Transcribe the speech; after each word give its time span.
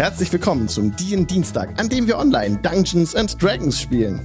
Herzlich 0.00 0.32
willkommen 0.32 0.66
zum 0.66 0.96
DIN 0.96 1.26
Dienstag, 1.26 1.78
an 1.78 1.90
dem 1.90 2.06
wir 2.06 2.16
online 2.16 2.56
Dungeons 2.62 3.14
and 3.14 3.36
Dragons 3.42 3.78
spielen. 3.78 4.18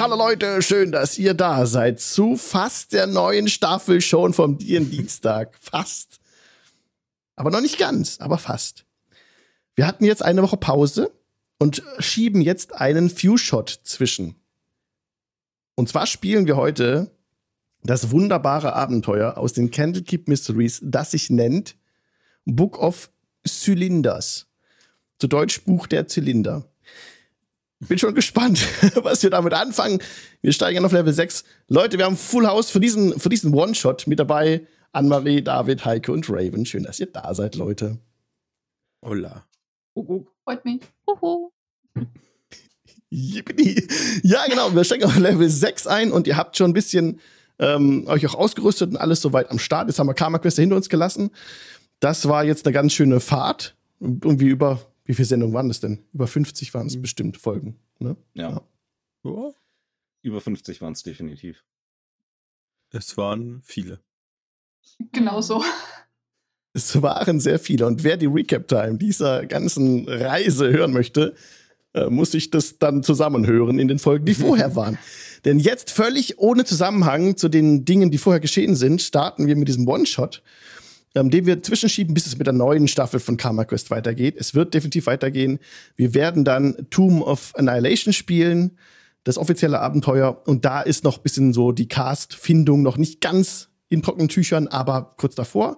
Hallo 0.00 0.16
Leute, 0.16 0.60
schön, 0.62 0.90
dass 0.90 1.16
ihr 1.16 1.34
da 1.34 1.66
seid 1.66 2.00
zu 2.00 2.36
fast 2.36 2.92
der 2.92 3.06
neuen 3.06 3.46
Staffel 3.46 4.00
schon 4.00 4.34
vom 4.34 4.58
DIN 4.58 4.90
Dienstag. 4.90 5.56
Fast. 5.60 6.18
Aber 7.36 7.52
noch 7.52 7.60
nicht 7.60 7.78
ganz, 7.78 8.18
aber 8.20 8.36
fast. 8.36 8.84
Wir 9.76 9.86
hatten 9.86 10.04
jetzt 10.04 10.24
eine 10.24 10.42
Woche 10.42 10.56
Pause 10.56 11.12
und 11.60 11.84
schieben 12.00 12.40
jetzt 12.40 12.74
einen 12.74 13.10
Few-Shot 13.10 13.78
zwischen. 13.84 14.34
Und 15.76 15.88
zwar 15.88 16.08
spielen 16.08 16.48
wir 16.48 16.56
heute 16.56 17.12
das 17.84 18.10
wunderbare 18.10 18.72
Abenteuer 18.72 19.38
aus 19.38 19.52
den 19.52 19.70
Candlekeep 19.70 20.26
Mysteries, 20.26 20.80
das 20.82 21.12
sich 21.12 21.30
nennt 21.30 21.76
Book 22.44 22.78
of 22.78 23.10
Cylinders. 23.46 24.46
Zu 25.18 25.28
Deutsch 25.28 25.62
Buch 25.62 25.86
der 25.86 26.06
Zylinder. 26.06 26.68
Bin 27.80 27.98
schon 27.98 28.14
gespannt, 28.14 28.60
was 29.02 29.22
wir 29.22 29.30
damit 29.30 29.54
anfangen. 29.54 30.00
Wir 30.40 30.52
steigen 30.52 30.84
auf 30.84 30.92
Level 30.92 31.12
6. 31.12 31.44
Leute, 31.68 31.98
wir 31.98 32.04
haben 32.04 32.16
Full 32.16 32.46
House 32.46 32.70
für 32.70 32.80
diesen, 32.80 33.18
für 33.18 33.28
diesen 33.28 33.52
One-Shot 33.54 34.06
mit 34.06 34.18
dabei. 34.18 34.66
Anne-Marie, 34.92 35.42
David, 35.42 35.84
Heike 35.84 36.12
und 36.12 36.28
Raven. 36.28 36.66
Schön, 36.66 36.84
dass 36.84 37.00
ihr 37.00 37.06
da 37.06 37.34
seid, 37.34 37.56
Leute. 37.56 37.98
Hola. 39.04 39.44
Freut 39.94 40.64
mich. 40.64 40.80
Uhu. 41.06 41.50
Yippie. 43.10 43.86
Ja, 44.22 44.46
genau. 44.46 44.74
Wir 44.74 44.84
steigen 44.84 45.04
auf 45.04 45.18
Level 45.18 45.48
6 45.48 45.86
ein 45.86 46.12
und 46.12 46.26
ihr 46.26 46.36
habt 46.36 46.56
schon 46.56 46.70
ein 46.70 46.74
bisschen 46.74 47.20
ähm, 47.58 48.06
euch 48.06 48.26
auch 48.26 48.34
ausgerüstet 48.34 48.90
und 48.90 48.96
alles 48.96 49.20
soweit 49.20 49.50
am 49.50 49.58
Start. 49.58 49.88
Jetzt 49.88 49.98
haben 49.98 50.06
wir 50.06 50.14
Karma 50.14 50.38
Quest 50.38 50.58
hinter 50.58 50.76
uns 50.76 50.88
gelassen. 50.88 51.30
Das 52.02 52.26
war 52.26 52.44
jetzt 52.44 52.66
eine 52.66 52.72
ganz 52.72 52.92
schöne 52.92 53.20
Fahrt. 53.20 53.76
Irgendwie 54.00 54.48
über, 54.48 54.80
wie 55.04 55.14
viele 55.14 55.26
Sendungen 55.26 55.54
waren 55.54 55.68
das 55.68 55.78
denn? 55.78 56.00
Über 56.12 56.26
50 56.26 56.74
waren 56.74 56.88
es 56.88 57.00
bestimmt 57.00 57.36
Folgen. 57.36 57.78
Ne? 58.00 58.16
Ja. 58.34 58.60
Ja, 59.22 59.52
Über 60.22 60.40
50 60.40 60.80
waren 60.82 60.94
es 60.94 61.04
definitiv. 61.04 61.62
es 62.90 63.16
waren 63.16 63.62
viele. 63.64 64.00
Genau 65.12 65.40
so. 65.40 65.62
Es 66.72 67.00
waren 67.00 67.38
sehr 67.38 67.60
viele. 67.60 67.86
Und 67.86 68.02
wer 68.02 68.16
die 68.16 68.26
Recap-Time 68.26 68.98
dieser 68.98 69.46
ganzen 69.46 70.08
Reise 70.08 70.72
hören 70.72 70.92
möchte, 70.92 71.36
äh, 71.94 72.06
muss 72.10 72.32
sich 72.32 72.50
das 72.50 72.78
dann 72.78 73.04
zusammenhören 73.04 73.78
in 73.78 73.86
den 73.86 74.00
Folgen, 74.00 74.24
die 74.24 74.34
vorher 74.48 74.74
waren. 74.74 74.98
Denn 75.44 75.60
jetzt 75.60 75.90
völlig 75.92 76.40
ohne 76.40 76.64
Zusammenhang 76.64 77.36
zu 77.36 77.48
den 77.48 77.84
Dingen, 77.84 78.10
die 78.10 78.18
vorher 78.18 78.40
geschehen 78.40 78.74
sind, 78.74 79.02
starten 79.02 79.46
wir 79.46 79.54
mit 79.54 79.68
diesem 79.68 79.86
One-Shot, 79.86 80.42
ähm, 81.14 81.30
den 81.30 81.46
wir 81.46 81.62
zwischenschieben, 81.62 82.14
bis 82.14 82.26
es 82.26 82.38
mit 82.38 82.46
der 82.46 82.54
neuen 82.54 82.88
Staffel 82.88 83.20
von 83.20 83.36
Karma 83.36 83.64
Quest 83.64 83.90
weitergeht. 83.90 84.36
Es 84.38 84.54
wird 84.54 84.74
definitiv 84.74 85.06
weitergehen. 85.06 85.58
Wir 85.96 86.14
werden 86.14 86.44
dann 86.44 86.86
Tomb 86.90 87.22
of 87.22 87.52
Annihilation 87.56 88.12
spielen, 88.12 88.78
das 89.24 89.38
offizielle 89.38 89.80
Abenteuer. 89.80 90.42
Und 90.46 90.64
da 90.64 90.80
ist 90.80 91.04
noch 91.04 91.18
ein 91.18 91.22
bisschen 91.22 91.52
so 91.52 91.72
die 91.72 91.88
Cast-Findung 91.88 92.82
noch 92.82 92.96
nicht 92.96 93.20
ganz 93.20 93.68
in 93.88 94.02
trockenen 94.02 94.28
Tüchern, 94.28 94.68
aber 94.68 95.14
kurz 95.18 95.34
davor, 95.34 95.76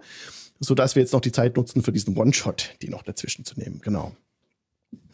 sodass 0.61 0.95
wir 0.95 1.03
jetzt 1.03 1.13
noch 1.13 1.21
die 1.21 1.33
Zeit 1.33 1.57
nutzen 1.57 1.83
für 1.83 1.93
diesen 1.93 2.17
One-Shot, 2.17 2.77
die 2.81 2.89
noch 2.89 3.03
dazwischen 3.03 3.45
zu 3.45 3.59
nehmen. 3.59 3.81
Genau. 3.83 4.17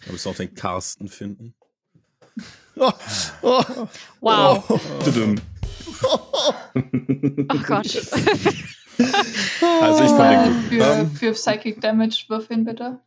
Da 0.04 0.12
müssen 0.12 0.26
wir 0.26 0.30
auch 0.32 0.36
den 0.36 0.54
Carsten 0.54 1.08
finden. 1.08 1.54
Oh, 2.76 2.92
oh, 3.42 3.64
Wow. 4.20 4.64
oh. 4.68 4.80
Oh 7.52 7.58
Gott. 7.66 7.86
Also 9.80 10.05
ich 10.05 10.10
fand 10.10 10.46
Äh, 10.46 10.50
den 10.50 10.55
gut. 10.55 10.69
für, 10.69 11.00
Ähm, 11.00 11.10
für 11.12 11.33
Psychic 11.33 11.80
Damage 11.80 12.24
würfeln, 12.28 12.64
bitte. 12.64 13.00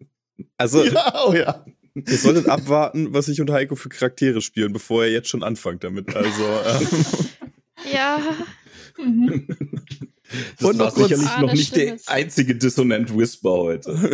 also 0.58 0.84
Ja, 0.86 1.14
oh 1.28 1.34
ja. 1.34 1.64
ihr 1.96 2.18
solltet 2.18 2.48
abwarten, 2.50 3.14
was 3.14 3.28
ich 3.28 3.40
und 3.42 3.52
Heiko 3.52 3.76
für 3.76 3.90
Charaktere 3.90 4.42
spielen, 4.42 4.74
bevor 4.74 5.04
ihr 5.06 5.12
jetzt 5.12 5.30
schon 5.30 5.44
anfangt 5.44 5.84
damit. 5.84 6.16
Also 6.16 6.44
ähm, 6.44 6.88
ja. 7.94 8.20
Mhm. 8.98 9.48
Das 10.60 10.68
Und 10.68 10.80
war 10.80 10.90
sicherlich 10.90 11.38
noch 11.40 11.54
nicht 11.54 11.76
der 11.76 11.96
einzige 12.08 12.56
Dissonant 12.56 13.16
Whisper 13.16 13.52
heute. 13.52 13.92
Und 13.92 14.10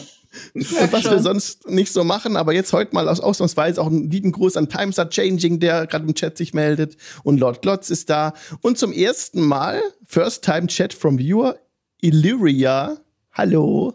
was 0.54 1.04
wir 1.04 1.20
sonst 1.20 1.68
nicht 1.68 1.92
so 1.92 2.04
machen, 2.04 2.36
aber 2.36 2.52
jetzt 2.52 2.72
heute 2.72 2.94
mal 2.94 3.08
aus 3.08 3.20
ausnahmsweise 3.20 3.80
auch 3.80 3.86
einen 3.86 4.10
lieben 4.10 4.32
Gruß 4.32 4.56
an 4.56 4.68
Times 4.68 4.98
Are 4.98 5.08
Changing, 5.08 5.60
der 5.60 5.86
gerade 5.86 6.06
im 6.06 6.14
Chat 6.14 6.36
sich 6.36 6.54
meldet. 6.54 6.96
Und 7.22 7.38
Lord 7.38 7.62
Glotz 7.62 7.90
ist 7.90 8.10
da. 8.10 8.34
Und 8.62 8.78
zum 8.78 8.92
ersten 8.92 9.40
Mal, 9.42 9.82
First 10.06 10.44
Time 10.44 10.66
Chat 10.66 10.92
from 10.94 11.18
Viewer, 11.18 11.58
Illyria. 12.00 12.98
Hallo. 13.32 13.94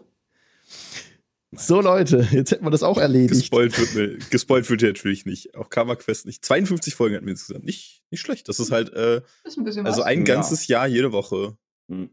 So, 1.54 1.82
Leute, 1.82 2.26
jetzt 2.32 2.50
hätten 2.50 2.64
wir 2.64 2.70
das 2.70 2.82
auch 2.82 2.96
erledigt. 2.96 3.40
gespoilt 3.40 3.78
wird 3.78 3.94
mir, 3.94 4.18
gespoilt 4.30 4.70
wird 4.70 4.80
ihr 4.80 4.88
natürlich 4.88 5.26
nicht. 5.26 5.54
Auch 5.54 5.68
Karma 5.68 5.96
Quest 5.96 6.24
nicht. 6.24 6.42
52 6.42 6.94
Folgen 6.94 7.14
hatten 7.14 7.26
wir 7.26 7.32
insgesamt. 7.32 7.66
Nicht, 7.66 8.02
nicht 8.10 8.22
schlecht. 8.22 8.48
Das 8.48 8.58
ist 8.58 8.70
halt, 8.72 8.90
äh, 8.94 9.20
Ist 9.44 9.58
ein 9.58 9.66
also 9.84 10.00
was. 10.00 10.06
ein 10.06 10.20
Ja. 10.20 10.34
ganzes 10.34 10.66
Jahr 10.66 10.86
jede 10.86 11.12
Woche 11.12 11.56
Hm. 11.90 12.08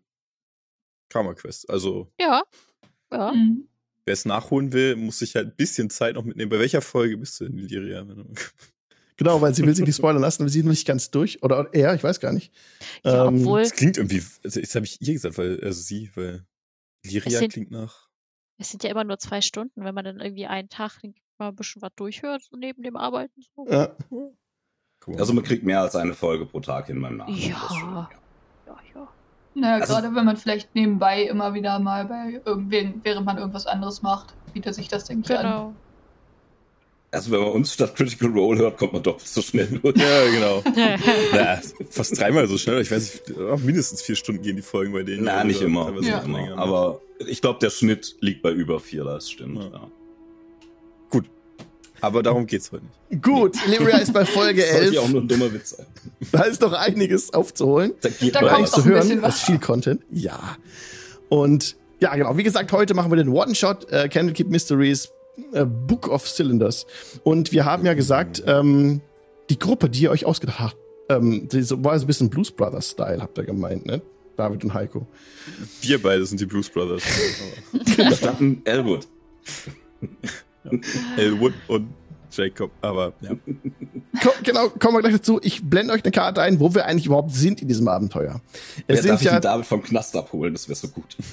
Karma 1.08 1.34
Quest. 1.36 1.70
Also 1.70 2.12
Ja. 2.20 2.44
Ja. 3.14 3.32
Mhm. 3.32 3.69
Wer 4.10 4.14
es 4.14 4.26
nachholen 4.26 4.74
will, 4.74 4.96
muss 4.96 5.20
sich 5.20 5.36
halt 5.36 5.48
ein 5.50 5.56
bisschen 5.56 5.90
Zeit 5.92 6.16
noch 6.16 6.24
mitnehmen. 6.24 6.50
Bei 6.50 6.58
welcher 6.60 6.82
Folge 6.82 7.16
bist 7.18 7.40
du 7.40 7.46
in 7.46 7.58
Liria? 7.60 8.04
Genau, 9.18 9.40
weil 9.42 9.54
sie 9.54 9.64
will 9.66 9.76
sich 9.76 9.86
nicht 9.86 9.96
spoilern 9.98 10.22
lassen, 10.22 10.42
weil 10.44 10.50
sie 10.50 10.60
ist 10.60 10.66
noch 10.66 10.72
nicht 10.72 10.88
ganz 10.88 11.12
durch. 11.12 11.44
Oder 11.44 11.70
er, 11.74 11.94
ich 11.94 12.04
weiß 12.04 12.20
gar 12.20 12.34
nicht. 12.34 12.52
Ja, 13.04 13.28
Ähm, 13.28 13.42
obwohl, 13.42 13.62
Das 13.62 13.74
klingt 13.74 13.98
irgendwie, 13.98 14.24
also 14.44 14.60
jetzt 14.60 14.74
habe 14.76 14.86
ich 14.86 15.00
ihr 15.02 15.14
gesagt, 15.14 15.38
weil, 15.38 15.60
also 15.64 15.80
sie, 15.82 16.10
weil 16.16 16.44
Liria 17.06 17.28
Es 17.34 17.38
sind- 17.40 17.54
klingt 17.54 17.72
nach. 17.72 18.10
es 18.58 18.72
sind 18.72 18.84
ja 18.84 18.90
immer 18.90 19.04
nur 19.04 19.20
zwei 19.20 19.42
Stunden, 19.42 19.84
wenn 19.84 19.94
man 19.94 20.06
dann 20.06 20.20
irgendwie 20.20 20.48
einen 20.48 20.70
Tag 20.70 21.00
mal 21.38 21.50
ein 21.50 21.56
bisschen 21.56 21.82
was 21.82 21.92
durchhört, 21.96 22.42
so 22.50 22.58
neben 22.58 22.82
dem 22.82 22.96
Arbeiten. 22.98 23.42
So. 23.56 23.68
Ja. 23.70 23.96
Cool. 24.10 25.16
Also 25.18 25.34
man 25.34 25.44
kriegt 25.44 25.64
mehr 25.64 25.82
als 25.82 25.96
eine 25.96 26.14
Folge 26.14 26.46
pro 26.46 26.60
Tag 26.60 26.90
in 26.90 26.98
meinem 26.98 27.18
Namen. 27.18 27.38
Ja. 27.38 27.62
Das 27.62 27.78
schon, 27.78 27.94
Ja, 27.94 28.10
ja. 28.12 28.20
Naja, 29.60 29.82
Also- 29.82 29.94
gerade 29.94 30.16
wenn 30.16 30.26
man 30.26 30.38
vielleicht 30.38 30.74
nebenbei 30.76 31.24
immer 31.24 31.54
wieder 31.54 31.80
mal 31.80 32.06
bei 32.06 32.42
irgendwen, 32.46 33.02
während 33.04 33.26
man 33.26 33.38
irgendwas 33.38 33.66
anderes 33.68 34.02
macht, 34.02 34.34
bietet 34.54 34.76
sich 34.76 34.88
das, 34.88 35.06
denke 35.06 35.32
ich, 35.34 35.38
an. 35.40 35.46
Genau. 35.46 35.74
Also 37.12 37.32
wenn 37.32 37.40
man 37.40 37.50
uns 37.54 37.74
statt 37.74 37.96
Critical 37.96 38.30
Role 38.30 38.60
hört, 38.60 38.78
kommt 38.78 38.94
man 38.94 39.02
doppelt 39.02 39.28
so 39.28 39.42
schnell 39.42 39.66
durch. 39.68 39.98
ja, 39.98 40.30
genau. 40.30 40.64
Na, 41.34 41.60
fast 41.90 42.20
dreimal 42.20 42.48
so 42.48 42.56
schnell. 42.60 42.80
Ich 42.82 42.92
weiß 42.92 43.24
nicht, 43.28 43.64
mindestens 43.66 44.04
vier 44.04 44.16
Stunden 44.16 44.44
gehen 44.44 44.56
die 44.58 44.62
Folgen 44.62 44.94
bei 44.94 45.02
denen. 45.02 45.24
Na, 45.24 45.44
nicht 45.44 45.60
immer. 45.62 45.86
teilweise 45.86 46.02
Nicht 46.02 46.10
Ja. 46.12 46.18
noch 46.18 46.26
immer. 46.26 46.42
ne? 46.48 46.58
Aber 46.58 47.02
ich 47.28 47.42
glaube, 47.42 47.58
der 47.60 47.72
Schnitt 47.72 48.16
liegt 48.20 48.44
bei 48.44 48.52
über 48.52 48.80
vier, 48.80 49.04
das 49.06 49.30
stimmt. 49.32 49.58
Ja. 49.64 49.70
Ja. 49.72 49.88
Aber 52.02 52.24
darum 52.24 52.46
geht's 52.46 52.72
heute 52.72 52.86
nicht. 52.86 53.24
Gut, 53.24 53.56
Illyria 53.68 53.98
ist 53.98 54.14
bei 54.14 54.26
Folge 54.26 54.62
Das 54.62 54.72
sollte 54.72 54.96
ja 54.96 55.02
auch 55.02 55.06
11. 55.06 55.12
nur 55.14 55.22
ein 55.22 55.28
dummer 55.28 55.54
Witz 55.54 55.72
sein. 55.72 55.86
Da 56.32 56.42
ist 56.44 56.62
noch 56.62 56.74
einiges 56.74 57.34
aufzuholen. 57.34 57.94
Da 58.02 58.10
geht 58.10 58.36
Da 58.36 58.42
kommt 58.42 58.68
zu 58.68 58.86
hören. 58.86 59.10
Das 59.10 59.22
was. 59.22 59.36
ist 59.38 59.46
viel 59.46 59.60
Content. 59.60 60.02
Ja. 60.12 60.58
Und 61.30 61.76
ja, 62.00 62.16
genau. 62.16 62.38
Wie 62.38 62.44
gesagt, 62.44 62.72
heute 62.72 62.94
machen 62.94 63.12
wir 63.12 63.18
den 63.18 63.30
One-Shot 63.30 63.92
äh, 63.92 64.08
Candlekeep 64.08 64.50
Mysteries 64.50 65.10
äh, 65.54 65.66
Book 65.66 66.08
of 66.08 66.28
Cylinders. 66.28 66.86
Und 67.24 67.52
wir 67.52 67.66
haben 67.66 67.86
ja 67.86 67.94
gesagt, 67.94 68.44
ähm, 68.46 69.02
die 69.50 69.60
Gruppe, 69.60 69.90
die 69.90 70.04
ihr 70.04 70.12
euch 70.12 70.26
ausgedacht 70.26 70.60
habt, 70.60 70.78
ähm, 71.10 71.48
die 71.50 71.62
so, 71.62 71.84
war 71.84 71.98
so 71.98 72.06
ein 72.06 72.08
bisschen 72.08 72.30
Blues 72.30 72.52
Brothers-Style, 72.52 73.22
habt 73.22 73.38
ihr 73.38 73.44
gemeint, 73.46 73.86
ne? 73.86 74.02
David 74.36 74.64
und 74.64 74.74
Heiko. 74.74 75.06
Wir 75.82 76.02
beide 76.02 76.26
sind 76.26 76.40
die 76.40 76.46
Blues 76.46 76.70
Brothers. 76.70 77.04
Da 77.98 78.12
stand 78.14 78.40
ein 78.40 78.62
Elwood. 78.64 79.06
Elwood 81.18 81.54
und 81.68 81.90
Jacob, 82.32 82.72
aber 82.82 83.14
ja. 83.22 83.32
Ko 84.22 84.30
genau, 84.44 84.70
kommen 84.70 84.98
wir 84.98 85.02
gleich 85.02 85.14
dazu. 85.14 85.40
Ich 85.42 85.64
blende 85.64 85.94
euch 85.94 86.04
eine 86.04 86.12
Karte 86.12 86.42
ein, 86.42 86.60
wo 86.60 86.74
wir 86.74 86.86
eigentlich 86.86 87.06
überhaupt 87.06 87.32
sind 87.32 87.62
in 87.62 87.68
diesem 87.68 87.88
Abenteuer. 87.88 88.42
Es 88.88 88.88
Wer 88.88 88.98
sind 88.98 89.12
darf 89.12 89.22
ich 89.22 89.28
ja 89.28 89.34
den 89.34 89.42
David 89.42 89.66
vom 89.66 89.82
Knast 89.82 90.16
abholen? 90.16 90.54
Das 90.54 90.68
wäre 90.68 90.76
so 90.76 90.88
gut. 90.90 91.18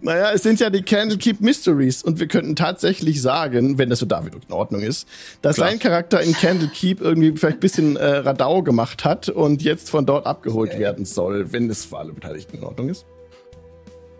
Naja, 0.00 0.30
es 0.32 0.44
sind 0.44 0.60
ja 0.60 0.70
die 0.70 0.82
Candlekeep 0.82 1.40
Mysteries 1.40 2.02
und 2.02 2.20
wir 2.20 2.28
könnten 2.28 2.54
tatsächlich 2.54 3.20
sagen, 3.20 3.78
wenn 3.78 3.90
das 3.90 3.98
für 3.98 4.06
David 4.06 4.34
in 4.34 4.52
Ordnung 4.52 4.80
ist, 4.80 5.08
dass 5.42 5.56
Klar. 5.56 5.70
sein 5.70 5.78
Charakter 5.78 6.22
in 6.22 6.32
Candlekeep 6.32 7.00
irgendwie 7.00 7.36
vielleicht 7.36 7.56
ein 7.56 7.60
bisschen 7.60 7.96
äh, 7.96 8.18
Radau 8.18 8.62
gemacht 8.62 9.04
hat 9.04 9.28
und 9.28 9.62
jetzt 9.62 9.90
von 9.90 10.06
dort 10.06 10.26
abgeholt 10.26 10.78
werden 10.78 11.04
soll, 11.04 11.52
wenn 11.52 11.68
es 11.68 11.84
für 11.84 11.98
alle 11.98 12.12
Beteiligten 12.12 12.58
in 12.58 12.64
Ordnung 12.64 12.88
ist. 12.88 13.04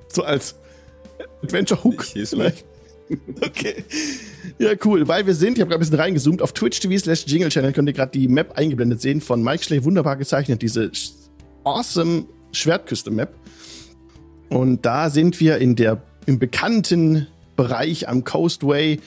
So 0.08 0.24
als 0.24 0.56
Adventure 1.42 1.82
Hook 1.82 2.04
vielleicht. 2.04 2.64
Okay. 3.40 3.84
Ja, 4.58 4.70
cool. 4.84 5.08
Weil 5.08 5.26
wir 5.26 5.34
sind, 5.34 5.58
ich 5.58 5.60
habe 5.60 5.70
gerade 5.70 5.78
ein 5.78 5.80
bisschen 5.80 5.98
reingezoomt, 5.98 6.42
auf 6.42 6.52
Twitch 6.52 6.78
TV 6.78 6.96
slash 6.96 7.24
Jingle 7.26 7.48
Channel 7.48 7.72
könnt 7.72 7.88
ihr 7.88 7.92
gerade 7.92 8.12
die 8.12 8.28
Map 8.28 8.56
eingeblendet 8.56 9.00
sehen 9.00 9.20
von 9.20 9.42
Mike 9.42 9.64
Schley, 9.64 9.82
wunderbar 9.82 10.16
gezeichnet, 10.16 10.62
diese 10.62 10.92
awesome 11.64 12.26
Schwertküste-Map. 12.52 13.34
Und 14.48 14.84
da 14.86 15.10
sind 15.10 15.40
wir 15.40 15.58
in 15.58 15.76
der, 15.76 16.02
im 16.26 16.38
bekannten 16.38 17.26
Bereich 17.56 18.08
am 18.08 18.24
Coastway, 18.24 19.00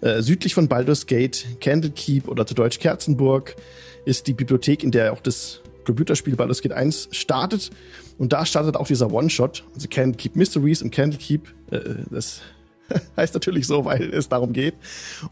äh, 0.00 0.22
südlich 0.22 0.54
von 0.54 0.68
Baldur's 0.68 1.06
Gate, 1.06 1.46
Candlekeep 1.60 2.28
oder 2.28 2.46
zu 2.46 2.54
Deutsch 2.54 2.78
Kerzenburg, 2.78 3.56
ist 4.04 4.26
die 4.26 4.34
Bibliothek, 4.34 4.84
in 4.84 4.90
der 4.90 5.12
auch 5.12 5.20
das 5.20 5.60
Computerspiel 5.84 6.36
Baldur's 6.36 6.62
Gate 6.62 6.72
1 6.72 7.08
startet. 7.12 7.70
Und 8.18 8.32
da 8.32 8.46
startet 8.46 8.76
auch 8.76 8.86
dieser 8.86 9.12
One-Shot, 9.12 9.64
also 9.74 9.88
Candlekeep 9.88 10.36
Mysteries 10.36 10.82
und 10.82 10.90
Candlekeep, 10.90 11.52
äh, 11.70 11.80
das 12.10 12.40
heißt 13.16 13.34
natürlich 13.34 13.66
so, 13.66 13.84
weil 13.84 14.12
es 14.14 14.28
darum 14.28 14.52
geht. 14.52 14.74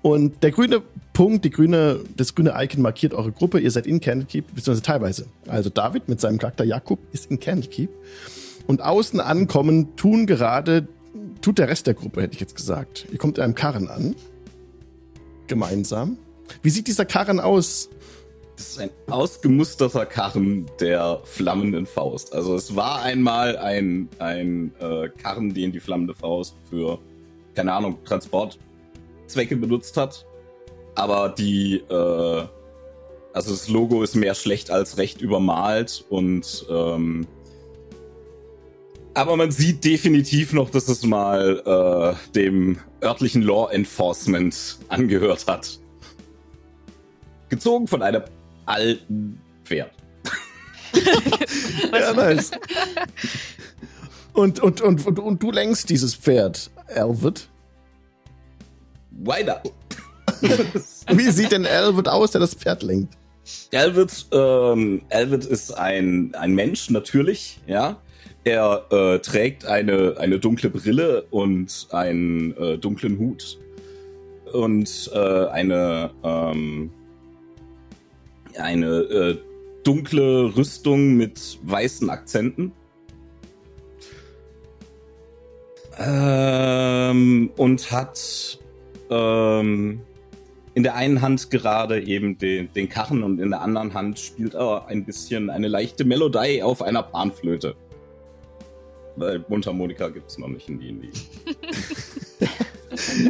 Und 0.03 0.43
der 0.43 0.51
grüne 0.51 0.83
Punkt, 1.13 1.45
die 1.45 1.51
grüne, 1.51 2.01
das 2.17 2.35
grüne 2.35 2.55
Icon 2.57 2.83
markiert 2.83 3.15
eure 3.15 3.33
Gruppe. 3.33 3.61
Ihr 3.61 3.71
seid 3.71 3.87
in 3.87 4.01
Candlekeep, 4.01 4.55
beziehungsweise 4.55 4.83
teilweise. 4.83 5.27
Also 5.47 5.71
David 5.71 6.09
mit 6.09 6.21
seinem 6.21 6.39
Charakter 6.39 6.65
Jakub 6.65 6.99
ist 7.13 7.31
in 7.31 7.41
Candlekeep. 7.41 7.91
Und 8.67 8.83
außen 8.83 9.21
ankommen 9.21 9.95
tun 9.97 10.27
gerade, 10.27 10.89
tut 11.43 11.59
der 11.59 11.69
Rest 11.69 11.87
der 11.87 11.95
Gruppe, 11.95 12.23
hätte 12.23 12.35
ich 12.35 12.41
jetzt 12.41 12.57
gesagt. 12.57 13.07
Ihr 13.13 13.19
kommt 13.19 13.39
in 13.39 13.45
einem 13.45 13.55
Karren 13.55 13.89
an. 13.89 14.17
Gemeinsam. 15.47 16.17
Wie 16.63 16.71
sieht 16.71 16.87
dieser 16.87 17.05
Karren 17.05 17.41
aus? 17.41 17.91
Das 18.57 18.69
ist 18.69 18.79
ein 18.79 18.91
ausgemusterter 19.11 20.07
Karren 20.07 20.67
der 20.79 21.21
flammenden 21.25 21.87
Faust. 21.87 22.33
Also 22.33 22.55
es 22.55 22.77
war 22.77 23.03
einmal 23.03 23.57
ein, 23.57 24.09
ein 24.19 24.73
äh, 24.79 25.09
Karren, 25.09 25.53
den 25.53 25.73
die 25.73 25.81
flammende 25.81 26.15
Faust 26.15 26.57
für, 26.71 26.99
keine 27.55 27.73
Ahnung, 27.73 27.99
Transportzwecke 28.05 29.57
benutzt 29.57 29.97
hat. 29.97 30.25
Aber 30.95 31.31
die, 31.31 31.79
äh, 31.89 32.45
also 33.33 33.51
das 33.51 33.69
Logo 33.69 34.03
ist 34.05 34.15
mehr 34.15 34.35
schlecht 34.35 34.71
als 34.71 34.99
recht 34.99 35.21
übermalt 35.21 36.05
und 36.09 36.67
ähm, 36.71 37.27
aber 39.17 39.37
man 39.37 39.53
sieht 39.53 39.85
definitiv 39.85 40.53
noch, 40.53 40.71
dass 40.71 40.89
es 40.89 41.05
mal 41.05 41.63
äh, 41.65 42.33
dem 42.33 42.79
örtlichen 43.01 43.43
Law 43.43 43.71
Enforcement 43.71 44.79
angehört 44.89 45.47
hat. 45.47 45.79
Gezogen 47.49 47.87
von 47.87 48.03
einem 48.03 48.23
alten 48.67 49.41
Pferd. 49.65 49.91
ja, 51.93 52.13
nice. 52.15 52.51
Und, 54.33 54.61
und, 54.61 54.81
und, 54.81 55.07
und, 55.07 55.19
und 55.19 55.43
du 55.43 55.51
lenkst 55.51 55.91
dieses 55.91 56.15
Pferd, 56.15 56.71
Elwood. 56.89 57.49
Why 59.11 59.45
not? 59.45 59.73
Wie 61.09 61.31
sieht 61.31 61.53
denn 61.53 61.65
Elwood 61.65 62.09
aus, 62.09 62.33
der 62.33 62.41
das 62.41 62.55
Pferd 62.55 62.83
lenkt? 62.83 63.15
Elwood, 63.71 64.27
ähm, 64.33 65.03
Elwood 65.09 65.45
ist 65.45 65.73
ein, 65.73 66.35
ein 66.35 66.55
Mensch, 66.55 66.91
natürlich, 66.91 67.61
ja. 67.67 68.01
Er 68.45 68.85
äh, 68.91 69.19
trägt 69.21 69.65
eine, 69.65 70.17
eine 70.19 70.39
dunkle 70.39 70.69
Brille 70.69 71.23
und 71.31 71.89
einen 71.93 72.55
äh, 72.59 72.77
dunklen 72.77 73.19
Hut 73.19 73.59
und 74.53 75.11
äh, 75.15 75.47
eine, 75.47 76.11
ähm, 76.23 76.93
eine 78.59 78.87
äh, 78.87 79.39
dunkle 79.85 80.57
Rüstung 80.57 81.15
mit 81.15 81.59
weißen 81.63 82.11
Akzenten. 82.11 82.73
Ähm, 85.97 87.51
und 87.57 87.93
hat 87.93 88.59
ähm, 89.11 90.01
in 90.75 90.83
der 90.83 90.97
einen 90.97 91.23
Hand 91.23 91.51
gerade 91.51 92.03
eben 92.03 92.37
den, 92.37 92.73
den 92.73 92.89
Karren 92.89 93.23
und 93.23 93.41
in 93.41 93.51
der 93.51 93.61
anderen 93.61 93.95
Hand 93.95 94.19
spielt 94.19 94.55
er 94.55 94.87
ein 94.89 95.05
bisschen 95.05 95.51
eine 95.51 95.69
leichte 95.69 96.05
Melodie 96.05 96.63
auf 96.63 96.83
einer 96.83 97.03
Panflöte. 97.03 97.77
Weil 99.17 99.45
Mundharmonika 99.49 100.09
gibt 100.09 100.29
es 100.31 100.39
noch 100.39 100.49
nicht 100.49 100.69
in 100.69 100.81
D&D. 100.81 101.11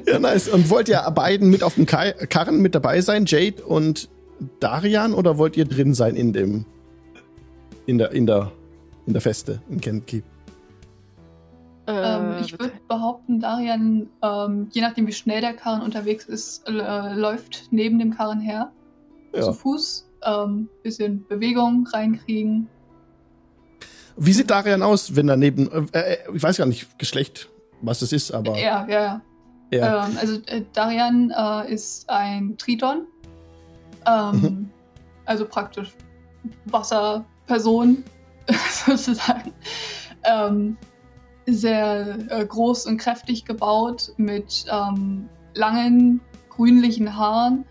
ja, 0.11 0.19
nice. 0.19 0.49
Und 0.49 0.71
wollt 0.71 0.88
ihr 0.88 1.03
beiden 1.15 1.50
mit 1.50 1.62
auf 1.62 1.75
dem 1.75 1.85
Karren 1.85 2.62
mit 2.62 2.75
dabei 2.75 3.03
sein, 3.03 3.26
Jade 3.26 3.62
und 3.62 4.09
Darian, 4.60 5.14
oder 5.14 5.38
wollt 5.38 5.56
ihr 5.56 5.64
drin 5.64 5.94
sein 5.94 6.16
in 6.16 6.32
dem, 6.32 6.64
in 7.86 7.98
der, 7.98 8.12
in 8.12 8.26
der, 8.26 8.52
in 9.06 9.12
der 9.12 9.22
Feste, 9.22 9.60
in 9.69 9.81
Kentkeep? 9.81 10.25
Ähm, 11.86 12.36
ich 12.40 12.58
würde 12.58 12.72
behaupten, 12.88 13.40
Darian, 13.40 14.08
ähm, 14.22 14.69
je 14.70 14.81
nachdem 14.81 15.06
wie 15.06 15.12
schnell 15.12 15.40
der 15.40 15.52
Karren 15.52 15.82
unterwegs 15.82 16.25
ist, 16.25 16.66
äh, 16.66 17.14
läuft 17.14 17.69
neben 17.70 17.98
dem 17.98 18.16
Karren 18.16 18.40
her. 18.40 18.72
Ja. 19.34 19.42
Zu 19.42 19.52
Fuß. 19.52 20.08
Ähm, 20.25 20.69
bisschen 20.82 21.26
Bewegung 21.28 21.87
reinkriegen. 21.87 22.69
Wie 24.16 24.32
sieht 24.32 24.50
Darian 24.50 24.82
aus, 24.82 25.16
wenn 25.16 25.28
er 25.28 25.37
neben, 25.37 25.70
äh, 25.92 25.98
äh, 25.98 26.16
ich 26.34 26.42
weiß 26.42 26.56
gar 26.56 26.66
nicht, 26.66 26.98
Geschlecht, 26.98 27.50
was 27.82 28.00
das 28.00 28.12
ist, 28.12 28.30
aber. 28.30 28.58
Ja, 28.58 28.87
ja, 28.88 29.22
ja. 29.70 29.78
ja. 29.78 30.06
Ähm, 30.06 30.16
also 30.19 30.40
äh, 30.46 30.62
Darian 30.72 31.30
äh, 31.30 31.72
ist 31.72 32.08
ein 32.08 32.56
Triton. 32.56 33.06
Ähm, 34.06 34.40
mhm. 34.40 34.70
Also 35.26 35.46
praktisch 35.46 35.92
Wasserperson, 36.66 38.04
sozusagen. 38.86 39.52
Ähm, 40.24 40.76
sehr 41.46 42.18
äh, 42.30 42.46
groß 42.46 42.86
und 42.86 42.96
kräftig 42.96 43.44
gebaut, 43.44 44.12
mit 44.16 44.64
ähm, 44.70 45.28
langen 45.54 46.20
grünlichen 46.48 47.16
Haaren 47.16 47.64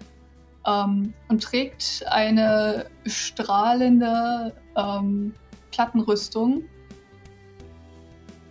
ähm, 0.66 1.14
und 1.30 1.44
trägt 1.44 2.06
eine 2.08 2.86
strahlende 3.06 4.54
ähm, 4.76 5.34
Plattenrüstung 5.72 6.64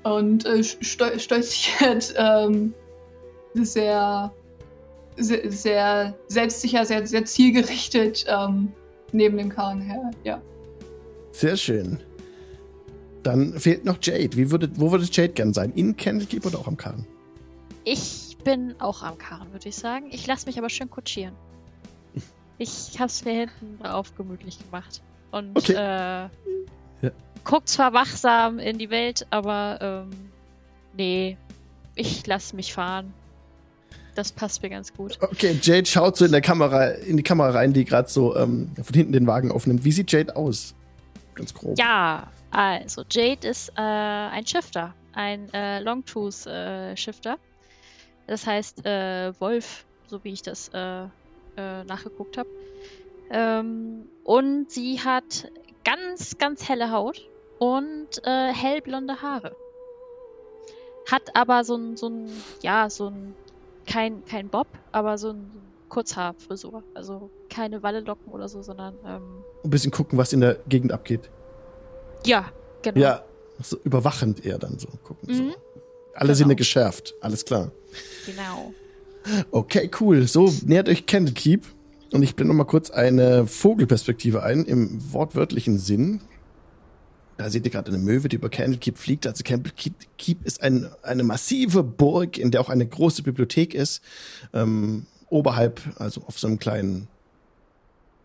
und 0.02 0.44
äh, 0.46 0.62
stol 0.64 1.18
stolziert 1.18 2.14
ähm, 2.16 2.74
sehr, 3.54 4.32
sehr, 5.16 5.50
sehr, 5.50 6.14
selbstsicher, 6.28 6.84
sehr, 6.84 7.06
sehr 7.06 7.24
zielgerichtet 7.24 8.24
ähm, 8.28 8.72
neben 9.12 9.36
dem 9.36 9.48
Karren 9.48 9.80
her, 9.80 10.10
ja. 10.24 10.40
Sehr 11.32 11.56
schön. 11.56 11.98
Dann 13.22 13.58
fehlt 13.58 13.84
noch 13.84 13.98
Jade. 14.00 14.36
Wie 14.36 14.50
würde, 14.50 14.70
wo 14.74 14.90
würde 14.90 15.04
Jade 15.10 15.32
gern 15.32 15.52
sein? 15.52 15.72
In 15.72 15.96
Candlekeep 15.96 16.44
oder 16.46 16.58
auch 16.58 16.66
am 16.66 16.76
Karren? 16.76 17.06
Ich 17.84 18.36
bin 18.44 18.74
auch 18.80 19.02
am 19.02 19.18
Karren, 19.18 19.52
würde 19.52 19.68
ich 19.68 19.76
sagen. 19.76 20.06
Ich 20.10 20.26
lasse 20.26 20.46
mich 20.46 20.58
aber 20.58 20.68
schön 20.68 20.90
kutschieren. 20.90 21.34
Ich 22.58 22.98
habe 22.98 23.06
es 23.06 23.24
mir 23.24 23.32
hinten 23.32 23.78
drauf 23.82 24.14
gemütlich 24.16 24.58
gemacht. 24.58 25.02
Und 25.30 25.56
okay. 25.56 25.72
äh, 25.72 25.76
ja. 27.02 27.10
guckt 27.44 27.68
zwar 27.68 27.92
wachsam 27.92 28.58
in 28.58 28.78
die 28.78 28.90
Welt, 28.90 29.26
aber 29.30 29.78
ähm, 29.80 30.10
nee, 30.96 31.36
ich 31.94 32.26
lasse 32.26 32.54
mich 32.54 32.72
fahren. 32.72 33.12
Das 34.14 34.30
passt 34.32 34.62
mir 34.62 34.68
ganz 34.68 34.92
gut. 34.92 35.18
Okay, 35.22 35.58
Jade 35.62 35.86
schaut 35.86 36.16
so 36.16 36.24
in 36.24 36.32
der 36.32 36.42
Kamera, 36.42 36.88
in 36.88 37.16
die 37.16 37.22
Kamera 37.22 37.50
rein, 37.50 37.72
die 37.72 37.84
gerade 37.84 38.08
so 38.08 38.36
ähm, 38.36 38.70
von 38.82 38.94
hinten 38.94 39.12
den 39.12 39.26
Wagen 39.26 39.50
aufnimmt. 39.50 39.84
Wie 39.84 39.92
sieht 39.92 40.12
Jade 40.12 40.36
aus? 40.36 40.74
Ganz 41.34 41.54
grob. 41.54 41.78
Ja, 41.78 42.30
also 42.50 43.04
Jade 43.10 43.48
ist 43.48 43.70
äh, 43.70 43.80
ein 43.80 44.46
Shifter, 44.46 44.94
ein 45.14 45.52
äh, 45.54 45.80
Longtooth-Shifter. 45.80 47.32
Äh, 47.32 47.36
das 48.26 48.46
heißt 48.46 48.84
äh, 48.84 49.32
Wolf, 49.40 49.86
so 50.06 50.22
wie 50.24 50.32
ich 50.32 50.42
das 50.42 50.68
äh, 50.74 51.04
äh, 51.04 51.84
nachgeguckt 51.84 52.36
habe. 52.36 52.48
Ähm, 53.30 54.04
und 54.24 54.70
sie 54.70 55.00
hat 55.00 55.50
ganz, 55.84 56.36
ganz 56.36 56.68
helle 56.68 56.90
Haut 56.90 57.28
und 57.58 58.08
hellblonde 58.24 59.22
Haare. 59.22 59.56
Hat 61.10 61.34
aber 61.34 61.64
so 61.64 61.76
ein, 61.76 61.96
so 61.96 62.08
ein, 62.08 62.30
ja, 62.60 62.90
so 62.90 63.08
ein, 63.08 63.34
kein, 63.86 64.24
kein 64.24 64.48
Bob, 64.48 64.66
aber 64.92 65.18
so 65.18 65.30
ein 65.30 65.50
Kurzhaarfrisur. 65.88 66.82
Also 66.94 67.30
keine 67.48 67.82
Wallelocken 67.82 68.32
oder 68.32 68.48
so, 68.48 68.62
sondern. 68.62 68.94
Ähm, 69.06 69.22
ein 69.64 69.70
bisschen 69.70 69.90
gucken, 69.90 70.18
was 70.18 70.32
in 70.32 70.40
der 70.40 70.58
Gegend 70.68 70.92
abgeht. 70.92 71.30
Ja, 72.24 72.50
genau. 72.82 73.00
Ja, 73.00 73.24
so 73.60 73.78
überwachend 73.84 74.44
eher 74.44 74.58
dann 74.58 74.78
so 74.78 74.88
gucken. 75.04 75.28
Mhm. 75.28 75.50
So. 75.50 75.54
Alle 76.14 76.28
genau. 76.28 76.34
Sinne 76.34 76.56
geschärft, 76.56 77.14
alles 77.20 77.44
klar. 77.44 77.70
Genau. 78.26 78.72
Okay, 79.50 79.90
cool. 80.00 80.26
So, 80.26 80.52
nähert 80.64 80.88
euch 80.88 81.06
Candlekeep. 81.06 81.66
Und 82.12 82.22
ich 82.22 82.36
blende 82.36 82.52
noch 82.52 82.58
mal 82.58 82.70
kurz 82.70 82.90
eine 82.90 83.46
Vogelperspektive 83.46 84.42
ein, 84.42 84.64
im 84.66 85.12
wortwörtlichen 85.12 85.78
Sinn. 85.78 86.20
Da 87.42 87.50
seht 87.50 87.64
ihr 87.64 87.72
gerade 87.72 87.88
eine 87.90 87.98
Möwe, 87.98 88.28
die 88.28 88.36
über 88.36 88.48
Candlekeep 88.48 88.96
fliegt. 88.96 89.26
Also 89.26 89.42
Candlekeep 89.42 90.44
ist 90.44 90.62
ein, 90.62 90.88
eine 91.02 91.24
massive 91.24 91.82
Burg, 91.82 92.38
in 92.38 92.52
der 92.52 92.60
auch 92.60 92.68
eine 92.68 92.86
große 92.86 93.24
Bibliothek 93.24 93.74
ist. 93.74 94.00
Ähm, 94.52 95.06
oberhalb, 95.28 95.80
also 95.96 96.22
auf 96.28 96.38
so 96.38 96.46
einem 96.46 96.60
kleinen 96.60 97.08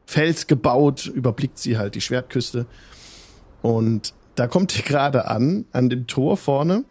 Fels 0.06 0.46
gebaut, 0.46 1.08
überblickt 1.08 1.58
sie 1.58 1.80
halt 1.80 1.96
die 1.96 2.02
Schwertküste. 2.02 2.68
Und 3.64 4.14
da 4.36 4.46
kommt 4.46 4.78
ihr 4.78 4.84
gerade 4.84 5.28
an, 5.28 5.66
an 5.72 5.90
dem 5.90 6.06
Tor 6.06 6.38
vorne. 6.38 6.86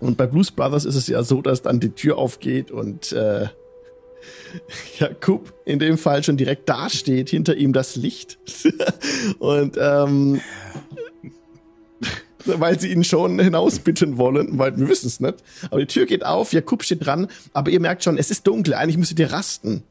Und 0.00 0.16
bei 0.16 0.26
Blues 0.26 0.50
Brothers 0.50 0.84
ist 0.84 0.96
es 0.96 1.06
ja 1.06 1.22
so, 1.22 1.42
dass 1.42 1.62
dann 1.62 1.78
die 1.78 1.90
Tür 1.90 2.18
aufgeht 2.18 2.72
und 2.72 3.12
äh, 3.12 3.46
Jakub 4.98 5.54
in 5.64 5.78
dem 5.78 5.96
Fall 5.96 6.24
schon 6.24 6.36
direkt 6.36 6.68
dasteht, 6.68 7.30
hinter 7.30 7.56
ihm 7.56 7.72
das 7.72 7.94
Licht. 7.94 8.36
und 9.38 9.76
ähm, 9.80 10.40
weil 12.46 12.78
sie 12.80 12.92
ihn 12.92 13.04
schon 13.04 13.38
hinausbitten 13.38 14.18
wollen, 14.18 14.58
weil 14.58 14.76
wir 14.76 14.88
wissen 14.88 15.06
es 15.06 15.20
nicht. 15.20 15.36
Aber 15.70 15.80
die 15.80 15.86
Tür 15.86 16.06
geht 16.06 16.24
auf, 16.24 16.52
Jakub 16.52 16.82
steht 16.82 17.04
dran, 17.06 17.28
aber 17.52 17.70
ihr 17.70 17.80
merkt 17.80 18.04
schon, 18.04 18.18
es 18.18 18.30
ist 18.30 18.46
dunkel, 18.46 18.74
eigentlich 18.74 18.98
müsstet 18.98 19.18
ihr 19.18 19.32
rasten. 19.32 19.82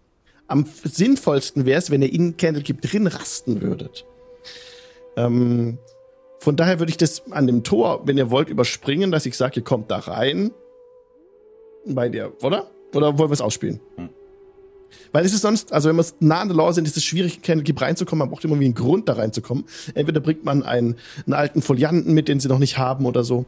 Am 0.48 0.66
sinnvollsten 0.84 1.66
wäre 1.66 1.80
es, 1.80 1.90
wenn 1.90 2.02
ihr 2.02 2.14
in 2.14 2.38
Candlekeep 2.38 2.82
drin 2.82 3.08
rasten 3.08 3.62
würdet. 3.62 4.06
Ähm, 5.18 5.80
von 6.40 6.56
daher 6.56 6.80
würde 6.80 6.92
ich 6.92 6.98
das 6.98 7.32
an 7.32 7.48
dem 7.48 7.64
Tor, 7.64 8.02
wenn 8.06 8.18
ihr 8.18 8.30
wollt, 8.30 8.50
überspringen, 8.50 9.12
dass 9.12 9.26
ich 9.26 9.36
sage, 9.36 9.62
ihr 9.62 9.64
kommt 9.64 9.90
da 9.90 9.98
rein. 9.98 10.52
Bei 11.88 12.10
dir, 12.10 12.34
oder? 12.44 12.70
Oder 12.94 13.18
wollen 13.18 13.30
wir 13.30 13.34
es 13.34 13.42
ausspielen? 13.42 13.80
Hm. 13.96 14.10
Weil 15.12 15.26
es 15.26 15.34
ist 15.34 15.42
sonst, 15.42 15.72
also 15.74 15.90
wenn 15.90 15.96
wir 15.96 16.06
nah 16.20 16.42
an 16.42 16.48
der 16.48 16.58
Law 16.58 16.72
sind, 16.72 16.88
ist 16.88 16.98
es 16.98 17.04
schwierig, 17.04 17.38
in 17.38 17.42
Candlekeep 17.42 17.82
reinzukommen. 17.82 18.20
Man 18.20 18.30
braucht 18.30 18.44
immer 18.46 18.60
wie 18.60 18.66
einen 18.66 18.76
Grund, 18.76 19.10
da 19.10 19.14
reinzukommen. 19.14 19.66
Entweder 19.94 20.20
bringt 20.20 20.44
man 20.46 20.64
einen, 20.64 20.96
einen 21.26 21.34
alten 21.34 21.62
Folianten 21.62 22.14
mit, 22.14 22.28
den 22.28 22.40
sie 22.40 22.48
noch 22.48 22.60
nicht 22.60 22.78
haben 22.78 23.06
oder 23.06 23.24
so. 23.24 23.46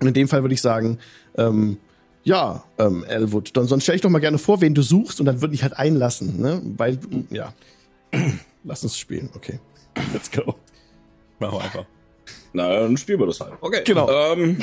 Und 0.00 0.06
in 0.06 0.14
dem 0.14 0.28
Fall 0.28 0.42
würde 0.42 0.54
ich 0.54 0.62
sagen, 0.62 0.98
ähm, 1.36 1.78
ja, 2.24 2.64
ähm, 2.78 3.04
Elwood, 3.04 3.56
dann 3.56 3.66
sonst 3.66 3.84
stell 3.84 3.94
ich 3.94 4.02
doch 4.02 4.10
mal 4.10 4.18
gerne 4.18 4.38
vor, 4.38 4.60
wen 4.60 4.74
du 4.74 4.82
suchst 4.82 5.18
und 5.20 5.26
dann 5.26 5.40
würde 5.40 5.54
ich 5.54 5.62
halt 5.62 5.78
einlassen, 5.78 6.40
ne? 6.40 6.60
Weil, 6.76 6.98
ja. 7.30 7.54
Lass 8.64 8.82
uns 8.82 8.98
spielen, 8.98 9.30
okay. 9.34 9.58
Let's 10.12 10.30
go. 10.30 10.54
Machen 11.38 11.58
wir 11.58 11.64
einfach. 11.64 11.86
Na, 12.52 12.80
dann 12.80 12.96
spielen 12.96 13.20
wir 13.20 13.26
das 13.26 13.40
halt. 13.40 13.54
Okay. 13.60 13.82
Genau. 13.84 14.08
Ähm, 14.10 14.58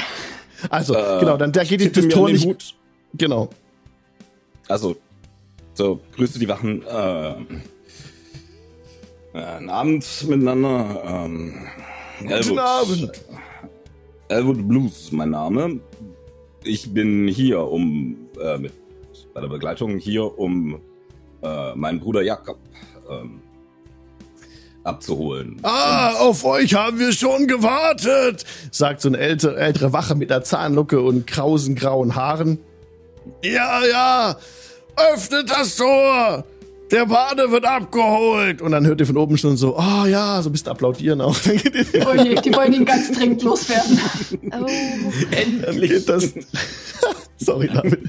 also, 0.69 0.95
äh, 0.95 1.19
genau, 1.19 1.37
dann 1.37 1.51
der 1.51 1.65
geht 1.65 1.81
die, 1.81 1.91
das 1.91 2.07
Tor 2.07 2.29
nicht. 2.29 2.45
Hut. 2.45 2.75
Genau. 3.13 3.49
Also, 4.67 4.95
so, 5.75 5.99
grüße 6.15 6.39
die 6.39 6.47
Wachen. 6.47 6.83
Äh, 6.83 7.35
einen 9.33 9.69
Abend 9.69 10.25
miteinander. 10.27 11.03
Ähm, 11.05 11.67
Guten 12.19 12.31
Elwood, 12.31 12.59
Abend. 12.59 13.11
Elwood 14.29 14.67
Blues, 14.67 15.11
mein 15.11 15.29
Name. 15.31 15.79
Ich 16.63 16.91
bin 16.93 17.27
hier, 17.27 17.61
um 17.61 18.17
äh, 18.41 18.57
mit 18.57 18.73
bei 19.35 19.41
der 19.41 19.49
Begleitung 19.49 19.97
hier, 19.97 20.39
um 20.39 20.79
äh, 21.43 21.75
meinen 21.75 21.99
Bruder 21.99 22.21
Jakob 22.21 22.57
ähm, 23.09 23.41
abzuholen. 24.83 25.57
Ah, 25.63 26.11
und 26.11 26.29
auf 26.29 26.45
euch 26.45 26.73
haben 26.73 26.99
wir 26.99 27.11
schon 27.11 27.47
gewartet, 27.47 28.45
sagt 28.71 29.01
so 29.01 29.09
eine 29.09 29.17
ältere, 29.17 29.57
ältere 29.57 29.91
Wache 29.91 30.15
mit 30.15 30.31
einer 30.31 30.43
Zahnlucke 30.43 31.01
und 31.01 31.27
krausen 31.27 31.75
grauen 31.75 32.15
Haaren. 32.15 32.59
Ja, 33.43 33.85
ja, 33.85 34.37
öffnet 34.97 35.49
das 35.49 35.75
Tor! 35.75 36.45
Der 36.91 37.07
Bade 37.07 37.49
wird 37.49 37.65
abgeholt! 37.65 38.61
Und 38.61 38.71
dann 38.71 38.85
hört 38.85 38.99
ihr 38.99 39.07
von 39.07 39.17
oben 39.17 39.37
schon 39.37 39.57
so, 39.57 39.77
oh 39.77 40.05
ja, 40.05 40.41
so 40.41 40.51
bist 40.51 40.67
du 40.67 40.71
applaudieren 40.71 41.19
auch. 41.21 41.37
die, 41.39 42.05
wollen, 42.05 42.41
die 42.41 42.53
wollen 42.53 42.73
ihn 42.73 42.85
ganz 42.85 43.11
dringend 43.11 43.41
loswerden. 43.43 43.99
Oh. 44.51 44.65
Endlich. 45.31 45.89
Geht 45.89 46.09
das, 46.09 46.33
sorry, 47.37 47.67
David. 47.67 47.99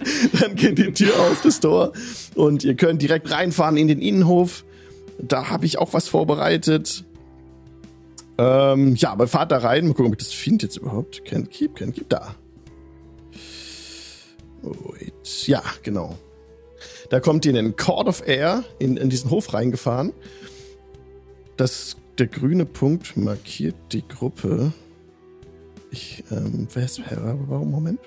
Dann 0.40 0.55
geht 0.55 0.78
die 0.78 0.93
Tür 0.93 1.19
auf, 1.19 1.40
das 1.43 1.61
Tor. 1.61 1.93
Und 2.35 2.64
ihr 2.64 2.75
könnt 2.75 3.00
direkt 3.00 3.31
reinfahren 3.31 3.76
in 3.76 3.88
den 3.88 4.00
Innenhof. 4.00 4.64
Da 5.19 5.49
habe 5.49 5.64
ich 5.64 5.78
auch 5.78 5.95
was 5.95 6.09
vorbereitet. 6.09 7.05
Ähm, 8.38 8.95
ja, 8.97 9.12
aber 9.12 9.26
fahrt 9.26 9.52
da 9.52 9.59
rein. 9.59 9.87
Mal 9.87 9.95
gucken, 9.95 10.12
ob 10.12 10.21
ich 10.21 10.26
das 10.26 10.35
finde 10.35 10.66
jetzt 10.66 10.76
überhaupt. 10.76 11.25
Can 11.25 11.49
keep, 11.49 11.76
can 11.76 11.93
keep, 11.93 12.11
da. 12.11 12.35
Wait. 14.62 15.47
Ja, 15.47 15.62
genau. 15.83 16.19
Da 17.08 17.20
kommt 17.20 17.44
ihr 17.44 17.50
in 17.50 17.56
den 17.56 17.76
Court 17.76 18.08
of 18.08 18.26
Air 18.26 18.64
in, 18.78 18.96
in 18.96 19.10
diesen 19.10 19.30
Hof 19.30 19.54
reingefahren. 19.54 20.12
Das, 21.56 21.96
der 22.18 22.26
grüne 22.26 22.66
Punkt 22.66 23.16
markiert 23.16 23.76
die 23.92 24.06
Gruppe. 24.06 24.72
Ich, 25.90 26.25
ähm, 26.30 26.66
wer 26.72 26.84
ist, 26.84 27.00
warum, 27.48 27.70
Moment? 27.70 28.00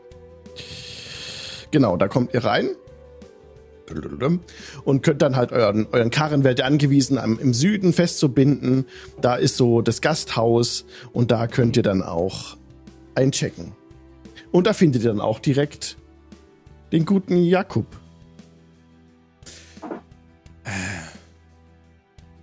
Genau, 1.71 1.97
da 1.97 2.07
kommt 2.07 2.33
ihr 2.33 2.43
rein 2.43 2.69
und 4.83 5.01
könnt 5.01 5.21
dann 5.21 5.35
halt 5.35 5.51
euren, 5.51 5.87
euren 5.91 6.11
Karren 6.11 6.43
werdet 6.43 6.63
angewiesen, 6.63 7.17
im 7.17 7.53
Süden 7.53 7.93
festzubinden. 7.93 8.85
Da 9.21 9.35
ist 9.35 9.57
so 9.57 9.81
das 9.81 10.01
Gasthaus 10.01 10.85
und 11.11 11.31
da 11.31 11.47
könnt 11.47 11.75
ihr 11.77 11.83
dann 11.83 12.03
auch 12.03 12.57
einchecken. 13.15 13.71
Und 14.51 14.67
da 14.67 14.73
findet 14.73 15.03
ihr 15.03 15.09
dann 15.09 15.21
auch 15.21 15.39
direkt 15.39 15.97
den 16.91 17.05
guten 17.05 17.37
Jakub. 17.37 17.85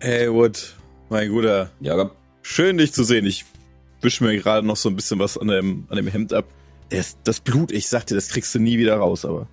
Hey, 0.01 0.33
Wood, 0.33 0.75
mein 1.09 1.31
Guter. 1.31 1.71
Ja, 1.81 2.11
schön 2.43 2.79
dich 2.79 2.93
zu 2.93 3.03
sehen. 3.03 3.27
Ich 3.27 3.45
wische 4.03 4.25
mir 4.25 4.37
gerade 4.37 4.67
noch 4.67 4.77
so 4.77 4.89
ein 4.89 4.97
bisschen 4.97 5.19
was 5.19 5.39
an 5.39 5.49
dem, 5.49 5.87
an 5.89 5.97
dem 5.97 6.07
Hemd 6.07 6.33
ab. 6.33 6.45
Das, 6.91 7.17
das 7.25 7.41
Blut, 7.41 7.73
ich 7.73 7.89
sagte, 7.89 8.15
das 8.15 8.29
kriegst 8.29 8.55
du 8.55 8.59
nie 8.59 8.79
wieder 8.79 8.97
raus, 8.97 9.25
aber 9.25 9.49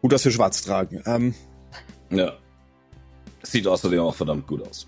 gut, 0.00 0.12
dass 0.12 0.24
wir 0.24 0.32
schwarz 0.32 0.62
tragen. 0.62 1.02
Ähm, 1.04 1.34
ja. 2.10 2.32
Sieht 3.42 3.66
außerdem 3.66 4.00
auch 4.00 4.14
verdammt 4.14 4.46
gut 4.46 4.66
aus. 4.66 4.86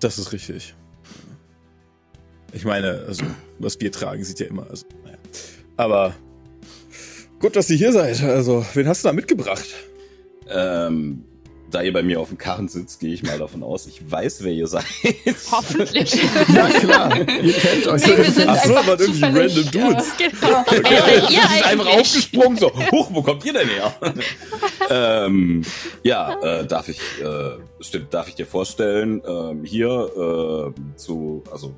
Das 0.00 0.18
ist 0.18 0.32
richtig. 0.32 0.74
Ich 2.52 2.64
meine, 2.64 3.04
also, 3.06 3.24
was 3.58 3.80
wir 3.80 3.92
tragen, 3.92 4.24
sieht 4.24 4.40
ja 4.40 4.46
immer. 4.46 4.68
Also, 4.68 4.86
naja. 5.04 5.18
Aber 5.76 6.14
gut, 7.38 7.54
dass 7.54 7.70
ihr 7.70 7.76
hier 7.76 7.92
seid. 7.92 8.22
Also, 8.22 8.64
wen 8.74 8.88
hast 8.88 9.04
du 9.04 9.08
da 9.08 9.12
mitgebracht? 9.12 9.66
Ähm, 10.48 11.24
da 11.74 11.82
ihr 11.82 11.92
bei 11.92 12.02
mir 12.02 12.20
auf 12.20 12.28
dem 12.28 12.38
Karren 12.38 12.68
sitzt, 12.68 13.00
gehe 13.00 13.12
ich 13.12 13.24
mal 13.24 13.38
davon 13.38 13.64
aus, 13.64 13.86
ich 13.86 14.08
weiß, 14.08 14.44
wer 14.44 14.52
ihr 14.52 14.68
seid. 14.68 14.84
Hoffentlich. 15.50 16.14
ja, 16.54 16.68
klar. 16.68 17.18
ihr 17.18 17.52
kennt 17.52 17.86
euch. 17.88 18.06
Nee, 18.06 18.44
Achso, 18.44 18.76
aber 18.76 19.00
irgendwie 19.00 19.24
random 19.24 19.70
Dudes. 19.70 20.12
Genau. 20.16 20.64
Okay. 20.74 20.94
Äh, 20.94 21.32
ihr 21.32 21.42
ist 21.42 21.64
einfach 21.64 21.86
aufgesprungen, 21.86 22.56
so, 22.56 22.70
huch, 22.92 23.08
wo 23.12 23.22
kommt 23.22 23.44
ihr 23.44 23.52
denn 23.52 23.68
her? 23.68 23.94
ähm, 24.90 25.62
ja, 26.02 26.40
äh, 26.40 26.66
darf 26.66 26.88
ich, 26.88 27.00
äh, 27.20 27.58
stimmt, 27.80 28.12
darf 28.12 28.28
ich 28.28 28.34
dir 28.34 28.46
vorstellen, 28.46 29.22
ähm, 29.26 29.64
hier 29.64 30.72
äh, 30.76 30.96
zu, 30.96 31.42
also 31.50 31.74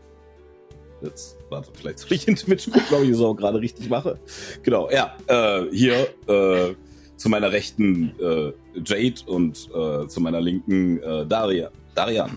Jetzt, 1.03 1.37
warte, 1.51 1.71
vielleicht 1.75 1.99
soll 1.99 2.13
ich 2.13 2.27
mit 2.47 2.65
gucken, 2.65 2.83
ob 2.91 3.03
ich 3.03 3.11
das 3.11 3.21
auch 3.21 3.35
gerade 3.35 3.61
richtig 3.61 3.89
mache. 3.89 4.19
Genau, 4.63 4.91
ja, 4.91 5.17
äh, 5.27 5.67
hier 5.71 6.09
äh, 6.27 6.75
zu 7.17 7.29
meiner 7.29 7.51
rechten 7.53 8.15
äh, 8.21 8.53
Jade 8.85 9.23
und 9.27 9.69
äh, 9.75 10.07
zu 10.07 10.21
meiner 10.21 10.41
linken 10.41 11.03
äh, 11.03 11.27
Daria, 11.27 11.71
Darian. 11.95 12.31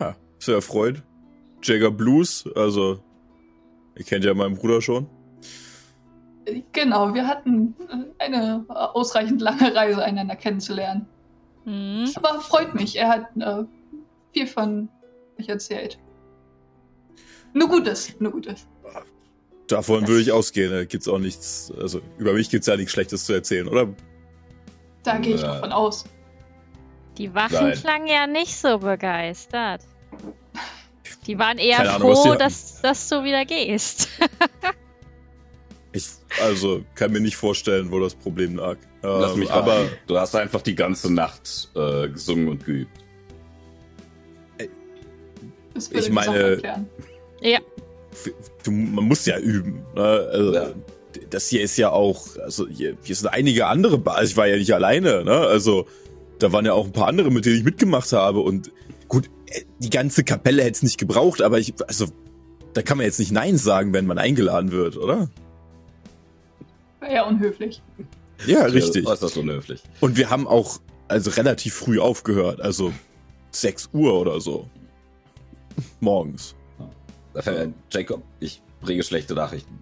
Ja, 0.00 0.16
sehr 0.38 0.56
erfreut. 0.56 1.02
Jagger 1.62 1.90
Blues, 1.90 2.44
also 2.54 2.98
ihr 3.96 4.04
kennt 4.04 4.24
ja 4.24 4.34
meinen 4.34 4.56
Bruder 4.56 4.82
schon. 4.82 5.06
Genau, 6.72 7.14
wir 7.14 7.26
hatten 7.26 7.74
äh, 7.88 8.24
eine 8.24 8.64
ausreichend 8.68 9.40
lange 9.40 9.74
Reise, 9.74 10.04
einander 10.04 10.36
kennenzulernen. 10.36 11.06
Mhm. 11.64 12.10
Aber 12.16 12.40
freut 12.40 12.74
mich, 12.74 12.96
er 12.96 13.08
hat 13.08 13.36
äh, 13.40 13.64
viel 14.32 14.46
von 14.46 14.88
euch 15.38 15.48
erzählt. 15.48 15.98
Nur 17.54 17.68
Gutes, 17.68 18.18
nur 18.20 18.32
Gutes. 18.32 18.66
Davon 19.68 20.06
würde 20.06 20.20
ich 20.20 20.32
ausgehen. 20.32 20.70
Da 20.70 20.84
gibt's 20.84 21.08
auch 21.08 21.18
nichts, 21.18 21.72
also 21.78 22.00
über 22.18 22.32
mich 22.34 22.50
gibt's 22.50 22.66
ja 22.66 22.76
nichts 22.76 22.92
Schlechtes 22.92 23.24
zu 23.24 23.32
erzählen, 23.32 23.66
oder? 23.68 23.88
Da 25.02 25.18
gehe 25.18 25.34
ich 25.34 25.42
äh, 25.42 25.46
davon 25.46 25.72
aus. 25.72 26.04
Die 27.16 27.34
Wachen 27.34 27.68
Nein. 27.68 27.74
klangen 27.74 28.06
ja 28.06 28.26
nicht 28.26 28.56
so 28.56 28.78
begeistert. 28.78 29.82
Die 31.26 31.38
waren 31.38 31.58
eher 31.58 31.94
Ahnung, 31.94 32.14
froh, 32.14 32.34
dass, 32.34 32.82
dass 32.82 33.08
du 33.08 33.24
wieder 33.24 33.46
gehst. 33.46 34.08
ich 35.92 36.06
also 36.42 36.84
kann 36.94 37.12
mir 37.12 37.20
nicht 37.20 37.36
vorstellen, 37.36 37.90
wo 37.90 37.98
das 38.00 38.14
Problem 38.14 38.56
lag. 38.56 38.76
Lass 39.00 39.32
ähm, 39.32 39.38
mich 39.38 39.50
aber 39.50 39.88
du 40.06 40.18
hast 40.18 40.34
einfach 40.34 40.60
die 40.60 40.74
ganze 40.74 41.12
Nacht 41.12 41.70
äh, 41.74 42.08
gesungen 42.08 42.48
und 42.48 42.66
geübt. 42.66 42.98
ich 45.90 46.10
meine, 46.10 46.60
ja 47.40 47.60
du, 48.62 48.70
man 48.70 49.04
muss 49.04 49.26
ja 49.26 49.38
üben. 49.38 49.84
Ne? 49.94 50.02
Also, 50.02 50.54
ja. 50.54 50.66
Das 51.30 51.48
hier 51.48 51.62
ist 51.62 51.76
ja 51.76 51.90
auch, 51.90 52.36
also 52.38 52.66
hier, 52.66 52.96
hier 53.02 53.14
sind 53.14 53.28
einige 53.28 53.66
andere, 53.66 54.00
also 54.04 54.30
ich 54.30 54.36
war 54.36 54.48
ja 54.48 54.56
nicht 54.56 54.74
alleine, 54.74 55.24
ne? 55.24 55.36
Also 55.38 55.86
da 56.40 56.50
waren 56.52 56.64
ja 56.64 56.72
auch 56.72 56.86
ein 56.86 56.92
paar 56.92 57.06
andere, 57.06 57.30
mit 57.30 57.46
denen 57.46 57.58
ich 57.58 57.64
mitgemacht 57.64 58.12
habe 58.12 58.40
und 58.40 58.72
gut, 59.06 59.30
äh, 59.46 59.62
die 59.78 59.90
ganze 59.90 60.24
Kapelle 60.24 60.62
hätte 60.62 60.72
es 60.72 60.82
nicht 60.82 60.98
gebraucht, 60.98 61.40
aber 61.40 61.60
ich, 61.60 61.74
also 61.86 62.06
da 62.72 62.82
kann 62.82 62.98
man 62.98 63.06
jetzt 63.06 63.20
nicht 63.20 63.30
Nein 63.30 63.56
sagen, 63.56 63.92
wenn 63.92 64.06
man 64.06 64.18
eingeladen 64.18 64.72
wird, 64.72 64.96
oder? 64.96 65.28
Ja, 67.08 67.26
unhöflich. 67.26 67.80
Ja, 68.46 68.64
richtig. 68.64 69.04
Ja, 69.04 69.12
ist 69.12 69.22
das 69.22 69.36
unhöflich. 69.36 69.82
Und 70.00 70.16
wir 70.16 70.30
haben 70.30 70.48
auch 70.48 70.80
also 71.08 71.30
relativ 71.30 71.74
früh 71.74 72.00
aufgehört, 72.00 72.60
also 72.60 72.92
6 73.52 73.90
Uhr 73.92 74.18
oder 74.18 74.40
so. 74.40 74.68
Morgens. 76.00 76.54
Äh, 77.34 77.68
Jacob, 77.90 78.22
ich 78.40 78.62
bringe 78.80 79.02
schlechte 79.02 79.34
Nachrichten. 79.34 79.78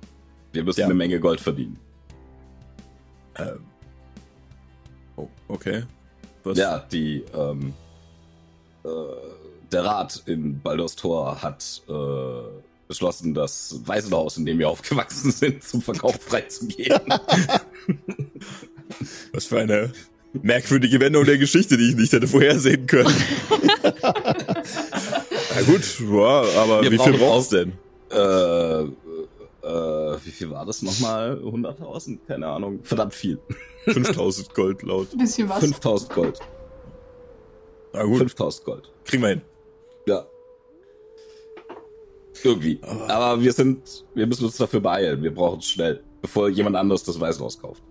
Wir 0.53 0.65
müssen 0.65 0.81
ja. 0.81 0.87
eine 0.87 0.95
Menge 0.95 1.21
Gold 1.21 1.41
verdienen. 1.41 1.79
Ähm. 3.37 3.65
Oh, 5.17 5.29
okay. 5.49 5.85
Was? 6.45 6.59
Ja, 6.59 6.79
die, 6.79 7.25
ähm, 7.35 7.73
äh, 8.85 8.89
der 9.71 9.85
Rat 9.85 10.23
in 10.27 10.61
Baldur's 10.61 10.97
Tor 10.97 11.43
hat 11.43 11.83
äh, 11.89 11.93
beschlossen, 12.89 13.33
das 13.35 13.81
Waisenhaus, 13.85 14.37
in 14.37 14.45
dem 14.45 14.59
wir 14.59 14.69
aufgewachsen 14.69 15.31
sind, 15.33 15.63
zum 15.65 15.81
Verkauf 15.83 16.17
freizugeben. 16.21 17.01
Was 19.33 19.47
für 19.47 19.61
eine 19.61 19.93
merkwürdige 20.35 21.01
Wendung 21.01 21.25
der 21.25 21.39
Geschichte, 21.39 21.77
die 21.77 21.91
ich 21.91 21.97
nicht 21.97 22.13
hätte 22.13 22.29
vorhersehen 22.29 22.87
können. 22.87 23.15
Na 25.55 25.63
gut, 25.63 26.01
ja, 26.01 26.61
aber 26.63 26.83
Wir 26.83 26.91
wie 26.93 26.99
viel 26.99 27.19
braucht's 27.19 27.49
auch- 27.49 27.51
denn? 27.51 27.73
Äh, 28.11 28.83
äh, 29.67 30.19
wie 30.25 30.31
viel 30.31 30.51
war 30.51 30.67
das 30.67 30.83
nochmal? 30.83 31.41
100.000? 31.43 32.19
Keine 32.27 32.47
Ahnung. 32.47 32.81
Verdammt 32.83 33.15
viel. 33.15 33.39
5000 33.87 34.55
Gold 34.55 34.83
laut. 34.83 35.13
Ein 35.13 35.19
bisschen 35.19 35.49
was. 35.49 35.61
5000 35.61 36.13
Gold. 36.13 36.39
Na 37.93 38.05
gut, 38.05 38.19
5000 38.19 38.65
Gold. 38.65 38.93
kriegen 39.05 39.23
wir 39.23 39.29
hin. 39.31 39.43
Ja. 40.07 40.25
Irgendwie. 42.45 42.81
Aber 43.09 43.41
wir 43.43 43.53
sind, 43.53 44.05
wir 44.15 44.27
müssen 44.27 44.45
uns 44.45 44.57
dafür 44.57 44.81
beeilen. 44.81 45.23
Wir 45.23 45.33
brauchen 45.35 45.59
es 45.61 45.69
schnell, 45.71 46.03
bevor 46.23 46.49
jemand 46.49 46.77
anderes 46.77 47.05
das 47.05 47.21
Weißhaus 47.21 47.61
kauft. 47.61 47.83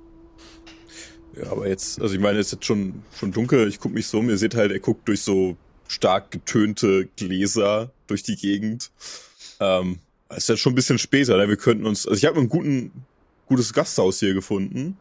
Ja, 1.41 1.51
aber 1.51 1.67
jetzt, 1.69 2.01
also 2.01 2.13
ich 2.13 2.19
meine, 2.19 2.39
es 2.39 2.47
ist 2.47 2.53
jetzt 2.53 2.65
schon, 2.65 3.03
schon 3.17 3.31
dunkel. 3.31 3.67
Ich 3.69 3.79
guck 3.79 3.93
mich 3.93 4.07
so 4.07 4.19
um. 4.19 4.29
Ihr 4.29 4.37
seht 4.37 4.55
halt, 4.55 4.71
er 4.71 4.79
guckt 4.79 5.07
durch 5.07 5.21
so 5.21 5.55
stark 5.91 6.31
getönte 6.31 7.07
Gläser 7.17 7.91
durch 8.07 8.23
die 8.23 8.35
Gegend. 8.37 8.91
Ähm, 9.59 9.99
es 10.29 10.37
ist 10.39 10.49
jetzt 10.49 10.59
schon 10.59 10.71
ein 10.71 10.75
bisschen 10.75 10.97
später. 10.97 11.37
Ne? 11.37 11.49
Wir 11.49 11.57
könnten 11.57 11.85
uns, 11.85 12.07
also 12.07 12.17
ich 12.17 12.25
habe 12.25 12.39
ein 12.39 12.47
guten, 12.49 12.91
gutes 13.45 13.73
Gasthaus 13.73 14.19
hier 14.19 14.33
gefunden. 14.33 14.97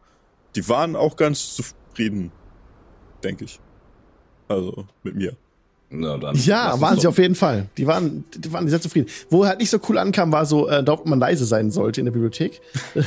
Die 0.55 0.67
waren 0.67 0.95
auch 0.97 1.15
ganz 1.15 1.55
zufrieden, 1.55 2.31
denke 3.23 3.45
ich. 3.45 3.59
Also 4.49 4.85
mit 5.03 5.15
mir. 5.15 5.35
Na, 5.89 6.17
dann 6.17 6.35
Ja, 6.35 6.79
waren 6.79 6.99
sie 6.99 7.07
auf 7.07 7.17
jeden 7.17 7.35
Fall. 7.35 7.69
Die 7.77 7.87
waren, 7.87 8.25
die 8.35 8.51
waren 8.51 8.67
sehr 8.67 8.81
zufrieden. 8.81 9.09
Wo 9.29 9.45
halt 9.45 9.59
nicht 9.59 9.69
so 9.69 9.79
cool 9.89 9.97
ankam, 9.97 10.31
war 10.31 10.45
so, 10.45 10.69
äh, 10.69 10.83
ob 10.87 11.05
man 11.05 11.19
leise 11.19 11.45
sein 11.45 11.71
sollte 11.71 12.01
in 12.01 12.05
der 12.05 12.11
Bibliothek. 12.11 12.61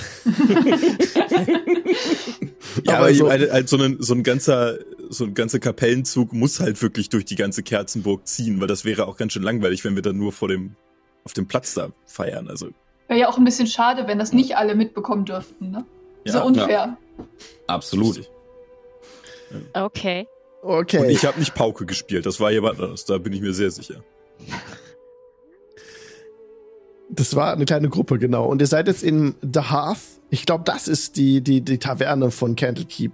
Ja, 2.84 2.94
Aber 2.94 3.06
aber 3.06 3.14
so, 3.14 3.28
halt, 3.28 3.52
halt 3.52 3.68
so, 3.68 3.76
ein, 3.76 3.96
so 4.00 4.14
ein 4.14 4.22
ganzer, 4.22 4.78
so 5.14 5.24
ein 5.24 5.34
ganzer 5.34 5.58
Kapellenzug 5.58 6.32
muss 6.32 6.60
halt 6.60 6.82
wirklich 6.82 7.08
durch 7.08 7.24
die 7.24 7.36
ganze 7.36 7.62
Kerzenburg 7.62 8.26
ziehen, 8.26 8.60
weil 8.60 8.66
das 8.68 8.84
wäre 8.84 9.06
auch 9.06 9.16
ganz 9.16 9.32
schön 9.32 9.42
langweilig, 9.42 9.84
wenn 9.84 9.94
wir 9.94 10.02
dann 10.02 10.16
nur 10.16 10.32
vor 10.32 10.48
dem, 10.48 10.76
auf 11.24 11.32
dem 11.32 11.46
Platz 11.46 11.74
da 11.74 11.90
feiern. 12.06 12.48
Also 12.48 12.68
Wäre 13.08 13.20
ja 13.20 13.28
auch 13.28 13.38
ein 13.38 13.44
bisschen 13.44 13.66
schade, 13.66 14.06
wenn 14.06 14.18
das 14.18 14.32
nicht 14.32 14.56
alle 14.56 14.74
mitbekommen 14.74 15.24
dürften, 15.24 15.70
ne? 15.70 15.84
so 16.24 16.38
Ja, 16.38 16.44
unfair. 16.44 16.96
Absolut. 17.66 18.18
richtig. 18.18 18.30
Okay. 19.74 20.26
Okay. 20.62 20.98
Und 20.98 21.10
ich 21.10 21.26
habe 21.26 21.38
nicht 21.38 21.54
Pauke 21.54 21.84
gespielt, 21.84 22.24
das 22.24 22.40
war 22.40 22.50
jemand 22.50 22.80
anderes, 22.80 23.04
da 23.04 23.18
bin 23.18 23.32
ich 23.34 23.42
mir 23.42 23.52
sehr 23.52 23.70
sicher. 23.70 24.02
Das 27.10 27.36
war 27.36 27.52
eine 27.52 27.66
kleine 27.66 27.90
Gruppe, 27.90 28.18
genau. 28.18 28.46
Und 28.46 28.60
ihr 28.62 28.66
seid 28.66 28.88
jetzt 28.88 29.02
in 29.02 29.34
The 29.42 29.60
Hearth. 29.70 29.98
Ich 30.30 30.46
glaube, 30.46 30.64
das 30.64 30.88
ist 30.88 31.16
die, 31.16 31.42
die, 31.42 31.60
die 31.60 31.78
Taverne 31.78 32.30
von 32.30 32.56
Candlekeep. 32.56 33.12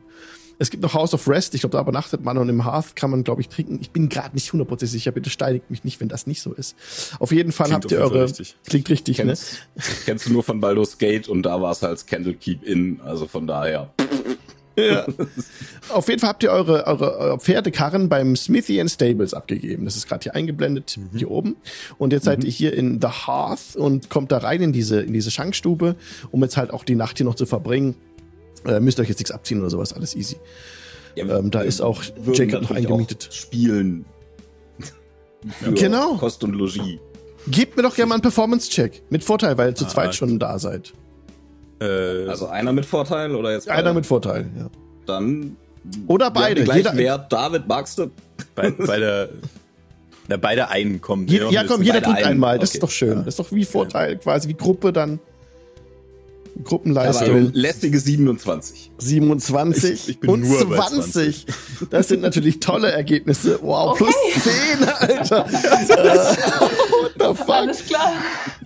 Es 0.61 0.71
gibt 0.71 0.83
noch 0.83 0.93
House 0.93 1.14
of 1.14 1.26
Rest. 1.26 1.55
Ich 1.55 1.62
glaube, 1.62 1.73
da 1.73 1.81
übernachtet 1.81 2.23
man 2.23 2.37
und 2.37 2.50
im 2.50 2.67
Hearth 2.67 2.95
kann 2.95 3.11
man, 3.11 3.25
glaube 3.25 3.40
ich, 3.40 3.49
trinken. 3.49 3.79
Ich 3.81 3.93
bin 3.93 4.11
gerade 4.11 4.35
nicht 4.35 4.52
hundertprozentig 4.52 4.93
sicher. 4.93 5.11
Bitte 5.11 5.31
steinigt 5.31 5.71
mich 5.71 5.85
nicht, 5.85 6.00
wenn 6.00 6.09
das 6.09 6.26
nicht 6.26 6.43
so 6.43 6.52
ist. 6.52 6.76
Auf 7.19 7.33
jeden 7.33 7.50
Fall 7.50 7.69
Klingt 7.69 7.85
habt 7.85 7.93
ihr 7.93 7.99
eure. 7.99 8.25
richtig. 8.25 8.57
Klingt 8.67 8.90
richtig, 8.90 9.19
ne? 9.19 9.25
Kennst, 9.25 9.57
kennst 10.05 10.26
du 10.26 10.33
nur 10.33 10.43
von 10.43 10.61
Baldur's 10.61 10.99
Gate 10.99 11.29
und 11.29 11.45
da 11.45 11.62
war 11.62 11.73
es 11.73 11.81
halt 11.81 12.07
Candlekeep 12.07 12.62
Inn, 12.62 13.00
also 13.02 13.26
von 13.26 13.47
daher. 13.47 13.90
Ja. 14.76 15.07
Auf 15.88 16.09
jeden 16.09 16.21
Fall 16.21 16.31
habt 16.31 16.43
ihr 16.43 16.50
eure, 16.50 16.87
eure, 16.87 17.17
eure 17.19 17.38
Pferdekarren 17.38 18.09
beim 18.09 18.37
Smithy 18.37 18.81
and 18.81 18.90
Stables 18.90 19.35
abgegeben. 19.35 19.85
Das 19.85 19.97
ist 19.97 20.09
gerade 20.09 20.23
hier 20.23 20.35
eingeblendet, 20.35 20.99
hier 21.14 21.31
oben. 21.31 21.57
Und 21.99 22.12
jetzt 22.12 22.25
seid 22.25 22.45
ihr 22.45 22.50
hier 22.50 22.73
in 22.75 23.00
The 23.00 23.09
Hearth 23.09 23.76
und 23.76 24.11
kommt 24.11 24.31
da 24.33 24.38
rein 24.38 24.62
in 24.62 24.73
diese, 24.73 25.00
in 25.00 25.12
diese 25.12 25.31
Schankstube, 25.31 25.97
um 26.31 26.43
jetzt 26.43 26.57
halt 26.57 26.71
auch 26.71 26.85
die 26.85 26.95
Nacht 26.95 27.19
hier 27.19 27.26
noch 27.26 27.35
zu 27.35 27.47
verbringen. 27.47 27.95
Äh, 28.67 28.81
müsst 28.81 29.00
euch 29.00 29.09
jetzt 29.09 29.19
nichts 29.19 29.31
abziehen 29.31 29.61
oder 29.61 29.71
sowas, 29.71 29.93
alles 29.93 30.14
easy. 30.14 30.37
Ja, 31.17 31.25
Ähm, 31.38 31.50
da 31.50 31.61
ist 31.62 31.81
auch 31.81 32.02
Jacob 32.33 32.62
noch 32.62 32.71
eingemietet. 32.71 33.29
auch 33.31 33.35
Spielen. 33.35 34.05
Für 35.61 35.73
Genau. 35.73 36.17
Kost 36.17 36.45
und 36.45 36.52
Logis. 36.55 36.81
Gebt 37.49 37.76
mir 37.76 37.83
doch 37.83 37.95
gerne 37.97 38.11
mal 38.11 38.14
einen 38.17 38.23
Performance-Check. 38.23 39.02
Mit 39.11 39.25
Vorteil, 39.25 39.57
weil 39.57 39.71
ihr 39.71 39.75
zu 39.75 39.87
Ah, 39.87 39.88
zweit 39.88 40.14
schon 40.14 40.38
da 40.38 40.59
seid. 40.59 40.93
Äh, 41.80 42.26
Also 42.28 42.47
einer 42.49 42.73
mit 42.73 42.84
Vorteil 42.84 43.34
oder 43.34 43.52
jetzt 43.52 43.69
Einer 43.69 43.82
beide? 43.84 43.95
mit 43.95 44.06
Vorteil, 44.06 44.50
ja. 44.58 44.69
Dann 45.06 45.56
Oder 46.06 46.30
beide. 46.30 46.61
Jeder, 46.75 46.95
Wert. 46.97 47.32
David, 47.32 47.67
magst 47.67 47.99
du? 47.99 48.11
bei, 48.54 48.71
bei 48.87 48.99
der, 48.99 49.30
na, 50.28 50.37
beide 50.37 50.69
einen 50.69 51.00
kommen. 51.00 51.26
je, 51.26 51.41
ja, 51.50 51.65
komm, 51.65 51.82
jeder 51.82 52.06
einen. 52.06 52.25
einmal. 52.25 52.58
Das 52.58 52.69
Okay. 52.71 52.76
ist 52.76 52.82
doch 52.82 52.91
schön. 52.91 53.17
Das 53.25 53.28
ist 53.28 53.39
doch 53.39 53.50
wie 53.50 53.65
Vorteil, 53.65 54.19
quasi 54.19 54.49
wie 54.50 54.54
Gruppe 54.54 54.93
dann. 54.93 55.19
Aber 56.60 56.68
Gruppenleistung. 56.68 57.50
lästige 57.52 57.99
27. 57.99 58.92
27 58.99 59.92
Ich- 59.92 60.08
ich 60.10 60.20
bin 60.20 60.30
und 60.30 60.40
nur 60.42 60.68
bei 60.68 60.76
20. 60.76 61.46
Das 61.90 62.08
sind 62.08 62.23
natürlich 62.23 62.60
tolle 62.60 62.90
Ergebnisse. 62.92 63.58
Wow, 63.62 63.96
plus 63.96 64.14
Okay. 64.36 64.50
10, 64.78 64.88
Alter. 64.88 65.46
äh, 65.49 66.16
what 67.02 67.12
the 67.18 67.34
fuck? 67.44 67.49
Alles 67.50 67.84
klar. 67.86 68.12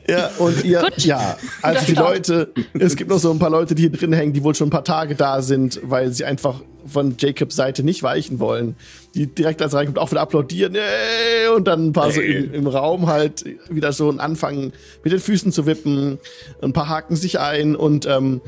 Ja, 0.09 0.31
und 0.39 0.65
ihr, 0.65 0.81
Gut. 0.81 0.99
ja, 1.05 1.37
also 1.63 1.87
die. 1.87 1.95
Leute, 1.95 2.53
es 2.79 2.97
gibt 2.97 3.11
noch 3.11 3.19
so 3.19 3.31
ein 3.31 3.39
paar 3.39 3.51
Leute, 3.51 3.75
die 3.75 3.83
hier 3.83 3.93
drin 3.93 4.13
hängen, 4.13 4.33
die 4.33 4.43
wohl 4.45 4.55
schon 4.55 4.69
ein 4.69 4.71
paar 4.71 4.85
Tage 4.85 5.15
da 5.15 5.41
sind, 5.41 5.81
weil 5.83 6.13
sie 6.13 6.25
einfach 6.25 6.61
von 6.87 7.15
Jacobs 7.19 7.57
Seite 7.57 7.83
nicht 7.83 8.03
weichen 8.03 8.39
wollen. 8.39 8.77
Die 9.15 9.27
direkt 9.27 9.63
als 9.63 9.73
reinkommt 9.75 9.99
auch 9.99 10.11
wieder 10.11 10.21
applaudieren, 10.21 10.73
nee, 10.73 11.49
und 11.57 11.67
dann 11.67 11.87
ein 11.89 11.93
paar 11.93 12.11
so 12.11 12.21
Hey. 12.21 12.45
im, 12.45 12.53
im 12.55 12.67
Raum 12.67 13.07
halt 13.07 13.45
wieder 13.71 13.93
so 13.93 14.11
anfangen 14.11 14.73
mit 15.03 15.13
den 15.13 15.21
Füßen 15.21 15.53
zu 15.53 15.65
wippen. 15.67 16.19
Ein 16.61 16.73
paar 16.75 16.89
haken 16.89 17.17
sich 17.17 17.41
ein 17.41 17.75
und 17.75 18.07
ähm, 18.07 18.43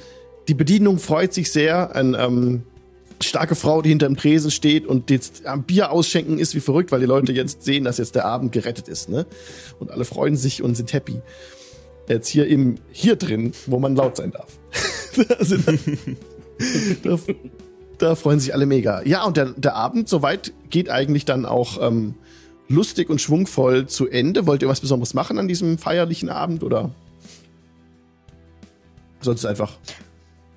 die 0.49 0.55
Bedienung 0.55 0.99
freut 0.99 1.33
sich 1.33 1.51
sehr. 1.51 1.97
Ein, 1.97 2.15
ähm, 2.19 2.63
starke 3.23 3.55
Frau, 3.55 3.83
die 3.83 3.89
hinter 3.89 4.07
dem 4.07 4.17
Tresen 4.17 4.51
steht 4.51 4.87
und 4.87 5.11
jetzt 5.11 5.47
am 5.47 5.63
Bier 5.63 5.91
ausschenken 5.91 6.39
ist 6.39 6.55
wie 6.55 6.61
verrückt, 6.61 6.93
weil 6.93 7.01
die 7.01 7.07
Leute 7.07 7.33
jetzt 7.33 7.63
sehen, 7.63 7.85
dass 7.85 7.99
jetzt 7.99 8.15
der 8.15 8.25
Abend 8.25 8.53
gerettet 8.53 8.89
ist, 8.89 9.09
ne? 9.09 9.27
Und 9.79 9.91
alle 9.91 10.05
freuen 10.05 10.37
sich 10.37 10.63
und 10.63 10.75
sind 10.75 10.93
happy. 10.93 11.21
Jetzt 12.09 12.29
hier 12.29 12.47
im, 12.47 12.77
hier 12.93 13.17
drin, 13.17 13.53
wo 13.67 13.79
man 13.79 13.97
laut 13.97 14.17
sein 14.17 14.33
darf. 14.33 14.59
da, 15.29 15.45
sind, 15.45 15.65
da, 17.03 17.19
da 17.99 18.15
freuen 18.15 18.39
sich 18.39 18.55
alle 18.55 18.67
mega. 18.67 19.03
Ja, 19.03 19.25
und 19.25 19.37
der, 19.37 19.47
der 19.57 19.75
Abend 19.75 20.09
soweit 20.09 20.53
geht 20.71 20.89
eigentlich 20.91 21.25
dann 21.25 21.47
auch 21.47 21.79
ähm, 21.81 22.15
lustig 22.69 23.11
und 23.11 23.21
schwungvoll 23.21 23.87
zu 23.87 24.09
Ende. 24.09 24.47
Wollt 24.47 24.63
ihr 24.63 24.69
was 24.69 24.81
Besonderes 24.81 25.15
machen 25.15 25.39
an 25.39 25.49
diesem 25.49 25.79
feierlichen 25.79 26.29
Abend 26.29 26.63
oder? 26.63 26.91
Sonst 29.21 29.45
einfach 29.45 29.73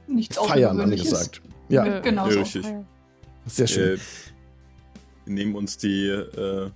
Nichts 0.07 0.37
feiern, 0.37 0.79
angesagt. 0.79 1.41
Ja, 1.69 1.85
Nö. 1.85 2.01
Genau 2.01 2.25
Ja, 2.27 2.33
so. 2.33 2.39
richtig. 2.39 2.65
sehr 3.45 3.67
schön. 3.67 3.97
Äh, 3.97 3.99
wir 5.25 5.33
nehmen 5.33 5.55
uns 5.55 5.77
die 5.77 6.07
äh, 6.07 6.69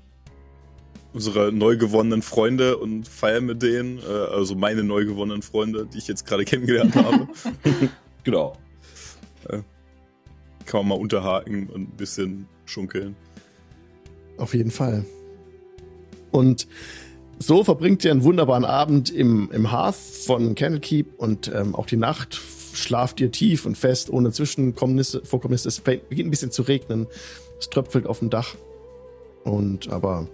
unsere 1.14 1.52
neu 1.52 1.78
gewonnenen 1.78 2.22
Freunde 2.22 2.78
und 2.78 3.08
feiern 3.08 3.46
mit 3.46 3.62
denen, 3.62 4.00
äh, 4.00 4.04
also 4.04 4.56
meine 4.56 4.84
neu 4.84 5.06
gewonnenen 5.06 5.42
Freunde, 5.42 5.88
die 5.92 5.98
ich 5.98 6.08
jetzt 6.08 6.26
gerade 6.26 6.46
kennengelernt 6.46 6.96
habe. 6.96 7.28
Genau. 8.26 8.56
Kann 10.66 10.80
man 10.80 10.88
mal 10.88 10.96
unterhaken 10.96 11.68
und 11.68 11.90
ein 11.90 11.98
bisschen 11.98 12.48
schunkeln. 12.64 13.18
Auf 14.38 14.54
jeden 14.54 14.72
Fall. 14.72 15.06
Und 16.32 16.68
so 17.38 17.66
verbringt 17.66 18.06
ihr 18.06 18.12
einen 18.12 18.24
wunderbaren 18.24 18.64
Abend 18.64 19.10
im, 19.10 19.52
im 19.52 19.72
Hearth 19.72 19.98
von 20.26 20.56
Candlekeep 20.56 21.16
und 21.18 21.52
ähm, 21.54 21.76
auch 21.76 21.86
die 21.86 21.98
Nacht 21.98 22.36
schlaft 22.74 23.20
ihr 23.22 23.32
tief 23.32 23.66
und 23.66 23.78
fest, 23.78 24.10
ohne 24.10 24.32
Zwischenkommnisse, 24.32 25.24
Vorkommnisse. 25.24 25.68
Es 25.68 25.80
beginnt 25.80 26.28
ein 26.28 26.32
bisschen 26.32 26.52
zu 26.52 26.64
regnen. 26.64 27.08
Es 27.60 27.70
tröpfelt 27.70 28.08
auf 28.08 28.20
dem 28.20 28.30
Dach. 28.30 28.56
Und 29.44 29.90
aber 29.90 30.28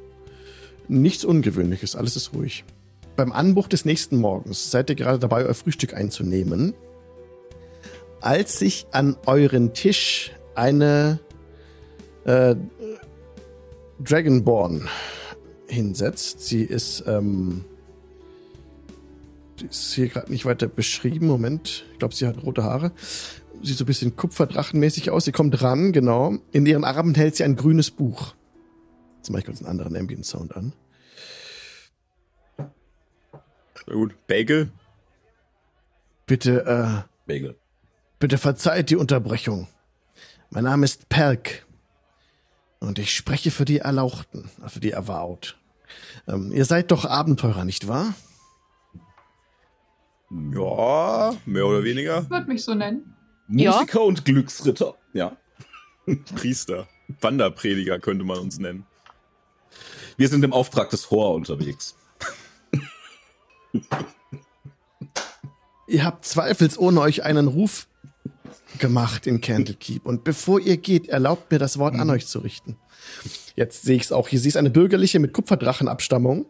nichts 0.88 1.26
Ungewöhnliches, 1.26 1.96
alles 1.96 2.16
ist 2.16 2.34
ruhig. 2.34 2.64
Beim 3.16 3.32
Anbruch 3.32 3.68
des 3.68 3.86
nächsten 3.86 4.18
Morgens 4.18 4.72
seid 4.72 4.90
ihr 4.90 4.96
gerade 4.96 5.20
dabei, 5.20 5.46
euer 5.46 5.54
Frühstück 5.54 5.94
einzunehmen, 5.94 6.74
als 8.22 8.60
sich 8.60 8.88
an 8.92 9.18
euren 9.26 9.74
Tisch 9.74 10.32
eine 10.56 11.20
äh, 12.26 12.56
Dragonborn 14.04 14.88
hinsetzt. 15.68 16.46
Sie 16.46 16.64
ist, 16.64 17.04
ähm, 17.08 17.66
ist 19.62 19.94
hier 19.94 20.08
gerade 20.08 20.32
nicht 20.32 20.46
weiter 20.46 20.68
beschrieben. 20.68 21.28
Moment, 21.28 21.86
ich 21.94 22.00
glaube, 22.00 22.16
sie 22.16 22.28
hat 22.28 22.44
rote 22.44 22.64
Haare. 22.64 22.92
Sieht 23.62 23.78
so 23.78 23.84
ein 23.84 23.88
bisschen 23.88 24.16
kupferdrachenmäßig 24.16 25.12
aus. 25.12 25.26
Sie 25.26 25.32
kommt 25.32 25.62
ran, 25.62 25.92
genau. 25.92 26.38
In 26.52 26.66
ihren 26.66 26.84
Armen 26.84 27.16
hält 27.16 27.36
sie 27.36 27.44
ein 27.44 27.56
grünes 27.56 27.92
Buch. 27.92 28.36
Jetzt 29.18 29.30
mache 29.30 29.40
ich 29.40 29.46
kurz 29.46 29.60
einen 29.60 29.70
anderen 29.70 29.96
Ambient-Sound 29.96 30.56
an. 30.56 30.74
Na 32.58 33.94
gut, 33.94 34.16
Bagel? 34.28 34.72
Bitte, 36.26 36.66
äh, 36.66 37.28
Bagel. 37.28 37.56
bitte 38.20 38.38
verzeiht 38.38 38.92
die 38.92 38.96
Unterbrechung. 38.96 39.68
Mein 40.52 40.64
Name 40.64 40.86
ist 40.86 41.10
Perk. 41.10 41.66
Und 42.80 42.98
ich 42.98 43.14
spreche 43.14 43.52
für 43.52 43.66
die 43.66 43.80
Erlauchten, 43.80 44.50
für 44.68 44.80
die 44.80 44.92
Erwaut. 44.92 45.58
Ähm, 46.28 46.52
ihr 46.54 46.66
seid 46.66 46.92
doch 46.92 47.04
Abenteurer, 47.04 47.66
nicht 47.66 47.88
wahr? 47.88 48.14
Ja, 50.30 51.34
mehr 51.46 51.66
oder 51.66 51.84
weniger. 51.84 52.30
Würde 52.30 52.48
mich 52.48 52.64
so 52.64 52.74
nennen. 52.76 53.16
Ja. 53.48 53.72
Musiker 53.72 54.04
und 54.04 54.26
Glücksritter. 54.26 54.96
Ja. 55.14 55.36
Priester. 56.36 56.88
Wanderprediger 57.22 58.00
könnte 58.00 58.24
man 58.24 58.40
uns 58.40 58.60
nennen. 58.60 58.86
Wir 60.18 60.28
sind 60.28 60.44
im 60.44 60.54
Auftrag 60.54 60.90
des 60.90 61.10
Hor 61.10 61.34
unterwegs. 61.34 61.96
Ihr 65.88 66.06
habt 66.06 66.26
zweifelsohne 66.26 67.02
euch 67.02 67.24
einen 67.24 67.48
Ruf 67.48 67.88
gemacht 68.78 69.26
in 69.26 69.42
Candlekeep. 69.42 70.06
Und 70.06 70.24
bevor 70.24 70.60
ihr 70.60 70.78
geht, 70.78 71.10
erlaubt 71.10 71.52
mir 71.52 71.58
das 71.58 71.80
Wort 71.80 71.96
an 71.96 72.10
euch 72.10 72.28
zu 72.28 72.40
richten. 72.40 72.78
Jetzt 73.56 73.84
sehe 73.84 73.96
ich 73.96 74.04
es 74.04 74.12
auch. 74.12 74.28
Hier 74.28 74.40
sie 74.40 74.50
ist 74.50 74.58
eine 74.58 74.70
bürgerliche 74.70 75.20
mit 75.20 75.34
Kupferdrachenabstammung. 75.34 76.46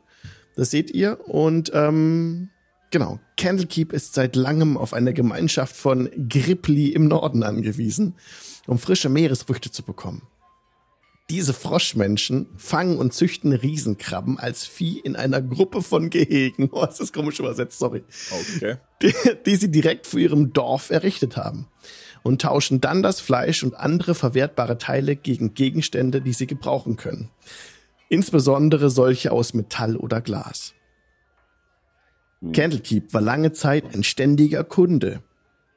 Das 0.55 0.71
seht 0.71 0.91
ihr. 0.91 1.19
Und 1.27 1.71
ähm, 1.73 2.49
genau, 2.91 3.19
Candlekeep 3.37 3.93
ist 3.93 4.13
seit 4.13 4.35
langem 4.35 4.77
auf 4.77 4.93
eine 4.93 5.13
Gemeinschaft 5.13 5.75
von 5.75 6.09
Gripli 6.29 6.89
im 6.89 7.07
Norden 7.07 7.43
angewiesen, 7.43 8.15
um 8.67 8.79
frische 8.79 9.09
Meeresfrüchte 9.09 9.71
zu 9.71 9.83
bekommen. 9.83 10.23
Diese 11.29 11.53
Froschmenschen 11.53 12.47
fangen 12.57 12.97
und 12.97 13.13
züchten 13.13 13.53
Riesenkrabben 13.53 14.39
als 14.39 14.65
Vieh 14.65 14.99
in 14.99 15.15
einer 15.15 15.43
Gruppe 15.43 15.83
von 15.83 16.09
Gehegen. 16.09 16.69
Oh, 16.73 16.85
das 16.85 16.99
ist 16.99 17.13
komisch 17.13 17.39
übersetzt, 17.39 17.77
sorry. 17.77 18.03
Okay. 18.31 18.77
Die, 19.03 19.13
die 19.45 19.55
sie 19.55 19.69
direkt 19.69 20.07
vor 20.07 20.19
ihrem 20.19 20.53
Dorf 20.53 20.89
errichtet 20.89 21.37
haben. 21.37 21.67
Und 22.23 22.41
tauschen 22.41 22.81
dann 22.81 23.03
das 23.03 23.21
Fleisch 23.21 23.63
und 23.63 23.75
andere 23.75 24.15
verwertbare 24.15 24.79
Teile 24.79 25.15
gegen 25.15 25.53
Gegenstände, 25.53 26.21
die 26.21 26.33
sie 26.33 26.47
gebrauchen 26.47 26.97
können. 26.97 27.29
Insbesondere 28.09 28.89
solche 28.89 29.31
aus 29.31 29.53
Metall 29.53 29.95
oder 29.97 30.21
Glas. 30.21 30.73
Candlekeep 32.41 33.13
war 33.13 33.21
lange 33.21 33.51
Zeit 33.51 33.93
ein 33.93 34.03
ständiger 34.03 34.63
Kunde. 34.63 35.21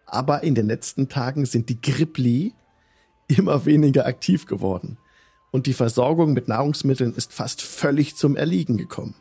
Aber 0.07 0.43
in 0.43 0.55
den 0.55 0.67
letzten 0.67 1.09
Tagen 1.09 1.47
sind 1.47 1.69
die 1.69 1.81
Gripli 1.81 2.55
immer 3.29 3.65
weniger 3.65 4.07
aktiv 4.07 4.47
geworden 4.47 4.99
und 5.53 5.67
die 5.67 5.75
Versorgung 5.75 6.33
mit 6.33 6.49
Nahrungsmitteln 6.49 7.15
ist 7.15 7.33
fast 7.33 7.63
völlig 7.63 8.17
zum 8.17 8.37
Erliegen 8.37 8.77
gekommen. 8.77 9.15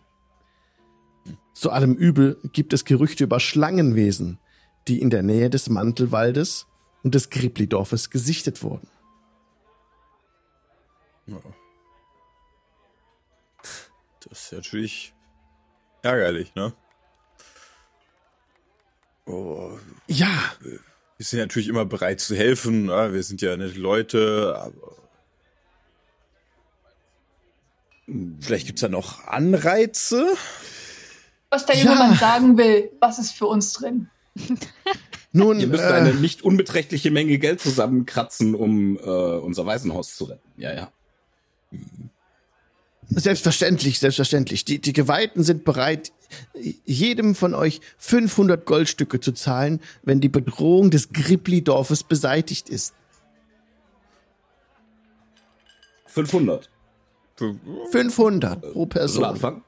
Zu 1.53 1.69
allem 1.69 1.93
Übel 1.93 2.39
gibt 2.53 2.73
es 2.73 2.85
Gerüchte 2.85 3.25
über 3.25 3.39
Schlangenwesen, 3.39 4.39
die 4.87 4.99
in 4.99 5.09
der 5.09 5.21
Nähe 5.21 5.49
des 5.49 5.69
Mantelwaldes 5.69 6.67
und 7.03 7.13
des 7.13 7.29
Griblidorfes 7.29 8.09
gesichtet 8.09 8.63
wurden. 8.63 8.87
Das 14.21 14.45
ist 14.45 14.53
natürlich 14.53 15.13
ärgerlich, 16.01 16.55
ne? 16.55 16.73
Oh. 19.25 19.71
Ja. 20.07 20.29
Wir 21.17 21.25
sind 21.25 21.39
natürlich 21.39 21.67
immer 21.67 21.85
bereit 21.85 22.19
zu 22.19 22.35
helfen. 22.35 22.85
Ne? 22.85 23.13
Wir 23.13 23.23
sind 23.23 23.41
ja 23.41 23.55
nette 23.55 23.79
Leute, 23.79 24.55
aber 24.57 25.01
Vielleicht 28.39 28.65
gibt 28.65 28.79
es 28.79 28.81
da 28.81 28.89
noch 28.89 29.25
Anreize. 29.27 30.33
Was 31.49 31.65
der 31.65 31.77
junge 31.77 31.91
ja. 31.91 31.95
Mann 31.95 32.17
sagen 32.17 32.57
will, 32.57 32.91
was 32.99 33.19
ist 33.19 33.31
für 33.31 33.45
uns 33.45 33.73
drin? 33.73 34.09
Nun, 35.33 35.59
Ihr 35.59 35.67
müsst 35.67 35.83
äh, 35.83 35.87
eine 35.87 36.13
nicht 36.13 36.41
unbeträchtliche 36.41 37.11
Menge 37.11 37.37
Geld 37.37 37.61
zusammenkratzen, 37.61 38.55
um 38.55 38.97
äh, 38.97 39.01
unser 39.01 39.65
Waisenhaus 39.65 40.15
zu 40.15 40.25
retten. 40.25 40.49
Ja, 40.57 40.73
ja. 40.73 40.91
Selbstverständlich, 43.07 43.99
selbstverständlich. 43.99 44.65
Die, 44.65 44.79
die 44.79 44.93
Geweihten 44.93 45.43
sind 45.43 45.63
bereit, 45.63 46.11
jedem 46.85 47.35
von 47.35 47.53
euch 47.53 47.81
500 47.97 48.65
Goldstücke 48.65 49.19
zu 49.19 49.31
zahlen, 49.31 49.81
wenn 50.03 50.21
die 50.21 50.29
Bedrohung 50.29 50.91
des 50.91 51.11
Gripli-Dorfes 51.13 52.03
beseitigt 52.03 52.69
ist. 52.69 52.93
500. 56.07 56.69
500 57.91 58.73
pro 58.73 58.85
Person. 58.85 59.23
Anfang. 59.23 59.63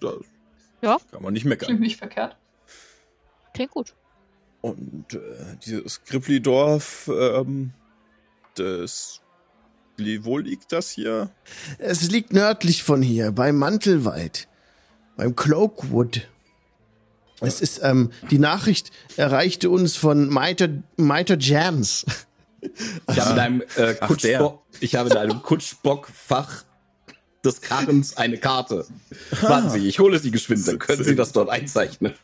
Das 0.00 0.16
ja. 0.82 0.98
Kann 1.10 1.22
man 1.22 1.32
nicht 1.32 1.44
meckern. 1.44 1.66
Klingt 1.66 1.80
nicht 1.80 1.96
verkehrt. 1.96 2.36
Klingt 3.54 3.70
gut. 3.70 3.94
Und 4.60 5.14
äh, 5.14 5.56
dieses 5.64 6.04
Krippli-Dorf, 6.04 7.10
ähm, 7.12 7.72
das. 8.54 9.20
Wo 10.20 10.38
liegt 10.38 10.70
das 10.70 10.90
hier? 10.90 11.30
Es 11.78 12.08
liegt 12.08 12.32
nördlich 12.32 12.84
von 12.84 13.02
hier, 13.02 13.32
beim 13.32 13.56
Mantelwald, 13.56 14.47
beim 15.18 15.36
Cloakwood. 15.36 16.28
Es 17.40 17.60
ist, 17.60 17.80
ähm, 17.82 18.10
die 18.30 18.38
Nachricht 18.38 18.90
erreichte 19.16 19.68
uns 19.68 19.96
von 19.96 20.32
Miter, 20.32 20.68
Miter 20.96 21.36
Jams. 21.38 22.06
Ich 23.08 23.20
habe 23.20 23.32
in 23.34 23.38
einem, 23.38 23.62
äh, 23.76 23.94
Kutschbock, 23.94 24.62
ich 24.80 24.94
habe 24.96 25.10
in 25.10 25.16
einem 25.16 25.42
Kutschbockfach 25.42 26.64
des 27.44 27.60
Karrens 27.60 28.16
eine 28.16 28.38
Karte. 28.38 28.86
Warten 29.42 29.70
Sie, 29.70 29.86
ich 29.86 30.00
hole 30.00 30.18
sie 30.18 30.32
geschwind, 30.32 30.66
dann 30.66 30.78
können 30.80 31.04
Sie 31.04 31.14
das 31.14 31.30
dort 31.32 31.50
einzeichnen. 31.50 32.14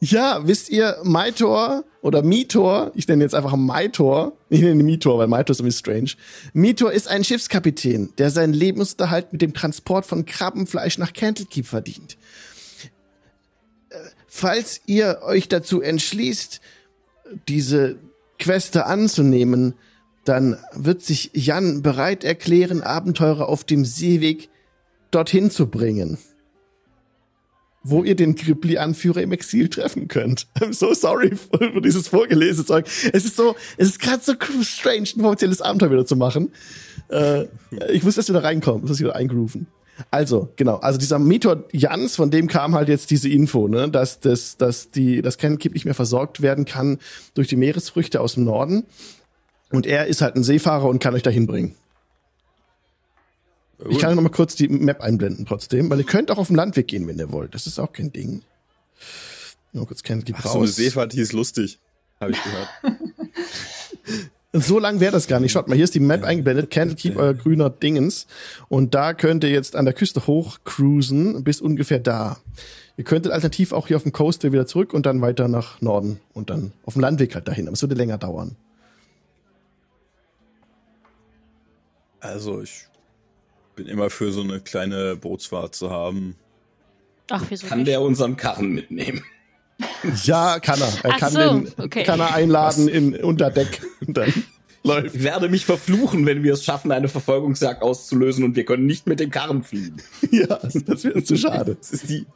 Ja, 0.00 0.46
wisst 0.46 0.70
ihr, 0.70 0.96
Maitor 1.02 1.84
oder 2.02 2.22
Mitor, 2.22 2.92
ich 2.94 3.08
nenne 3.08 3.24
jetzt 3.24 3.34
einfach 3.34 3.56
Maitor, 3.56 4.36
ich 4.48 4.60
nenne 4.60 4.82
Mitor, 4.82 5.18
weil 5.18 5.26
Maitor 5.26 5.52
ist 5.52 5.60
irgendwie 5.60 5.76
strange. 5.76 6.10
Mitor 6.52 6.92
ist 6.92 7.08
ein 7.08 7.24
Schiffskapitän, 7.24 8.10
der 8.18 8.30
seinen 8.30 8.52
Lebensunterhalt 8.52 9.32
mit 9.32 9.42
dem 9.42 9.54
Transport 9.54 10.06
von 10.06 10.24
Krabbenfleisch 10.24 10.98
nach 10.98 11.12
Candlekeep 11.12 11.66
verdient. 11.66 12.16
Äh, 13.90 13.96
falls 14.28 14.80
ihr 14.86 15.20
euch 15.24 15.48
dazu 15.48 15.82
entschließt, 15.82 16.60
diese 17.48 17.96
Queste 18.38 18.86
anzunehmen, 18.86 19.74
dann 20.24 20.58
wird 20.74 21.02
sich 21.02 21.30
Jan 21.32 21.82
bereit 21.82 22.22
erklären, 22.22 22.82
Abenteurer 22.82 23.48
auf 23.48 23.64
dem 23.64 23.84
Seeweg 23.84 24.48
dorthin 25.10 25.50
zu 25.50 25.68
bringen. 25.68 26.18
Wo 27.82 28.02
ihr 28.02 28.16
den 28.16 28.34
Gripli-Anführer 28.34 29.22
im 29.22 29.32
Exil 29.32 29.68
treffen 29.68 30.08
könnt. 30.08 30.46
I'm 30.60 30.72
so 30.72 30.94
sorry 30.94 31.32
für 31.36 31.80
dieses 31.80 32.08
vorgelesene 32.08 32.66
Zeug. 32.66 32.86
Es 33.12 33.24
ist 33.24 33.36
so, 33.36 33.54
es 33.76 33.88
ist 33.88 34.00
gerade 34.00 34.22
so 34.22 34.34
strange, 34.62 35.08
ein 35.16 35.24
offizielles 35.24 35.62
Abenteuer 35.62 35.90
wieder 35.90 36.06
zu 36.06 36.16
machen. 36.16 36.52
Äh, 37.08 37.44
ich 37.92 38.02
muss 38.02 38.16
erst 38.16 38.28
wieder 38.28 38.42
reinkommen, 38.42 38.86
muss 38.86 39.00
wieder 39.00 39.16
eingrooven. 39.16 39.66
Also, 40.10 40.48
genau, 40.56 40.76
also 40.76 40.98
dieser 40.98 41.18
Meteor 41.18 41.64
Jans, 41.72 42.16
von 42.16 42.30
dem 42.30 42.46
kam 42.46 42.74
halt 42.74 42.88
jetzt 42.88 43.10
diese 43.10 43.28
Info, 43.28 43.68
ne, 43.68 43.88
dass 43.88 44.20
das, 44.20 44.56
dass 44.56 44.90
die, 44.90 45.22
das 45.22 45.38
Kernkipp 45.38 45.74
nicht 45.74 45.84
mehr 45.84 45.94
versorgt 45.94 46.40
werden 46.40 46.64
kann 46.64 46.98
durch 47.34 47.48
die 47.48 47.56
Meeresfrüchte 47.56 48.20
aus 48.20 48.34
dem 48.34 48.44
Norden. 48.44 48.84
Und 49.70 49.86
er 49.86 50.06
ist 50.06 50.22
halt 50.22 50.36
ein 50.36 50.44
Seefahrer 50.44 50.88
und 50.88 51.00
kann 51.00 51.14
euch 51.14 51.22
dahin 51.22 51.46
bringen. 51.46 51.74
Ich 53.88 53.98
kann 53.98 54.16
noch 54.16 54.22
mal 54.22 54.28
kurz 54.28 54.56
die 54.56 54.68
Map 54.68 55.00
einblenden 55.00 55.46
trotzdem, 55.46 55.88
weil 55.90 55.98
ihr 55.98 56.06
könnt 56.06 56.30
auch 56.30 56.38
auf 56.38 56.48
dem 56.48 56.56
Landweg 56.56 56.88
gehen, 56.88 57.06
wenn 57.06 57.18
ihr 57.18 57.30
wollt. 57.30 57.54
Das 57.54 57.66
ist 57.66 57.78
auch 57.78 57.92
kein 57.92 58.12
Ding. 58.12 58.42
Noch 59.72 59.86
kurz 59.86 60.02
Kernkipp 60.02 60.36
Ach, 60.38 60.46
raus. 60.46 60.52
So 60.52 60.58
eine 60.58 60.68
Seefahrt 60.68 61.12
hieß 61.12 61.32
lustig, 61.32 61.78
habe 62.20 62.32
ich 62.32 62.42
gehört. 62.42 62.68
So 64.54 64.78
lang 64.78 64.98
wäre 64.98 65.12
das 65.12 65.26
gar 65.26 65.40
nicht. 65.40 65.52
Schaut 65.52 65.68
mal, 65.68 65.74
hier 65.74 65.84
ist 65.84 65.94
die 65.94 66.00
Map 66.00 66.24
eingeblendet. 66.24 66.70
Candlekeep, 66.70 67.16
euer 67.16 67.34
grüner 67.34 67.68
Dingens. 67.68 68.26
Und 68.68 68.94
da 68.94 69.12
könnt 69.12 69.44
ihr 69.44 69.50
jetzt 69.50 69.76
an 69.76 69.84
der 69.84 69.92
Küste 69.92 70.26
hoch 70.26 70.60
cruisen 70.64 71.44
bis 71.44 71.60
ungefähr 71.60 71.98
da. 71.98 72.38
Ihr 72.96 73.04
könntet 73.04 73.30
alternativ 73.30 73.72
auch 73.72 73.88
hier 73.88 73.96
auf 73.96 74.04
dem 74.04 74.12
Coaster 74.12 74.50
wieder 74.50 74.66
zurück 74.66 74.94
und 74.94 75.04
dann 75.04 75.20
weiter 75.20 75.48
nach 75.48 75.82
Norden 75.82 76.18
und 76.32 76.48
dann 76.48 76.72
auf 76.86 76.94
dem 76.94 77.02
Landweg 77.02 77.34
halt 77.34 77.46
dahin. 77.46 77.68
Aber 77.68 77.74
es 77.74 77.82
würde 77.82 77.94
länger 77.94 78.16
dauern. 78.16 78.56
Also 82.20 82.62
ich 82.62 82.87
bin 83.78 83.86
immer 83.86 84.10
für 84.10 84.32
so 84.32 84.42
eine 84.42 84.60
kleine 84.60 85.14
Bootsfahrt 85.16 85.74
zu 85.74 85.90
haben. 85.90 86.34
Ach, 87.30 87.44
wieso 87.48 87.66
Kann 87.66 87.78
nicht? 87.78 87.88
der 87.88 88.02
unseren 88.02 88.36
Karren 88.36 88.72
mitnehmen? 88.72 89.22
Ja, 90.24 90.58
kann 90.58 90.80
er. 90.80 90.92
Er 91.04 91.18
kann, 91.18 91.32
so, 91.32 91.38
den, 91.38 91.72
okay. 91.78 92.02
kann 92.02 92.18
er 92.18 92.34
einladen 92.34 92.86
Was? 92.86 92.92
in 92.92 93.14
Unterdeck 93.14 93.80
und 94.06 94.16
dann 94.16 94.32
läuft. 94.82 95.14
Ich 95.14 95.22
werde 95.22 95.48
mich 95.48 95.66
verfluchen, 95.66 96.26
wenn 96.26 96.42
wir 96.42 96.54
es 96.54 96.64
schaffen, 96.64 96.90
eine 96.90 97.06
Verfolgungsjagd 97.06 97.80
auszulösen 97.82 98.42
und 98.42 98.56
wir 98.56 98.64
können 98.64 98.86
nicht 98.86 99.06
mit 99.06 99.20
dem 99.20 99.30
Karren 99.30 99.62
fliegen. 99.62 99.98
Ja, 100.32 100.58
das 100.84 101.04
wäre 101.04 101.22
zu 101.22 101.36
schade. 101.36 101.76
Das 101.76 101.92
ist 101.92 102.10
die. 102.10 102.26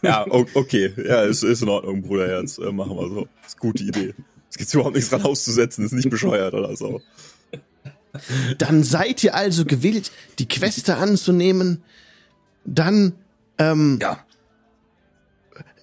ja, 0.00 0.24
okay. 0.54 0.94
Ja, 1.06 1.20
ist, 1.22 1.42
ist 1.42 1.60
in 1.60 1.68
Ordnung, 1.68 2.00
Bruderherz. 2.00 2.56
Äh, 2.56 2.72
machen 2.72 2.96
wir 2.96 3.08
so. 3.08 3.28
Ist 3.46 3.60
eine 3.60 3.60
gute 3.60 3.84
Idee. 3.84 4.14
Es 4.48 4.56
gibt 4.56 4.72
überhaupt 4.72 4.94
nichts 4.94 5.10
dran 5.10 5.22
auszusetzen, 5.22 5.84
ist 5.84 5.92
nicht 5.92 6.08
bescheuert 6.08 6.54
oder 6.54 6.74
so. 6.76 7.02
Dann 8.58 8.82
seid 8.84 9.24
ihr 9.24 9.34
also 9.34 9.64
gewillt, 9.64 10.10
die 10.38 10.46
Queste 10.46 10.96
anzunehmen. 10.96 11.82
Dann, 12.64 13.14
ähm, 13.58 13.98
ja 14.00 14.24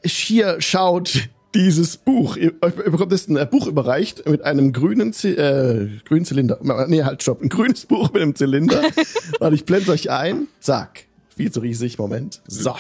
hier 0.03 0.61
schaut 0.61 1.29
dieses 1.53 1.97
Buch. 1.97 2.37
Ihr, 2.37 2.53
ihr 2.61 2.91
bekommt 2.91 3.11
jetzt 3.11 3.29
ein 3.29 3.37
äh, 3.37 3.45
Buch 3.45 3.67
überreicht 3.67 4.27
mit 4.27 4.43
einem 4.43 4.73
grünen, 4.73 5.13
Z 5.13 5.37
äh, 5.37 5.89
grünen 6.05 6.25
Zylinder. 6.25 6.59
Nee, 6.87 7.03
halt, 7.03 7.21
stopp. 7.21 7.41
Ein 7.41 7.49
grünes 7.49 7.85
Buch 7.85 8.11
mit 8.13 8.21
einem 8.21 8.35
Zylinder. 8.35 8.81
Warte, 9.39 9.55
ich 9.55 9.65
blende 9.65 9.91
euch 9.91 10.09
ein. 10.09 10.47
Zack. 10.59 11.05
Viel 11.35 11.51
zu 11.51 11.59
riesig. 11.59 11.97
Moment. 11.97 12.41
So. 12.47 12.75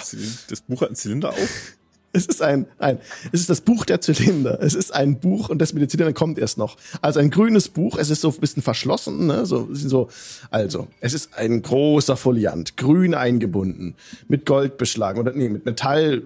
Das 0.49 0.61
Buch 0.61 0.81
hat 0.81 0.89
einen 0.89 0.95
Zylinder 0.95 1.29
auf? 1.29 1.75
Es 2.13 2.25
ist 2.25 2.41
ein, 2.41 2.65
ein, 2.77 2.99
es 3.31 3.41
ist 3.41 3.49
das 3.49 3.61
Buch 3.61 3.85
der 3.85 4.01
Zylinder. 4.01 4.59
Es 4.61 4.73
ist 4.73 4.93
ein 4.93 5.19
Buch 5.19 5.49
und 5.49 5.59
das 5.59 5.73
mit 5.73 5.81
den 5.81 5.89
Zylindern 5.89 6.13
kommt 6.13 6.39
erst 6.39 6.57
noch. 6.57 6.77
Also 7.01 7.19
ein 7.19 7.29
grünes 7.29 7.69
Buch. 7.69 7.97
Es 7.97 8.09
ist 8.09 8.21
so 8.21 8.29
ein 8.29 8.39
bisschen 8.39 8.63
verschlossen, 8.63 9.27
ne? 9.27 9.45
So, 9.45 9.69
so. 9.71 10.09
Also, 10.49 10.87
es 10.99 11.13
ist 11.13 11.37
ein 11.37 11.61
großer 11.61 12.17
Foliant, 12.17 12.75
grün 12.75 13.13
eingebunden, 13.13 13.95
mit 14.27 14.45
Gold 14.45 14.77
beschlagen 14.77 15.19
oder 15.19 15.31
nee, 15.31 15.49
mit 15.49 15.65
Metall 15.65 16.23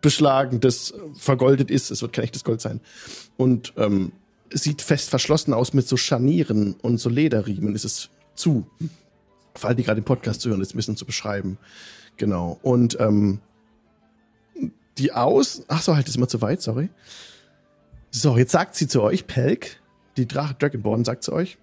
beschlagen, 0.00 0.60
das 0.60 0.94
vergoldet 1.14 1.70
ist. 1.70 1.90
Es 1.90 2.02
wird 2.02 2.12
kein 2.12 2.24
echtes 2.24 2.44
Gold 2.44 2.60
sein. 2.60 2.80
Und 3.36 3.72
ähm, 3.76 4.12
sieht 4.52 4.82
fest 4.82 5.10
verschlossen 5.10 5.52
aus 5.52 5.72
mit 5.72 5.88
so 5.88 5.96
Scharnieren 5.96 6.76
und 6.82 6.98
so 6.98 7.08
Lederriemen. 7.08 7.74
Es 7.74 7.84
ist 7.84 8.10
zu. 8.36 8.66
Vor 9.54 9.68
allem 9.68 9.76
die 9.76 9.82
gerade 9.82 10.00
den 10.00 10.04
Podcast 10.04 10.42
zu 10.42 10.50
hören, 10.50 10.60
das 10.60 10.74
ein 10.74 10.76
bisschen 10.76 10.96
zu 10.96 11.06
beschreiben. 11.06 11.58
Genau. 12.16 12.58
Und 12.62 12.98
ähm, 13.00 13.40
die 14.98 15.12
aus. 15.12 15.62
Ach 15.68 15.82
so, 15.82 15.94
halt, 15.94 16.08
ist 16.08 16.16
immer 16.16 16.28
zu 16.28 16.40
weit, 16.40 16.62
sorry. 16.62 16.90
So, 18.10 18.36
jetzt 18.36 18.52
sagt 18.52 18.74
sie 18.74 18.88
zu 18.88 19.02
euch, 19.02 19.26
Pelk, 19.26 19.80
die 20.16 20.26
Drache 20.26 20.54
Dragonborn 20.54 21.04
sagt 21.04 21.22
zu 21.22 21.32
euch, 21.32 21.58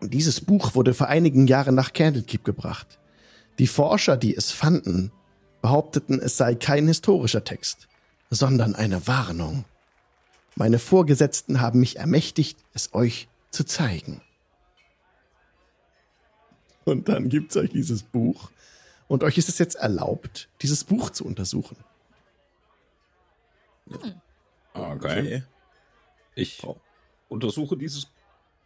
dieses 0.00 0.40
Buch 0.40 0.74
wurde 0.74 0.94
vor 0.94 1.08
einigen 1.08 1.46
Jahren 1.46 1.74
nach 1.74 1.92
Candlekeep 1.92 2.44
gebracht. 2.44 2.98
Die 3.58 3.66
Forscher, 3.66 4.16
die 4.16 4.34
es 4.34 4.50
fanden, 4.50 5.12
behaupteten, 5.60 6.20
es 6.20 6.36
sei 6.36 6.54
kein 6.54 6.88
historischer 6.88 7.44
Text, 7.44 7.88
sondern 8.30 8.74
eine 8.74 9.06
Warnung. 9.06 9.64
Meine 10.56 10.78
Vorgesetzten 10.78 11.60
haben 11.60 11.80
mich 11.80 11.96
ermächtigt, 11.96 12.58
es 12.74 12.94
euch 12.94 13.28
zu 13.50 13.64
zeigen. 13.64 14.20
Und 16.84 17.08
dann 17.08 17.28
gibt's 17.28 17.56
euch 17.56 17.70
dieses 17.70 18.02
Buch. 18.02 18.50
Und 19.06 19.22
euch 19.22 19.38
ist 19.38 19.48
es 19.48 19.58
jetzt 19.58 19.76
erlaubt, 19.76 20.48
dieses 20.62 20.84
Buch 20.84 21.10
zu 21.10 21.24
untersuchen. 21.24 21.76
Okay. 23.94 24.14
okay. 24.74 25.42
Ich 26.34 26.62
untersuche 27.28 27.76
dieses. 27.76 28.08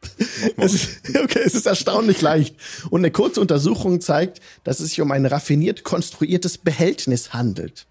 es 0.57 0.75
ist, 0.75 1.19
okay, 1.19 1.41
es 1.45 1.55
ist 1.55 1.67
erstaunlich 1.67 2.21
leicht. 2.21 2.57
Und 2.91 3.01
eine 3.01 3.11
kurze 3.11 3.41
Untersuchung 3.41 4.01
zeigt, 4.01 4.41
dass 4.63 4.81
es 4.81 4.91
sich 4.91 5.01
um 5.01 5.11
ein 5.11 5.27
raffiniert 5.27 5.85
konstruiertes 5.85 6.59
Behältnis 6.59 7.33
handelt. 7.33 7.87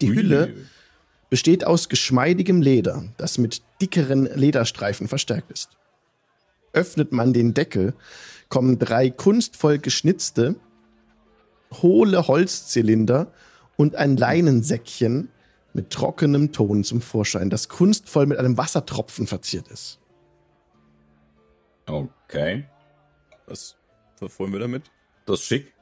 Die 0.00 0.08
Hülle 0.08 0.54
besteht 1.30 1.66
aus 1.66 1.88
geschmeidigem 1.88 2.62
Leder, 2.62 3.04
das 3.16 3.38
mit 3.38 3.62
dickeren 3.80 4.24
Lederstreifen 4.24 5.08
verstärkt 5.08 5.50
ist. 5.50 5.70
Öffnet 6.72 7.12
man 7.12 7.32
den 7.32 7.54
Deckel, 7.54 7.94
kommen 8.48 8.78
drei 8.78 9.10
kunstvoll 9.10 9.78
geschnitzte, 9.78 10.56
hohle 11.72 12.28
Holzzylinder 12.28 13.32
und 13.76 13.96
ein 13.96 14.16
Leinensäckchen 14.16 15.28
mit 15.76 15.90
trockenem 15.90 16.52
Ton 16.52 16.82
zum 16.82 17.00
Vorschein, 17.00 17.50
das 17.50 17.68
kunstvoll 17.68 18.26
mit 18.26 18.38
einem 18.38 18.56
Wassertropfen 18.56 19.26
verziert 19.26 19.68
ist. 19.68 20.00
Okay. 21.86 22.64
Was, 23.46 23.76
wollen 24.38 24.52
wir 24.52 24.58
damit? 24.58 24.90
Das 25.26 25.40
ist 25.40 25.46
schick. 25.46 25.72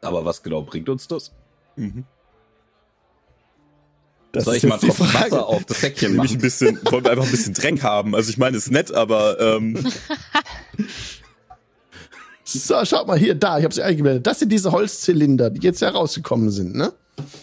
Aber 0.00 0.24
was 0.24 0.42
genau 0.42 0.62
bringt 0.62 0.88
uns 0.88 1.06
das? 1.06 1.32
Mhm. 1.76 2.04
Das 4.32 4.44
Soll 4.44 4.56
ich 4.56 4.64
mal 4.64 4.78
Tropfen 4.78 5.12
Wasser 5.12 5.46
auf 5.46 5.64
das 5.66 5.82
Säckchen 5.82 6.16
machen? 6.16 6.30
Ein 6.30 6.38
bisschen, 6.38 6.80
wollen 6.90 7.04
wir 7.04 7.10
einfach 7.10 7.26
ein 7.26 7.30
bisschen 7.30 7.52
Dreck 7.52 7.82
haben. 7.82 8.14
Also 8.14 8.30
ich 8.30 8.38
meine, 8.38 8.56
ist 8.56 8.70
nett, 8.70 8.92
aber 8.92 9.38
ähm, 9.38 9.78
So, 12.44 12.84
schaut 12.84 13.06
mal 13.06 13.18
hier, 13.18 13.34
da, 13.34 13.58
ich 13.58 13.64
habe 13.64 13.72
sie 13.72 13.82
eingeblendet. 13.82 14.26
Das 14.26 14.38
sind 14.38 14.50
diese 14.50 14.72
Holzzylinder, 14.72 15.50
die 15.50 15.60
jetzt 15.60 15.80
herausgekommen 15.80 16.50
sind, 16.50 16.74
ne? 16.74 16.92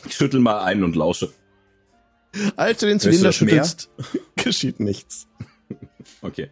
Ich 0.06 0.16
schüttel 0.16 0.40
mal 0.40 0.64
ein 0.64 0.84
und 0.84 0.96
lausche. 0.96 1.32
Als 2.56 2.80
du 2.80 2.86
den 2.86 3.00
Zylinder 3.00 3.32
schüttelst, 3.32 3.90
geschieht 4.36 4.80
nichts. 4.80 5.28
Okay. 6.22 6.50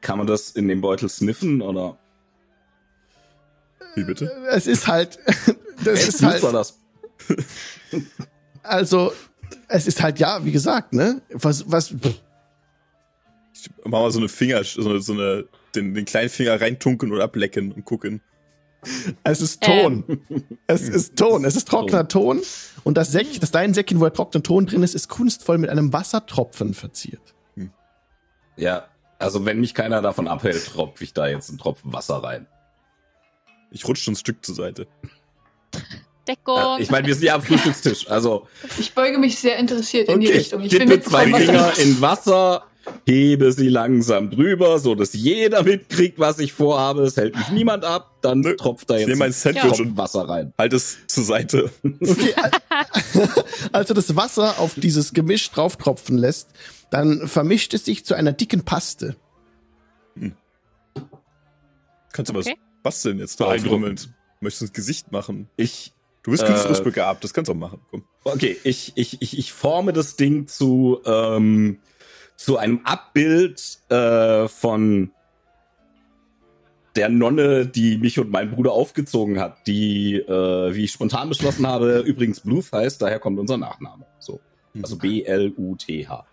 Kann 0.00 0.18
man 0.18 0.26
das 0.26 0.50
in 0.50 0.68
dem 0.68 0.80
Beutel 0.80 1.08
sniffen 1.08 1.62
oder? 1.62 1.98
Wie 3.94 4.04
bitte? 4.04 4.30
Es 4.50 4.66
ist 4.66 4.86
halt, 4.86 5.18
das 5.84 6.00
Echt, 6.00 6.08
ist 6.08 6.22
halt. 6.22 6.42
Das? 6.42 6.78
Also, 8.62 9.12
es 9.68 9.86
ist 9.86 10.02
halt 10.02 10.18
ja, 10.18 10.42
wie 10.42 10.50
gesagt, 10.50 10.94
ne? 10.94 11.20
Was, 11.30 11.70
was? 11.70 11.94
Ich 13.52 13.70
mach 13.84 14.00
mal 14.00 14.10
so 14.10 14.18
eine 14.18 14.30
Finger, 14.30 14.64
so 14.64 14.88
eine, 14.88 15.00
so 15.02 15.12
eine 15.12 15.46
den, 15.74 15.92
den 15.94 16.06
kleinen 16.06 16.30
Finger 16.30 16.58
reintunken 16.60 17.12
und 17.12 17.20
ablecken 17.20 17.72
und 17.72 17.84
gucken. 17.84 18.22
Es 19.22 19.40
ist 19.40 19.62
Ton. 19.62 20.04
Ähm. 20.08 20.44
Es 20.66 20.88
ist 20.88 21.16
Ton. 21.16 21.44
Es 21.44 21.56
ist 21.56 21.68
trockener 21.68 22.08
Ton. 22.08 22.42
Und 22.84 22.96
das 22.96 23.12
Säckchen, 23.12 23.40
das 23.40 23.50
dein 23.50 23.74
Säckchen, 23.74 24.00
wo 24.00 24.04
der 24.04 24.12
trockene 24.12 24.42
Ton 24.42 24.66
drin 24.66 24.82
ist, 24.82 24.94
ist 24.94 25.08
kunstvoll 25.08 25.58
mit 25.58 25.70
einem 25.70 25.92
Wassertropfen 25.92 26.74
verziert. 26.74 27.34
Hm. 27.54 27.70
Ja, 28.56 28.88
also 29.18 29.44
wenn 29.44 29.60
mich 29.60 29.74
keiner 29.74 30.02
davon 30.02 30.28
abhält, 30.28 30.66
tropfe 30.66 31.04
ich 31.04 31.12
da 31.12 31.26
jetzt 31.26 31.48
einen 31.48 31.58
Tropfen 31.58 31.92
Wasser 31.92 32.16
rein. 32.16 32.46
Ich 33.70 33.86
rutsche 33.86 34.10
ein 34.12 34.16
Stück 34.16 34.44
zur 34.44 34.54
Seite. 34.54 34.86
Deckung. 36.26 36.78
ich 36.78 36.90
meine, 36.90 37.06
wir 37.06 37.14
sind 37.14 37.24
ja 37.24 37.34
am 37.34 37.42
Frühstückstisch, 37.42 38.08
also. 38.08 38.46
Ich 38.78 38.94
beuge 38.94 39.18
mich 39.18 39.38
sehr 39.38 39.58
interessiert 39.58 40.08
in 40.08 40.16
okay. 40.16 40.26
die 40.26 40.32
Richtung. 40.32 40.62
Ich 40.62 40.76
bin 40.76 40.88
mit 40.88 41.04
zwei 41.04 41.26
Finger 41.26 41.76
in 41.78 42.00
Wasser, 42.00 42.64
hebe 43.06 43.52
sie 43.52 43.68
langsam 43.68 44.30
drüber, 44.30 44.78
so 44.78 44.94
dass 44.94 45.12
jeder 45.12 45.62
mitkriegt, 45.62 46.18
was 46.18 46.38
ich 46.38 46.52
vorhabe. 46.52 47.02
Es 47.02 47.16
hält 47.16 47.36
mich 47.36 47.50
niemand 47.50 47.84
ab. 47.84 48.18
Dann 48.22 48.40
Nö. 48.40 48.56
tropft 48.56 48.90
da 48.90 48.96
jetzt 48.96 49.08
ich 49.08 49.18
mein 49.18 49.32
Sandwich 49.32 49.80
und 49.80 49.96
Wasser 49.96 50.28
rein. 50.28 50.52
Halt 50.58 50.72
es 50.72 50.98
zur 51.06 51.24
Seite. 51.24 51.70
Okay. 51.82 52.34
Als 53.72 53.88
du 53.88 53.94
das 53.94 54.16
Wasser 54.16 54.58
auf 54.58 54.74
dieses 54.74 55.12
Gemisch 55.12 55.50
drauftropfen 55.50 56.16
lässt, 56.16 56.48
dann 56.90 57.28
vermischt 57.28 57.74
es 57.74 57.84
sich 57.84 58.04
zu 58.04 58.14
einer 58.14 58.32
dicken 58.32 58.64
Paste. 58.64 59.16
Hm. 60.16 60.32
Kannst 62.12 62.32
du 62.32 62.38
okay. 62.38 62.56
was 62.82 62.82
basteln 62.82 63.18
jetzt 63.18 63.40
da 63.40 63.50
einrummeln? 63.50 63.98
Möchtest 64.40 64.60
du 64.60 64.64
ins 64.66 64.72
Gesicht 64.72 65.12
machen? 65.12 65.48
Ich 65.56 65.94
Du 66.24 66.30
bist 66.30 66.46
künstlerisch 66.46 66.80
äh, 66.80 66.84
begabt, 66.84 67.22
das 67.22 67.34
kannst 67.34 67.50
du 67.50 67.52
auch 67.52 67.58
machen. 67.58 67.80
Komm. 67.90 68.02
Okay, 68.24 68.56
ich, 68.64 68.92
ich, 68.94 69.20
ich, 69.20 69.38
ich 69.38 69.52
forme 69.52 69.92
das 69.92 70.16
Ding 70.16 70.46
zu 70.46 71.00
ähm, 71.04 71.80
zu 72.36 72.56
einem 72.56 72.80
Abbild 72.84 73.78
äh, 73.88 74.48
von 74.48 75.10
der 76.96 77.08
Nonne, 77.08 77.66
die 77.66 77.98
mich 77.98 78.18
und 78.18 78.30
meinen 78.30 78.52
Bruder 78.52 78.72
aufgezogen 78.72 79.40
hat, 79.40 79.66
die, 79.66 80.16
äh, 80.16 80.74
wie 80.74 80.84
ich 80.84 80.92
spontan 80.92 81.28
beschlossen 81.28 81.66
habe, 81.66 81.98
übrigens 82.00 82.40
Bluth 82.40 82.70
heißt, 82.72 83.02
daher 83.02 83.18
kommt 83.18 83.38
unser 83.38 83.56
Nachname. 83.56 84.06
So. 84.18 84.40
Also 84.80 84.96
B-L-U-T-H. 84.96 86.24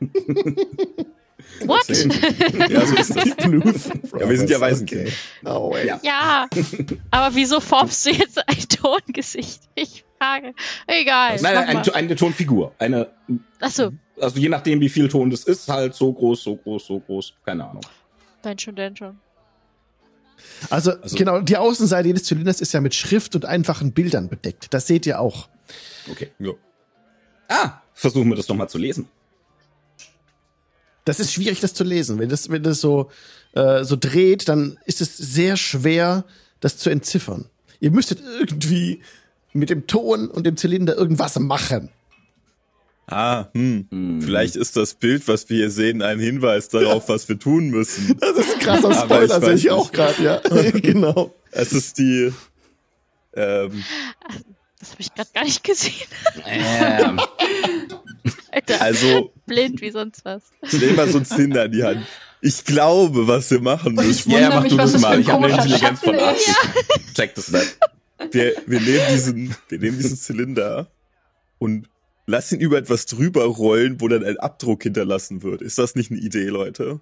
What? 1.64 1.88
ja, 2.68 2.86
so 2.86 2.94
ist 2.96 3.16
das. 3.16 3.36
Bluth. 3.36 3.90
Ja, 4.18 4.28
wir 4.28 4.36
sind 4.36 4.50
ja 4.50 4.60
Waisenkinder. 4.60 5.04
Okay. 5.04 5.12
No 5.42 5.74
Ja. 5.76 6.00
ja, 6.02 6.48
aber 7.10 7.34
wieso 7.34 7.60
formst 7.60 8.06
du 8.06 8.10
jetzt 8.10 8.38
ein 8.48 8.68
Tongesicht? 8.68 9.62
Ich 9.74 10.04
frage. 10.18 10.54
Egal. 10.86 11.38
Nein, 11.40 11.54
nein 11.54 11.76
eine, 11.76 11.94
eine 11.94 12.16
Tonfigur. 12.16 12.74
Eine. 12.78 13.08
Ach 13.60 13.70
so 13.70 13.92
also 14.20 14.38
je 14.38 14.48
nachdem, 14.48 14.80
wie 14.80 14.88
viel 14.88 15.08
Ton 15.08 15.30
das 15.30 15.44
ist, 15.44 15.68
halt 15.68 15.94
so 15.94 16.12
groß, 16.12 16.42
so 16.42 16.56
groß, 16.56 16.86
so 16.86 17.00
groß. 17.00 17.34
Keine 17.44 17.68
Ahnung. 17.68 17.82
Dein 18.42 18.58
schon, 18.58 18.76
dein 18.76 18.96
schon. 18.96 19.18
Also, 20.70 20.92
also, 20.92 21.16
genau, 21.16 21.40
die 21.40 21.56
Außenseite 21.56 22.08
jedes 22.08 22.24
Zylinders 22.24 22.60
ist 22.60 22.72
ja 22.72 22.80
mit 22.80 22.94
Schrift 22.94 23.34
und 23.34 23.44
einfachen 23.44 23.92
Bildern 23.92 24.28
bedeckt. 24.28 24.72
Das 24.72 24.86
seht 24.86 25.06
ihr 25.06 25.20
auch. 25.20 25.48
Okay. 26.10 26.30
Ja. 26.38 26.52
Ah, 27.48 27.80
versuchen 27.92 28.28
wir 28.28 28.36
das 28.36 28.46
doch 28.46 28.54
mal 28.54 28.68
zu 28.68 28.78
lesen. 28.78 29.08
Das 31.04 31.18
ist 31.20 31.32
schwierig, 31.32 31.60
das 31.60 31.74
zu 31.74 31.84
lesen. 31.84 32.18
Wenn 32.18 32.28
das, 32.28 32.50
wenn 32.50 32.62
das 32.62 32.80
so, 32.80 33.10
äh, 33.54 33.82
so 33.82 33.96
dreht, 33.96 34.48
dann 34.48 34.78
ist 34.84 35.00
es 35.00 35.16
sehr 35.16 35.56
schwer, 35.56 36.24
das 36.60 36.76
zu 36.76 36.90
entziffern. 36.90 37.48
Ihr 37.80 37.90
müsstet 37.90 38.20
irgendwie 38.38 39.00
mit 39.52 39.70
dem 39.70 39.86
Ton 39.86 40.28
und 40.28 40.44
dem 40.44 40.56
Zylinder 40.56 40.96
irgendwas 40.96 41.38
machen. 41.38 41.90
Ah, 43.10 43.46
hm. 43.54 43.86
hm. 43.90 44.20
Vielleicht 44.20 44.54
ist 44.54 44.76
das 44.76 44.94
Bild, 44.94 45.26
was 45.28 45.48
wir 45.48 45.56
hier 45.56 45.70
sehen, 45.70 46.02
ein 46.02 46.18
Hinweis 46.18 46.68
darauf, 46.68 47.08
was 47.08 47.26
wir 47.28 47.38
tun 47.38 47.70
müssen. 47.70 48.18
Das 48.20 48.36
ist 48.36 48.54
ein 48.54 48.60
krasser 48.60 48.92
Spoiler, 48.92 49.40
sehe 49.40 49.54
ich 49.54 49.70
auch 49.70 49.90
gerade, 49.92 50.22
ja. 50.22 50.40
genau. 50.74 51.34
Es 51.50 51.72
ist 51.72 51.98
die. 51.98 52.32
Ähm, 53.34 53.84
das 54.78 54.90
habe 54.90 55.00
ich 55.00 55.14
gerade 55.14 55.30
gar 55.32 55.44
nicht 55.44 55.64
gesehen. 55.64 55.94
Ähm. 56.44 57.18
Alter, 58.52 58.82
also. 58.82 59.32
Blind 59.46 59.80
wie 59.80 59.90
sonst 59.90 60.24
was. 60.26 60.42
Ich 60.62 60.78
nehme 60.78 60.92
mal 60.92 61.08
so 61.08 61.18
ein 61.18 61.24
Zylinder 61.24 61.64
in 61.64 61.72
die 61.72 61.84
Hand. 61.84 62.06
Ich 62.42 62.64
glaube, 62.64 63.26
was 63.26 63.50
wir 63.50 63.60
machen 63.60 63.94
müssen. 63.94 64.30
Ja, 64.30 64.50
mach 64.50 64.62
mich, 64.62 64.72
du 64.72 64.76
das 64.76 64.98
mal. 65.00 65.18
Ich 65.18 65.28
habe 65.30 65.46
eine 65.46 65.54
Intelligenz 65.54 66.00
von 66.00 66.18
80. 66.18 66.46
Ja. 66.46 66.54
Check 67.14 67.34
das 67.34 67.50
nicht. 67.50 67.78
Wir, 68.30 68.54
wir, 68.66 68.80
nehmen 68.80 69.06
diesen, 69.10 69.56
wir 69.68 69.78
nehmen 69.78 69.96
diesen 69.96 70.16
Zylinder 70.16 70.90
und 71.58 71.88
lass 72.26 72.52
ihn 72.52 72.60
über 72.60 72.78
etwas 72.78 73.06
drüber 73.06 73.44
rollen, 73.44 74.00
wo 74.00 74.08
dann 74.08 74.24
ein 74.24 74.38
Abdruck 74.38 74.82
hinterlassen 74.82 75.42
wird. 75.42 75.62
Ist 75.62 75.78
das 75.78 75.94
nicht 75.94 76.10
eine 76.10 76.20
Idee, 76.20 76.48
Leute? 76.48 77.00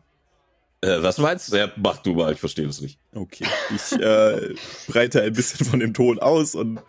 Äh, 0.83 1.03
was 1.03 1.19
meinst 1.19 1.53
du? 1.53 1.57
Ja, 1.57 1.73
mach 1.77 1.99
du 1.99 2.15
mal, 2.15 2.33
ich 2.33 2.41
verstehe 2.41 2.67
das 2.67 2.81
nicht. 2.81 2.99
Okay. 3.13 3.47
Ich 3.75 3.93
äh, 3.93 4.55
breite 4.87 5.23
ein 5.23 5.33
bisschen 5.33 5.67
von 5.67 5.81
dem 5.81 5.95
Ton 5.95 6.19
aus 6.19 6.55
und 6.55 6.81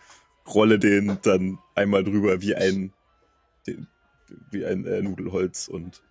rolle 0.47 0.79
den 0.79 1.17
dann 1.23 1.59
einmal 1.75 2.03
drüber 2.03 2.41
wie 2.41 2.55
ein, 2.55 2.93
wie 4.51 4.65
ein 4.65 4.85
äh, 4.85 5.01
Nudelholz 5.01 5.67
und 5.67 6.01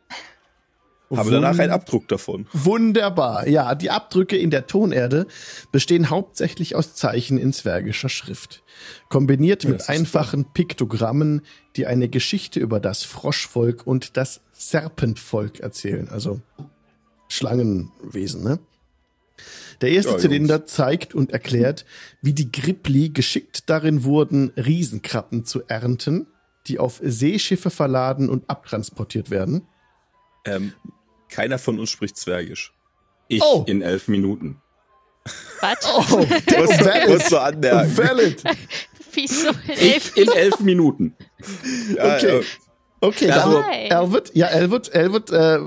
habe 1.15 1.31
danach 1.31 1.59
einen 1.59 1.71
Abdruck 1.71 2.09
davon. 2.09 2.47
Wunderbar. 2.53 3.47
Ja, 3.47 3.75
die 3.75 3.91
Abdrücke 3.91 4.37
in 4.37 4.51
der 4.51 4.67
Tonerde 4.67 5.27
bestehen 5.71 6.11
hauptsächlich 6.11 6.75
aus 6.75 6.95
Zeichen 6.95 7.39
in 7.39 7.53
zwergischer 7.53 8.09
Schrift. 8.09 8.65
Kombiniert 9.09 9.65
ja, 9.65 9.71
mit 9.71 9.89
einfachen 9.89 10.45
toll. 10.45 10.53
Piktogrammen, 10.55 11.43
die 11.77 11.87
eine 11.87 12.09
Geschichte 12.09 12.59
über 12.59 12.81
das 12.81 13.05
Froschvolk 13.05 13.87
und 13.87 14.17
das 14.17 14.41
Serpentvolk 14.53 15.61
erzählen. 15.61 16.09
Also 16.09 16.41
Schlangenwesen, 17.29 18.43
ne? 18.43 18.59
Der 19.83 19.91
erste 19.91 20.13
ja, 20.13 20.19
Zylinder 20.19 20.65
zeigt 20.65 21.15
und 21.15 21.33
erklärt, 21.33 21.85
wie 22.23 22.33
die 22.33 22.51
Gripli 22.51 23.11
geschickt 23.11 23.69
darin 23.69 24.05
wurden, 24.05 24.51
Riesenkrabben 24.57 25.45
zu 25.45 25.63
ernten, 25.69 26.27
die 26.67 26.79
auf 26.79 27.01
Seeschiffe 27.03 27.71
verladen 27.71 28.31
und 28.31 28.49
abtransportiert 28.49 29.31
werden. 29.31 29.69
Ähm, 30.47 30.73
keiner 31.29 31.59
von 31.59 31.79
uns 31.79 31.91
spricht 31.91 32.17
Zwergisch. 32.17 32.73
Ich 33.29 33.43
oh. 33.43 33.65
in 33.67 33.83
elf 33.83 34.09
Minuten. 34.09 34.61
Was? 35.61 35.79
Oh, 35.85 35.99
was, 35.99 37.19
was 37.21 37.29
du 37.29 37.39
anmerken. 37.39 37.97
Valid. 37.97 38.43
Wieso 39.13 39.49
in 39.49 39.71
elf, 39.71 40.13
ich 40.15 40.23
in 40.23 40.33
elf 40.33 40.61
Minuten. 40.61 41.17
Ja, 41.97 42.17
okay. 42.17 42.39
Ja. 42.41 42.47
Okay, 42.99 43.31
also 43.31 43.61
Elwood, 43.61 44.31
ja, 44.35 44.47
Elwood, 44.47 44.89
Elwood 44.89 45.31
äh, 45.31 45.59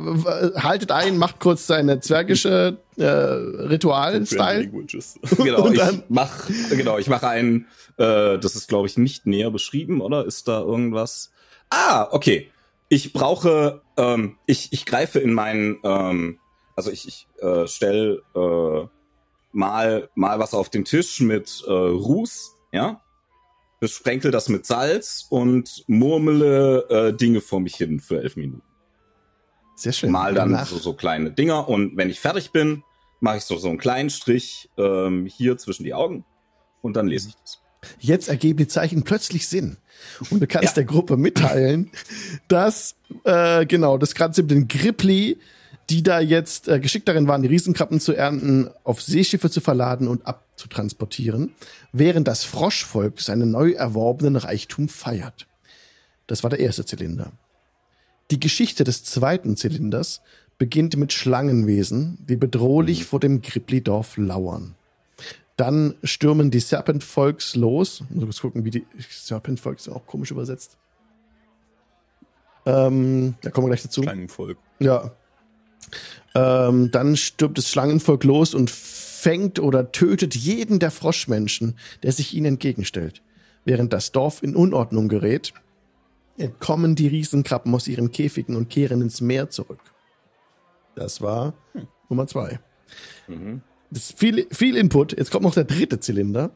haltet 0.60 0.92
ein, 0.92 1.16
macht 1.16 1.40
kurz 1.40 1.68
seine 1.68 2.00
zwergische 2.00 2.80
äh, 2.98 3.06
Ritual-Style. 3.06 4.68
genau, 5.38 5.70
ich 5.70 5.82
mach, 6.10 6.50
genau, 6.72 6.98
ich 6.98 7.08
mache 7.08 7.28
einen, 7.28 7.68
äh, 7.98 8.40
das 8.40 8.56
ist 8.56 8.68
glaube 8.68 8.88
ich 8.88 8.98
nicht 8.98 9.28
näher 9.28 9.52
beschrieben, 9.52 10.02
oder? 10.02 10.26
Ist 10.26 10.48
da 10.48 10.60
irgendwas? 10.62 11.32
Ah, 11.70 12.08
okay 12.12 12.50
ich 12.90 13.14
brauche, 13.14 13.82
ähm, 13.98 14.38
ich, 14.48 14.74
ich 14.74 14.86
greife 14.86 15.20
in 15.20 15.34
meinen, 15.34 15.78
ähm, 15.84 16.40
also 16.76 16.92
ich, 16.92 17.08
ich 17.08 17.28
äh, 17.42 17.68
stell 17.68 18.24
äh, 18.36 18.88
mal, 19.52 20.10
mal 20.16 20.40
was 20.40 20.54
auf 20.54 20.70
den 20.70 20.86
Tisch 20.86 21.22
mit 21.22 21.64
äh, 21.68 21.72
Ruß, 21.72 22.56
ja, 22.72 23.02
besprenkel 23.80 24.32
das 24.32 24.50
mit 24.50 24.66
Salz 24.66 25.28
und 25.30 25.86
murmele 25.88 26.88
äh, 26.90 27.14
Dinge 27.14 27.42
vor 27.42 27.60
mich 27.60 27.76
hin 27.76 28.00
für 28.00 28.22
elf 28.22 28.36
Minuten. 28.36 28.64
Sehr 29.76 29.94
schön. 29.94 30.12
Mal 30.12 30.34
dann 30.34 30.66
so, 30.66 30.78
so 30.78 30.94
kleine 30.94 31.32
Dinger 31.32 31.70
und 31.70 31.96
wenn 31.96 32.10
ich 32.10 32.20
fertig 32.20 32.52
bin, 32.52 32.84
mache 33.22 33.38
ich 33.38 33.44
so, 33.44 33.58
so 33.58 33.70
einen 33.70 33.78
kleinen 33.78 34.10
Strich 34.10 34.70
ähm, 34.78 35.26
hier 35.26 35.58
zwischen 35.58 35.84
die 35.84 35.94
Augen 35.94 36.26
und 36.82 36.98
dann 36.98 37.08
lese 37.08 37.30
ich 37.30 37.36
das. 37.36 37.62
Jetzt 38.00 38.30
ergeben 38.30 38.58
die 38.58 38.68
Zeichen 38.68 39.04
plötzlich 39.04 39.48
Sinn. 39.48 39.78
Und 40.30 40.42
du 40.42 40.48
kannst 40.48 40.70
ja. 40.70 40.74
der 40.76 40.86
Gruppe 40.86 41.18
mitteilen, 41.18 41.92
dass, 42.48 42.96
äh, 43.24 43.66
genau, 43.66 43.98
das 43.98 44.16
Ganze 44.16 44.44
mit 44.44 44.52
den 44.52 44.68
Gripli, 44.68 45.38
die 45.90 46.04
da 46.04 46.20
jetzt 46.20 46.68
äh, 46.68 46.80
geschickt 46.80 47.08
darin 47.08 47.28
waren, 47.28 47.42
die 47.42 47.48
Riesenkrabben 47.48 48.00
zu 48.00 48.14
ernten, 48.14 48.70
auf 48.84 49.02
Seeschiffe 49.02 49.50
zu 49.50 49.62
verladen 49.62 50.08
und 50.08 50.26
abzutransportieren, 50.28 51.54
während 51.92 52.28
das 52.28 52.44
Froschvolk 52.44 53.20
seinen 53.22 53.52
neu 53.52 53.72
erworbenen 53.72 54.36
Reichtum 54.36 54.88
feiert. 54.88 55.48
Das 56.28 56.44
war 56.44 56.50
der 56.50 56.60
erste 56.60 56.86
Zylinder. 56.86 57.32
Die 58.32 58.40
Geschichte 58.40 58.84
des 58.84 59.04
zweiten 59.04 59.58
Zylinders 59.58 60.22
beginnt 60.60 60.96
mit 60.98 61.14
Schlangenwesen, 61.14 62.20
die 62.28 62.36
bedrohlich 62.36 63.00
mhm. 63.00 63.06
vor 63.06 63.20
dem 63.20 63.42
Gripli-Dorf 63.42 64.18
lauern. 64.18 64.76
Dann 65.60 65.96
stürmen 66.06 66.52
die 66.52 66.62
Serpent 66.62 67.04
Volks 67.04 67.54
los. 67.58 68.02
Muss 68.12 68.24
kurz 68.24 68.40
gucken, 68.40 68.64
wie 68.64 68.70
die 68.70 68.86
Serpent 69.10 69.60
Volks 69.60 69.90
auch 69.90 70.06
komisch 70.06 70.32
übersetzt. 70.32 70.78
Ähm, 72.66 73.36
da 73.42 73.50
kommen 73.50 73.68
wir 73.68 73.72
gleich 73.72 73.84
dazu. 73.84 74.02
Schlangenvolk. 74.02 74.58
Ja. 74.80 75.12
Ähm, 76.34 76.92
dann 76.92 77.18
stürmt 77.18 77.58
das 77.58 77.68
Schlangenvolk 77.68 78.24
los 78.24 78.54
und 78.54 78.72
fängt 78.72 79.60
oder 79.60 79.92
tötet 79.92 80.34
jeden 80.34 80.80
der 80.80 80.92
Froschmenschen, 80.92 81.78
der 82.04 82.14
sich 82.14 82.34
ihnen 82.34 82.54
entgegenstellt. 82.54 83.22
Während 83.66 83.92
das 83.92 84.14
Dorf 84.14 84.42
in 84.42 84.56
Unordnung 84.56 85.10
gerät, 85.10 85.54
entkommen 86.38 86.96
die 86.96 87.08
Riesenkrabben 87.08 87.76
aus 87.76 87.90
ihren 87.90 88.14
Käfigen 88.14 88.56
und 88.56 88.70
kehren 88.70 89.02
ins 89.02 89.20
Meer 89.20 89.50
zurück. 89.50 89.82
Das 90.96 91.20
war 91.20 91.54
hm. 91.74 91.90
Nummer 92.08 92.28
zwei. 92.28 92.62
Mhm. 93.28 93.62
Das 93.92 94.10
ist 94.10 94.20
viel, 94.20 94.48
viel 94.52 94.76
Input. 94.76 95.18
Jetzt 95.18 95.32
kommt 95.32 95.44
noch 95.44 95.54
der 95.54 95.64
dritte 95.64 96.00
Zylinder. 96.00 96.52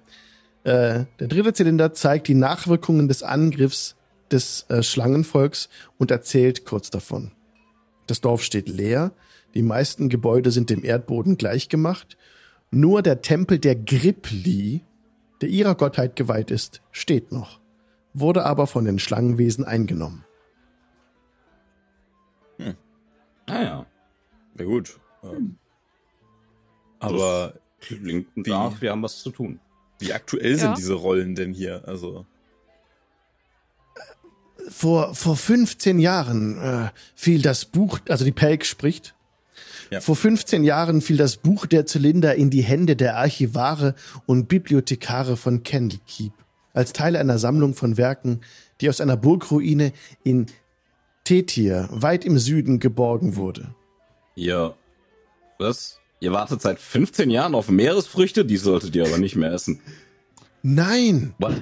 Äh, 0.64 1.06
der 1.20 1.28
dritte 1.28 1.54
Zylinder 1.54 1.94
zeigt 1.94 2.28
die 2.28 2.36
Nachwirkungen 2.36 3.08
des 3.08 3.24
Angriffs 3.24 3.96
des 4.32 4.66
äh, 4.70 4.84
Schlangenvolks 4.84 5.70
und 5.98 6.12
erzählt 6.12 6.66
kurz 6.66 6.90
davon. 6.90 7.32
Das 8.08 8.22
Dorf 8.22 8.44
steht 8.44 8.70
leer, 8.70 9.14
die 9.54 9.62
meisten 9.62 10.10
Gebäude 10.10 10.52
sind 10.52 10.70
dem 10.70 10.84
Erdboden 10.84 11.38
gleichgemacht. 11.38 12.18
Nur 12.72 13.02
der 13.02 13.22
Tempel 13.22 13.60
der 13.60 13.76
Gripli, 13.76 14.84
der 15.42 15.50
ihrer 15.50 15.76
Gottheit 15.76 16.16
geweiht 16.16 16.50
ist, 16.50 16.82
steht 16.92 17.32
noch, 17.32 17.60
wurde 18.14 18.46
aber 18.46 18.66
von 18.66 18.86
den 18.86 19.00
Schlangenwesen 19.00 19.64
eingenommen. 19.64 20.26
Hm. 22.58 22.76
Ah 23.46 23.62
ja. 23.62 23.86
Na 24.56 24.64
gut. 24.64 25.00
Hm. 25.22 25.58
Aber 27.04 27.54
klingt 27.80 28.36
nach, 28.48 28.82
wir 28.82 28.92
haben 28.92 29.04
was 29.04 29.22
zu 29.22 29.30
tun. 29.30 29.60
Wie 30.00 30.14
aktuell 30.14 30.58
sind 30.58 30.78
diese 30.78 30.94
Rollen 30.94 31.36
denn 31.36 31.54
hier? 31.54 31.88
Also 31.88 32.26
vor 34.70 35.14
vor 35.14 35.36
15 35.36 36.00
Jahren 36.00 36.58
äh, 36.58 36.90
fiel 37.16 37.42
das 37.42 37.66
Buch, 37.66 38.00
also 38.10 38.26
die 38.26 38.32
Pelk 38.32 38.66
spricht. 38.66 39.16
Ja. 39.90 40.02
Vor 40.02 40.16
15 40.16 40.64
Jahren 40.64 41.02
fiel 41.02 41.18
das 41.18 41.38
Buch 41.38 41.66
der 41.66 41.86
Zylinder 41.86 42.36
in 42.36 42.50
die 42.50 42.64
Hände 42.64 42.96
der 42.96 43.18
Archivare 43.18 43.96
und 44.26 44.48
Bibliothekare 44.48 45.38
von 45.38 45.64
Candlekeep 45.64 46.34
als 46.74 46.94
Teil 46.94 47.16
einer 47.16 47.38
Sammlung 47.38 47.76
von 47.76 47.98
Werken, 47.98 48.42
die 48.82 48.90
aus 48.90 49.00
einer 49.00 49.18
Burgruine 49.18 49.94
in 50.24 50.48
Tetir 51.24 51.88
weit 51.92 52.26
im 52.26 52.38
Süden 52.40 52.80
geborgen 52.80 53.36
wurde. 53.36 53.76
Ja. 54.36 54.74
Was? 55.60 56.00
Ihr 56.24 56.32
wartet 56.32 56.62
seit 56.62 56.80
15 56.80 57.30
Jahren 57.30 57.54
auf 57.54 57.68
Meeresfrüchte, 57.68 58.46
die 58.46 58.56
solltet 58.56 58.96
ihr 58.96 59.06
aber 59.06 59.18
nicht 59.18 59.36
mehr 59.36 59.52
essen. 59.52 59.82
Nein. 60.62 61.36
What? 61.38 61.62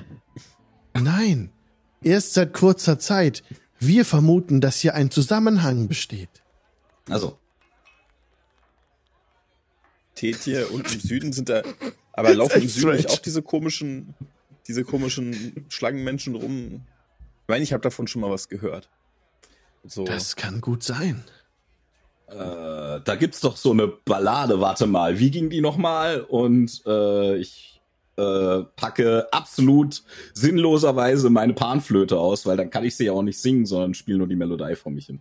Nein. 0.93 1.49
Erst 2.03 2.35
seit 2.35 2.53
kurzer 2.53 2.99
Zeit. 2.99 3.41
Wir 3.79 4.05
vermuten, 4.05 4.61
dass 4.61 4.79
hier 4.79 4.93
ein 4.93 5.09
Zusammenhang 5.09 5.87
besteht. 5.87 6.43
Also. 7.09 7.39
Tetir 10.13 10.71
und 10.71 10.93
im 10.93 10.99
Süden 10.99 11.33
sind 11.33 11.49
da. 11.49 11.63
Aber 12.13 12.35
laufen 12.35 12.61
im 12.61 12.69
Süden 12.69 12.97
nicht 12.97 13.09
auch 13.09 13.17
diese 13.17 13.41
komischen, 13.41 14.13
diese 14.67 14.83
komischen 14.83 15.65
Schlangenmenschen 15.69 16.35
rum? 16.35 16.85
Ich 17.41 17.47
meine, 17.47 17.63
ich 17.63 17.73
habe 17.73 17.81
davon 17.81 18.05
schon 18.05 18.21
mal 18.21 18.29
was 18.29 18.47
gehört. 18.47 18.91
So. 19.83 20.05
Das 20.05 20.35
kann 20.35 20.61
gut 20.61 20.83
sein. 20.83 21.23
Äh, 22.31 23.01
da 23.03 23.15
gibt's 23.19 23.41
doch 23.41 23.57
so 23.57 23.71
eine 23.71 23.87
Ballade, 23.87 24.61
warte 24.61 24.87
mal, 24.87 25.19
wie 25.19 25.31
ging 25.31 25.49
die 25.49 25.59
nochmal? 25.59 26.21
Und 26.21 26.81
äh, 26.85 27.37
ich 27.37 27.81
äh, 28.15 28.63
packe 28.75 29.27
absolut 29.31 30.03
sinnloserweise 30.33 31.29
meine 31.29 31.53
Panflöte 31.53 32.17
aus, 32.17 32.45
weil 32.45 32.55
dann 32.55 32.69
kann 32.69 32.85
ich 32.85 32.95
sie 32.95 33.05
ja 33.05 33.11
auch 33.11 33.21
nicht 33.21 33.39
singen, 33.39 33.65
sondern 33.65 33.93
spiele 33.93 34.19
nur 34.19 34.27
die 34.27 34.35
Melodie 34.35 34.75
vor 34.75 34.91
mich 34.91 35.07
hin. 35.07 35.19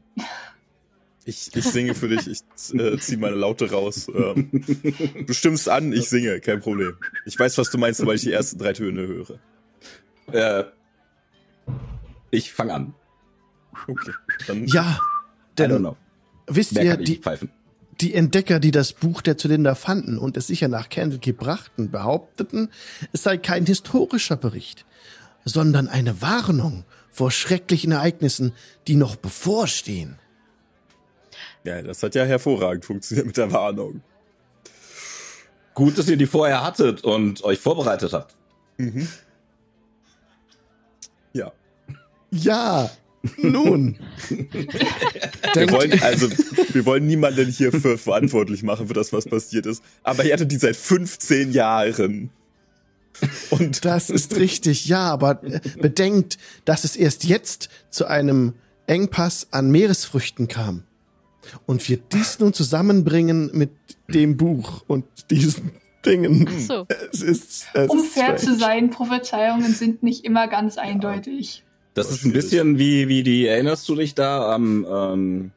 Ich, 1.25 1.55
ich 1.55 1.65
singe 1.65 1.95
für 1.95 2.09
dich, 2.09 2.27
ich 2.29 2.41
äh, 2.79 2.97
ziehe 2.99 3.19
meine 3.19 3.37
Laute 3.37 3.71
raus. 3.71 4.09
Ähm, 4.15 4.51
du 5.27 5.33
stimmst 5.33 5.69
an, 5.69 5.93
ich 5.93 6.09
singe, 6.09 6.41
kein 6.41 6.61
Problem. 6.61 6.97
Ich 7.27 7.39
weiß, 7.39 7.59
was 7.59 7.71
du 7.71 7.79
meinst, 7.79 8.05
weil 8.07 8.17
ich 8.17 8.23
die 8.23 8.33
ersten 8.33 8.59
drei 8.59 8.73
Töne 8.73 9.07
höre. 9.07 9.39
Äh, 10.33 10.65
ich 12.31 12.53
fange 12.53 12.75
an. 12.75 12.95
Okay. 13.87 14.13
Dann 14.47 14.67
ja, 14.67 14.99
denn 15.59 15.95
Wisst 16.51 16.73
ihr, 16.73 16.97
die, 16.97 17.21
die 18.01 18.15
Entdecker, 18.15 18.61
die 18.61 18.71
das 18.71 18.93
Buch 18.93 19.23
der 19.23 19.37
Zylinder 19.37 19.75
fanden 19.75 20.19
und 20.19 20.37
es 20.37 20.47
sicher 20.49 20.69
nach 20.69 20.89
Candlekeep 20.89 21.39
brachten, 21.39 21.91
behaupteten, 21.91 22.71
es 23.13 23.23
sei 23.23 23.37
kein 23.39 23.67
historischer 23.67 24.37
Bericht, 24.37 24.85
sondern 25.45 25.89
eine 25.89 26.21
Warnung 26.21 26.85
vor 27.11 27.31
schrecklichen 27.31 27.93
Ereignissen, 27.93 28.53
die 28.87 28.97
noch 28.97 29.17
bevorstehen. 29.17 30.19
Ja, 31.65 31.83
das 31.83 32.03
hat 32.03 32.15
ja 32.15 32.25
hervorragend 32.25 32.85
funktioniert 32.85 33.27
mit 33.27 33.37
der 33.37 33.53
Warnung. 33.53 34.03
Gut, 35.75 35.99
dass 35.99 36.09
ihr 36.09 36.17
die 36.17 36.27
vorher 36.27 36.65
hattet 36.65 37.05
und 37.05 37.45
euch 37.45 37.59
vorbereitet 37.59 38.13
habt. 38.13 38.35
Mhm. 38.79 39.07
Ja. 41.33 41.53
Ja, 42.31 42.91
nun. 43.37 43.99
wir 44.29 45.71
wollen, 45.71 46.03
also, 46.03 46.29
wir 46.73 46.87
wollen 46.87 47.07
niemanden 47.07 47.49
hier 47.49 47.73
für 47.73 47.99
verantwortlich 47.99 48.63
machen 48.63 48.89
für 48.89 48.95
das, 48.95 49.13
was 49.13 49.27
passiert 49.27 49.67
ist. 49.67 49.83
Aber 50.03 50.25
ihr 50.25 50.33
hattet 50.33 50.51
die 50.51 50.57
seit 50.57 50.77
15 50.77 51.53
Jahren. 51.53 52.31
Und 53.51 53.85
das 53.85 54.09
ist 54.09 54.37
richtig, 54.37 54.87
ja, 54.87 55.11
aber 55.11 55.43
äh, 55.45 55.61
bedenkt, 55.81 56.39
dass 56.65 56.85
es 56.85 56.97
erst 56.97 57.25
jetzt 57.25 57.69
zu 57.91 58.07
einem 58.07 58.55
Engpass 58.87 59.49
an 59.51 59.71
Meeresfrüchten 59.71 60.49
kam. 60.49 60.85
Und 61.67 61.87
wir 61.89 61.99
dies 61.99 62.39
nun 62.39 62.53
zusammenbringen 62.53 63.51
mit 63.53 63.71
dem 64.09 64.37
Buch 64.37 64.85
und 64.87 65.05
diesen 65.31 65.73
Dingen. 66.05 66.49
So. 66.59 66.87
Es 67.13 67.23
ist, 67.23 67.67
es 67.75 67.91
um 67.91 67.99
ist 67.99 68.13
fair 68.15 68.39
strange. 68.39 68.39
zu 68.39 68.59
sein, 68.59 68.91
Prophezeiungen 68.91 69.75
sind 69.75 70.03
nicht 70.03 70.25
immer 70.25 70.49
ganz 70.49 70.79
eindeutig. 70.79 71.65
Das 72.09 72.11
ist 72.11 72.25
ein 72.25 72.33
bisschen 72.33 72.79
wie, 72.79 73.09
wie 73.09 73.23
die, 73.23 73.47
erinnerst 73.47 73.89
du 73.89 73.95
dich 73.97 74.15
da 74.15 74.53
am, 74.55 74.87
ähm, 74.91 75.51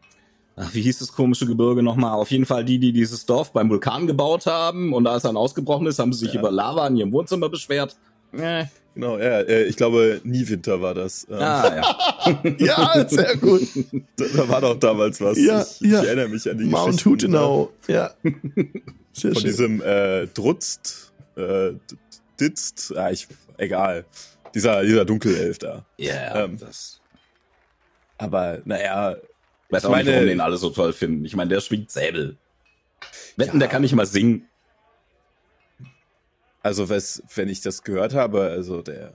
ach, 0.56 0.74
wie 0.74 0.82
hieß 0.82 1.00
das 1.00 1.14
komische 1.14 1.46
Gebirge 1.46 1.84
nochmal? 1.84 2.14
Auf 2.14 2.32
jeden 2.32 2.46
Fall 2.46 2.64
die, 2.66 2.80
die 2.80 2.92
dieses 2.94 3.26
Dorf 3.26 3.52
beim 3.54 3.70
Vulkan 3.70 4.08
gebaut 4.08 4.46
haben 4.46 4.94
und 4.94 5.08
als 5.08 5.24
er 5.24 5.30
dann 5.30 5.38
ausgebrochen 5.38 5.88
ist, 5.88 6.00
haben 6.00 6.14
sie 6.14 6.26
sich 6.26 6.34
Ja. 6.34 6.40
über 6.42 6.52
Lava 6.52 6.86
in 6.88 6.98
ihrem 6.98 7.12
Wohnzimmer 7.12 7.50
beschwert. 7.50 7.96
Äh, 8.34 8.66
Genau, 8.96 9.18
ja, 9.18 9.40
äh, 9.40 9.64
ich 9.64 9.76
glaube, 9.76 10.22
Niewinter 10.24 10.80
war 10.80 10.94
das. 10.94 11.26
Ähm, 11.28 11.38
ah, 11.40 11.76
ja. 11.76 12.44
Ja, 12.60 13.10
sehr 13.10 13.38
gut. 13.38 13.64
da, 14.18 14.26
da 14.36 14.48
war 14.50 14.62
doch 14.62 14.78
damals 14.80 15.20
was. 15.20 15.40
Ja, 15.40 15.64
ich, 15.64 15.82
ja. 15.90 16.02
ich 16.04 16.08
erinnere 16.08 16.28
mich 16.30 16.48
an 16.48 16.60
die 16.60 16.66
Mount 16.66 16.92
Geschichten, 16.92 17.10
Hutenau. 17.10 17.72
Ja. 17.88 18.12
Sehr 19.14 19.32
Von 19.34 19.42
schön. 19.42 19.50
diesem 19.50 19.82
äh, 19.82 20.28
Drutzt, 20.28 21.12
äh, 21.36 21.72
Ditzt, 22.40 22.94
ah, 22.96 23.10
ich, 23.10 23.28
egal. 23.58 24.06
Dieser, 24.54 24.84
dieser 24.84 25.06
Dunkelelf 25.06 25.58
da. 25.60 25.86
Ja, 25.98 26.44
Ähm, 26.44 26.58
das. 26.58 27.02
Aber 28.18 28.62
naja, 28.66 29.16
Weiß 29.70 29.84
ich 29.84 29.90
auch 29.90 29.96
nicht, 29.96 30.06
meine- 30.06 30.14
warum 30.14 30.28
den 30.28 30.42
alle 30.42 30.58
so 30.58 30.70
toll 30.70 30.94
finden. 30.94 31.26
Ich 31.26 31.36
meine, 31.36 31.50
der 31.50 31.62
schwingt 31.62 31.90
Säbel. 31.92 32.38
Wetten, 33.38 33.54
Ja. 33.54 33.60
der 33.60 33.68
kann 33.68 33.82
nicht 33.82 33.96
mal 33.96 34.06
singen. 34.06 34.48
also 36.62 36.88
was, 36.90 37.22
wenn 37.36 37.50
ich 37.50 37.62
das 37.62 37.84
gehört 37.84 38.14
habe, 38.14 38.44
also 38.44 38.82
der 38.82 39.14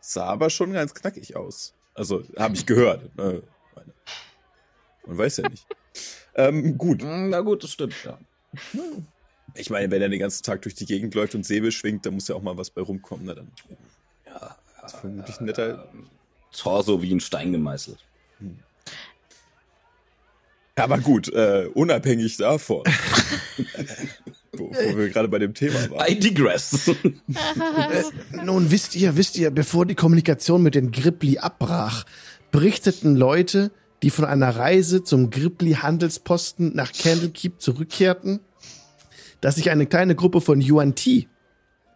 sah 0.00 0.24
aber 0.26 0.50
schon 0.50 0.72
ganz 0.72 0.92
knackig 0.94 1.36
aus. 1.36 1.74
Also 1.94 2.24
habe 2.36 2.54
ich 2.54 2.66
gehört. 2.66 3.14
Ne? 3.16 3.42
Man 5.06 5.18
weiß 5.18 5.38
ja 5.38 5.48
nicht. 5.48 5.66
ähm, 6.34 6.76
gut. 6.76 7.02
Hm, 7.02 7.30
Na 7.30 7.40
gut, 7.40 7.64
das 7.64 7.70
stimmt, 7.72 7.94
ja. 8.04 8.18
Ich 9.54 9.70
meine, 9.70 9.90
wenn 9.90 10.02
er 10.02 10.08
den 10.08 10.20
ganzen 10.20 10.42
Tag 10.42 10.62
durch 10.62 10.74
die 10.74 10.86
Gegend 10.86 11.14
läuft 11.14 11.34
und 11.34 11.44
Säbel 11.46 11.72
schwingt, 11.72 12.04
dann 12.06 12.14
muss 12.14 12.28
ja 12.28 12.34
auch 12.34 12.42
mal 12.42 12.56
was 12.56 12.70
bei 12.70 12.82
rumkommen. 12.82 13.26
Na, 13.26 13.34
dann 13.34 13.50
ja 14.26 14.56
ist 14.94 15.00
vermutlich 15.00 15.40
ein 15.40 15.46
netter. 15.46 15.88
Torso 16.52 17.00
wie 17.00 17.12
ein 17.14 17.20
Stein 17.20 17.52
gemeißelt. 17.52 17.98
Aber 20.76 20.98
gut, 20.98 21.28
äh, 21.32 21.68
unabhängig 21.74 22.38
davon. 22.38 22.82
wo, 24.52 24.70
wo 24.70 24.96
wir 24.96 25.10
gerade 25.10 25.28
bei 25.28 25.38
dem 25.38 25.54
Thema 25.54 25.90
waren. 25.90 26.10
I 26.10 26.18
digress. 26.18 26.88
Äh, 26.88 26.94
nun 28.44 28.70
wisst 28.70 28.96
ihr, 28.96 29.16
wisst 29.16 29.36
ihr, 29.36 29.50
bevor 29.50 29.86
die 29.86 29.94
Kommunikation 29.94 30.62
mit 30.62 30.74
den 30.74 30.90
Grippli 30.90 31.38
abbrach, 31.38 32.04
berichteten 32.50 33.14
Leute, 33.14 33.70
die 34.02 34.10
von 34.10 34.24
einer 34.24 34.56
Reise 34.56 35.04
zum 35.04 35.30
Grippli 35.30 35.72
Handelsposten 35.74 36.74
nach 36.74 36.92
Candlekeep 36.92 37.60
zurückkehrten, 37.60 38.40
dass 39.40 39.56
sich 39.56 39.70
eine 39.70 39.86
kleine 39.86 40.14
Gruppe 40.14 40.40
von 40.40 40.60
Yuan 40.60 40.94
Ti 40.94 41.28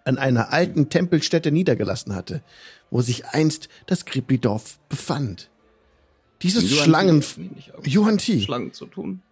an 0.05 0.19
einer 0.19 0.53
alten 0.53 0.89
Tempelstätte 0.91 1.51
niedergelassen 1.51 2.15
hatte, 2.15 2.43
wo 2.91 3.01
sich 3.01 3.27
einst 3.27 3.69
das 3.87 4.05
Grippli 4.05 4.39
Dorf 4.39 4.79
befand. 4.89 5.51
Dieses 6.43 6.71
Schlangen 6.71 7.25
Yuan 7.87 8.19
Ti. 8.19 8.41
Schlangen 8.43 8.73
zu 8.73 8.87
tun. 8.87 9.23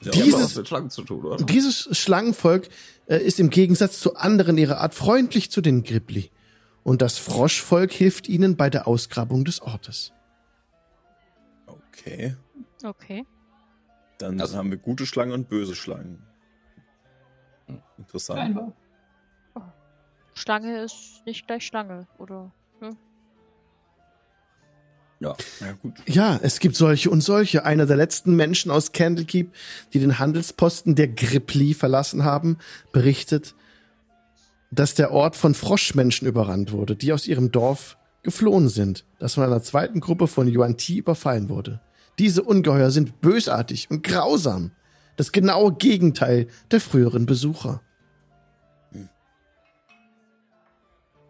Ja, 0.00 0.10
Die 0.10 0.22
Dieses- 0.22 0.66
Schlangen 0.66 0.90
zu 0.90 1.02
tun, 1.02 1.24
oder? 1.24 1.44
Dieses 1.44 1.96
Schlangenvolk 1.96 2.68
äh, 3.06 3.18
ist 3.18 3.38
im 3.38 3.50
Gegensatz 3.50 4.00
zu 4.00 4.16
anderen 4.16 4.58
ihrer 4.58 4.78
Art 4.78 4.94
freundlich 4.94 5.50
zu 5.52 5.60
den 5.60 5.84
Grippli. 5.84 6.30
Und 6.82 7.00
das 7.00 7.18
Froschvolk 7.18 7.92
hilft 7.92 8.28
ihnen 8.28 8.56
bei 8.56 8.68
der 8.68 8.88
Ausgrabung 8.88 9.44
des 9.44 9.62
Ortes. 9.62 10.12
Okay. 11.66 12.34
Okay. 12.82 13.24
Dann 14.18 14.40
Also- 14.40 14.56
haben 14.56 14.70
wir 14.70 14.78
gute 14.78 15.06
Schlangen 15.06 15.32
und 15.32 15.48
böse 15.48 15.76
Schlangen. 15.76 16.24
Interessant. 17.98 18.40
Scheinbar. 18.40 18.72
Schlange 20.34 20.82
ist 20.82 21.22
nicht 21.26 21.46
gleich 21.46 21.66
Schlange, 21.66 22.06
oder? 22.18 22.50
Ja. 25.22 25.36
Ja, 25.60 25.72
gut. 25.80 25.94
Ja, 26.06 26.40
es 26.42 26.58
gibt 26.58 26.74
solche 26.74 27.08
und 27.08 27.20
solche. 27.20 27.64
Einer 27.64 27.86
der 27.86 27.96
letzten 27.96 28.34
Menschen 28.34 28.72
aus 28.72 28.90
Candlekeep, 28.90 29.52
die 29.92 30.00
den 30.00 30.18
Handelsposten 30.18 30.96
der 30.96 31.06
Grippli 31.06 31.74
verlassen 31.74 32.24
haben, 32.24 32.58
berichtet, 32.90 33.54
dass 34.72 34.94
der 34.94 35.12
Ort 35.12 35.36
von 35.36 35.54
Froschmenschen 35.54 36.26
überrannt 36.26 36.72
wurde, 36.72 36.96
die 36.96 37.12
aus 37.12 37.28
ihrem 37.28 37.52
Dorf 37.52 37.96
geflohen 38.24 38.68
sind, 38.68 39.04
das 39.20 39.34
von 39.34 39.44
einer 39.44 39.62
zweiten 39.62 40.00
Gruppe 40.00 40.26
von 40.26 40.48
Yuan 40.48 40.76
Ti 40.76 40.98
überfallen 40.98 41.48
wurde. 41.48 41.80
Diese 42.18 42.42
Ungeheuer 42.42 42.90
sind 42.90 43.20
bösartig 43.20 43.90
und 43.90 44.02
grausam. 44.02 44.72
Das 45.16 45.30
genaue 45.30 45.74
Gegenteil 45.74 46.48
der 46.70 46.80
früheren 46.80 47.26
Besucher. 47.26 47.80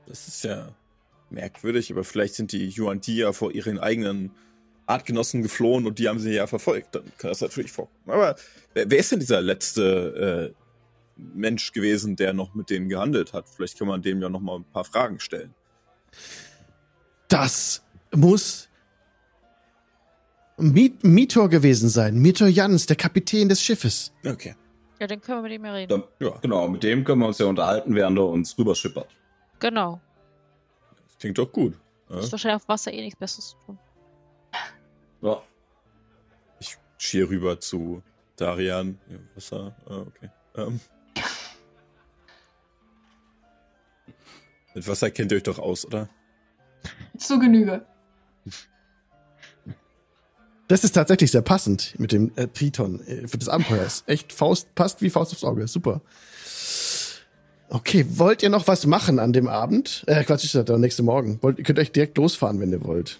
Das 0.06 0.28
ist 0.28 0.44
ja 0.44 0.68
merkwürdig, 1.30 1.90
aber 1.92 2.04
vielleicht 2.04 2.34
sind 2.34 2.52
die 2.52 2.68
Yuan 2.68 3.00
Ti 3.00 3.16
ja 3.16 3.32
vor 3.32 3.52
ihren 3.52 3.78
eigenen 3.78 4.30
Artgenossen 4.86 5.42
geflohen 5.42 5.86
und 5.86 5.98
die 5.98 6.08
haben 6.08 6.18
sie 6.18 6.32
ja 6.32 6.46
verfolgt. 6.46 6.94
Dann 6.94 7.04
kann 7.18 7.30
das 7.30 7.40
natürlich 7.40 7.72
vorkommen. 7.72 7.96
Aber 8.06 8.36
wer, 8.74 8.90
wer 8.90 8.98
ist 8.98 9.12
denn 9.12 9.20
dieser 9.20 9.40
letzte 9.40 10.52
äh, 10.52 10.62
Mensch 11.16 11.72
gewesen, 11.72 12.16
der 12.16 12.32
noch 12.32 12.54
mit 12.54 12.68
denen 12.70 12.88
gehandelt 12.88 13.32
hat? 13.32 13.48
Vielleicht 13.48 13.78
kann 13.78 13.88
man 13.88 14.02
dem 14.02 14.20
ja 14.20 14.28
noch 14.28 14.40
mal 14.40 14.56
ein 14.56 14.64
paar 14.64 14.84
Fragen 14.84 15.20
stellen. 15.20 15.54
Das 17.28 17.82
muss 18.12 18.68
Mit 20.58 21.02
Mitor 21.02 21.48
gewesen 21.48 21.88
sein. 21.88 22.18
Mitor 22.18 22.48
Jans, 22.48 22.86
der 22.86 22.96
Kapitän 22.96 23.48
des 23.48 23.62
Schiffes. 23.62 24.12
Okay. 24.24 24.54
Ja, 25.00 25.06
dann 25.06 25.20
können 25.20 25.38
wir 25.38 25.42
mit 25.48 25.52
ihm 25.52 25.64
ja 25.64 25.72
reden. 25.72 25.88
Dann, 25.88 26.04
Ja, 26.20 26.38
genau, 26.40 26.68
mit 26.68 26.82
dem 26.82 27.02
können 27.04 27.20
wir 27.20 27.28
uns 27.28 27.38
ja 27.38 27.46
unterhalten, 27.46 27.94
während 27.94 28.18
er 28.18 28.26
uns 28.26 28.56
rüberschippert. 28.58 29.08
Genau. 29.62 30.00
das 31.06 31.18
klingt 31.18 31.38
doch 31.38 31.52
gut. 31.52 31.78
Ja? 32.10 32.18
Ist 32.18 32.32
wahrscheinlich 32.32 32.60
auf 32.62 32.68
Wasser 32.68 32.92
eh 32.92 33.00
nichts 33.00 33.16
Besseres 33.18 33.50
zu 33.50 33.56
tun. 33.64 33.78
Ja. 35.20 35.40
Ich 36.58 36.76
schier 36.98 37.30
rüber 37.30 37.60
zu 37.60 38.02
Darian. 38.34 38.98
Ja, 39.08 39.18
Wasser. 39.36 39.76
Ah, 39.86 39.98
okay. 40.00 40.30
Ähm. 40.56 40.80
Mit 44.74 44.88
Wasser 44.88 45.12
kennt 45.12 45.30
ihr 45.30 45.36
euch 45.36 45.44
doch 45.44 45.60
aus, 45.60 45.86
oder? 45.86 46.08
Zur 47.16 47.38
Genüge. 47.38 47.86
Das 50.66 50.82
ist 50.82 50.92
tatsächlich 50.92 51.30
sehr 51.30 51.42
passend 51.42 51.94
mit 52.00 52.10
dem 52.10 52.32
äh, 52.34 52.48
Triton 52.48 52.98
äh, 53.06 53.28
für 53.28 53.38
das 53.38 53.48
Abenteuer. 53.48 53.84
Ist 53.84 54.08
echt 54.08 54.32
Faust, 54.32 54.74
passt 54.74 55.02
wie 55.02 55.10
Faust 55.10 55.32
aufs 55.32 55.44
Auge. 55.44 55.68
Super. 55.68 56.00
Okay, 57.74 58.04
wollt 58.18 58.42
ihr 58.42 58.50
noch 58.50 58.66
was 58.68 58.84
machen 58.84 59.18
an 59.18 59.32
dem 59.32 59.48
Abend? 59.48 60.04
Äh, 60.06 60.24
Quatsch, 60.24 60.44
ist 60.44 60.68
der 60.68 60.76
nächste 60.76 61.02
Morgen. 61.02 61.38
Wollt, 61.40 61.56
ihr 61.56 61.64
könnt 61.64 61.78
euch 61.78 61.90
direkt 61.90 62.18
losfahren, 62.18 62.60
wenn 62.60 62.70
ihr 62.70 62.84
wollt. 62.84 63.18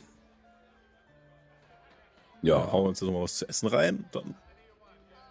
Ja, 2.42 2.70
hauen 2.70 2.84
wir 2.84 2.88
uns 2.90 3.00
jetzt 3.00 3.06
noch 3.06 3.14
mal 3.14 3.22
was 3.22 3.38
zu 3.38 3.48
essen 3.48 3.68
rein. 3.68 4.04
Dann 4.12 4.34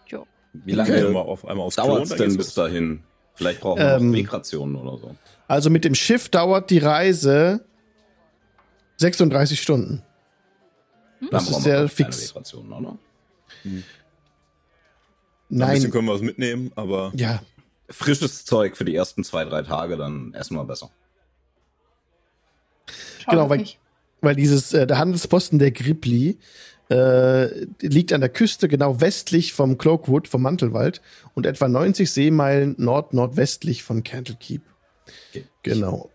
Jo. 0.08 0.26
Wie 0.52 0.72
gehen 0.72 0.76
lange 0.76 0.94
wir 0.96 1.10
mal 1.10 1.20
auf, 1.20 1.46
einmal 1.46 1.66
aufs 1.66 1.76
Klo 1.76 1.86
dauert 1.86 2.04
es 2.06 2.16
denn 2.16 2.36
bis 2.36 2.52
dahin? 2.54 3.04
Vielleicht 3.34 3.60
brauchen 3.60 3.78
wir 3.78 3.94
Ähm, 3.94 4.10
noch 4.10 4.16
Wegrationen 4.18 4.74
oder 4.74 4.98
so. 4.98 5.14
Also 5.46 5.70
mit 5.70 5.84
dem 5.84 5.94
Schiff 5.94 6.28
dauert 6.28 6.70
die 6.70 6.78
Reise 6.78 7.64
36 8.96 9.62
Stunden. 9.62 10.02
Dann 11.20 11.30
das 11.30 11.48
ist 11.48 11.62
sehr 11.62 11.88
fix. 11.88 12.30
Wegrationen, 12.30 12.72
oder? 12.72 12.98
Ein 13.64 13.84
bisschen 15.48 15.58
Nein. 15.58 15.90
können 15.92 16.06
wir 16.08 16.14
was 16.14 16.22
mitnehmen, 16.22 16.72
aber 16.74 17.12
Ja, 17.14 17.40
Frisches 17.90 18.44
Zeug 18.44 18.76
für 18.76 18.84
die 18.84 18.94
ersten 18.94 19.24
zwei, 19.24 19.44
drei 19.44 19.62
Tage, 19.62 19.96
dann 19.96 20.34
essen 20.34 20.56
wir 20.56 20.64
besser. 20.64 20.90
Schaut 23.20 23.30
Genau, 23.32 23.50
weil- 23.50 23.66
weil 24.20 24.36
dieses 24.36 24.72
äh, 24.72 24.86
der 24.86 24.98
Handelsposten 24.98 25.58
der 25.58 25.72
Gripli 25.72 26.38
äh, 26.90 27.64
liegt 27.80 28.12
an 28.12 28.20
der 28.20 28.28
Küste 28.30 28.68
genau 28.68 29.00
westlich 29.00 29.52
vom 29.52 29.78
Cloakwood, 29.78 30.28
vom 30.28 30.42
Mantelwald 30.42 31.00
und 31.34 31.46
etwa 31.46 31.66
90 31.68 32.10
Seemeilen 32.10 32.74
nord-nordwestlich 32.78 33.82
von 33.82 34.02
Candlekeep. 34.04 34.62
Okay. 35.30 35.44
Genau. 35.62 36.10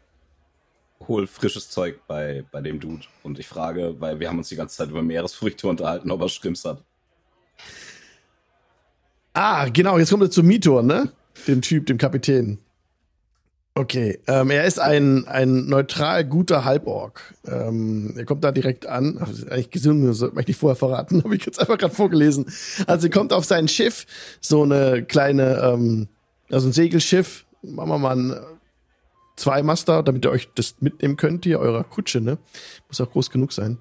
Hol 1.07 1.25
frisches 1.27 1.69
Zeug 1.69 1.99
bei, 2.07 2.43
bei 2.51 2.61
dem 2.61 2.79
Dude. 2.79 3.05
Und 3.23 3.39
ich 3.39 3.47
frage, 3.47 3.99
weil 3.99 4.19
wir 4.19 4.29
haben 4.29 4.37
uns 4.37 4.49
die 4.49 4.55
ganze 4.55 4.77
Zeit 4.77 4.89
über 4.89 5.01
Meeresfrüchte 5.01 5.67
unterhalten, 5.67 6.11
ob 6.11 6.21
er 6.21 6.29
Schrimps 6.29 6.63
hat. 6.65 6.83
Ah, 9.33 9.67
genau, 9.69 9.97
jetzt 9.97 10.09
kommt 10.09 10.23
er 10.23 10.31
zu 10.31 10.43
Mitor, 10.43 10.81
ne? 10.83 11.11
Dem 11.47 11.61
Typ, 11.61 11.85
dem 11.85 11.97
Kapitän. 11.97 12.59
Okay, 13.75 14.17
ähm, 14.25 14.49
er 14.49 14.65
ist 14.65 14.79
ein, 14.79 15.27
ein 15.27 15.67
neutral 15.67 16.25
guter 16.25 16.65
Halborg. 16.65 17.35
Ähm, 17.45 18.15
er 18.17 18.25
kommt 18.25 18.43
da 18.43 18.51
direkt 18.51 18.87
an. 18.87 19.19
Eigentlich 19.19 19.69
gesungen, 19.69 20.07
das 20.07 20.17
sollte 20.17 20.33
man 20.33 20.45
nicht 20.47 20.59
vorher 20.59 20.75
verraten, 20.75 21.21
habe 21.23 21.35
ich 21.35 21.45
jetzt 21.45 21.59
einfach 21.59 21.77
gerade 21.77 21.93
vorgelesen. 21.93 22.47
Also 22.87 23.05
er 23.05 23.11
kommt 23.11 23.33
auf 23.33 23.45
sein 23.45 23.67
Schiff, 23.67 24.07
so 24.41 24.63
eine 24.63 25.03
kleine, 25.03 25.57
ähm, 25.61 26.07
also 26.49 26.69
ein 26.69 26.73
Segelschiff, 26.73 27.45
machen 27.61 27.89
wir 27.89 27.99
mal 27.99 28.15
ein 28.15 28.35
zwei 29.37 29.63
Master, 29.63 30.03
damit 30.03 30.25
ihr 30.25 30.31
euch 30.31 30.49
das 30.55 30.75
mitnehmen 30.81 31.15
könnt, 31.15 31.45
hier 31.45 31.59
eurer 31.59 31.83
Kutsche, 31.83 32.19
ne? 32.19 32.37
Muss 32.87 32.99
auch 32.99 33.11
groß 33.11 33.29
genug 33.29 33.53
sein. 33.53 33.77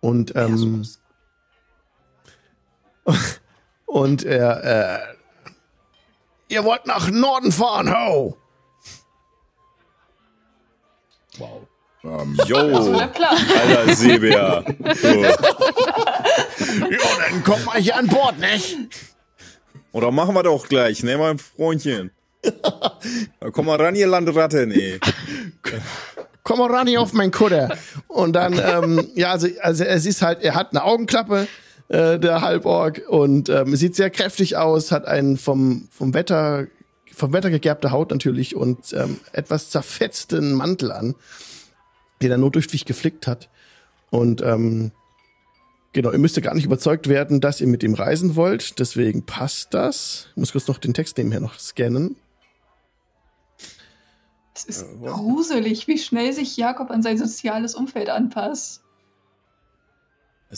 Und, 0.00 0.34
ähm, 0.34 0.84
und 3.86 4.24
er, 4.24 4.64
äh, 4.64 5.14
ihr 6.48 6.64
wollt 6.64 6.86
nach 6.86 7.10
Norden 7.10 7.52
fahren, 7.52 7.94
ho! 7.94 8.36
Wow. 11.38 11.66
Um, 12.04 12.38
jo, 12.46 12.56
alter 12.58 13.94
Seebär. 13.94 14.62
So. 14.94 15.08
ja, 15.08 16.98
dann 17.28 17.42
kommt 17.42 17.64
mal 17.64 17.80
hier 17.80 17.96
an 17.96 18.06
Bord, 18.08 18.38
nicht? 18.38 18.76
Oder 19.92 20.10
machen 20.10 20.34
wir 20.34 20.42
doch 20.42 20.68
gleich, 20.68 21.02
ne, 21.02 21.16
mein 21.16 21.38
Freundchen. 21.38 22.10
Komm 23.52 23.66
mal 23.66 23.80
ran, 23.80 23.94
ihr 23.94 24.06
Landratte, 24.06 24.66
nee. 24.66 25.00
Komm 26.42 26.58
mal 26.58 26.70
ran 26.70 26.86
hier 26.86 27.00
auf 27.00 27.14
mein 27.14 27.30
Kutter. 27.30 27.74
Und 28.08 28.34
dann, 28.34 28.52
ähm, 28.58 29.08
ja, 29.14 29.30
also, 29.30 29.48
also 29.60 29.84
es 29.84 30.04
ist 30.04 30.20
halt, 30.20 30.42
er 30.42 30.54
hat 30.54 30.72
eine 30.72 30.84
Augenklappe, 30.84 31.48
äh, 31.88 32.18
der 32.18 32.40
Halborg, 32.40 33.02
und 33.08 33.48
ähm, 33.48 33.76
sieht 33.76 33.94
sehr 33.96 34.10
kräftig 34.10 34.56
aus, 34.56 34.92
hat 34.92 35.06
einen 35.06 35.36
vom, 35.36 35.88
vom 35.90 36.14
Wetter, 36.14 36.66
vom 37.12 37.32
Wetter 37.32 37.50
gegerbte 37.50 37.90
Haut 37.90 38.10
natürlich 38.10 38.56
und 38.56 38.92
ähm, 38.92 39.20
etwas 39.32 39.70
zerfetzten 39.70 40.54
Mantel 40.54 40.92
an 40.92 41.14
den 42.24 42.30
er 42.30 42.38
notdürftig 42.38 42.84
geflickt 42.84 43.26
hat. 43.26 43.48
Und 44.10 44.40
ähm, 44.42 44.92
genau, 45.92 46.10
ihr 46.12 46.18
müsst 46.18 46.36
ja 46.36 46.42
gar 46.42 46.54
nicht 46.54 46.64
überzeugt 46.64 47.08
werden, 47.08 47.40
dass 47.40 47.60
ihr 47.60 47.66
mit 47.66 47.82
ihm 47.82 47.94
reisen 47.94 48.36
wollt. 48.36 48.78
Deswegen 48.78 49.26
passt 49.26 49.74
das. 49.74 50.28
Ich 50.30 50.36
muss 50.36 50.52
kurz 50.52 50.66
noch 50.66 50.78
den 50.78 50.94
Text 50.94 51.18
nebenher 51.18 51.40
noch 51.40 51.58
scannen. 51.58 52.16
Es 54.54 54.64
ist 54.64 54.82
äh, 54.82 55.06
gruselig, 55.06 55.88
wie 55.88 55.98
schnell 55.98 56.32
sich 56.32 56.56
Jakob 56.56 56.90
an 56.90 57.02
sein 57.02 57.18
soziales 57.18 57.74
Umfeld 57.74 58.08
anpasst. 58.08 58.83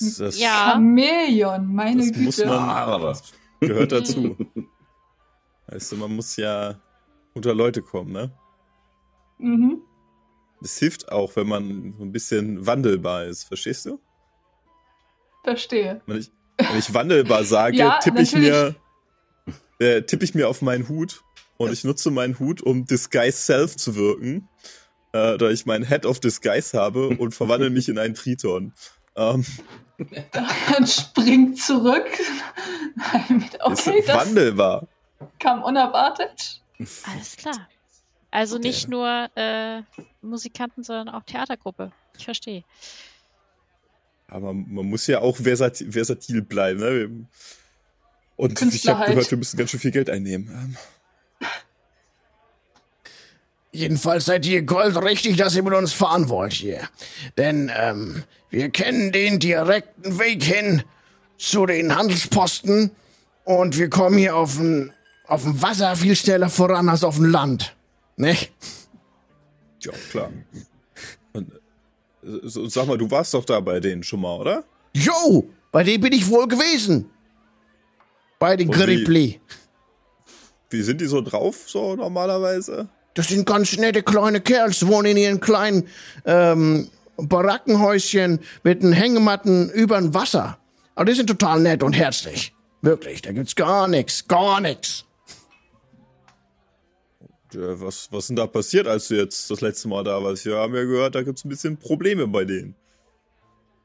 Es, 0.02 0.16
das 0.16 0.38
ja. 0.38 0.72
Chameleon, 0.72 1.72
meine 1.74 1.98
das 1.98 2.08
Güte. 2.08 2.20
Muss 2.20 2.44
man, 2.44 2.68
aber 2.68 3.18
gehört 3.60 3.92
dazu. 3.92 4.36
weißt 5.66 5.92
du, 5.92 5.96
man 5.96 6.14
muss 6.14 6.36
ja 6.36 6.80
unter 7.34 7.54
Leute 7.54 7.82
kommen, 7.82 8.12
ne? 8.12 8.32
Mhm. 9.38 9.80
Es 10.62 10.78
hilft 10.78 11.12
auch, 11.12 11.36
wenn 11.36 11.48
man 11.48 11.94
so 11.98 12.04
ein 12.04 12.12
bisschen 12.12 12.66
wandelbar 12.66 13.24
ist, 13.24 13.44
verstehst 13.44 13.86
du? 13.86 14.00
Verstehe. 15.44 16.00
Wenn 16.06 16.18
ich, 16.18 16.32
wenn 16.58 16.78
ich 16.78 16.92
wandelbar 16.94 17.44
sage, 17.44 17.76
ja, 17.78 17.98
tippe 17.98 18.22
ich 18.22 18.34
mir 18.34 18.74
äh, 19.78 20.02
tippe 20.02 20.24
ich 20.24 20.34
mir 20.34 20.48
auf 20.48 20.62
meinen 20.62 20.88
Hut 20.88 21.22
und 21.56 21.72
ich 21.72 21.84
nutze 21.84 22.10
meinen 22.10 22.38
Hut, 22.38 22.62
um 22.62 22.86
Disguise 22.86 23.36
Self 23.36 23.76
zu 23.76 23.94
wirken, 23.94 24.48
äh, 25.12 25.36
da 25.36 25.50
ich 25.50 25.66
meinen 25.66 25.86
Head 25.86 26.06
of 26.06 26.20
Disguise 26.20 26.78
habe 26.78 27.08
und 27.08 27.34
verwandle 27.34 27.70
mich 27.70 27.88
in 27.88 27.98
einen 27.98 28.14
Triton. 28.14 28.72
Ähm, 29.16 29.44
Dann 30.32 30.86
springt 30.86 31.58
zurück. 31.60 32.06
okay, 33.60 33.98
ist 33.98 34.08
wandelbar. 34.08 34.86
Kam 35.38 35.62
unerwartet. 35.62 36.60
Alles 36.78 37.36
klar. 37.36 37.68
Also 38.30 38.58
nicht 38.58 38.84
ja. 38.84 38.90
nur 38.90 39.30
äh, 39.36 39.82
Musikanten, 40.20 40.82
sondern 40.82 41.08
auch 41.08 41.22
Theatergruppe. 41.22 41.92
Ich 42.18 42.24
verstehe. 42.24 42.64
Aber 44.28 44.52
man 44.52 44.86
muss 44.86 45.06
ja 45.06 45.20
auch 45.20 45.36
versatil, 45.36 45.92
versatil 45.92 46.42
bleiben. 46.42 46.80
Ne? 46.80 47.26
Und 48.36 48.60
ich 48.60 48.88
habe 48.88 49.06
gehört, 49.06 49.30
wir 49.30 49.38
müssen 49.38 49.56
ganz 49.56 49.70
schön 49.70 49.80
viel 49.80 49.92
Geld 49.92 50.10
einnehmen. 50.10 50.48
Ähm. 50.48 50.76
Jedenfalls 53.76 54.24
seid 54.24 54.46
ihr 54.46 54.62
goldrichtig, 54.62 55.36
dass 55.36 55.54
ihr 55.54 55.62
mit 55.62 55.74
uns 55.74 55.92
fahren 55.92 56.30
wollt 56.30 56.54
hier. 56.54 56.88
Denn 57.36 57.70
ähm, 57.76 58.24
wir 58.48 58.70
kennen 58.70 59.12
den 59.12 59.38
direkten 59.38 60.18
Weg 60.18 60.42
hin 60.42 60.82
zu 61.36 61.66
den 61.66 61.94
Handelsposten 61.94 62.90
und 63.44 63.76
wir 63.76 63.90
kommen 63.90 64.16
hier 64.16 64.34
auf 64.34 64.56
dem 64.56 64.92
auf 65.26 65.42
dem 65.42 65.60
Wasser 65.60 65.94
viel 65.94 66.16
schneller 66.16 66.48
voran 66.48 66.88
als 66.88 67.04
auf 67.04 67.16
dem 67.16 67.26
Land. 67.26 67.76
Nicht? 68.16 68.50
Ja, 69.80 69.92
klar. 70.10 70.30
Und, 71.34 71.52
so, 72.44 72.66
sag 72.70 72.86
mal, 72.86 72.96
du 72.96 73.10
warst 73.10 73.34
doch 73.34 73.44
da 73.44 73.60
bei 73.60 73.78
denen 73.78 74.02
schon 74.02 74.22
mal, 74.22 74.40
oder? 74.40 74.64
Jo, 74.94 75.50
bei 75.70 75.84
denen 75.84 76.00
bin 76.00 76.14
ich 76.14 76.26
wohl 76.30 76.48
gewesen. 76.48 77.10
Bei 78.38 78.56
den 78.56 78.70
Grippli. 78.70 79.38
Wie, 80.70 80.78
wie 80.78 80.82
sind 80.82 81.02
die 81.02 81.06
so 81.06 81.20
drauf, 81.20 81.64
so 81.66 81.94
normalerweise? 81.94 82.88
Das 83.16 83.28
sind 83.28 83.46
ganz 83.46 83.78
nette 83.78 84.02
kleine 84.02 84.42
Kerls, 84.42 84.86
wohnen 84.86 85.12
in 85.12 85.16
ihren 85.16 85.40
kleinen 85.40 85.88
ähm, 86.26 86.90
Barackenhäuschen 87.16 88.40
mit 88.62 88.82
den 88.82 88.92
Hängematten 88.92 89.70
übern 89.70 90.12
Wasser. 90.12 90.58
Aber 90.94 91.06
die 91.06 91.14
sind 91.14 91.26
total 91.26 91.60
nett 91.60 91.82
und 91.82 91.94
herzlich. 91.94 92.54
Wirklich, 92.82 93.22
da 93.22 93.32
gibt's 93.32 93.56
gar 93.56 93.88
nichts, 93.88 94.28
gar 94.28 94.60
nichts. 94.60 95.06
Ja, 97.54 97.80
was, 97.80 98.08
was 98.12 98.26
denn 98.26 98.36
da 98.36 98.46
passiert, 98.46 98.86
als 98.86 99.08
du 99.08 99.14
jetzt 99.14 99.50
das 99.50 99.62
letzte 99.62 99.88
Mal 99.88 100.04
da 100.04 100.22
warst? 100.22 100.44
Wir 100.44 100.56
haben 100.56 100.74
ja 100.74 100.82
gehört, 100.82 101.14
da 101.14 101.22
gibt 101.22 101.38
es 101.38 101.44
ein 101.46 101.48
bisschen 101.48 101.78
Probleme 101.78 102.26
bei 102.26 102.44
denen. 102.44 102.74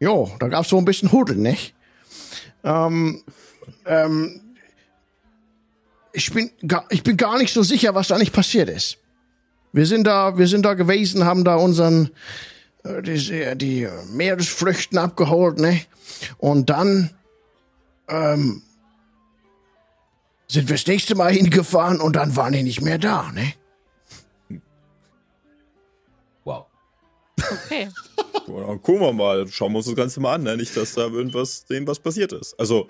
Jo, 0.01 0.29
da 0.39 0.49
gab 0.49 0.65
es 0.65 0.69
so 0.69 0.77
ein 0.77 0.84
bisschen 0.84 1.13
Hudel, 1.13 1.38
nicht? 1.38 1.73
Ähm, 2.65 3.23
ähm, 3.86 4.41
ich 6.11 6.34
bin, 6.34 6.51
gar, 6.67 6.86
ich 6.89 7.01
bin 7.01 7.15
gar 7.15 7.38
nicht 7.38 7.53
so 7.53 7.63
sicher, 7.63 7.95
was 7.95 8.09
da 8.09 8.17
nicht 8.17 8.34
passiert 8.34 8.67
ist. 8.67 8.97
Wir 9.74 9.86
sind 9.86 10.05
da, 10.05 10.38
wir 10.38 10.47
sind 10.47 10.63
da 10.63 10.74
gewesen, 10.74 11.26
haben 11.26 11.43
da 11.43 11.55
unseren, 11.55 12.09
äh, 12.84 13.01
die, 13.01 13.55
die 13.55 13.88
Meeresfrüchten 14.11 14.97
abgeholt, 14.97 15.59
ne? 15.59 15.82
Und 16.38 16.69
dann, 16.69 17.11
ähm, 18.09 18.61
sind 20.47 20.67
wir 20.67 20.76
das 20.76 20.86
nächste 20.86 21.15
Mal 21.15 21.32
hingefahren 21.32 22.01
und 22.01 22.17
dann 22.17 22.36
waren 22.36 22.51
die 22.51 22.63
nicht 22.63 22.82
mehr 22.82 22.97
da, 22.97 23.32
ne? 23.32 23.53
Wow. 26.43 26.65
Okay. 27.38 27.88
dann 28.47 28.82
gucken 28.82 28.99
wir 28.99 29.13
mal, 29.13 29.47
schauen 29.47 29.72
wir 29.72 29.78
uns 29.78 29.86
das 29.86 29.95
Ganze 29.95 30.19
mal 30.19 30.36
an, 30.36 30.43
ne? 30.43 30.57
Nicht, 30.57 30.76
dass 30.76 30.93
da 30.93 31.07
irgendwas, 31.07 31.65
dem 31.65 31.88
was 31.88 31.99
passiert 31.99 32.34
ist. 32.34 32.59
Also, 32.59 32.89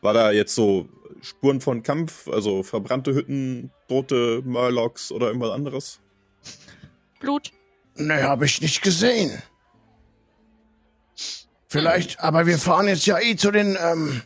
war 0.00 0.14
da 0.14 0.32
jetzt 0.32 0.54
so 0.54 0.88
Spuren 1.20 1.60
von 1.60 1.82
Kampf, 1.82 2.28
also 2.28 2.62
verbrannte 2.62 3.14
Hütten, 3.14 3.70
tote 3.88 4.40
Murlocs 4.44 5.12
oder 5.12 5.26
irgendwas 5.28 5.50
anderes? 5.50 6.01
Blut? 7.22 7.52
Ne, 7.94 8.22
hab 8.24 8.42
ich 8.42 8.60
nicht 8.60 8.82
gesehen. 8.82 9.42
Vielleicht, 11.68 12.20
aber 12.20 12.46
wir 12.46 12.58
fahren 12.58 12.88
jetzt 12.88 13.06
ja 13.06 13.18
eh 13.18 13.36
zu 13.36 13.50
den, 13.50 13.78
ähm, 13.80 14.22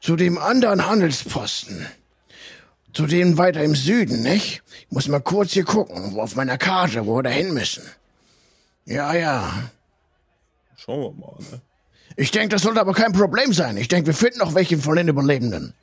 zu 0.00 0.16
dem 0.16 0.36
anderen 0.36 0.86
Handelsposten. 0.86 1.86
Zu 2.92 3.06
dem 3.06 3.38
weiter 3.38 3.62
im 3.62 3.74
Süden, 3.74 4.22
nicht? 4.22 4.62
Ich 4.80 4.86
muss 4.90 5.08
mal 5.08 5.20
kurz 5.20 5.52
hier 5.52 5.64
gucken, 5.64 6.14
wo 6.14 6.20
auf 6.20 6.34
meiner 6.36 6.58
Karte, 6.58 7.06
wo 7.06 7.16
wir 7.16 7.22
da 7.22 7.30
hin 7.30 7.54
müssen. 7.54 7.82
Ja, 8.84 9.14
ja. 9.14 9.70
Schauen 10.76 11.00
wir 11.00 11.12
mal, 11.12 11.36
ne? 11.50 11.60
Ich 12.16 12.30
denke, 12.30 12.48
das 12.48 12.62
sollte 12.62 12.80
aber 12.80 12.94
kein 12.94 13.12
Problem 13.12 13.52
sein. 13.52 13.76
Ich 13.76 13.88
denke, 13.88 14.06
wir 14.06 14.14
finden 14.14 14.38
noch 14.38 14.54
welche 14.54 14.78
von 14.78 14.96
den 14.96 15.08
Überlebenden. 15.08 15.74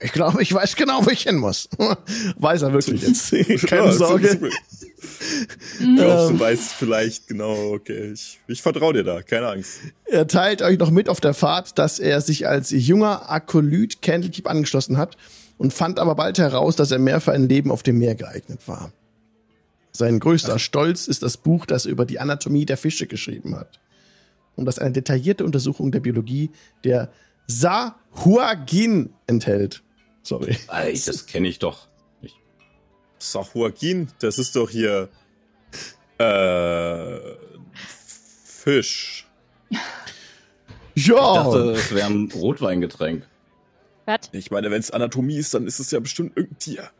Ich 0.00 0.12
glaube, 0.12 0.42
ich 0.42 0.52
weiß 0.52 0.76
genau, 0.76 1.04
wo 1.06 1.10
ich 1.10 1.22
hin 1.22 1.36
muss. 1.36 1.68
weiß 2.36 2.62
er 2.62 2.72
wirklich 2.72 3.02
jetzt. 3.02 3.30
Keine 3.66 3.86
ja, 3.86 3.92
Sorge. 3.92 4.50
Ich 5.80 5.96
glaube, 5.96 6.32
du 6.32 6.40
weißt 6.40 6.72
vielleicht 6.72 7.28
genau, 7.28 7.72
okay, 7.72 8.12
ich, 8.12 8.40
ich 8.48 8.62
vertraue 8.62 8.94
dir 8.94 9.04
da, 9.04 9.22
keine 9.22 9.48
Angst. 9.48 9.78
Er 10.06 10.26
teilt 10.26 10.62
euch 10.62 10.78
noch 10.78 10.90
mit 10.90 11.08
auf 11.08 11.20
der 11.20 11.34
Fahrt, 11.34 11.78
dass 11.78 11.98
er 11.98 12.20
sich 12.20 12.48
als 12.48 12.70
junger 12.70 13.30
Akolyt 13.30 14.02
Candlekeep 14.02 14.48
angeschlossen 14.48 14.96
hat 14.96 15.16
und 15.58 15.72
fand 15.72 15.98
aber 15.98 16.14
bald 16.14 16.38
heraus, 16.38 16.76
dass 16.76 16.90
er 16.90 16.98
mehr 16.98 17.20
für 17.20 17.32
ein 17.32 17.48
Leben 17.48 17.70
auf 17.70 17.82
dem 17.82 17.98
Meer 17.98 18.14
geeignet 18.14 18.66
war. 18.66 18.92
Sein 19.92 20.18
größter 20.18 20.58
Stolz 20.58 21.06
ist 21.06 21.22
das 21.22 21.36
Buch, 21.36 21.66
das 21.66 21.86
er 21.86 21.92
über 21.92 22.04
die 22.04 22.18
Anatomie 22.18 22.66
der 22.66 22.76
Fische 22.76 23.06
geschrieben 23.06 23.54
hat. 23.54 23.78
Und 24.56 24.64
das 24.66 24.78
eine 24.78 24.92
detaillierte 24.92 25.44
Untersuchung 25.44 25.92
der 25.92 26.00
Biologie 26.00 26.50
der 26.82 27.10
Sahuagin 27.46 29.14
enthält. 29.26 29.82
Sorry. 30.22 30.56
Das 30.66 31.26
kenne 31.26 31.48
ich 31.48 31.58
doch. 31.58 31.88
Sahuagin, 33.18 34.08
das 34.20 34.38
ist 34.38 34.56
doch 34.56 34.70
hier 34.70 35.08
äh, 36.18 37.18
Fisch. 38.44 39.26
Ja. 39.70 39.78
Ich 40.94 41.06
dachte, 41.08 41.70
es 41.72 41.94
wäre 41.94 42.06
ein 42.06 42.30
Rotweingetränk. 42.32 43.26
Was? 44.06 44.20
Ich 44.32 44.50
meine, 44.50 44.70
wenn 44.70 44.80
es 44.80 44.90
Anatomie 44.90 45.36
ist, 45.36 45.54
dann 45.54 45.66
ist 45.66 45.80
es 45.80 45.90
ja 45.90 46.00
bestimmt 46.00 46.36
irgendein 46.36 46.58
Tier. 46.58 46.90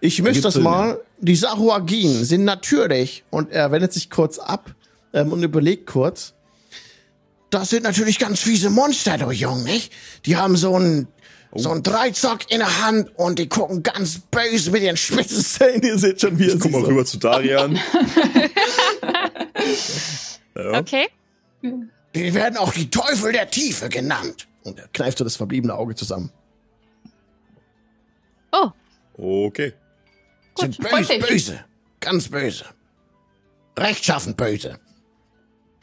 Ich 0.00 0.22
mische 0.22 0.42
das 0.42 0.56
mal. 0.56 1.00
Die 1.18 1.36
Sahuagin 1.36 2.24
sind 2.24 2.44
natürlich, 2.44 3.24
und 3.30 3.50
er 3.50 3.72
wendet 3.72 3.92
sich 3.92 4.10
kurz 4.10 4.38
ab 4.38 4.74
ähm, 5.12 5.32
und 5.32 5.42
überlegt 5.42 5.86
kurz. 5.86 6.34
Das 7.50 7.70
sind 7.70 7.84
natürlich 7.84 8.18
ganz 8.18 8.40
fiese 8.40 8.68
Monster, 8.70 9.16
du 9.16 9.30
Jung, 9.30 9.64
nicht? 9.64 9.92
Die 10.26 10.36
haben 10.36 10.56
so 10.56 10.78
ein 10.78 11.08
oh. 11.50 11.58
so 11.58 11.70
ein 11.70 11.82
Dreizock 11.82 12.50
in 12.50 12.58
der 12.58 12.82
Hand 12.84 13.10
und 13.16 13.38
die 13.38 13.48
gucken 13.48 13.82
ganz 13.82 14.18
böse 14.30 14.70
mit 14.70 14.82
ihren 14.82 14.98
spitzen 14.98 15.42
Zähnen. 15.42 15.82
Ihr 15.82 15.98
seht 15.98 16.20
schon, 16.20 16.38
wie 16.38 16.46
Ich 16.46 16.60
guck 16.60 16.72
mal 16.72 16.82
rüber 16.82 17.04
zu 17.04 17.18
Darian. 17.18 17.76
ja. 20.56 20.78
Okay. 20.78 21.08
Die 22.14 22.34
werden 22.34 22.56
auch 22.58 22.72
die 22.72 22.90
Teufel 22.90 23.32
der 23.32 23.50
Tiefe 23.50 23.88
genannt. 23.88 24.46
Und 24.64 24.78
er 24.78 24.88
kneift 24.88 25.18
so 25.18 25.24
das 25.24 25.36
verbliebene 25.36 25.74
Auge 25.74 25.94
zusammen. 25.94 26.30
Oh. 28.52 28.70
Okay. 29.16 29.72
Gut, 30.54 30.74
Sind 30.74 30.90
böse, 30.90 31.18
böse. 31.18 31.64
Ganz 32.00 32.28
böse. 32.28 32.64
Rechtschaffend 33.78 34.36
böse. 34.36 34.78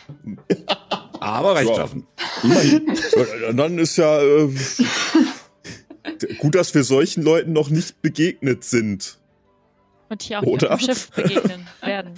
Aber 1.25 1.55
rechtschaffen. 1.55 2.05
Ja. 2.43 3.53
dann 3.53 3.79
ist 3.79 3.97
ja 3.97 4.21
äh, 4.21 4.49
gut, 6.37 6.53
dass 6.53 6.75
wir 6.75 6.83
solchen 6.83 7.23
Leuten 7.23 7.51
noch 7.51 7.71
nicht 7.71 8.03
begegnet 8.03 8.63
sind. 8.63 9.17
Und 10.09 10.21
hier 10.21 10.39
auch 10.39 10.43
Oder? 10.43 10.73
auf 10.73 10.79
dem 10.79 10.85
Schiff 10.85 11.09
begegnen 11.11 11.67
werden. 11.81 12.13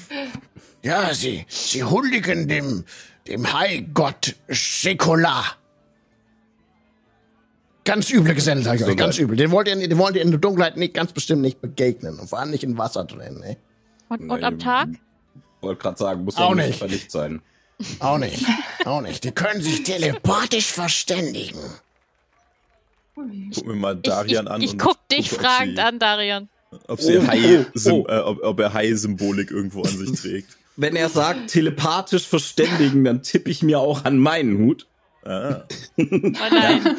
Ja, 0.84 1.14
sie, 1.14 1.46
sie 1.48 1.86
huldigen 1.86 2.50
dem, 2.50 2.84
dem 3.28 3.54
Haigott 3.54 4.36
Sekola. 4.50 5.42
Ganz 7.86 8.12
üble 8.12 8.36
Geselle, 8.36 8.62
sag 8.62 8.76
ich 8.76 8.86
euch, 8.86 8.98
ganz 8.98 9.18
übel. 9.18 9.38
Den 9.38 9.52
wollt 9.52 9.70
ihr, 9.70 9.76
den 9.78 9.98
wollt 9.98 10.18
ihr 10.18 10.22
in 10.22 10.32
der 10.32 10.40
Dunkelheit 10.42 10.76
nicht, 10.76 10.94
ganz 10.94 11.14
bestimmt 11.14 11.42
nicht 11.42 11.62
begegnen. 11.62 12.20
Und 12.20 12.30
vor 12.30 12.40
allem 12.40 12.52
nicht 12.52 12.66
in 12.66 12.78
Wasser 12.78 13.06
drin, 13.06 13.40
ne? 13.40 13.56
Und, 14.10 14.30
und 14.30 14.44
am 14.44 14.60
Tag? 14.60 14.90
Wollte 15.62 15.82
gerade 15.82 15.98
sagen, 15.98 16.26
muss 16.26 16.36
auch 16.36 16.54
nicht 16.56 16.78
verlicht 16.78 17.10
sein. 17.10 17.42
Auch 18.00 18.18
nicht, 18.18 18.46
auch 18.86 19.02
nicht. 19.02 19.24
Die 19.24 19.32
können 19.32 19.62
sich 19.62 19.84
telepathisch 19.84 20.72
verständigen. 20.72 21.60
Guck 23.16 23.66
mir 23.66 23.76
mal 23.76 23.96
Darian 23.96 24.46
ich, 24.46 24.52
an. 24.52 24.62
Ich, 24.62 24.74
ich 24.74 24.80
guck 24.80 25.08
dich 25.10 25.30
guck, 25.30 25.42
fragend 25.42 25.78
sie, 25.78 25.84
an, 25.84 26.00
Darian. 26.00 26.50
Ob, 26.88 27.02
sie 27.02 27.18
oh, 27.18 27.28
Hai 27.28 27.66
oh. 27.86 28.06
Äh, 28.08 28.20
ob, 28.20 28.44
ob 28.44 28.60
er 28.60 28.74
Hai-Symbolik 28.74 29.52
irgendwo 29.52 29.84
an 29.84 29.98
sich 29.98 30.20
trägt. 30.20 30.58
Wenn 30.76 30.96
er 30.96 31.10
sagt, 31.10 31.50
telepathisch 31.50 32.28
verständigen, 32.28 33.04
dann 33.04 33.24
tippe 33.24 33.50
ich 33.50 33.64
mir 33.64 33.80
auch 33.80 34.06
an 34.06 34.18
meinen 34.18 34.60
Hut. 34.60 34.86
Ah. 35.26 35.64
oh 35.98 36.04
nein. 36.52 36.98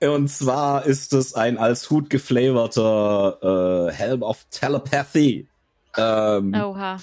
Und 0.00 0.28
zwar 0.28 0.86
ist 0.86 1.12
es 1.12 1.34
ein 1.34 1.58
als 1.58 1.90
Hut 1.90 2.08
geflavorter 2.08 3.88
äh, 3.88 3.92
Helm 3.92 4.22
of 4.22 4.46
Telepathy. 4.50 5.46
Ähm, 5.96 6.54
Oha. 6.54 6.98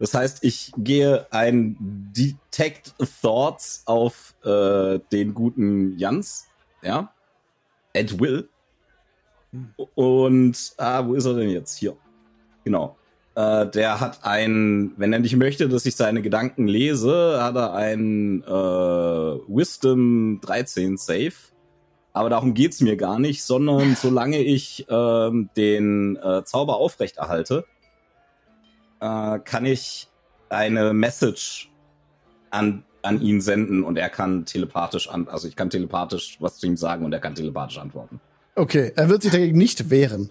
Das 0.00 0.14
heißt, 0.14 0.42
ich 0.42 0.72
gehe 0.78 1.26
ein 1.30 1.76
Detect 2.16 2.94
Thoughts 3.20 3.82
auf 3.84 4.34
äh, 4.42 4.98
den 5.12 5.34
guten 5.34 5.98
Jans, 5.98 6.46
ja, 6.82 7.12
at 7.94 8.18
will. 8.18 8.48
Und, 9.94 10.72
ah, 10.78 11.06
wo 11.06 11.14
ist 11.14 11.26
er 11.26 11.34
denn 11.34 11.50
jetzt? 11.50 11.76
Hier. 11.76 11.96
Genau. 12.64 12.96
Äh, 13.34 13.66
der 13.66 14.00
hat 14.00 14.20
ein, 14.22 14.92
wenn 14.96 15.12
er 15.12 15.18
nicht 15.18 15.36
möchte, 15.36 15.68
dass 15.68 15.84
ich 15.84 15.96
seine 15.96 16.22
Gedanken 16.22 16.66
lese, 16.66 17.38
hat 17.42 17.56
er 17.56 17.74
ein 17.74 18.42
äh, 18.42 18.48
Wisdom 18.50 20.40
13 20.40 20.96
Save. 20.96 21.34
Aber 22.14 22.30
darum 22.30 22.54
geht's 22.54 22.80
mir 22.80 22.96
gar 22.96 23.18
nicht, 23.18 23.44
sondern 23.44 23.96
solange 23.96 24.38
ich 24.38 24.88
äh, 24.88 25.30
den 25.56 26.16
äh, 26.16 26.42
Zauber 26.44 26.76
aufrechterhalte, 26.76 27.66
äh, 29.00 29.38
kann 29.40 29.64
ich 29.64 30.08
eine 30.48 30.92
Message 30.92 31.70
an, 32.50 32.84
an 33.02 33.20
ihn 33.20 33.40
senden 33.40 33.82
und 33.84 33.96
er 33.96 34.10
kann 34.10 34.44
telepathisch 34.44 35.08
an, 35.08 35.28
also 35.28 35.48
ich 35.48 35.56
kann 35.56 35.70
telepathisch 35.70 36.36
was 36.40 36.58
zu 36.58 36.66
ihm 36.66 36.76
sagen 36.76 37.04
und 37.04 37.12
er 37.12 37.20
kann 37.20 37.34
telepathisch 37.34 37.78
antworten. 37.78 38.20
Okay, 38.54 38.92
er 38.96 39.08
wird 39.08 39.22
sich 39.22 39.32
dagegen 39.32 39.56
nicht 39.56 39.90
wehren. 39.90 40.30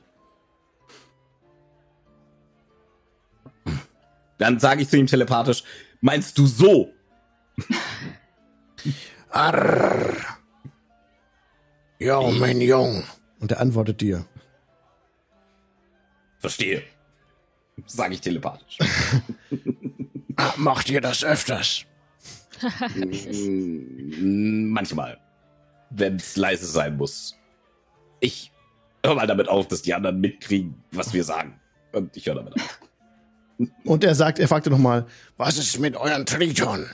Dann 4.37 4.59
sage 4.59 4.81
ich 4.81 4.89
zu 4.89 4.97
ihm 4.97 5.07
telepathisch, 5.07 5.63
meinst 6.01 6.37
du 6.37 6.45
so? 6.45 6.93
Arr. 9.29 10.15
Ja, 11.99 12.21
mein 12.21 12.61
Jung. 12.61 13.03
Und 13.39 13.51
er 13.51 13.59
antwortet 13.59 13.99
dir. 13.99 14.25
Verstehe. 16.39 16.83
Sage 17.85 18.13
ich 18.13 18.21
telepathisch. 18.21 18.77
Macht 20.57 20.89
ihr 20.89 21.01
das 21.01 21.23
öfters? 21.23 21.85
Mm, 22.95 24.69
manchmal. 24.69 25.19
Wenn 25.89 26.17
es 26.17 26.35
leise 26.35 26.65
sein 26.65 26.97
muss. 26.97 27.35
Ich 28.19 28.51
hör 29.03 29.15
mal 29.15 29.27
damit 29.27 29.47
auf, 29.47 29.67
dass 29.67 29.81
die 29.81 29.93
anderen 29.93 30.19
mitkriegen, 30.19 30.83
was 30.91 31.13
wir 31.13 31.23
sagen. 31.23 31.59
Und 31.91 32.15
ich 32.15 32.25
höre 32.25 32.35
damit 32.35 32.53
auf. 32.55 32.79
Und 33.83 34.03
er 34.03 34.15
sagt, 34.15 34.39
er 34.39 34.47
fragte 34.47 34.69
nochmal, 34.69 35.05
was 35.37 35.57
ist 35.57 35.79
mit 35.79 35.95
euren 35.95 36.25
Triton? 36.25 36.85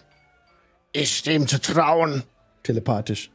Ist 0.94 1.26
dem 1.26 1.48
zu 1.48 1.60
trauen? 1.60 2.24
Telepathisch. 2.64 3.32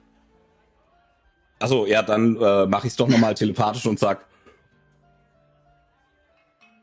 Also 1.60 1.86
ja, 1.86 2.02
dann 2.02 2.36
äh, 2.40 2.66
mache 2.66 2.86
ich 2.86 2.92
es 2.92 2.96
doch 2.96 3.06
nochmal 3.06 3.34
telepathisch 3.34 3.86
und 3.86 3.98
sag, 3.98 4.26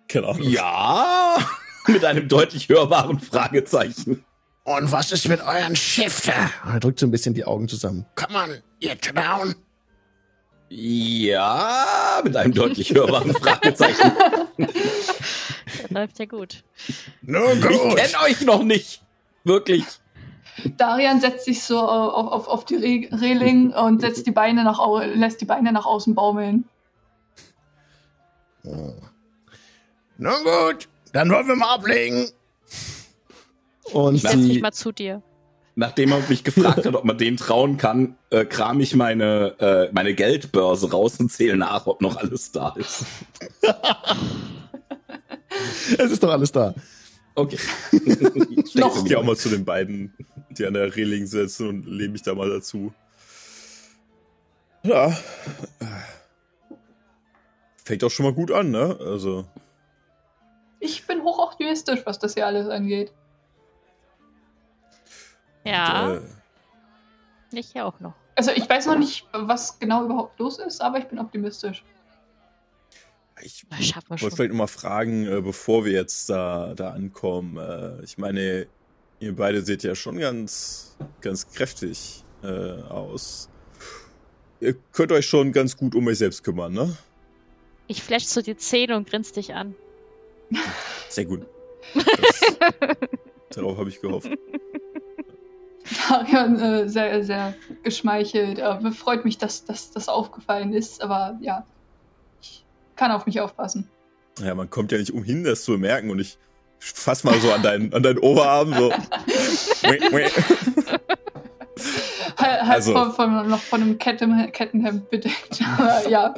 keine 0.07 0.27
Ahnung. 0.27 0.43
Ja, 0.43 1.37
mit 1.87 2.03
einem 2.05 2.27
deutlich 2.27 2.69
hörbaren 2.69 3.19
Fragezeichen. 3.19 4.23
Und 4.63 4.91
was 4.91 5.11
ist 5.11 5.27
mit 5.29 5.41
euren 5.41 5.75
Schiffen? 5.75 6.33
Er 6.65 6.79
drückt 6.79 6.99
so 6.99 7.07
ein 7.07 7.11
bisschen 7.11 7.33
die 7.33 7.45
Augen 7.45 7.69
zusammen. 7.69 8.05
Kann 8.15 8.33
man 8.33 8.49
ihr 8.79 8.99
trauen? 8.99 9.55
Ja, 10.69 12.19
mit 12.23 12.35
einem 12.35 12.53
deutlich 12.53 12.93
hörbaren 12.93 13.33
Fragezeichen. 13.33 14.11
Das 14.57 15.89
läuft 15.89 16.19
ja 16.19 16.25
gut. 16.25 16.63
Nur 17.21 17.55
gut. 17.55 17.71
Ich 17.71 17.95
kenne 17.95 18.23
euch 18.25 18.41
noch 18.41 18.63
nicht. 18.63 19.01
Wirklich. 19.45 19.85
Darian 20.75 21.21
setzt 21.21 21.45
sich 21.45 21.63
so 21.63 21.79
auf, 21.79 22.31
auf, 22.31 22.47
auf 22.47 22.65
die 22.65 22.75
Re 22.75 23.21
Reling 23.21 23.71
und 23.71 24.01
setzt 24.01 24.27
die 24.27 24.31
Beine 24.31 24.63
nach, 24.65 24.79
lässt 25.13 25.39
die 25.39 25.45
Beine 25.45 25.71
nach 25.71 25.85
außen 25.85 26.15
baumeln. 26.15 26.65
Oh. 28.65 28.93
Na 30.17 30.37
gut, 30.39 30.89
dann 31.13 31.29
wollen 31.29 31.47
wir 31.47 31.55
mal 31.55 31.75
ablegen. 31.75 32.29
Und 33.93 34.15
ich 34.15 34.21
setz 34.23 34.35
mich 34.35 34.61
mal 34.61 34.73
zu 34.73 34.91
dir. 34.91 35.21
Nachdem 35.75 36.11
er 36.11 36.27
mich 36.27 36.43
gefragt 36.43 36.85
hat, 36.85 36.95
ob 36.95 37.05
man 37.05 37.19
dem 37.19 37.37
trauen 37.37 37.77
kann, 37.77 38.17
äh, 38.31 38.45
kram 38.45 38.79
ich 38.79 38.95
meine, 38.95 39.55
äh, 39.59 39.91
meine 39.93 40.15
Geldbörse 40.15 40.89
raus 40.89 41.19
und 41.19 41.31
zähle 41.31 41.55
nach, 41.55 41.85
ob 41.85 42.01
noch 42.01 42.17
alles 42.17 42.51
da 42.51 42.73
ist. 42.75 43.05
es 45.97 46.11
ist 46.11 46.23
doch 46.23 46.31
alles 46.31 46.51
da. 46.51 46.73
Okay. 47.35 47.59
ich 47.91 48.73
noch. 48.73 49.05
gehe 49.05 49.19
auch 49.19 49.23
mal 49.23 49.37
zu 49.37 49.49
den 49.49 49.65
beiden, 49.65 50.15
die 50.49 50.65
an 50.65 50.73
der 50.73 50.95
Reling 50.95 51.27
sitzen 51.27 51.69
und 51.69 51.85
lehne 51.85 52.09
mich 52.09 52.23
da 52.23 52.33
mal 52.33 52.49
dazu. 52.49 52.91
Ja. 54.81 55.15
Fängt 57.85 58.03
auch 58.03 58.09
schon 58.09 58.25
mal 58.25 58.33
gut 58.33 58.51
an, 58.51 58.71
ne? 58.71 58.97
Also. 58.99 59.45
Ich 60.79 61.07
bin 61.07 61.23
hochoptimistisch, 61.23 62.01
was 62.05 62.19
das 62.19 62.35
hier 62.35 62.45
alles 62.45 62.67
angeht. 62.69 63.11
Ja. 65.63 66.07
Und, 66.07 66.17
äh, 66.17 67.59
ich 67.59 67.73
ja 67.73 67.85
auch 67.85 67.99
noch. 67.99 68.13
Also 68.35 68.51
ich 68.51 68.69
weiß 68.69 68.85
noch 68.85 68.97
nicht, 68.97 69.25
was 69.33 69.79
genau 69.79 70.05
überhaupt 70.05 70.39
los 70.39 70.59
ist, 70.59 70.81
aber 70.81 70.99
ich 70.99 71.05
bin 71.05 71.17
optimistisch. 71.17 71.83
Ich 73.41 73.65
wollte 73.69 74.35
vielleicht 74.35 74.51
noch 74.51 74.57
mal 74.57 74.67
fragen, 74.67 75.25
äh, 75.25 75.41
bevor 75.41 75.85
wir 75.85 75.91
jetzt 75.91 76.29
da, 76.29 76.73
da 76.75 76.91
ankommen. 76.91 77.57
Äh, 77.57 78.03
ich 78.03 78.17
meine, 78.17 78.67
ihr 79.19 79.35
beide 79.35 79.61
seht 79.61 79.83
ja 79.83 79.95
schon 79.95 80.17
ganz, 80.17 80.97
ganz 81.21 81.49
kräftig 81.51 82.23
äh, 82.43 82.81
aus. 82.83 83.49
Ihr 84.59 84.73
könnt 84.91 85.11
euch 85.11 85.25
schon 85.25 85.51
ganz 85.51 85.77
gut 85.77 85.93
um 85.93 86.07
euch 86.07 86.17
selbst 86.17 86.43
kümmern, 86.43 86.73
ne? 86.73 86.97
Ich 87.87 88.01
flash 88.01 88.25
zu 88.25 88.41
die 88.41 88.57
Zähne 88.57 88.97
und 88.97 89.09
grinst 89.09 89.37
dich 89.37 89.53
an. 89.53 89.75
Sehr 91.09 91.25
gut. 91.25 91.45
Das, 93.49 93.61
darauf 93.61 93.77
habe 93.77 93.89
ich 93.89 94.01
gehofft. 94.01 94.29
Marion 96.09 96.59
äh, 96.59 96.89
sehr, 96.89 97.23
sehr 97.23 97.53
geschmeichelt. 97.83 98.59
Äh, 98.59 98.91
freut 98.91 99.25
mich, 99.25 99.37
dass, 99.37 99.65
das 99.65 100.09
aufgefallen 100.09 100.73
ist, 100.73 101.01
aber 101.01 101.37
ja, 101.41 101.65
ich 102.41 102.65
kann 102.95 103.11
auf 103.11 103.25
mich 103.25 103.39
aufpassen. 103.39 103.89
Ja, 104.39 104.53
man 104.53 104.69
kommt 104.69 104.91
ja 104.91 104.97
nicht 104.97 105.11
umhin, 105.11 105.43
das 105.43 105.63
zu 105.63 105.71
bemerken 105.73 106.09
und 106.09 106.19
ich 106.19 106.37
fass 106.79 107.23
mal 107.23 107.39
so 107.39 107.51
an 107.51 107.63
deinen, 107.63 107.93
an 107.93 108.03
deinen 108.03 108.19
Oberarm 108.19 108.73
so. 108.73 108.91
halt 112.37 112.61
also, 112.61 112.93
von, 112.93 113.13
von, 113.13 113.49
noch 113.49 113.61
von 113.61 113.81
einem 113.81 113.97
Ketten, 113.97 114.51
Kettenhemd 114.51 115.09
bedeckt. 115.09 115.59
Aber 115.77 116.07
ja, 116.07 116.35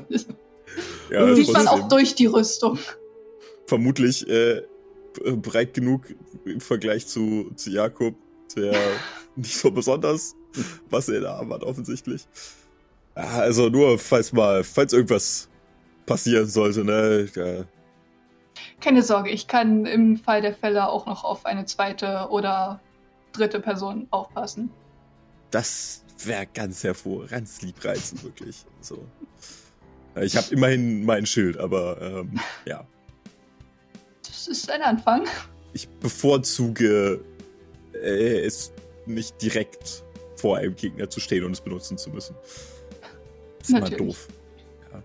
ja 1.10 1.36
sieht 1.36 1.52
man 1.52 1.68
auch 1.68 1.90
durch 1.90 2.16
die 2.16 2.28
Rüstung 2.28 2.80
vermutlich 3.70 4.28
äh, 4.28 4.64
breit 5.24 5.74
genug 5.74 6.08
im 6.46 6.60
Vergleich 6.60 7.08
zu, 7.08 7.52
zu 7.56 7.70
Jakob, 7.70 8.16
der 8.56 8.76
nicht 9.36 9.56
so 9.58 9.72
besonders 9.72 10.36
was 10.90 11.10
er 11.10 11.22
da 11.22 11.40
hat, 11.50 11.64
offensichtlich. 11.64 12.28
Also 13.16 13.70
nur, 13.70 14.00
falls 14.00 14.32
mal, 14.32 14.64
falls 14.64 14.94
irgendwas 14.94 15.50
passieren 16.06 16.48
sollte, 16.48 16.84
ne? 16.84 17.28
Ja. 17.36 17.66
Keine 18.80 19.04
Sorge, 19.04 19.30
ich 19.30 19.48
kann 19.48 19.86
im 19.86 20.18
Fall 20.18 20.42
der 20.42 20.54
Fälle 20.54 20.88
auch 20.88 21.06
noch 21.06 21.24
auf 21.24 21.46
eine 21.46 21.66
zweite 21.66 22.28
oder 22.30 22.80
dritte 23.34 23.60
Person 23.60 24.08
aufpassen. 24.12 24.72
Das 25.52 26.04
wäre 26.26 26.48
ganz 26.54 26.84
hervor, 26.84 27.28
ganz 27.28 27.62
liebreizend, 27.62 28.24
wirklich. 28.24 28.66
So. 28.82 29.06
Ich 30.22 30.36
habe 30.36 30.48
immerhin 30.52 31.06
mein 31.06 31.26
Schild, 31.26 31.58
aber 31.58 32.02
ähm, 32.02 32.40
ja. 32.66 32.86
Das 34.40 34.48
ist 34.48 34.72
ein 34.72 34.82
Anfang. 34.82 35.28
Ich 35.74 35.90
bevorzuge 35.90 37.20
äh, 37.94 38.40
es 38.40 38.72
nicht 39.06 39.42
direkt 39.42 40.04
vor 40.38 40.58
einem 40.58 40.76
Gegner 40.76 41.10
zu 41.10 41.20
stehen 41.20 41.44
und 41.44 41.52
es 41.52 41.62
benutzen 41.62 41.98
zu 41.98 42.10
müssen. 42.10 42.36
Das 43.60 43.68
ist 43.68 43.74
Natürlich. 43.74 44.00
immer 44.00 44.08
doof. 44.08 44.28
Ja. 44.94 45.04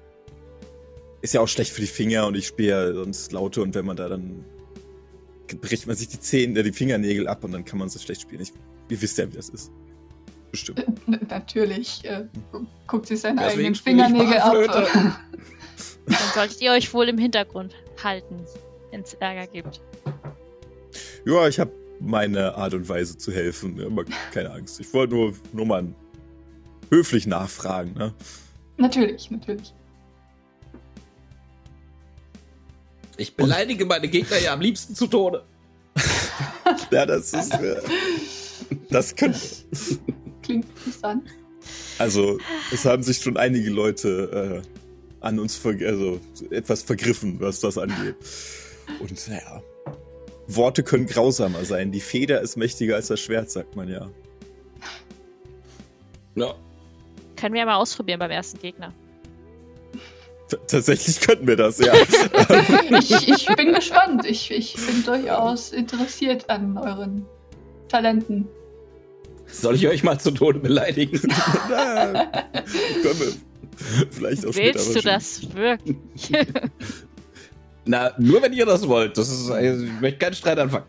Ist 1.21 1.35
ja 1.35 1.41
auch 1.41 1.49
schlecht 1.49 1.73
für 1.73 1.81
die 1.81 1.89
Finger 1.89 2.29
und 2.29 2.37
ich 2.37 2.47
spiele 2.47 2.69
ja 2.69 2.95
sonst 2.95 3.33
Laute 3.33 3.61
und 3.61 3.75
wenn 3.75 3.85
man 3.85 3.97
da 3.97 4.09
dann 4.09 4.45
bricht 5.61 5.87
man 5.87 5.97
sich 5.97 6.09
die 6.09 6.21
Zähne, 6.21 6.63
die 6.63 6.73
Fingernägel 6.73 7.27
ab 7.27 7.43
und 7.43 7.53
dann 7.53 7.65
kann 7.65 7.79
man 7.79 7.89
so 7.89 7.99
schlecht 7.99 8.23
spielen. 8.23 8.43
Ich, 8.43 8.53
ihr 8.89 9.03
wisst 9.03 9.19
ja, 9.19 9.31
wie 9.31 9.37
das 9.37 9.49
ist. 9.49 9.73
Bestimmt. 10.53 10.79
Äh, 10.79 11.19
natürlich 11.29 12.05
äh, 12.05 12.25
guckt 12.87 13.07
sich 13.07 13.21
seine 13.21 13.41
Deswegen 13.41 13.75
eigenen 13.75 13.75
Fingernägel 13.75 14.39
ab. 14.39 14.55
dann 16.07 16.17
solltet 16.35 16.61
ihr 16.61 16.71
euch 16.71 16.95
wohl 16.95 17.09
im 17.09 17.19
Hintergrund 17.19 17.75
halten, 18.03 18.45
wenn 18.95 19.03
es 19.03 19.15
Ärger 19.15 19.47
gibt. 19.49 19.81
Ja, 21.27 21.49
ich 21.49 21.59
habe 21.59 21.73
meine 22.01 22.55
Art 22.55 22.75
und 22.75 22.89
Weise 22.89 23.19
zu 23.19 23.33
helfen. 23.33 23.85
Aber 23.85 24.05
keine 24.33 24.51
Angst. 24.53 24.79
Ich 24.81 24.93
wollte 24.95 25.15
nur, 25.15 25.35
nur 25.53 25.67
mal 25.67 25.87
höflich 26.91 27.27
nachfragen. 27.27 27.95
Ne? 27.95 28.15
Natürlich, 28.77 29.31
natürlich. 29.31 29.75
Ich 33.17 33.35
beleidige 33.35 33.85
meine 33.85 34.09
Gegner 34.09 34.39
ja 34.39 34.53
am 34.53 34.61
liebsten 34.61 34.95
zu 34.95 35.07
Tode. 35.07 35.45
ja, 36.91 37.07
das 37.07 37.33
ist. 37.33 37.55
Äh, 37.55 37.81
das 38.91 39.15
könnte. 39.15 39.39
Klingt 40.43 40.67
interessant. 40.69 41.29
Also, 41.99 42.39
es 42.73 42.85
haben 42.85 43.03
sich 43.03 43.19
schon 43.19 43.37
einige 43.37 43.71
Leute 43.71 44.63
äh, 44.65 45.25
an 45.25 45.39
uns 45.39 45.57
ver 45.57 45.75
also, 45.87 46.21
etwas 46.51 46.83
vergriffen, 46.83 47.41
was 47.41 47.61
das 47.61 47.79
angeht. 47.79 48.17
Und 49.01 49.29
naja, 49.29 49.63
Worte 50.47 50.83
können 50.83 51.07
grausamer 51.07 51.65
sein. 51.65 51.93
Die 51.93 52.01
Feder 52.01 52.41
ist 52.41 52.57
mächtiger 52.57 52.97
als 52.97 53.09
das 53.09 53.21
Schwert, 53.21 53.51
sagt 53.51 53.77
man 53.77 53.89
ja. 53.89 54.11
Ja. 56.35 56.55
Können 57.37 57.55
wir 57.55 57.61
ja 57.61 57.67
mal 57.67 57.77
ausprobieren 57.77 58.19
beim 58.19 58.31
ersten 58.31 58.59
Gegner. 58.59 58.93
T 60.49 60.57
tatsächlich 60.67 61.21
könnten 61.21 61.47
wir 61.47 61.57
das, 61.57 61.79
ja. 61.79 61.95
ich, 62.99 63.29
ich, 63.29 63.47
bin 63.57 63.73
gespannt. 63.73 64.27
Ich, 64.27 64.51
ich 64.51 64.75
bin 64.75 65.05
durchaus 65.05 65.73
interessiert 65.73 66.51
an 66.51 66.77
euren 66.77 67.25
Talenten. 67.89 68.49
Soll 69.47 69.77
ich 69.77 69.87
euch 69.89 70.03
mal 70.03 70.19
zu 70.19 70.33
Tode 70.33 70.59
beleidigen? 70.59 71.21
Na, 71.71 72.13
können 73.03 73.21
wir 73.21 73.33
vielleicht 74.11 74.47
auch 74.47 74.55
Willst 74.55 74.97
du 74.97 75.01
das 75.01 75.55
wirklich? 75.55 75.97
Na, 77.87 78.13
nur 78.19 78.43
wenn 78.43 78.53
ihr 78.53 78.67
das 78.67 78.89
wollt. 78.89 79.19
Das 79.19 79.31
ist, 79.31 79.51
also, 79.51 79.85
ich 79.85 80.01
möchte 80.01 80.19
keinen 80.19 80.35
Streit 80.35 80.59
anfangen. 80.59 80.87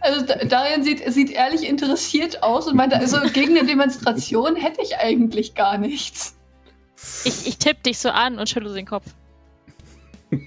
Also 0.00 0.26
Darian 0.48 0.82
sieht, 0.82 1.00
sieht 1.12 1.30
ehrlich 1.30 1.66
interessiert 1.66 2.42
aus 2.42 2.66
und 2.66 2.74
meinte, 2.74 2.96
also 2.96 3.18
gegen 3.32 3.56
eine 3.56 3.66
Demonstration 3.66 4.56
hätte 4.56 4.82
ich 4.82 4.96
eigentlich 4.96 5.54
gar 5.54 5.78
nichts. 5.78 6.34
Ich, 7.24 7.46
ich 7.46 7.58
tippe 7.58 7.82
dich 7.84 7.98
so 7.98 8.08
an 8.08 8.38
und 8.38 8.48
schüttle 8.48 8.74
den 8.74 8.86
Kopf. 8.86 9.04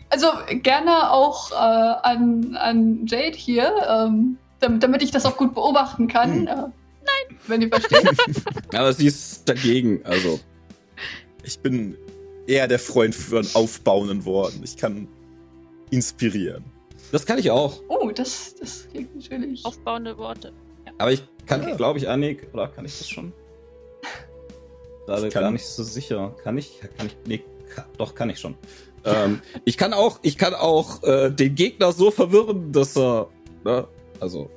Also 0.10 0.28
gerne 0.62 1.12
auch 1.12 1.52
äh, 1.52 1.56
an, 1.56 2.58
an 2.58 3.06
Jade 3.06 3.38
hier, 3.38 3.72
ähm, 3.88 4.38
damit, 4.60 4.84
damit, 4.84 5.04
ich 5.04 5.12
das 5.12 5.26
auch 5.26 5.38
gut 5.38 5.54
beobachten 5.54 6.08
kann. 6.08 6.32
Hm. 6.34 6.48
Äh, 6.48 6.56
nein, 6.56 7.38
wenn 7.48 7.62
ihr 7.62 7.70
versteht. 7.70 8.10
Aber 8.74 8.92
sie 8.92 9.08
ist 9.08 9.48
dagegen, 9.48 10.02
also. 10.04 10.40
Ich 11.44 11.60
bin 11.60 11.96
eher 12.48 12.68
der 12.68 12.80
Freund 12.80 13.14
von 13.14 13.48
aufbauenden 13.54 14.26
Worten. 14.26 14.62
Ich 14.64 14.78
kann 14.78 15.08
inspirieren. 15.90 16.64
Das 17.12 17.26
kann 17.26 17.38
ich 17.38 17.52
auch. 17.52 17.82
Oh, 17.88 18.12
das, 18.14 18.56
das 18.56 18.88
klingt 18.92 19.16
natürlich. 19.16 19.64
Aufbauende 19.66 20.18
Worte. 20.18 20.52
Ja. 20.86 20.92
Aber 20.98 21.12
ich 21.12 21.24
kann, 21.46 21.68
ja. 21.68 21.76
glaube 21.76 22.00
ich, 22.00 22.10
Annik, 22.10 22.48
oder 22.54 22.68
kann 22.68 22.86
ich 22.86 22.98
das 22.98 23.08
schon? 23.08 23.32
Gerade 25.06 25.30
gar 25.30 25.52
nicht 25.52 25.66
so 25.66 25.84
sicher. 25.84 26.36
Kann 26.44 26.58
ich? 26.58 26.80
Kann 26.98 27.08
ich? 27.08 27.18
Nee, 27.26 27.44
kann, 27.74 27.86
doch, 27.98 28.16
kann 28.16 28.30
ich 28.30 28.40
schon. 28.40 28.56
ähm, 29.06 29.42
ich 29.64 29.78
kann 29.78 29.94
auch, 29.94 30.20
ich 30.24 30.38
kann 30.38 30.54
auch 30.54 31.04
äh, 31.04 31.30
den 31.30 31.56
Gegner 31.56 31.92
so 31.92 32.12
verwirren, 32.12 32.72
dass 32.72 32.98
er, 32.98 33.30
ne, 33.64 33.88
also, 34.20 34.50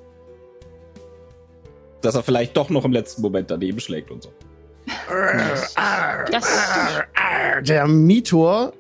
dass 2.01 2.15
er 2.15 2.23
vielleicht 2.23 2.57
doch 2.57 2.71
noch 2.71 2.85
im 2.85 2.93
letzten 2.93 3.23
Moment 3.23 3.51
daneben 3.51 3.81
schlägt 3.81 4.11
und 4.11 4.23
so. 4.23 4.33
Der 7.63 7.87
Mitor 7.87 8.73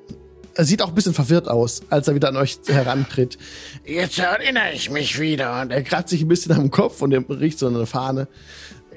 sieht 0.65 0.83
auch 0.83 0.89
ein 0.89 0.95
bisschen 0.95 1.15
verwirrt 1.15 1.49
aus, 1.49 1.83
als 1.91 2.09
er 2.09 2.15
wieder 2.15 2.29
an 2.29 2.37
euch 2.37 2.59
herantritt. 2.67 3.39
Jetzt 3.85 4.19
erinnere 4.19 4.73
ich 4.73 4.91
mich 4.91 5.21
wieder. 5.21 5.61
Und 5.61 5.71
er 5.71 5.83
kratzt 5.83 6.11
sich 6.11 6.23
ein 6.23 6.29
bisschen 6.29 6.53
am 6.53 6.71
Kopf 6.71 7.01
und 7.01 7.13
er 7.13 7.23
riecht 7.29 7.59
so 7.59 7.69
eine 7.69 7.87
Fahne. 7.87 8.29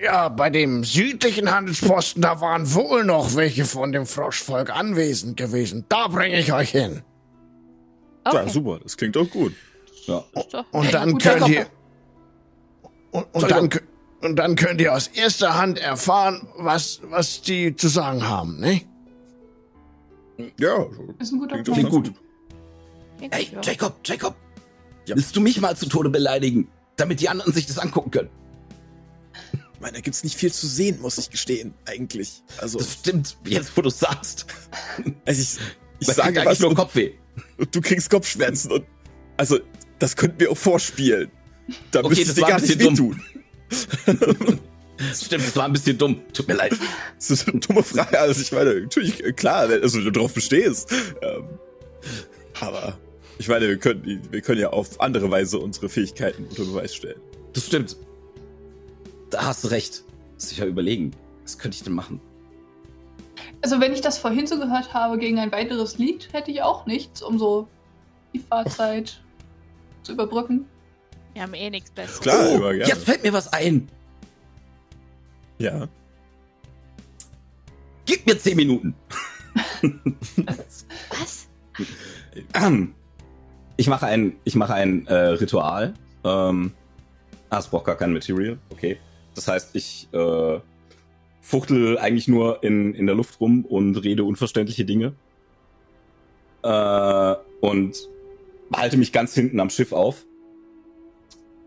Ja, 0.01 0.29
bei 0.29 0.49
dem 0.49 0.83
südlichen 0.83 1.51
Handelsposten, 1.51 2.23
da 2.23 2.41
waren 2.41 2.73
wohl 2.73 3.03
noch 3.03 3.35
welche 3.35 3.65
von 3.65 3.91
dem 3.91 4.07
Froschvolk 4.07 4.75
anwesend 4.75 5.37
gewesen. 5.37 5.85
Da 5.89 6.07
bringe 6.07 6.39
ich 6.39 6.51
euch 6.51 6.71
hin. 6.71 7.03
Okay. 8.23 8.37
Ja, 8.37 8.49
super, 8.49 8.79
das 8.81 8.97
klingt 8.97 9.15
doch 9.15 9.29
gut. 9.29 9.53
Ja. 10.07 10.23
Und 10.71 10.93
dann 10.93 11.17
könnt 11.19 11.47
ihr. 11.47 11.67
Und, 13.11 13.25
und 13.33 13.51
dann, 13.51 13.69
und 14.21 14.35
dann 14.37 14.55
könnt 14.55 14.81
ihr 14.81 14.93
aus 14.93 15.07
erster 15.07 15.57
Hand 15.57 15.77
erfahren, 15.77 16.47
was, 16.57 17.01
was 17.03 17.41
die 17.41 17.75
zu 17.75 17.87
sagen 17.87 18.27
haben, 18.27 18.59
ne? 18.59 18.81
Ja, 20.59 20.85
ist 21.19 21.31
ein 21.31 21.39
guter 21.39 21.61
klingt, 21.61 21.73
klingt 21.73 21.89
gut. 21.89 22.13
Hey, 23.29 23.49
Jacob, 23.61 23.99
Jacob, 24.03 24.35
ja. 25.07 25.15
willst 25.15 25.35
du 25.35 25.41
mich 25.41 25.59
mal 25.61 25.75
zu 25.75 25.87
Tode 25.87 26.09
beleidigen, 26.09 26.67
damit 26.95 27.21
die 27.21 27.29
anderen 27.29 27.53
sich 27.53 27.65
das 27.67 27.77
angucken 27.77 28.11
können? 28.11 28.29
Ich 29.53 29.79
meine, 29.79 29.93
da 29.93 30.01
gibt's 30.01 30.23
nicht 30.23 30.35
viel 30.35 30.51
zu 30.51 30.67
sehen, 30.67 31.01
muss 31.01 31.17
ich 31.17 31.29
gestehen, 31.29 31.73
eigentlich. 31.85 32.43
Also, 32.59 32.77
das 32.79 32.93
stimmt, 32.93 33.37
jetzt 33.45 33.75
wo 33.75 33.81
du 33.81 33.89
sagst. 33.89 34.45
Also 35.25 35.41
ich, 35.41 35.59
ich 35.99 36.07
das 36.07 36.17
sage 36.17 36.41
was 36.45 36.59
nur 36.59 36.75
Kopfweh. 36.75 37.13
Und 37.57 37.75
du 37.75 37.81
kriegst 37.81 38.09
Kopfschmerzen 38.09 38.71
und 38.71 38.85
also 39.37 39.59
das 39.99 40.15
könnten 40.15 40.39
wir 40.39 40.51
auch 40.51 40.57
vorspielen. 40.57 41.31
Da 41.91 41.99
okay, 41.99 42.09
müsstest 42.09 42.37
du 42.37 42.41
dir 42.41 42.47
gar 42.47 42.59
nicht 42.59 42.79
wehtun. 42.79 43.21
Stimmt, 45.13 45.45
das 45.45 45.55
war 45.55 45.65
ein 45.65 45.73
bisschen 45.73 45.97
dumm. 45.97 46.21
Tut 46.33 46.47
mir 46.47 46.55
leid. 46.55 46.73
Das 47.17 47.31
ist 47.31 47.47
eine 47.47 47.59
dumme 47.59 47.83
Frage. 47.83 48.19
Also 48.19 48.41
ich 48.41 48.51
meine, 48.51 48.81
natürlich, 48.81 49.35
klar, 49.35 49.69
also 49.69 50.01
du 50.01 50.11
darauf 50.11 50.33
bestehst. 50.33 50.91
Ähm, 51.21 51.43
aber 52.59 52.97
ich 53.37 53.47
meine, 53.47 53.67
wir 53.67 53.77
können, 53.77 54.21
wir 54.29 54.41
können 54.41 54.59
ja 54.59 54.69
auf 54.69 54.99
andere 54.99 55.29
Weise 55.31 55.59
unsere 55.59 55.89
Fähigkeiten 55.89 56.45
unter 56.45 56.63
Beweis 56.63 56.95
stellen. 56.95 57.19
Das 57.53 57.65
stimmt. 57.65 57.97
Da 59.29 59.45
hast 59.45 59.63
du 59.63 59.69
recht. 59.69 60.03
Muss 60.35 60.51
ich 60.51 60.57
ja 60.57 60.65
überlegen. 60.65 61.11
Was 61.43 61.57
könnte 61.57 61.75
ich 61.75 61.83
denn 61.83 61.93
machen? 61.93 62.19
Also 63.61 63.79
wenn 63.79 63.93
ich 63.93 64.01
das 64.01 64.17
vorhin 64.17 64.47
so 64.47 64.59
gehört 64.59 64.93
habe, 64.93 65.17
gegen 65.17 65.39
ein 65.39 65.51
weiteres 65.51 65.97
Lied 65.97 66.29
hätte 66.33 66.51
ich 66.51 66.61
auch 66.61 66.85
nichts, 66.85 67.21
um 67.21 67.37
so 67.37 67.67
die 68.33 68.39
Fahrzeit 68.39 69.21
zu 70.03 70.13
überbrücken. 70.13 70.65
Wir 71.33 71.43
haben 71.43 71.53
eh 71.53 71.69
nichts 71.69 71.91
Besseres. 71.91 72.19
Klar, 72.19 72.61
oh, 72.61 72.71
jetzt 72.71 73.05
fällt 73.05 73.23
mir 73.23 73.33
was 73.33 73.51
ein. 73.53 73.87
Ja. 75.61 75.87
Gib 78.05 78.25
mir 78.25 78.37
zehn 78.39 78.57
Minuten. 78.57 78.95
Was? 81.07 81.47
Ähm, 82.55 82.95
ich 83.77 83.87
mache 83.87 84.07
ein, 84.07 84.33
ich 84.43 84.55
mache 84.55 84.73
ein 84.73 85.05
äh, 85.05 85.13
Ritual. 85.13 85.93
Ähm, 86.23 86.71
ah, 87.49 87.59
es 87.59 87.67
braucht 87.67 87.85
gar 87.85 87.95
kein 87.95 88.11
Material. 88.11 88.57
Okay. 88.69 88.97
Das 89.35 89.47
heißt, 89.47 89.75
ich 89.75 90.09
äh, 90.13 90.59
fuchtel 91.41 91.99
eigentlich 91.99 92.27
nur 92.27 92.63
in, 92.63 92.95
in 92.95 93.05
der 93.05 93.15
Luft 93.15 93.39
rum 93.39 93.63
und 93.65 93.95
rede 93.97 94.23
unverständliche 94.23 94.83
Dinge. 94.83 95.13
Äh, 96.63 97.35
und 97.61 97.97
halte 98.73 98.97
mich 98.97 99.11
ganz 99.11 99.35
hinten 99.35 99.59
am 99.59 99.69
Schiff 99.69 99.93
auf. 99.93 100.25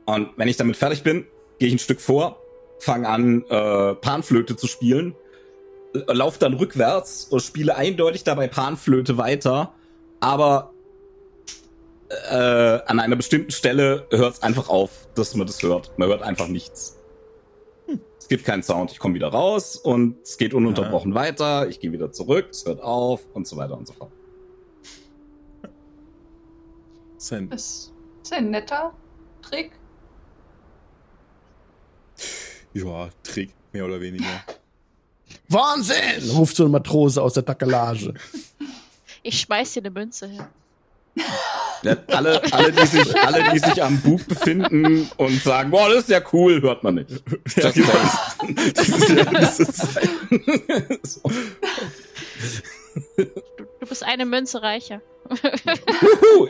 Und 0.04 0.30
wenn 0.36 0.48
ich 0.48 0.56
damit 0.56 0.76
fertig 0.76 1.04
bin, 1.04 1.24
gehe 1.58 1.68
ich 1.68 1.74
ein 1.74 1.78
Stück 1.78 2.00
vor 2.00 2.43
fange 2.78 3.08
an, 3.08 3.44
äh, 3.48 3.94
Panflöte 3.94 4.56
zu 4.56 4.66
spielen, 4.66 5.14
äh, 5.94 6.12
lauf 6.12 6.38
dann 6.38 6.54
rückwärts 6.54 7.24
und 7.24 7.40
spiele 7.40 7.76
eindeutig 7.76 8.24
dabei 8.24 8.48
Panflöte 8.48 9.16
weiter, 9.16 9.74
aber 10.20 10.72
äh, 12.30 12.34
an 12.34 13.00
einer 13.00 13.16
bestimmten 13.16 13.50
Stelle 13.50 14.06
hört 14.10 14.34
es 14.34 14.42
einfach 14.42 14.68
auf, 14.68 15.08
dass 15.14 15.34
man 15.34 15.46
das 15.46 15.62
hört. 15.62 15.92
Man 15.98 16.08
hört 16.08 16.22
einfach 16.22 16.48
nichts. 16.48 16.98
Es 18.24 18.28
gibt 18.28 18.44
keinen 18.46 18.62
Sound. 18.62 18.90
Ich 18.90 18.98
komme 18.98 19.14
wieder 19.14 19.28
raus 19.28 19.76
und 19.76 20.16
es 20.22 20.38
geht 20.38 20.54
ununterbrochen 20.54 21.12
ja. 21.12 21.20
weiter. 21.20 21.68
Ich 21.68 21.78
gehe 21.78 21.92
wieder 21.92 22.10
zurück, 22.10 22.48
es 22.52 22.64
hört 22.64 22.80
auf 22.82 23.20
und 23.34 23.46
so 23.46 23.58
weiter 23.58 23.76
und 23.76 23.86
so 23.86 23.92
fort. 23.92 24.12
Ist, 27.18 27.92
ist 28.22 28.32
ein 28.32 28.50
netter 28.50 28.94
Trick. 29.42 29.72
Ja, 32.74 33.08
Trick, 33.22 33.50
mehr 33.72 33.84
oder 33.84 34.00
weniger. 34.00 34.44
Wahnsinn! 35.48 36.30
ruft 36.30 36.56
so 36.56 36.64
ein 36.64 36.70
Matrose 36.70 37.22
aus 37.22 37.34
der 37.34 37.44
Takelage. 37.44 38.14
Ich 39.22 39.40
schmeiß 39.40 39.72
dir 39.72 39.80
eine 39.80 39.90
Münze 39.90 40.28
hin. 40.28 40.44
Ja, 41.84 41.96
alle, 42.08 42.42
alle, 42.52 42.72
die 42.72 42.86
sich, 42.86 43.22
alle, 43.22 43.52
die 43.52 43.58
sich 43.58 43.82
am 43.82 44.00
Bug 44.00 44.26
befinden 44.26 45.08
und 45.16 45.42
sagen, 45.42 45.70
boah, 45.70 45.88
das 45.88 46.04
ist 46.04 46.08
ja 46.08 46.20
cool, 46.32 46.60
hört 46.62 46.82
man 46.82 46.96
nicht. 46.96 47.10
Ja, 47.56 47.70
genau. 47.70 47.92
so. 51.02 51.20
du, 53.16 53.24
du 53.80 53.86
bist 53.86 54.02
eine 54.02 54.26
Münze 54.26 54.62
reicher. 54.62 55.00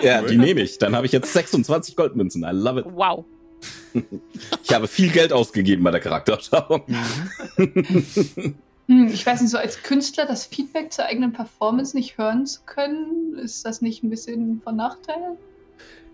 ja, 0.02 0.22
die 0.22 0.36
nehme 0.36 0.62
ich. 0.62 0.78
Dann 0.78 0.96
habe 0.96 1.06
ich 1.06 1.12
jetzt 1.12 1.32
26 1.32 1.96
Goldmünzen. 1.96 2.42
I 2.42 2.50
love 2.52 2.80
it. 2.80 2.86
Wow. 2.88 3.24
Ich 4.62 4.72
habe 4.72 4.88
viel 4.88 5.10
Geld 5.10 5.32
ausgegeben 5.32 5.84
bei 5.84 5.90
der 5.90 6.00
Charakterschauung. 6.00 6.82
Hm, 8.86 9.08
ich 9.08 9.24
weiß 9.24 9.40
nicht, 9.40 9.50
so 9.50 9.56
als 9.56 9.82
Künstler 9.82 10.26
das 10.26 10.44
Feedback 10.44 10.92
zur 10.92 11.06
eigenen 11.06 11.32
Performance 11.32 11.96
nicht 11.96 12.18
hören 12.18 12.44
zu 12.44 12.60
können, 12.66 13.38
ist 13.38 13.64
das 13.64 13.80
nicht 13.80 14.02
ein 14.02 14.10
bisschen 14.10 14.60
von 14.62 14.76
Nachteil? 14.76 15.38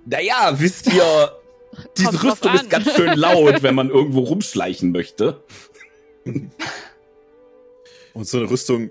Naja, 0.05 0.55
wisst 0.57 0.93
ihr, 0.93 1.33
diese 1.99 2.23
Rüstung 2.23 2.55
ist 2.55 2.71
ganz 2.71 2.95
schön 2.95 3.13
laut, 3.19 3.63
wenn 3.63 3.75
man 3.75 3.91
irgendwo 3.91 4.21
rumschleichen 4.21 4.93
möchte. 4.93 5.43
Und 8.15 8.27
so 8.27 8.39
eine 8.39 8.51
Rüstung 8.51 8.91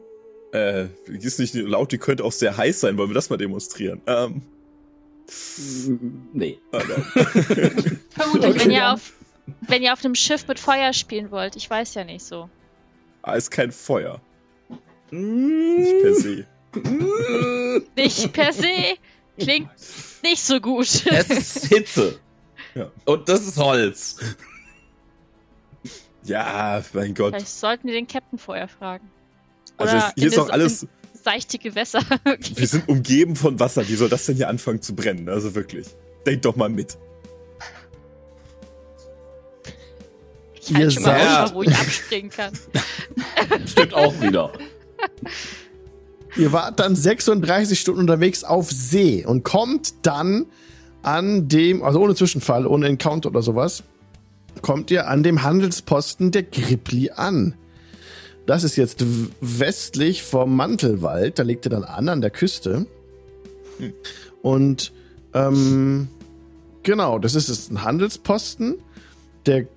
äh, 0.52 0.88
die 1.08 1.26
ist 1.26 1.40
nicht 1.40 1.54
laut, 1.54 1.92
die 1.92 1.98
könnte 1.98 2.24
auch 2.24 2.32
sehr 2.32 2.58
heiß 2.58 2.80
sein. 2.80 2.98
Wollen 2.98 3.10
wir 3.10 3.16
das 3.16 3.30
mal 3.30 3.38
demonstrieren? 3.38 4.02
Ähm. 4.08 4.42
Nee. 6.34 6.58
Ah, 6.72 6.82
Vermutlich, 8.20 8.52
okay. 8.52 8.60
wenn, 8.60 8.72
ihr 8.72 8.94
auf, 8.94 9.14
wenn 9.62 9.82
ihr 9.82 9.94
auf 9.94 10.04
einem 10.04 10.16
Schiff 10.16 10.48
mit 10.48 10.60
Feuer 10.60 10.94
spielen 10.94 11.32
wollt. 11.32 11.56
Ich 11.56 11.70
weiß 11.70 11.94
ja 11.94 12.04
nicht 12.04 12.24
so. 12.24 12.50
Ah, 13.22 13.34
ist 13.34 13.50
kein 13.50 13.72
Feuer. 13.72 14.22
Nicht 15.12 16.02
per 16.02 16.16
se. 16.16 16.46
nicht 17.96 18.34
per 18.34 18.54
se. 18.54 18.98
Klingt 19.38 19.70
nicht 20.24 20.44
so 20.44 20.60
gut. 20.60 21.06
Es 21.06 21.30
ist 21.30 21.66
Hitze. 21.68 22.20
Ja. 22.76 22.92
Und 23.06 23.28
das 23.30 23.48
ist 23.48 23.58
Holz. 23.58 24.18
Ja, 26.24 26.84
mein 26.94 27.14
Gott. 27.16 27.34
Vielleicht 27.34 27.48
sollten 27.48 27.88
wir 27.88 27.94
den 27.94 28.08
Captain 28.08 28.38
vorher 28.38 28.68
fragen. 28.68 29.10
Also 29.78 29.96
es, 29.96 30.14
hier 30.16 30.28
ist 30.28 30.38
doch 30.38 30.50
alles. 30.50 30.86
Seichte 31.24 31.58
Gewässer. 31.58 32.02
wir 32.56 32.68
sind 32.68 32.88
umgeben 32.88 33.36
von 33.36 33.60
Wasser. 33.60 33.88
Wie 33.88 33.96
soll 33.96 34.10
das 34.10 34.26
denn 34.26 34.36
hier 34.36 34.50
anfangen 34.50 34.82
zu 34.82 34.94
brennen? 34.94 35.30
Also 35.30 35.56
wirklich. 35.56 35.88
Denk 36.26 36.42
doch 36.44 36.56
mal 36.56 36.70
mit. 36.70 36.98
Ich 40.70 40.76
halt 40.78 40.94
schon 40.94 41.04
mal 41.04 41.54
wo 41.54 41.64
ich 41.64 41.76
abspringen 41.76 42.32
kann. 42.32 42.54
Stimmt 43.66 43.94
auch 43.94 44.14
wieder. 44.22 44.52
Ihr 46.36 46.52
wart 46.52 46.80
dann 46.80 46.96
36 46.96 47.80
Stunden 47.80 48.02
unterwegs 48.02 48.44
auf 48.44 48.72
See 48.72 49.26
und 49.26 49.44
kommt 49.44 50.06
dann 50.06 50.46
an 51.02 51.48
dem, 51.48 51.82
also 51.84 52.02
ohne 52.02 52.16
Zwischenfall, 52.16 52.68
ohne 52.68 52.88
Encounter 52.88 53.30
oder 53.30 53.42
sowas, 53.42 53.84
kommt 54.62 54.92
ihr 54.92 55.08
an 55.08 55.24
dem 55.24 55.44
Handelsposten 55.44 56.32
der 56.32 56.44
Gripli 56.44 57.12
an. 57.12 57.56
Das 58.46 58.64
ist 58.64 58.76
jetzt 58.78 59.04
westlich 59.42 60.24
vom 60.24 60.56
Mantelwald. 60.56 61.40
Da 61.40 61.44
legt 61.44 61.66
er 61.66 61.70
dann 61.70 61.84
an, 61.84 62.10
an 62.10 62.22
der 62.22 62.32
Küste. 62.32 62.88
Hm. 63.78 63.94
Und 64.42 64.92
ähm, 65.34 66.08
genau, 66.84 67.20
das 67.20 67.36
ist 67.36 67.50
jetzt 67.50 67.72
ein 67.72 67.84
Handelsposten. 67.84 68.80
Der 69.46 69.68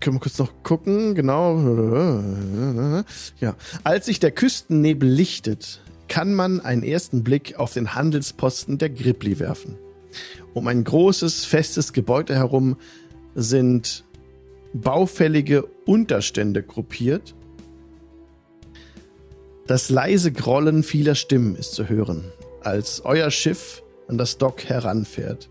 können 0.00 0.16
wir 0.16 0.20
kurz 0.20 0.38
noch 0.38 0.62
gucken, 0.62 1.14
genau. 1.14 3.04
Ja, 3.40 3.54
als 3.84 4.06
sich 4.06 4.18
der 4.20 4.30
Küstennebel 4.30 5.08
lichtet, 5.08 5.80
kann 6.08 6.34
man 6.34 6.60
einen 6.60 6.82
ersten 6.82 7.22
Blick 7.22 7.56
auf 7.58 7.74
den 7.74 7.94
Handelsposten 7.94 8.78
der 8.78 8.90
Gripli 8.90 9.38
werfen. 9.38 9.76
Um 10.54 10.66
ein 10.66 10.82
großes, 10.82 11.44
festes 11.44 11.92
Gebäude 11.92 12.34
herum 12.34 12.76
sind 13.34 14.04
baufällige 14.72 15.64
Unterstände 15.84 16.62
gruppiert 16.62 17.34
das 19.70 19.88
leise 19.88 20.32
Grollen 20.32 20.82
vieler 20.82 21.14
Stimmen 21.14 21.54
ist 21.54 21.74
zu 21.74 21.88
hören, 21.88 22.24
als 22.60 23.04
euer 23.04 23.30
Schiff 23.30 23.84
an 24.08 24.18
das 24.18 24.36
Dock 24.36 24.64
heranfährt, 24.64 25.48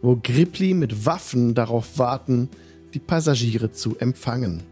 wo 0.00 0.16
Gripli 0.16 0.72
mit 0.72 1.04
Waffen 1.04 1.54
darauf 1.54 1.98
warten, 1.98 2.48
die 2.94 2.98
Passagiere 2.98 3.70
zu 3.70 3.96
empfangen. 3.98 4.64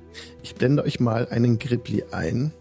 Ich 0.43 0.55
blende 0.55 0.83
euch 0.83 1.01
mal 1.01 1.29
einen 1.29 1.59
Gripli 1.59 2.05
ein. 2.11 2.53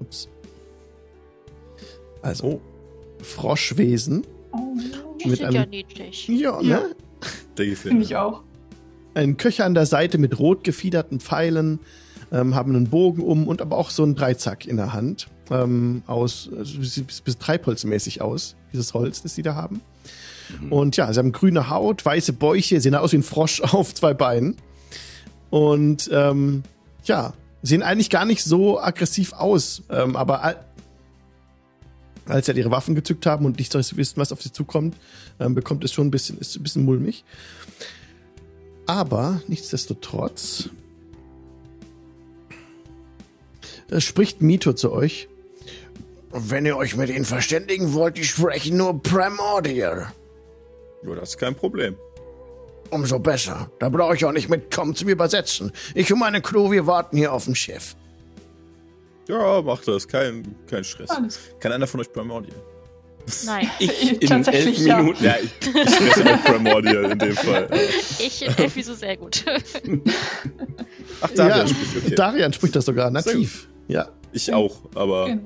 Ups. 0.00 0.28
Also, 2.22 2.60
Froschwesen. 3.22 4.26
Oh, 4.52 4.76
die 5.22 5.28
mit 5.28 5.38
sind 5.38 5.46
einem, 5.46 5.56
ja 5.56 5.66
niedlich. 5.66 6.28
Ja, 6.28 6.62
ne? 6.62 6.94
Ja. 7.58 7.74
Finde 7.74 8.02
ich 8.02 8.16
auch. 8.16 8.42
Ein 9.14 9.36
Köcher 9.36 9.64
an 9.64 9.74
der 9.74 9.86
Seite 9.86 10.18
mit 10.18 10.38
rot 10.38 10.64
gefiederten 10.64 11.20
Pfeilen, 11.20 11.78
ähm, 12.32 12.54
haben 12.54 12.74
einen 12.74 12.88
Bogen 12.88 13.22
um 13.22 13.46
und 13.46 13.62
aber 13.62 13.76
auch 13.76 13.90
so 13.90 14.02
einen 14.02 14.16
Dreizack 14.16 14.66
in 14.66 14.76
der 14.76 14.92
Hand. 14.92 15.28
Ähm, 15.50 16.02
aus, 16.06 16.50
also, 16.56 16.82
sieht 16.82 17.24
bis 17.24 17.38
Treibholzmäßig 17.38 18.22
aus, 18.22 18.56
dieses 18.72 18.94
Holz, 18.94 19.22
das 19.22 19.34
sie 19.34 19.42
da 19.42 19.54
haben. 19.54 19.80
Mhm. 20.60 20.72
Und 20.72 20.96
ja, 20.96 21.12
sie 21.12 21.18
haben 21.18 21.32
grüne 21.32 21.70
Haut, 21.70 22.04
weiße 22.04 22.32
Bäuche, 22.32 22.80
sehen 22.80 22.94
aus 22.94 23.12
wie 23.12 23.18
ein 23.18 23.22
Frosch 23.22 23.60
auf 23.62 23.94
zwei 23.94 24.14
Beinen. 24.14 24.56
Und 25.50 26.10
ähm, 26.12 26.62
ja, 27.04 27.34
sehen 27.62 27.82
eigentlich 27.82 28.10
gar 28.10 28.24
nicht 28.24 28.42
so 28.42 28.80
aggressiv 28.80 29.32
aus. 29.32 29.82
Ähm, 29.90 30.16
aber 30.16 30.42
als 32.26 32.46
sie 32.46 32.50
halt 32.50 32.58
ihre 32.58 32.70
Waffen 32.70 32.94
gezückt 32.94 33.26
haben 33.26 33.44
und 33.44 33.58
nicht 33.58 33.72
so 33.72 33.78
wissen, 33.78 34.16
was 34.16 34.32
auf 34.32 34.42
sie 34.42 34.52
zukommt, 34.52 34.96
ähm, 35.40 35.54
bekommt 35.54 35.84
es 35.84 35.92
schon 35.92 36.08
ein 36.08 36.10
bisschen, 36.10 36.38
ist 36.38 36.56
ein 36.56 36.62
bisschen 36.62 36.84
mulmig. 36.84 37.24
Aber 38.86 39.40
nichtsdestotrotz 39.48 40.70
äh, 43.90 44.00
spricht 44.00 44.42
Mito 44.42 44.72
zu 44.72 44.92
euch. 44.92 45.28
Wenn 46.30 46.66
ihr 46.66 46.76
euch 46.76 46.96
mit 46.96 47.10
ihnen 47.10 47.24
verständigen 47.24 47.92
wollt, 47.94 48.16
die 48.16 48.24
sprechen 48.24 48.76
nur 48.76 49.00
Primordial. 49.02 50.12
Ja, 51.06 51.14
das 51.14 51.30
ist 51.30 51.38
kein 51.38 51.54
Problem. 51.54 51.96
Umso 52.90 53.18
besser. 53.18 53.70
Da 53.78 53.88
brauche 53.88 54.14
ich 54.14 54.24
auch 54.24 54.32
nicht 54.32 54.48
mitkommen 54.48 54.94
zum 54.94 55.08
Übersetzen. 55.08 55.72
Ich 55.94 56.12
und 56.12 56.18
meine 56.18 56.40
Crew, 56.40 56.70
wir 56.70 56.86
warten 56.86 57.16
hier 57.16 57.32
auf 57.32 57.44
dem 57.44 57.54
Schiff. 57.54 57.96
Ja, 59.28 59.62
macht 59.62 59.88
das. 59.88 60.06
Kein, 60.06 60.54
kein 60.68 60.84
Stress. 60.84 61.10
Alles. 61.10 61.38
Kann 61.60 61.72
einer 61.72 61.86
von 61.86 62.00
euch 62.00 62.12
Primordial? 62.12 62.56
Nein. 63.46 63.70
Ich 63.78 64.30
in 64.30 64.44
elf 64.46 64.78
ja. 64.78 64.98
Minuten. 64.98 65.24
Ja, 65.24 65.36
ich, 65.42 65.74
ich 65.74 65.94
spreche 65.94 66.34
auch 66.34 66.44
Primordial 66.44 67.10
in 67.12 67.18
dem 67.18 67.34
Fall. 67.34 67.68
Ich 68.18 68.42
in 68.46 68.56
elf 68.56 68.84
so 68.84 68.94
sehr 68.94 69.16
gut. 69.16 69.44
Ach, 71.20 71.30
Darian 71.30 71.58
ja, 71.58 71.66
spricht 71.66 71.96
okay. 71.96 72.14
Darian 72.14 72.52
spricht 72.52 72.76
das 72.76 72.84
sogar 72.84 73.10
nativ. 73.10 73.68
Ja. 73.88 74.08
Ich 74.32 74.52
auch, 74.52 74.78
aber 74.94 75.26
genau. 75.26 75.42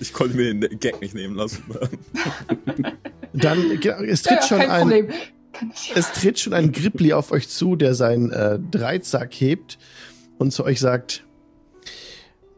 Ich 0.00 0.12
konnte 0.12 0.36
mir 0.36 0.52
den 0.54 0.80
Gag 0.80 1.00
nicht 1.00 1.14
nehmen 1.14 1.36
lassen. 1.36 1.62
Dann, 3.32 3.70
es 4.06 4.22
tritt 4.22 4.40
ja, 4.40 4.46
schon 4.46 4.60
ein, 4.60 5.12
es 5.94 6.12
tritt 6.12 6.38
schon 6.40 6.54
ein 6.54 6.72
Gripli 6.72 7.12
auf 7.12 7.30
euch 7.30 7.48
zu, 7.48 7.76
der 7.76 7.94
seinen 7.94 8.32
äh, 8.32 8.58
Dreizack 8.58 9.32
hebt 9.34 9.78
und 10.38 10.52
zu 10.52 10.64
euch 10.64 10.80
sagt, 10.80 11.24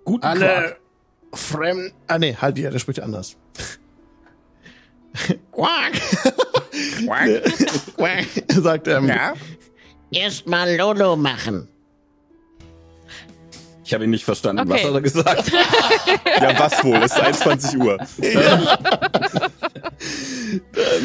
Guten 0.05 0.25
alle 0.25 0.77
fremd, 1.35 1.93
ah 2.07 2.19
nee, 2.19 2.37
halt 2.41 2.59
ja, 2.59 2.71
der 2.71 2.79
spricht 2.79 3.01
anders. 3.01 3.37
Quack. 5.53 5.93
Quack. 7.05 7.43
Quack. 7.97 8.27
sagt 8.49 8.89
ähm, 8.89 9.09
ja? 9.09 9.35
Erstmal 10.11 10.77
Lolo 10.77 11.17
machen. 11.17 11.69
Ich 13.93 13.95
habe 13.95 14.05
ihn 14.05 14.11
nicht 14.11 14.25
verstanden. 14.25 14.63
Okay. 14.63 14.71
Was 14.71 14.85
hat 14.85 14.95
er 14.95 15.01
gesagt? 15.03 15.53
ja, 16.41 16.59
was 16.59 16.83
wohl? 16.83 16.97
Es 16.97 17.13
ist 17.13 17.21
21 17.21 17.79
Uhr. 17.79 17.99
Dann 17.99 18.09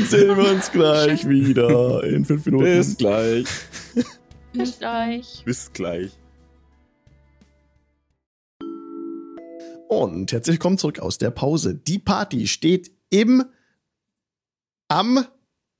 sehen 0.05 0.37
wir 0.37 0.51
uns 0.51 0.71
gleich 0.71 1.27
wieder 1.27 2.01
in 2.05 2.23
fünf 2.23 2.45
Minuten. 2.45 2.63
Bis 2.63 2.95
gleich. 2.95 3.45
Bis 4.53 4.79
gleich. 4.79 5.43
Bis 5.43 5.73
gleich. 5.73 6.11
Und 9.89 10.31
herzlich 10.31 10.53
willkommen 10.53 10.77
zurück 10.77 10.99
aus 10.99 11.17
der 11.17 11.31
Pause. 11.31 11.75
Die 11.75 11.99
Party 11.99 12.47
steht 12.47 12.91
im, 13.09 13.43
am, 14.87 15.25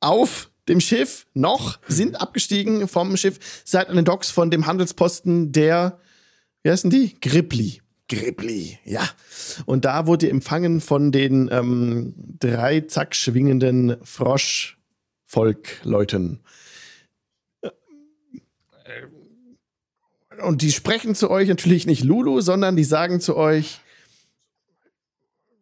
auf 0.01 0.51
dem 0.67 0.81
Schiff 0.81 1.25
noch, 1.33 1.79
sind 1.87 2.19
abgestiegen 2.19 2.89
vom 2.89 3.15
Schiff, 3.15 3.39
seid 3.63 3.87
an 3.87 3.95
den 3.95 4.03
Docks 4.03 4.29
von 4.29 4.51
dem 4.51 4.65
Handelsposten 4.65 5.53
der, 5.53 6.01
wie 6.67 6.71
heißen 6.71 6.89
die? 6.89 7.17
Gripli. 7.21 7.81
Gripli, 8.09 8.77
ja. 8.83 9.07
Und 9.65 9.85
da 9.85 10.05
wurde 10.05 10.25
ihr 10.25 10.33
empfangen 10.33 10.81
von 10.81 11.13
den 11.13 11.47
ähm, 11.49 12.13
drei 12.17 12.81
zack 12.81 13.15
schwingenden 13.15 13.95
Froschvolkleuten. 14.03 16.43
Und 20.41 20.61
die 20.61 20.73
sprechen 20.73 21.15
zu 21.15 21.31
euch 21.31 21.47
natürlich 21.47 21.87
nicht 21.87 22.03
Lulu, 22.03 22.41
sondern 22.41 22.75
die 22.75 22.83
sagen 22.83 23.21
zu 23.21 23.37
euch, 23.37 23.79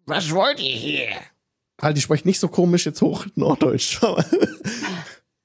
Was 0.08 0.32
wollt 0.32 0.60
ihr 0.60 0.76
hier? 0.76 1.10
halt, 1.80 1.98
die 1.98 2.02
sprechen 2.02 2.28
nicht 2.28 2.40
so 2.40 2.48
komisch 2.48 2.88
jetzt 2.88 3.04
hoch 3.04 3.28
Norddeutsch. 3.36 4.00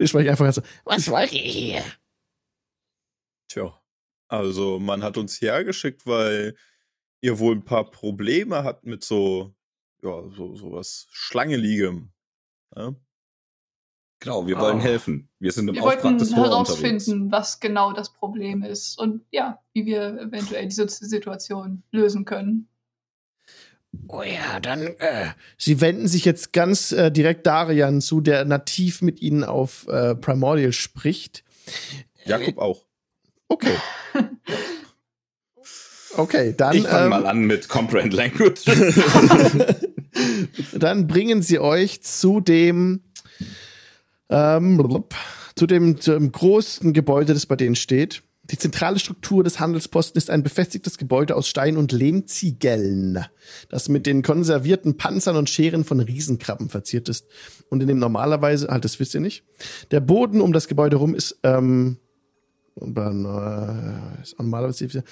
die 0.01 0.07
sprechen 0.09 0.31
einfach 0.31 0.51
so, 0.55 0.63
Was 0.85 1.11
wollt 1.11 1.35
ihr 1.35 1.43
hier? 1.43 1.85
Tja, 3.47 3.79
also 4.31 4.79
man 4.79 5.03
hat 5.03 5.17
uns 5.19 5.41
hergeschickt, 5.41 6.07
weil 6.07 6.55
ihr 7.21 7.39
wohl 7.39 7.57
ein 7.57 7.65
paar 7.65 7.91
Probleme 7.91 8.65
habt 8.65 8.87
mit 8.87 9.05
so, 9.05 9.55
ja, 10.03 10.23
so, 10.31 10.55
so 10.55 10.73
was 10.73 11.07
Schlangeligem. 11.11 12.11
Ja? 12.77 12.95
Genau, 14.23 14.47
wir 14.47 14.59
wollen 14.59 14.79
Ah. 14.79 14.83
helfen. 14.83 15.29
Wir 15.39 15.51
sind 15.51 15.69
im 15.69 15.75
Wir 15.75 15.83
Auftrag 15.83 16.05
wollten 16.05 16.19
des 16.19 16.31
Tor 16.31 16.45
unterwegs. 16.45 16.69
herausfinden, 16.81 17.33
was 17.33 17.59
genau 17.61 17.93
das 17.93 18.13
Problem 18.13 18.63
ist 18.63 18.99
und 18.99 19.23
ja, 19.31 19.63
wie 19.73 19.87
wir 19.87 20.19
eventuell 20.21 20.67
diese 20.67 20.87
Situation 20.89 21.83
lösen 21.91 22.25
können. 22.25 22.69
Oh 24.09 24.23
ja, 24.23 24.61
dann, 24.61 24.83
äh, 24.99 25.31
Sie 25.59 25.81
wenden 25.81 26.07
sich 26.07 26.25
jetzt 26.25 26.53
ganz 26.53 26.93
äh, 26.93 27.11
direkt 27.11 27.47
Darian 27.47 28.01
zu, 28.01 28.21
der 28.21 28.45
nativ 28.45 29.03
mit 29.03 29.21
ihnen 29.21 29.43
auf 29.43 29.89
äh, 29.89 30.15
Primordial 30.15 30.73
spricht. 30.73 31.43
Jakob 32.25 32.59
auch. 32.59 32.87
Okay. 33.51 33.77
Okay, 36.17 36.55
dann, 36.57 36.77
Ich 36.77 36.87
fange 36.87 37.05
ähm, 37.05 37.11
mal 37.11 37.27
an 37.27 37.43
mit 37.43 37.69
Comprehend 37.69 38.13
Language. 38.13 38.65
dann 40.79 41.07
bringen 41.07 41.43
sie 41.43 41.59
euch 41.59 42.03
zu 42.03 42.41
dem, 42.41 43.03
ähm, 44.29 45.05
zu 45.55 45.67
dem, 45.67 46.01
zu 46.01 46.13
dem 46.13 46.33
großen 46.33 46.93
Gebäude, 46.93 47.35
das 47.35 47.47
bei 47.47 47.57
denen 47.57 47.77
steht. 47.77 48.23
Die 48.51 48.59
zentrale 48.59 48.99
Struktur 48.99 49.45
des 49.45 49.61
Handelsposten 49.61 50.19
ist 50.19 50.31
ein 50.31 50.43
befestigtes 50.43 50.99
Gebäude 50.99 51.37
aus 51.37 51.47
Stein 51.47 51.77
und 51.77 51.93
Lehmziegeln, 51.93 53.25
das 53.69 53.89
mit 53.89 54.07
den 54.07 54.23
konservierten 54.23 54.97
Panzern 54.97 55.37
und 55.37 55.49
Scheren 55.49 55.85
von 55.85 56.01
Riesenkrabben 56.01 56.69
verziert 56.69 57.09
ist 57.09 57.27
und 57.69 57.81
in 57.81 57.87
dem 57.87 58.01
normalerweise, 58.01 58.67
halt, 58.69 58.85
das 58.85 58.99
wisst 58.99 59.15
ihr 59.15 59.21
nicht. 59.21 59.45
Der 59.93 60.01
Boden 60.01 60.41
um 60.41 60.53
das 60.53 60.67
Gebäude 60.67 60.97
rum 60.97 61.15
ist, 61.15 61.39
ähm, 61.45 61.99
und 62.81 62.95
dann, 62.95 63.25
äh, 63.25 64.23
ist 64.23 64.39
normalerweise, 64.39 65.05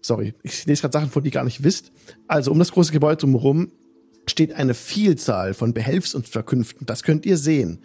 sorry, 0.00 0.34
ich 0.42 0.66
lese 0.66 0.82
gerade 0.82 0.92
Sachen 0.92 1.10
vor, 1.10 1.22
die 1.22 1.28
ihr 1.28 1.32
gar 1.32 1.44
nicht 1.44 1.62
wisst. 1.62 1.92
Also 2.26 2.50
um 2.50 2.58
das 2.58 2.72
große 2.72 2.92
Gebäude 2.92 3.16
drumherum 3.16 3.72
steht 4.26 4.52
eine 4.52 4.74
Vielzahl 4.74 5.54
von 5.54 5.74
Behelfsunterkünften. 5.74 6.86
Das 6.86 7.02
könnt 7.02 7.26
ihr 7.26 7.36
sehen. 7.36 7.80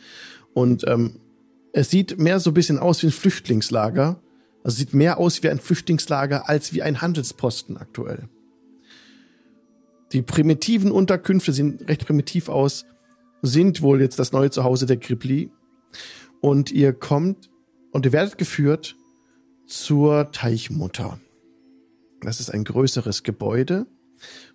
Und 0.54 0.88
ähm, 0.88 1.20
es 1.72 1.90
sieht 1.90 2.20
mehr 2.20 2.40
so 2.40 2.52
ein 2.52 2.54
bisschen 2.54 2.80
aus 2.80 3.02
wie 3.02 3.08
ein 3.08 3.12
Flüchtlingslager. 3.12 4.22
Also 4.64 4.78
sieht 4.78 4.94
mehr 4.94 5.18
aus 5.18 5.44
wie 5.44 5.50
ein 5.50 5.60
Flüchtlingslager 5.60 6.48
als 6.48 6.74
wie 6.74 6.84
ein 6.84 7.02
Handelsposten 7.02 7.78
aktuell. 7.78 8.30
Die 10.12 10.22
primitiven 10.22 10.92
Unterkünfte 10.92 11.52
sehen 11.54 11.80
recht 11.88 12.06
primitiv 12.06 12.48
aus, 12.48 12.86
sind 13.42 13.82
wohl 13.82 14.00
jetzt 14.00 14.20
das 14.20 14.32
neue 14.32 14.52
Zuhause 14.52 14.86
der 14.86 14.98
Gripli. 14.98 15.52
Und 16.40 16.72
ihr 16.72 16.94
kommt 16.94 17.50
und 17.92 18.06
ihr 18.06 18.12
werdet 18.12 18.38
geführt 18.38 18.96
zur 19.74 20.32
Teichmutter. 20.32 21.20
Das 22.22 22.40
ist 22.40 22.52
ein 22.52 22.64
größeres 22.64 23.24
Gebäude, 23.24 23.88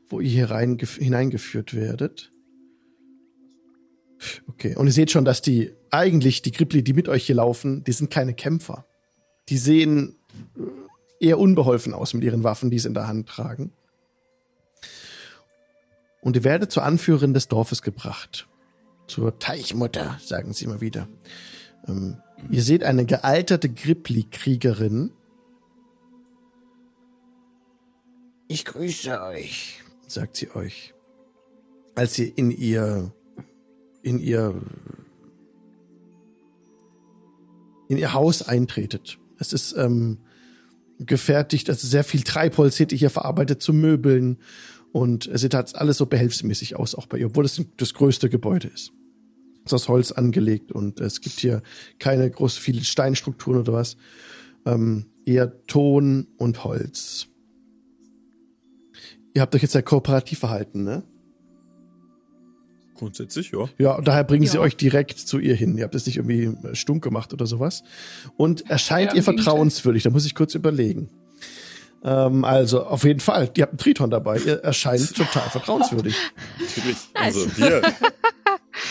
wo 0.09 0.21
ihr 0.21 0.31
hier 0.31 0.51
rein, 0.51 0.79
hineingeführt 0.79 1.75
werdet. 1.75 2.33
Okay, 4.47 4.77
und 4.77 4.87
ihr 4.87 4.93
seht 4.93 5.11
schon, 5.11 5.25
dass 5.25 5.43
die 5.43 5.73
eigentlich, 5.91 6.43
die 6.43 6.53
Gripli, 6.53 6.85
die 6.85 6.93
mit 6.93 7.09
euch 7.09 7.27
hier 7.27 7.35
laufen, 7.35 7.83
die 7.85 7.93
sind 7.93 8.11
keine 8.11 8.33
Kämpfer. 8.33 8.87
Die 9.49 9.59
sehen 9.59 10.17
äh, 10.57 11.27
eher 11.27 11.39
unbeholfen 11.39 11.95
aus 11.95 12.15
mit 12.15 12.23
ihren 12.23 12.45
Waffen, 12.45 12.71
die 12.71 12.79
sie 12.79 12.89
in 12.89 12.95
der 12.95 13.09
Hand 13.09 13.29
tragen. 13.29 13.73
Und 16.21 16.37
ihr 16.37 16.45
werdet 16.45 16.71
zur 16.71 16.85
Anführerin 16.85 17.35
des 17.35 17.49
Dorfes 17.49 17.83
gebracht. 17.83 18.49
Zur 19.09 19.39
Teichmutter, 19.39 20.19
sagen 20.23 20.53
sie 20.53 20.65
immer 20.65 20.81
wieder. 20.81 21.09
Ähm, 21.87 22.19
ihr 22.51 22.63
seht 22.63 22.85
eine 22.85 23.05
gealterte 23.05 23.69
Gripli-Kriegerin, 23.69 25.13
ich 28.51 28.65
grüße 28.65 29.21
euch. 29.23 29.83
sagt 30.07 30.37
sie 30.37 30.51
euch, 30.53 30.95
als 31.95 32.19
ihr 32.19 32.33
in 32.37 32.51
ihr, 32.51 33.13
in 34.03 34.19
ihr, 34.19 34.63
in 37.89 37.99
ihr 37.99 38.15
Haus 38.15 38.41
eintretet. 38.41 39.19
Es 39.39 39.53
ist 39.53 39.77
ähm, 39.77 40.19
gefertigt, 40.99 41.69
also 41.69 41.87
sehr 41.87 42.05
viel 42.05 42.23
Treibholz 42.23 42.77
seht 42.77 42.91
ihr 42.93 42.99
hier 42.99 43.11
verarbeitet 43.11 43.63
zu 43.63 43.75
Möbeln 43.75 44.39
und 44.93 45.27
es 45.27 45.43
sieht 45.43 45.53
halt 45.53 45.77
alles 45.77 45.99
so 45.99 46.07
behelfsmäßig 46.07 46.77
aus, 46.77 46.95
auch 46.95 47.07
bei 47.07 47.19
ihr, 47.19 47.27
obwohl 47.27 47.45
es 47.45 47.63
das 47.77 47.93
größte 47.93 48.31
Gebäude 48.31 48.69
ist. 48.69 48.93
Ist 49.69 49.75
aus 49.75 49.89
Holz 49.89 50.13
angelegt 50.13 50.73
und 50.73 50.99
es 51.01 51.21
gibt 51.21 51.41
hier 51.41 51.63
keine 51.99 52.31
groß 52.31 52.57
viele 52.57 52.83
Steinstrukturen 52.83 53.61
oder 53.61 53.75
was, 53.75 53.97
ähm, 54.65 55.05
eher 55.27 55.65
Ton 55.67 56.27
und 56.39 56.65
Holz. 56.65 57.27
Ihr 59.35 59.43
habt 59.43 59.55
euch 59.55 59.61
jetzt 59.63 59.75
ja 59.75 59.83
kooperativ 59.83 60.39
verhalten, 60.39 60.85
ne? 60.85 61.03
Grundsätzlich, 62.97 63.53
ja. 63.53 63.69
Ja, 63.79 63.95
und 63.97 64.09
daher 64.09 64.25
bringen 64.25 64.47
sie 64.47 64.57
Ja. 64.57 64.63
euch 64.63 64.75
direkt 64.77 65.19
zu 65.19 65.39
ihr 65.39 65.55
hin. 65.55 65.77
Ihr 65.77 65.85
habt 65.85 65.95
es 65.95 66.07
nicht 66.07 66.17
irgendwie 66.17 66.45
äh, 66.67 66.75
stunk 66.75 67.05
gemacht 67.05 67.33
oder 67.35 67.47
sowas. 67.47 67.83
Und 68.37 68.69
erscheint 68.71 69.11
Ja, 69.13 69.17
ihr 69.17 69.23
vertrauenswürdig? 69.23 70.03
Da 70.03 70.11
muss 70.11 70.25
ich 70.27 70.35
kurz 70.35 70.55
überlegen. 70.55 71.11
Ähm, 72.03 72.45
also, 72.45 72.85
auf 72.85 73.05
jeden 73.05 73.21
Fall. 73.21 73.51
Ihr 73.57 73.63
habt 73.63 73.73
einen 73.73 73.79
Triton 73.79 74.11
dabei. 74.11 74.39
Ihr 74.39 74.65
erscheint 74.65 75.15
total 75.15 75.49
vertrauenswürdig. 75.51 76.15
Natürlich. 76.61 76.97
Also 77.15 77.47
wir. 77.57 77.83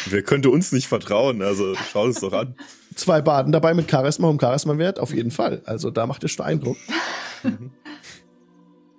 Wer 0.10 0.24
könnte 0.24 0.50
uns 0.50 0.72
nicht 0.72 0.88
vertrauen? 0.88 1.42
Also 1.42 1.76
schau 1.92 2.08
es 2.08 2.20
doch 2.20 2.34
an. 2.34 2.56
Zwei 2.96 3.22
Baden 3.22 3.52
dabei 3.52 3.74
mit 3.74 3.90
Charisma 3.90 4.28
um 4.28 4.40
Charisma-Wert, 4.40 5.00
auf 5.00 5.14
jeden 5.14 5.32
Fall. 5.32 5.62
Also, 5.66 5.92
da 5.92 6.08
macht 6.08 6.24
ihr 6.24 6.30
schon 6.30 6.46
Eindruck. 6.46 6.78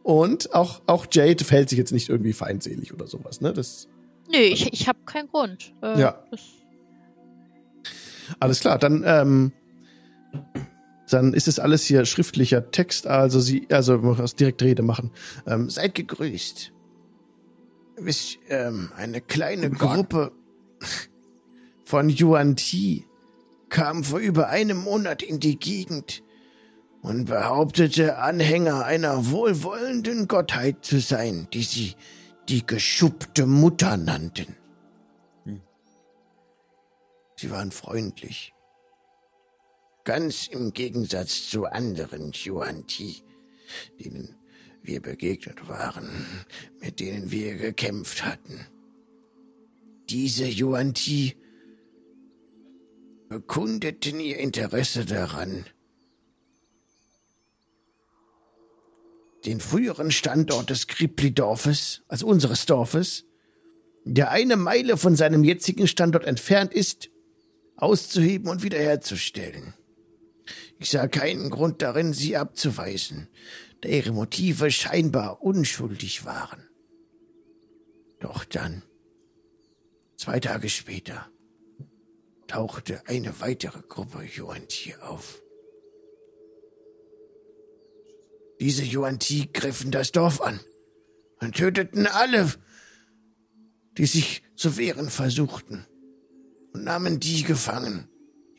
Und 0.03 0.55
auch, 0.55 0.81
auch 0.87 1.07
Jade 1.11 1.45
verhält 1.45 1.69
sich 1.69 1.79
jetzt 1.79 1.93
nicht 1.93 2.09
irgendwie 2.09 2.33
feindselig 2.33 2.95
oder 2.95 3.07
sowas, 3.07 3.41
ne? 3.41 3.53
Das, 3.53 3.89
Nö, 4.31 4.39
ich, 4.39 4.73
ich 4.73 4.89
habe 4.89 4.99
keinen 5.05 5.29
Grund. 5.29 5.73
Äh, 5.83 6.01
Ja. 6.01 6.23
Alles 8.41 8.61
klar, 8.61 8.79
dann, 8.79 9.05
ähm, 9.07 9.53
dann 11.11 11.33
ist 11.33 11.49
es 11.49 11.59
alles 11.59 11.85
hier 11.85 12.05
schriftlicher 12.05 12.71
Text, 12.71 13.07
also 13.07 13.41
sie, 13.41 13.67
also 13.71 13.97
direkt 14.39 14.63
Rede 14.63 14.83
machen. 14.83 15.11
Ähm, 15.47 15.71
Seid 15.71 15.95
gegrüßt. 15.95 16.73
Wisst, 17.97 18.39
ähm, 18.49 18.91
eine 18.97 19.21
kleine 19.21 19.71
Gruppe 19.71 20.33
von 21.85 22.11
Yuan 22.11 22.57
Ti 22.57 23.07
kam 23.69 24.05
vor 24.05 24.19
über 24.19 24.49
einem 24.49 24.79
Monat 24.79 25.23
in 25.23 25.41
die 25.41 25.59
Gegend 25.59 26.23
und 27.03 27.27
behauptete, 27.27 28.19
Anhänger 28.19 28.85
einer 28.85 29.31
wohlwollenden 29.31 30.29
Gottheit 30.29 30.85
zu 30.85 31.01
sein, 31.01 31.49
die 31.53 31.63
sie 31.63 31.95
die 32.49 32.67
geschuppte 32.67 33.47
Mutter 33.47 33.97
nannten. 33.97 34.57
Hm. 35.45 35.61
Sie 37.37 37.51
waren 37.51 37.71
freundlich. 37.71 38.55
Ganz 40.05 40.47
im 40.47 40.73
Gegensatz 40.73 41.51
zu 41.51 41.67
anderen 41.67 42.33
Yuan 42.33 42.87
Ti, 42.87 43.23
denen 44.01 44.35
wir 44.83 45.03
begegnet 45.03 45.69
waren, 45.69 46.09
mit 46.81 47.01
denen 47.01 47.31
wir 47.31 47.57
gekämpft 47.57 48.25
hatten. 48.25 48.67
Diese 50.09 50.47
Yuan 50.47 50.95
Ti 50.95 51.37
bekundeten 53.29 54.21
ihr 54.21 54.39
Interesse 54.39 55.05
daran, 55.05 55.67
den 59.45 59.61
früheren 59.61 60.11
Standort 60.11 60.71
des 60.71 60.87
Kripli-Dorfes, 60.87 62.03
also 62.09 62.27
unseres 62.27 62.65
Dorfes, 62.67 63.27
der 64.05 64.31
eine 64.31 64.57
Meile 64.57 64.97
von 64.97 65.15
seinem 65.15 65.45
jetzigen 65.45 65.87
Standort 65.87 66.25
entfernt 66.25 66.73
ist, 66.73 67.11
auszuheben 67.77 68.49
und 68.49 68.63
wiederherzustellen. 68.63 69.75
Ich 70.79 70.91
sah 70.91 71.07
keinen 71.07 71.51
Grund 71.51 71.83
darin, 71.83 72.15
sie 72.15 72.37
abzuweisen, 72.37 73.29
da 73.83 73.91
ihre 73.91 74.13
Motive 74.13 74.71
scheinbar 74.71 75.43
unschuldig 75.43 76.25
waren. 76.25 76.67
Doch 78.21 78.45
dann, 78.45 78.83
zwei 80.19 80.41
Tage 80.41 80.69
später, 80.69 81.31
tauchte 82.49 83.07
eine 83.07 83.41
weitere 83.41 83.81
Gruppe 83.83 84.27
Yuan-Ti 84.37 84.97
auf. 84.97 85.41
Diese 88.61 88.83
Yuan-Ti 88.83 89.51
griffen 89.53 89.93
das 89.93 90.11
Dorf 90.11 90.41
an 90.41 90.59
und 91.41 91.57
töteten 91.57 92.07
alle, 92.07 92.53
die 93.97 94.07
sich 94.07 94.43
zu 94.57 94.77
wehren 94.77 95.09
versuchten, 95.09 95.87
und 96.73 96.85
nahmen 96.85 97.21
die 97.21 97.45
gefangen, 97.45 98.09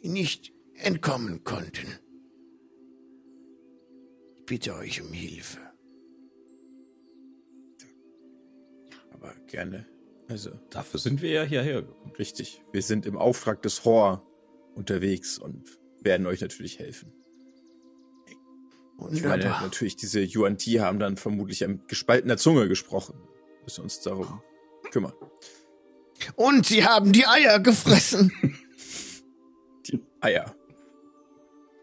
die 0.01 0.09
nicht 0.09 0.53
entkommen 0.75 1.43
konnten. 1.43 1.99
Ich 4.35 4.45
bitte 4.45 4.75
euch 4.75 5.01
um 5.01 5.11
Hilfe. 5.11 5.59
Aber 9.11 9.35
gerne. 9.47 9.85
Also. 10.29 10.51
Dafür 10.69 10.99
sind 10.99 11.21
wir 11.21 11.31
ja 11.31 11.43
hierher 11.43 11.81
gekommen. 11.81 12.13
Richtig. 12.17 12.61
Wir 12.71 12.83
sind 12.83 13.05
im 13.05 13.17
Auftrag 13.17 13.61
des 13.63 13.83
Hor 13.83 14.23
unterwegs 14.75 15.39
und 15.39 15.79
werden 16.01 16.27
euch 16.27 16.41
natürlich 16.41 16.79
helfen. 16.79 17.11
Ich 19.11 19.23
meine, 19.23 19.45
natürlich, 19.45 19.95
diese 19.95 20.21
Yuan 20.21 20.57
Ti 20.57 20.75
haben 20.75 20.99
dann 20.99 21.17
vermutlich 21.17 21.65
mit 21.65 21.87
gespaltener 21.87 22.37
Zunge 22.37 22.67
gesprochen. 22.67 23.15
Müssen 23.63 23.83
uns 23.83 24.01
darum 24.01 24.41
kümmern. 24.91 25.13
Und 26.35 26.65
sie 26.65 26.85
haben 26.85 27.11
die 27.11 27.25
Eier 27.25 27.59
gefressen. 27.59 28.31
Die 29.87 30.03
Eier. 30.19 30.53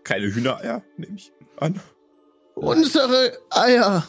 Keine 0.05 0.32
Hühnereier, 0.32 0.84
nehme 0.97 1.16
ich 1.16 1.32
an. 1.57 1.80
Unsere 2.55 3.38
Eier. 3.51 4.07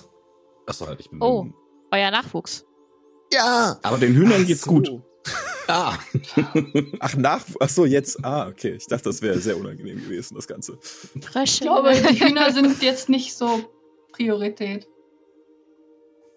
Achso, 0.67 0.85
halt, 0.85 0.99
ich 0.99 1.09
bin. 1.09 1.21
Oh, 1.21 1.47
euer 1.91 2.11
Nachwuchs. 2.11 2.66
Ja. 3.37 3.79
Aber 3.83 3.97
den 3.97 4.13
Hühnern 4.15 4.45
geht's 4.45 4.63
so. 4.63 4.71
gut. 4.71 4.89
Ah. 5.69 5.97
Ach, 7.01 7.17
nach. 7.17 7.45
Ach 7.59 7.67
so, 7.67 7.83
jetzt. 7.83 8.23
Ah, 8.23 8.47
okay. 8.47 8.75
Ich 8.75 8.87
dachte, 8.87 9.03
das 9.09 9.21
wäre 9.21 9.37
sehr 9.39 9.57
unangenehm 9.57 10.01
gewesen, 10.01 10.35
das 10.35 10.47
Ganze. 10.47 10.79
Frösche. 10.81 11.41
Ich 11.43 11.59
glaube, 11.59 11.91
die 11.91 12.21
Hühner 12.21 12.53
sind 12.53 12.81
jetzt 12.81 13.09
nicht 13.09 13.35
so 13.35 13.65
Priorität. 14.13 14.87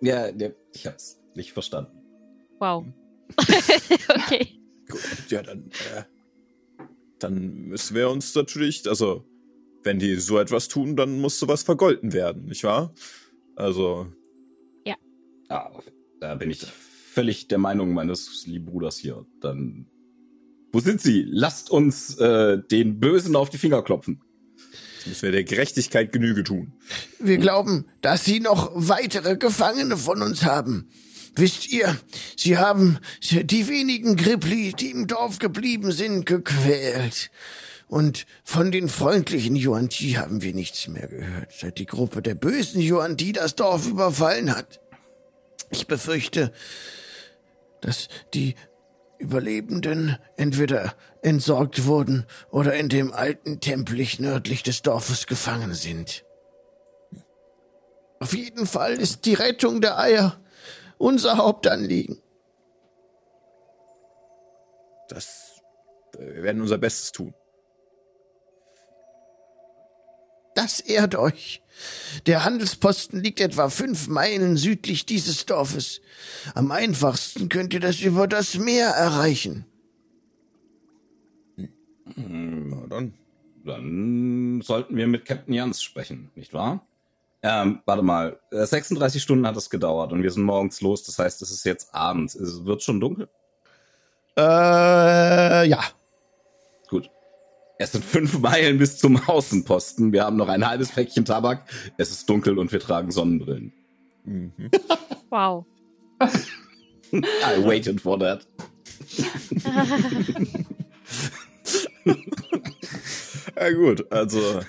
Ja, 0.00 0.30
ich 0.72 0.84
hab's 0.84 1.20
nicht 1.36 1.52
verstanden. 1.52 1.92
Wow. 2.58 2.86
okay. 4.08 4.48
Gut, 4.88 5.00
ja, 5.28 5.42
dann, 5.44 5.70
äh, 5.94 6.02
dann 7.20 7.68
müssen 7.68 7.94
wir 7.94 8.10
uns 8.10 8.34
natürlich, 8.34 8.88
also, 8.88 9.24
wenn 9.84 10.00
die 10.00 10.16
so 10.16 10.40
etwas 10.40 10.66
tun, 10.66 10.96
dann 10.96 11.20
muss 11.20 11.38
sowas 11.38 11.62
vergolten 11.62 12.12
werden, 12.12 12.46
nicht 12.46 12.64
wahr? 12.64 12.92
Also, 13.54 14.08
Ah, 15.50 15.68
da 16.20 16.36
bin 16.36 16.52
ich 16.52 16.64
völlig 17.20 17.48
der 17.48 17.58
Meinung 17.58 17.92
meines 17.92 18.46
lieben 18.46 18.64
Bruders 18.64 18.96
hier. 18.96 19.26
Dann. 19.42 19.84
Wo 20.72 20.80
sind 20.80 21.02
sie? 21.02 21.26
Lasst 21.28 21.70
uns 21.70 22.16
äh, 22.16 22.56
den 22.70 22.98
Bösen 22.98 23.36
auf 23.36 23.50
die 23.50 23.58
Finger 23.58 23.82
klopfen. 23.82 24.22
jetzt 24.96 25.06
müssen 25.06 25.22
wir 25.24 25.32
der 25.32 25.44
Gerechtigkeit 25.44 26.12
Genüge 26.12 26.44
tun. 26.44 26.72
Wir 27.18 27.36
glauben, 27.36 27.84
dass 28.00 28.24
sie 28.24 28.40
noch 28.40 28.70
weitere 28.74 29.36
Gefangene 29.36 29.98
von 29.98 30.22
uns 30.22 30.44
haben. 30.44 30.88
Wisst 31.36 31.70
ihr, 31.70 31.94
sie 32.36 32.56
haben 32.56 32.98
die 33.20 33.68
wenigen 33.68 34.16
Grippli, 34.16 34.72
die 34.72 34.90
im 34.90 35.06
Dorf 35.06 35.38
geblieben 35.38 35.92
sind, 35.92 36.24
gequält. 36.24 37.30
Und 37.86 38.24
von 38.44 38.72
den 38.72 38.88
freundlichen 38.88 39.56
Yuan-Ti 39.56 40.12
haben 40.12 40.40
wir 40.40 40.54
nichts 40.54 40.88
mehr 40.88 41.08
gehört, 41.08 41.52
seit 41.52 41.76
die 41.76 41.86
Gruppe 41.86 42.22
der 42.22 42.34
bösen 42.34 42.80
Yuan-Ti 42.80 43.32
das 43.32 43.56
Dorf 43.56 43.86
überfallen 43.86 44.56
hat. 44.56 44.80
Ich 45.70 45.86
befürchte, 45.86 46.52
dass 47.80 48.08
die 48.34 48.54
Überlebenden 49.18 50.18
entweder 50.36 50.94
entsorgt 51.22 51.84
wurden 51.84 52.26
oder 52.50 52.74
in 52.74 52.88
dem 52.88 53.12
alten 53.12 53.60
Templich 53.60 54.18
nördlich 54.18 54.62
des 54.62 54.82
Dorfes 54.82 55.26
gefangen 55.26 55.74
sind. 55.74 56.24
Auf 58.18 58.34
jeden 58.34 58.66
Fall 58.66 58.94
ist 58.94 59.26
die 59.26 59.34
Rettung 59.34 59.80
der 59.80 59.98
Eier 59.98 60.40
unser 60.98 61.38
Hauptanliegen. 61.38 62.22
Das, 65.08 65.62
äh, 66.14 66.34
wir 66.34 66.42
werden 66.42 66.62
unser 66.62 66.78
Bestes 66.78 67.12
tun. 67.12 67.34
Das 70.54 70.80
ehrt 70.80 71.14
euch. 71.14 71.62
Der 72.26 72.44
Handelsposten 72.44 73.22
liegt 73.22 73.40
etwa 73.40 73.68
fünf 73.68 74.08
Meilen 74.08 74.56
südlich 74.56 75.06
dieses 75.06 75.46
Dorfes. 75.46 76.00
Am 76.54 76.70
einfachsten 76.70 77.48
könnt 77.48 77.72
ihr 77.72 77.80
das 77.80 78.00
über 78.00 78.26
das 78.26 78.56
Meer 78.56 78.88
erreichen. 78.88 79.64
Na 82.16 82.86
dann. 82.88 83.14
Dann 83.64 84.62
sollten 84.62 84.96
wir 84.96 85.06
mit 85.06 85.26
Captain 85.26 85.52
Jans 85.52 85.82
sprechen, 85.82 86.30
nicht 86.34 86.54
wahr? 86.54 86.86
Ähm, 87.42 87.80
warte 87.84 88.02
mal, 88.02 88.38
äh, 88.50 88.64
36 88.64 89.22
Stunden 89.22 89.46
hat 89.46 89.56
es 89.56 89.70
gedauert 89.70 90.12
und 90.12 90.22
wir 90.22 90.30
sind 90.30 90.44
morgens 90.44 90.80
los, 90.80 91.02
das 91.04 91.18
heißt, 91.18 91.42
es 91.42 91.50
ist 91.50 91.64
jetzt 91.64 91.94
abends. 91.94 92.34
Es 92.34 92.64
wird 92.64 92.82
schon 92.82 93.00
dunkel. 93.00 93.28
Äh, 94.36 95.68
ja. 95.68 95.80
Es 97.80 97.92
sind 97.92 98.04
fünf 98.04 98.38
Meilen 98.40 98.76
bis 98.76 98.98
zum 98.98 99.16
Außenposten. 99.26 100.12
Wir 100.12 100.24
haben 100.24 100.36
noch 100.36 100.48
ein 100.48 100.68
halbes 100.68 100.92
Päckchen 100.92 101.24
Tabak. 101.24 101.64
Es 101.96 102.10
ist 102.10 102.28
dunkel 102.28 102.58
und 102.58 102.70
wir 102.72 102.78
tragen 102.78 103.10
Sonnenbrillen. 103.10 103.72
Mhm. 104.24 104.52
Wow. 105.30 105.64
I 107.10 107.64
waited 107.64 107.98
for 108.02 108.18
that. 108.18 108.46
Ja 113.56 113.70
gut, 113.72 114.12
also 114.12 114.60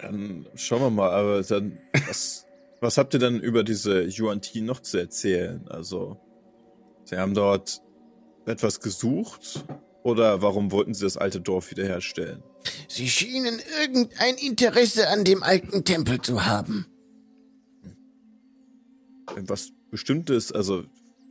dann 0.00 0.46
schauen 0.54 0.80
wir 0.80 0.90
mal, 0.90 1.10
aber 1.10 1.42
dann 1.42 1.78
was, 2.06 2.46
was 2.80 2.96
habt 2.96 3.12
ihr 3.12 3.20
denn 3.20 3.40
über 3.40 3.62
diese 3.62 4.08
Yuan 4.08 4.40
Ti 4.40 4.62
noch 4.62 4.80
zu 4.80 4.96
erzählen? 4.96 5.68
Also 5.68 6.18
sie 7.04 7.18
haben 7.18 7.34
dort 7.34 7.82
etwas 8.46 8.80
gesucht 8.80 9.66
oder 10.02 10.42
warum 10.42 10.72
wollten 10.72 10.94
sie 10.94 11.04
das 11.04 11.16
alte 11.16 11.40
Dorf 11.40 11.70
wiederherstellen? 11.70 12.42
Sie 12.88 13.08
schienen 13.08 13.60
irgendein 13.80 14.36
Interesse 14.36 15.08
an 15.08 15.24
dem 15.24 15.42
alten 15.42 15.84
Tempel 15.84 16.20
zu 16.20 16.44
haben. 16.46 16.86
Irgendwas 19.28 19.72
Bestimmtes? 19.90 20.52
Also 20.52 20.84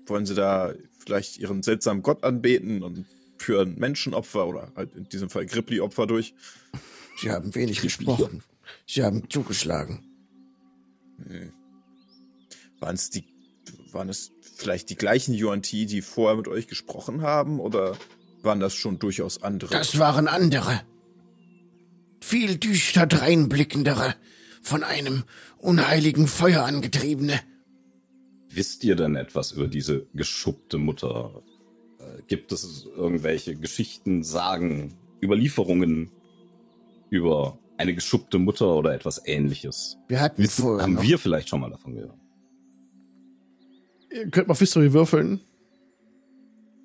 wollen 0.06 0.26
sie 0.26 0.36
da 0.36 0.74
vielleicht 0.98 1.38
ihren 1.38 1.64
seltsamen 1.64 2.04
Gott 2.04 2.24
anbeten 2.24 2.84
und 2.84 3.06
führen 3.38 3.78
Menschenopfer 3.78 4.48
oder 4.48 4.72
halt 4.76 4.96
in 4.96 5.08
diesem 5.10 5.30
Fall 5.30 5.46
Grippli-Opfer 5.46 6.08
durch? 6.08 6.34
Sie 7.18 7.32
haben 7.32 7.54
wenig 7.56 7.82
gesprochen. 7.82 8.44
Sie 8.88 9.04
haben 9.04 9.30
zugeschlagen. 9.30 10.06
Waren 12.80 12.96
es 12.96 13.10
die, 13.10 13.26
waren 13.92 14.10
es 14.10 14.32
vielleicht 14.56 14.90
die 14.90 14.96
gleichen 14.96 15.34
Yuan 15.34 15.62
Ti, 15.62 15.86
die 15.86 16.02
vorher 16.02 16.38
mit 16.38 16.48
euch 16.48 16.68
gesprochen 16.68 17.22
haben, 17.22 17.60
oder 17.60 17.98
waren 18.44 18.60
das 18.60 18.76
schon 18.76 19.00
durchaus 19.00 19.44
andere? 19.44 19.72
Das 19.72 19.98
waren 20.00 20.28
andere. 20.28 20.82
Viel 22.22 22.58
düster 22.58 23.08
dreinblickendere, 23.08 24.16
von 24.62 24.84
einem 24.84 25.24
unheiligen 25.58 26.28
Feuer 26.28 26.64
angetriebene. 26.64 27.40
Wisst 28.50 28.84
ihr 28.84 28.96
denn 28.96 29.16
etwas 29.16 29.52
über 29.52 29.68
diese 29.68 30.08
geschuppte 30.14 30.78
Mutter? 30.78 31.44
Äh, 32.00 32.24
Gibt 32.28 32.52
es 32.52 32.86
irgendwelche 32.96 33.56
Geschichten, 33.56 34.24
Sagen, 34.24 34.96
Überlieferungen 35.22 36.12
über 37.10 37.60
eine 37.78 37.94
geschuppte 37.94 38.40
Mutter 38.40 38.76
oder 38.76 38.94
etwas 38.94 39.22
ähnliches? 39.26 39.98
Wir 40.08 40.20
hatten 40.20 40.42
Wissen, 40.42 40.64
vorher 40.64 40.84
haben 40.84 40.96
noch, 40.96 41.04
wir 41.04 41.20
vielleicht 41.20 41.50
schon 41.50 41.62
mal 41.62 41.70
davon 41.70 41.96
gehört? 41.96 42.18
Ihr 44.12 44.30
könnt 44.30 44.48
mal 44.48 44.54
auf 44.54 44.60
History 44.60 44.92
würfeln. 44.92 45.42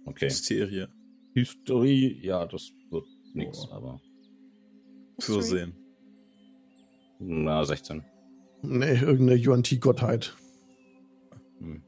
Okay. 0.05 0.27
Hysterie. 0.27 0.89
History, 1.35 2.19
ja, 2.23 2.47
das 2.47 2.71
wird 2.91 3.05
Oh. 3.37 3.69
aber. 3.73 4.01
Für 5.19 5.43
sehen. 5.43 5.75
Na, 7.19 7.65
16. 7.65 8.05
Nee, 8.63 8.93
irgendeine 9.01 9.35
Yuan-Ti-Gottheit. 9.41 10.37
Hm. 11.59 11.83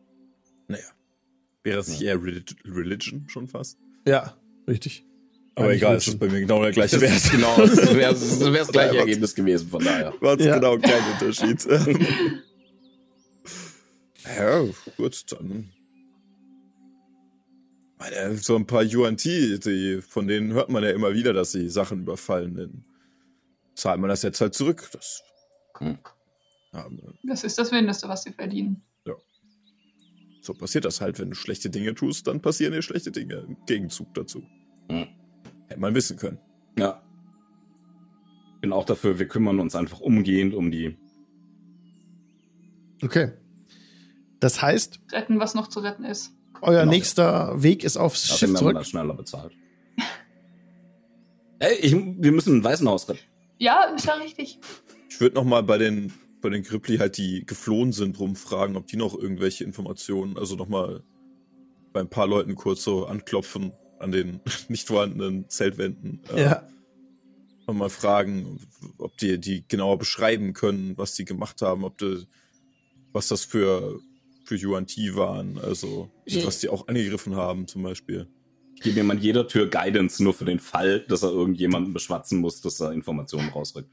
Naja. 0.68 0.82
Wäre 1.62 1.80
es 1.80 1.88
nicht 1.88 2.02
eher 2.02 2.22
Relig 2.22 2.54
Religion 2.64 3.24
schon 3.28 3.46
fast? 3.48 3.78
Ja, 4.06 4.36
richtig. 4.68 5.04
Aber 5.54 5.66
Eigentlich 5.68 5.82
egal, 5.82 5.96
es 5.96 6.06
ist 6.08 6.18
bei 6.18 6.28
mir 6.28 6.40
genau 6.40 6.62
der 6.62 6.72
gleiche 6.72 6.98
Das 6.98 7.02
Wert. 7.02 7.30
genau, 7.32 7.56
das 7.56 7.76
wäre 7.94 8.12
das, 8.12 8.40
wär 8.40 8.50
das 8.52 8.68
gleiche 8.72 8.94
Ja, 8.94 9.00
Ergebnis 9.00 9.34
gewesen, 9.34 9.68
von 9.68 9.82
daher. 9.82 10.12
War 10.20 10.38
Ja. 10.40 10.54
genau 10.58 10.76
kein 10.78 11.02
Unterschied. 11.12 11.64
ja, 14.38 14.64
gut, 14.96 15.24
dann. 15.32 15.70
Meine, 17.98 18.36
so 18.36 18.56
ein 18.56 18.66
paar 18.66 18.82
Yuan 18.84 19.16
Ti, 19.16 19.58
die, 19.58 20.02
von 20.02 20.26
denen 20.28 20.52
hört 20.52 20.68
man 20.68 20.82
ja 20.84 20.90
immer 20.90 21.14
wieder, 21.14 21.32
dass 21.32 21.52
sie 21.52 21.68
Sachen 21.70 22.00
überfallen. 22.00 22.54
Dann 22.54 22.84
zahlt 23.74 24.00
man 24.00 24.10
das 24.10 24.22
jetzt 24.22 24.40
halt 24.40 24.54
zurück. 24.54 24.88
Das, 24.92 25.22
Hm. 25.78 25.98
ja, 26.72 26.88
Das 27.24 27.44
ist 27.44 27.58
das 27.58 27.70
Mindeste, 27.70 28.08
was 28.08 28.22
sie 28.22 28.32
verdienen. 28.32 28.82
so 30.40 30.54
passiert 30.54 30.84
das 30.84 31.00
halt. 31.00 31.18
Wenn 31.18 31.30
du 31.30 31.34
schlechte 31.36 31.70
Dinge 31.70 31.94
tust, 31.94 32.26
dann 32.28 32.40
passieren 32.40 32.72
dir 32.72 32.80
schlechte 32.82 33.10
Dinge 33.10 33.44
im 33.48 33.56
Gegenzug 33.66 34.12
dazu. 34.14 34.42
Hm. 34.90 35.08
Hätte 35.68 35.80
man 35.80 35.94
wissen 35.94 36.16
können. 36.16 36.38
Ja. 36.78 37.02
Bin 38.60 38.72
auch 38.72 38.84
dafür, 38.84 39.18
wir 39.18 39.26
kümmern 39.26 39.58
uns 39.58 39.74
einfach 39.74 40.00
umgehend 40.00 40.54
um 40.54 40.70
die. 40.70 40.96
Okay. 43.02 43.32
Das 44.40 44.62
heißt. 44.62 45.00
Retten, 45.12 45.40
was 45.40 45.54
noch 45.54 45.68
zu 45.68 45.80
retten 45.80 46.04
ist. 46.04 46.35
Euer 46.62 46.80
genau. 46.80 46.92
nächster 46.92 47.62
Weg 47.62 47.84
ist 47.84 47.96
aufs 47.96 48.26
Dafür 48.28 48.48
Schiff 48.48 48.58
zurück. 48.58 48.74
Man 48.74 48.84
schneller 48.84 49.14
bezahlt. 49.14 49.52
Ey, 51.58 51.74
ich, 51.80 51.92
wir 51.94 52.32
müssen 52.32 52.58
ein 52.58 52.64
Waisenhaus 52.64 53.08
retten. 53.08 53.20
Ja, 53.58 53.84
ist 53.84 54.06
ja 54.06 54.14
richtig. 54.14 54.58
Ich 55.08 55.20
würde 55.20 55.36
noch 55.36 55.44
mal 55.44 55.62
bei 55.62 55.78
den 55.78 56.12
bei 56.46 56.50
den 56.50 56.62
Grippli 56.62 56.98
halt, 56.98 57.16
die 57.16 57.44
geflohen 57.44 57.92
sind, 57.92 58.20
rumfragen, 58.20 58.76
ob 58.76 58.86
die 58.86 58.96
noch 58.96 59.18
irgendwelche 59.18 59.64
Informationen, 59.64 60.38
also 60.38 60.54
noch 60.54 60.68
mal 60.68 61.02
bei 61.92 62.00
ein 62.00 62.08
paar 62.08 62.28
Leuten 62.28 62.54
kurz 62.54 62.84
so 62.84 63.06
anklopfen 63.06 63.72
an 63.98 64.12
den 64.12 64.40
nicht 64.68 64.86
vorhandenen 64.86 65.48
Zeltwänden. 65.48 66.20
Äh, 66.32 66.42
ja. 66.42 66.68
Und 67.66 67.78
mal 67.78 67.90
fragen, 67.90 68.60
ob 68.98 69.16
die 69.16 69.40
die 69.40 69.66
genauer 69.66 69.98
beschreiben 69.98 70.52
können, 70.52 70.96
was 70.96 71.14
die 71.14 71.24
gemacht 71.24 71.62
haben, 71.62 71.82
ob 71.82 71.98
die, 71.98 72.26
was 73.12 73.26
das 73.26 73.44
für 73.44 73.98
für 74.46 74.56
Yuan 74.56 74.86
Ti 74.86 75.14
waren, 75.16 75.58
also 75.58 76.10
was 76.26 76.60
die 76.60 76.68
auch 76.68 76.88
angegriffen 76.88 77.36
haben 77.36 77.66
zum 77.66 77.82
Beispiel. 77.82 78.28
Ich 78.76 78.82
gebe 78.82 78.96
jemand 78.96 79.22
jeder 79.22 79.48
Tür 79.48 79.68
Guidance 79.68 80.22
nur 80.22 80.34
für 80.34 80.44
den 80.44 80.60
Fall, 80.60 81.00
dass 81.08 81.22
er 81.22 81.30
irgendjemanden 81.30 81.92
beschwatzen 81.92 82.40
muss, 82.40 82.60
dass 82.60 82.78
er 82.80 82.92
Informationen 82.92 83.48
rausrückt. 83.48 83.90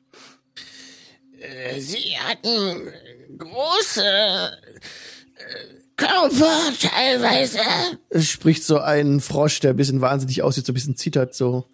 Äh, 1.39 1.79
sie 1.79 2.17
hatten 2.19 2.91
große 3.37 4.03
äh, 4.03 5.83
Körper 5.95 6.73
teilweise. 6.79 7.59
Es 8.09 8.29
spricht 8.29 8.63
so 8.63 8.79
ein 8.79 9.21
Frosch, 9.21 9.59
der 9.61 9.71
ein 9.71 9.77
bisschen 9.77 10.01
wahnsinnig 10.01 10.43
aussieht, 10.43 10.65
so 10.65 10.71
ein 10.71 10.75
bisschen 10.75 10.97
zittert 10.97 11.33
so. 11.33 11.69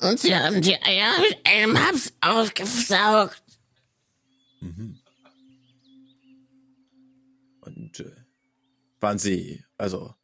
Und 0.00 0.18
sie 0.18 0.34
haben 0.34 0.60
die 0.60 0.76
Eier 0.82 1.12
mit 1.20 1.38
einem 1.44 1.78
Haps 1.78 2.12
aufgesaugt. 2.20 3.42
Mhm. 4.60 4.98
Waren 9.06 9.20
sie, 9.20 9.62
also 9.78 10.14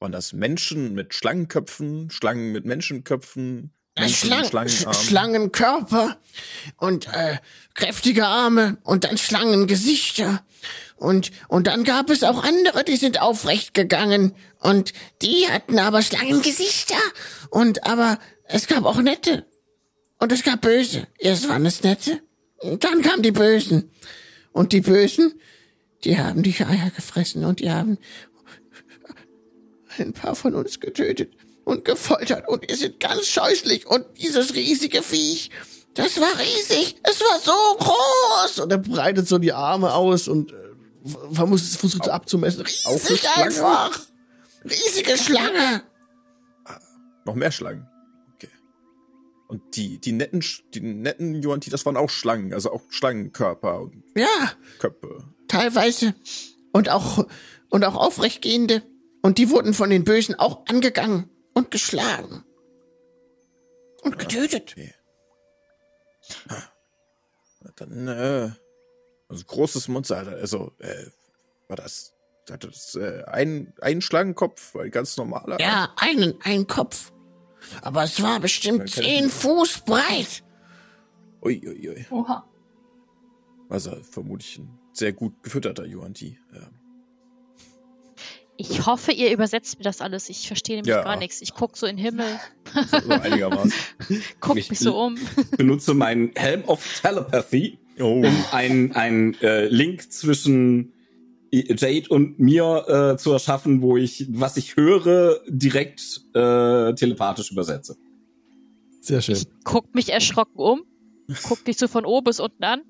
waren 0.00 0.10
das 0.10 0.32
Menschen 0.32 0.94
mit 0.94 1.14
Schlangenköpfen, 1.14 2.10
Schlangen 2.10 2.50
mit 2.50 2.64
Menschenköpfen, 2.64 3.72
Menschen 3.96 4.26
Schlang 4.26 4.46
Schlangenarmen? 4.46 4.94
Schlangenkörper 4.94 6.20
und 6.76 7.06
äh, 7.06 7.38
kräftige 7.74 8.26
Arme 8.26 8.78
und 8.82 9.04
dann 9.04 9.16
Schlangengesichter. 9.16 10.44
Und, 10.96 11.30
und 11.46 11.68
dann 11.68 11.84
gab 11.84 12.10
es 12.10 12.24
auch 12.24 12.42
andere, 12.42 12.82
die 12.82 12.96
sind 12.96 13.22
aufrecht 13.22 13.74
gegangen 13.74 14.34
und 14.58 14.92
die 15.22 15.46
hatten 15.48 15.78
aber 15.78 16.02
Schlangengesichter. 16.02 16.98
Und 17.50 17.86
aber 17.86 18.18
es 18.42 18.66
gab 18.66 18.86
auch 18.86 19.00
nette. 19.00 19.46
Und 20.18 20.32
es 20.32 20.42
gab 20.42 20.62
böse. 20.62 21.06
Erst 21.16 21.48
waren 21.48 21.64
es 21.64 21.84
nette, 21.84 22.20
und 22.56 22.82
dann 22.82 23.02
kamen 23.02 23.22
die 23.22 23.30
Bösen. 23.30 23.92
Und 24.50 24.72
die 24.72 24.80
Bösen, 24.80 25.40
die 26.04 26.18
haben 26.18 26.42
die 26.42 26.54
Eier 26.64 26.90
gefressen 26.90 27.44
und 27.44 27.60
die 27.60 27.70
haben 27.70 27.98
ein 29.98 30.12
paar 30.12 30.34
von 30.34 30.54
uns 30.54 30.80
getötet 30.80 31.32
und 31.64 31.84
gefoltert 31.84 32.48
und 32.48 32.68
wir 32.68 32.76
sind 32.76 33.00
ganz 33.00 33.26
scheußlich 33.26 33.86
und 33.86 34.06
dieses 34.18 34.54
riesige 34.54 35.02
Viech, 35.02 35.50
das 35.94 36.20
war 36.20 36.38
riesig, 36.38 36.96
es 37.02 37.20
war 37.20 37.40
so 37.40 37.84
groß 37.84 38.60
und 38.60 38.72
er 38.72 38.78
breitet 38.78 39.28
so 39.28 39.38
die 39.38 39.52
Arme 39.52 39.92
aus 39.92 40.28
und 40.28 40.52
äh, 40.52 41.44
muss 41.46 41.62
es 41.62 41.76
versucht 41.76 42.04
so 42.04 42.10
abzumessen. 42.10 42.62
Riesig 42.62 43.28
einfach, 43.36 44.00
riesige 44.64 45.16
Schlange. 45.16 45.82
Ah, 46.64 46.78
noch 47.24 47.34
mehr 47.34 47.50
Schlangen. 47.50 47.88
Okay. 48.34 48.50
Und 49.48 49.76
die 49.76 49.98
die 49.98 50.12
netten 50.12 50.44
die 50.74 50.80
netten 50.80 51.42
Yuan 51.42 51.60
das 51.60 51.84
waren 51.84 51.96
auch 51.96 52.10
Schlangen, 52.10 52.54
also 52.54 52.72
auch 52.72 52.82
Schlangenkörper 52.88 53.82
und 53.82 54.02
ja, 54.14 54.52
Köpfe. 54.78 55.24
Teilweise 55.50 56.14
und 56.72 56.88
auch 56.90 57.26
und 57.70 57.84
auch 57.84 57.96
aufrechtgehende. 57.96 58.82
Und 59.20 59.38
die 59.38 59.50
wurden 59.50 59.74
von 59.74 59.90
den 59.90 60.04
Bösen 60.04 60.36
auch 60.36 60.64
angegangen 60.66 61.28
und 61.54 61.72
geschlagen. 61.72 62.44
Und 64.02 64.18
getötet. 64.18 64.74
Okay. 64.76 64.94
Dann, 67.76 68.08
äh, 68.08 68.50
also 69.28 69.44
großes 69.44 69.88
Monster, 69.88 70.16
also, 70.16 70.72
äh, 70.78 71.06
war 71.68 71.76
das, 71.76 72.14
hatte 72.50 72.68
das, 72.68 72.94
äh, 72.94 73.24
ein, 73.26 73.74
ein 73.80 74.00
Schlangenkopf, 74.00 74.76
ein 74.76 74.90
ganz 74.90 75.16
normaler? 75.16 75.60
Ja, 75.60 75.92
einen, 75.96 76.40
einen 76.42 76.66
Kopf. 76.66 77.12
Aber 77.82 78.04
es 78.04 78.22
war 78.22 78.40
bestimmt 78.40 78.88
zehn 78.88 79.28
Fuß 79.28 79.80
breit. 79.80 80.44
Uiuiui. 81.42 81.68
Ui, 81.68 81.88
ui. 81.90 82.06
Oha. 82.10 82.48
Also 83.68 83.96
vermutlich 84.02 84.58
ein 84.58 84.79
sehr 84.92 85.12
gut 85.12 85.42
gefütterter 85.42 85.86
Yuan 85.86 86.14
Ti. 86.14 86.38
Ja. 86.54 86.68
Ich 88.56 88.84
hoffe, 88.84 89.12
ihr 89.12 89.32
übersetzt 89.32 89.78
mir 89.78 89.84
das 89.84 90.02
alles. 90.02 90.28
Ich 90.28 90.46
verstehe 90.46 90.76
nämlich 90.76 90.94
ja. 90.94 91.02
gar 91.02 91.16
nichts. 91.16 91.40
Ich 91.40 91.54
gucke 91.54 91.78
so 91.78 91.86
in 91.86 91.96
den 91.96 92.04
Himmel. 92.04 92.26
So, 92.90 93.00
so 93.00 93.08
einigermaßen. 93.08 93.72
Guck 94.40 94.56
mich 94.56 94.78
so 94.78 95.00
um. 95.00 95.16
benutze 95.56 95.94
meinen 95.94 96.32
Helm 96.34 96.64
of 96.64 96.84
Telepathy, 97.00 97.78
oh. 97.98 98.20
um 98.20 98.44
einen, 98.52 98.92
einen 98.92 99.34
äh, 99.40 99.66
Link 99.68 100.12
zwischen 100.12 100.92
Jade 101.50 102.08
und 102.10 102.38
mir 102.38 103.14
äh, 103.14 103.16
zu 103.16 103.32
erschaffen, 103.32 103.80
wo 103.80 103.96
ich, 103.96 104.26
was 104.30 104.58
ich 104.58 104.76
höre, 104.76 105.40
direkt 105.48 106.20
äh, 106.34 106.92
telepathisch 106.94 107.50
übersetze. 107.50 107.96
Sehr 109.00 109.22
schön. 109.22 109.36
Ich 109.36 109.46
guck 109.64 109.94
mich 109.94 110.12
erschrocken 110.12 110.58
um, 110.58 110.82
guck 111.48 111.64
dich 111.64 111.78
so 111.78 111.88
von 111.88 112.04
oben 112.04 112.24
bis 112.24 112.40
unten 112.40 112.62
an. 112.62 112.82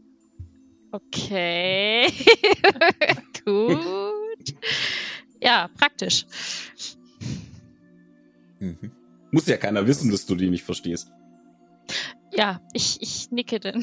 Okay. 0.93 2.07
Gut. 3.45 4.55
Ja, 5.41 5.69
praktisch. 5.77 6.27
Mhm. 8.59 8.93
Muss 9.31 9.47
ja 9.47 9.57
keiner 9.57 9.87
wissen, 9.87 10.11
dass 10.11 10.27
du 10.27 10.35
die 10.35 10.51
nicht 10.51 10.65
verstehst. 10.65 11.11
Ja, 12.33 12.61
ich, 12.73 12.99
ich 13.01 13.31
nicke 13.31 13.59
denn. 13.61 13.83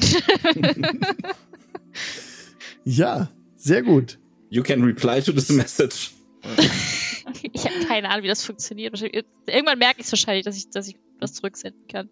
ja, 2.84 3.30
sehr 3.56 3.82
gut. 3.82 4.18
You 4.50 4.62
can 4.62 4.82
reply 4.82 5.20
to 5.20 5.32
this 5.32 5.50
message. 5.50 6.12
ich 7.42 7.64
habe 7.64 7.84
keine 7.86 8.08
Ahnung, 8.08 8.22
wie 8.22 8.28
das 8.28 8.44
funktioniert. 8.44 9.00
Irgendwann 9.46 9.78
merke 9.78 10.00
ich 10.00 10.06
es 10.06 10.12
wahrscheinlich, 10.12 10.44
dass 10.44 10.56
ich, 10.56 10.70
dass 10.70 10.88
ich 10.88 10.96
das 11.20 11.34
zurücksenden 11.34 11.86
kann. 11.88 12.08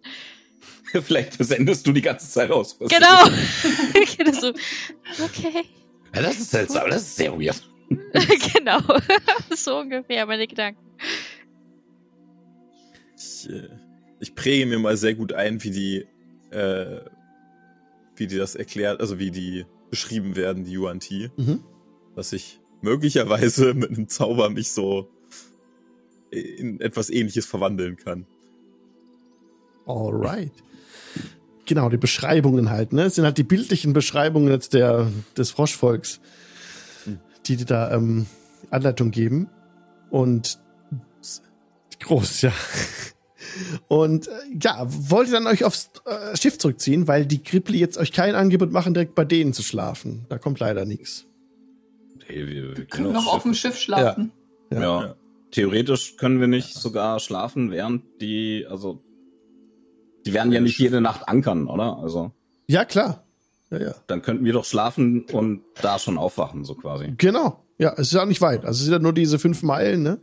Vielleicht 1.02 1.34
sendest 1.42 1.86
du 1.86 1.92
die 1.92 2.02
ganze 2.02 2.28
Zeit 2.28 2.50
aus. 2.50 2.78
Genau. 2.78 3.24
so, 4.40 4.48
okay. 5.24 5.64
Ja, 6.14 6.22
das 6.22 6.38
ist 6.38 6.50
seltsam, 6.50 6.88
das 6.88 7.02
ist 7.02 7.16
sehr 7.16 7.32
weird. 7.32 7.62
genau. 8.54 8.80
so 9.54 9.78
ungefähr 9.78 10.26
meine 10.26 10.46
Gedanken. 10.46 10.80
Ich, 13.16 13.48
äh, 13.50 13.68
ich 14.20 14.34
präge 14.34 14.66
mir 14.66 14.78
mal 14.78 14.96
sehr 14.96 15.14
gut 15.14 15.32
ein, 15.32 15.62
wie 15.62 15.70
die, 15.70 16.06
äh, 16.50 17.00
wie 18.16 18.26
die 18.26 18.36
das 18.36 18.54
erklärt, 18.54 19.00
also 19.00 19.18
wie 19.18 19.30
die 19.30 19.66
beschrieben 19.90 20.36
werden, 20.36 20.64
die 20.64 20.76
Yuan 20.76 21.00
Ti. 21.00 21.30
Mhm. 21.36 21.62
Dass 22.14 22.32
ich 22.32 22.60
möglicherweise 22.80 23.74
mit 23.74 23.90
einem 23.90 24.08
Zauber 24.08 24.50
mich 24.50 24.72
so 24.72 25.10
in 26.30 26.80
etwas 26.80 27.10
ähnliches 27.10 27.46
verwandeln 27.46 27.96
kann. 27.96 28.26
Alright. 29.86 30.52
Genau, 31.64 31.88
die 31.88 31.96
Beschreibungen 31.96 32.70
halt, 32.70 32.92
ne? 32.92 33.04
Es 33.04 33.16
sind 33.16 33.24
halt 33.24 33.38
die 33.38 33.44
bildlichen 33.44 33.92
Beschreibungen 33.92 34.50
jetzt 34.50 34.74
der, 34.74 35.10
des 35.36 35.50
Froschvolks 35.50 36.20
die 37.48 37.56
dir 37.56 37.66
da 37.66 37.92
ähm, 37.92 38.26
Anleitung 38.70 39.10
geben. 39.10 39.48
Und 40.10 40.58
groß, 42.00 42.42
ja. 42.42 42.52
Und 43.88 44.28
äh, 44.28 44.30
ja, 44.60 44.86
wollt 44.86 45.28
ihr 45.28 45.34
dann 45.34 45.46
euch 45.46 45.64
aufs 45.64 45.90
äh, 46.04 46.36
Schiff 46.36 46.58
zurückziehen, 46.58 47.08
weil 47.08 47.26
die 47.26 47.42
Krippli 47.42 47.78
jetzt 47.78 47.96
euch 47.96 48.12
kein 48.12 48.34
Angebot 48.34 48.70
machen, 48.70 48.94
direkt 48.94 49.14
bei 49.14 49.24
denen 49.24 49.52
zu 49.52 49.62
schlafen. 49.62 50.26
Da 50.28 50.38
kommt 50.38 50.60
leider 50.60 50.84
nichts. 50.84 51.26
Hey, 52.26 52.46
wir, 52.48 52.76
wir 52.76 52.84
können 52.86 53.12
noch 53.12 53.32
auf 53.32 53.42
dem 53.42 53.54
Schiff 53.54 53.78
schlafen. 53.78 54.32
Ja. 54.70 54.80
Ja. 54.80 55.02
ja. 55.02 55.14
Theoretisch 55.52 56.16
können 56.16 56.40
wir 56.40 56.48
nicht 56.48 56.74
sogar 56.74 57.18
schlafen, 57.20 57.70
während 57.70 58.02
die, 58.20 58.66
also 58.68 59.02
die 60.26 60.34
werden 60.34 60.52
ja 60.52 60.60
nicht 60.60 60.78
jede 60.78 61.00
Nacht 61.00 61.28
ankern, 61.28 61.66
oder? 61.68 61.98
Also. 61.98 62.32
Ja, 62.66 62.84
klar. 62.84 63.24
Ja, 63.70 63.78
ja. 63.78 63.94
Dann 64.06 64.22
könnten 64.22 64.44
wir 64.44 64.52
doch 64.52 64.64
schlafen 64.64 65.24
und 65.32 65.62
da 65.80 65.98
schon 65.98 66.18
aufwachen, 66.18 66.64
so 66.64 66.74
quasi. 66.74 67.14
Genau. 67.16 67.62
Ja, 67.78 67.92
es 67.92 68.12
ist 68.12 68.16
auch 68.16 68.26
nicht 68.26 68.40
weit. 68.40 68.64
Also 68.64 68.78
es 68.78 68.84
sind 68.84 68.92
ja 68.92 68.98
nur 68.98 69.12
diese 69.12 69.38
fünf 69.38 69.62
Meilen, 69.62 70.02
ne? 70.02 70.20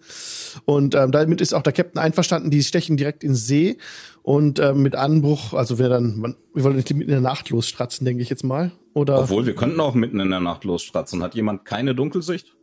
Und 0.66 0.96
ähm, 0.96 1.12
damit 1.12 1.40
ist 1.40 1.54
auch 1.54 1.62
der 1.62 1.74
Captain 1.74 2.02
einverstanden, 2.02 2.50
die 2.50 2.64
stechen 2.64 2.98
direkt 2.98 3.24
in 3.24 3.36
See 3.36 3.78
und 4.24 4.60
ähm, 4.60 4.82
mit 4.82 4.96
Anbruch, 4.96 5.54
also 5.54 5.78
wir 5.78 5.88
dann, 5.88 6.18
man, 6.18 6.36
wir 6.54 6.64
wollen 6.64 6.78
nicht 6.78 6.90
mitten 6.90 7.02
in 7.02 7.10
der 7.10 7.22
Nacht 7.22 7.50
losstratzen, 7.50 8.06
denke 8.06 8.24
ich 8.24 8.30
jetzt 8.30 8.44
mal. 8.44 8.72
Oder? 8.96 9.20
Obwohl, 9.20 9.46
wir 9.46 9.56
könnten 9.56 9.80
auch 9.80 9.94
mitten 9.94 10.20
in 10.20 10.32
der 10.32 10.40
Nacht 10.40 10.64
losstratzen. 10.64 11.22
Hat 11.22 11.36
jemand 11.36 11.64
keine 11.66 11.94
Dunkelsicht? 11.94 12.56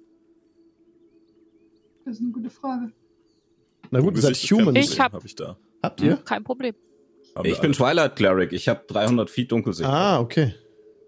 Das 2.05 2.17
ist 2.17 2.23
eine 2.23 2.33
gute 2.33 2.51
Frage. 2.51 2.91
Na 3.91 4.01
gut, 4.01 4.17
ihr 4.17 4.23
seid 4.23 4.37
Humans. 4.37 4.79
Ich 4.79 4.99
hab, 4.99 5.13
hab 5.13 5.25
ich 5.25 5.37
da. 5.37 5.57
Habt 5.83 6.01
ihr? 6.01 6.17
Kein 6.17 6.43
Problem. 6.43 6.75
Ich 7.45 7.59
bin 7.61 7.73
Twilight 7.73 8.17
Cleric. 8.17 8.53
Ich 8.53 8.69
habe 8.69 8.81
300 8.89 9.31
Feet 9.31 9.51
Dunkelsicht. 9.53 9.89
Ah, 9.89 10.21
okay. 10.21 10.55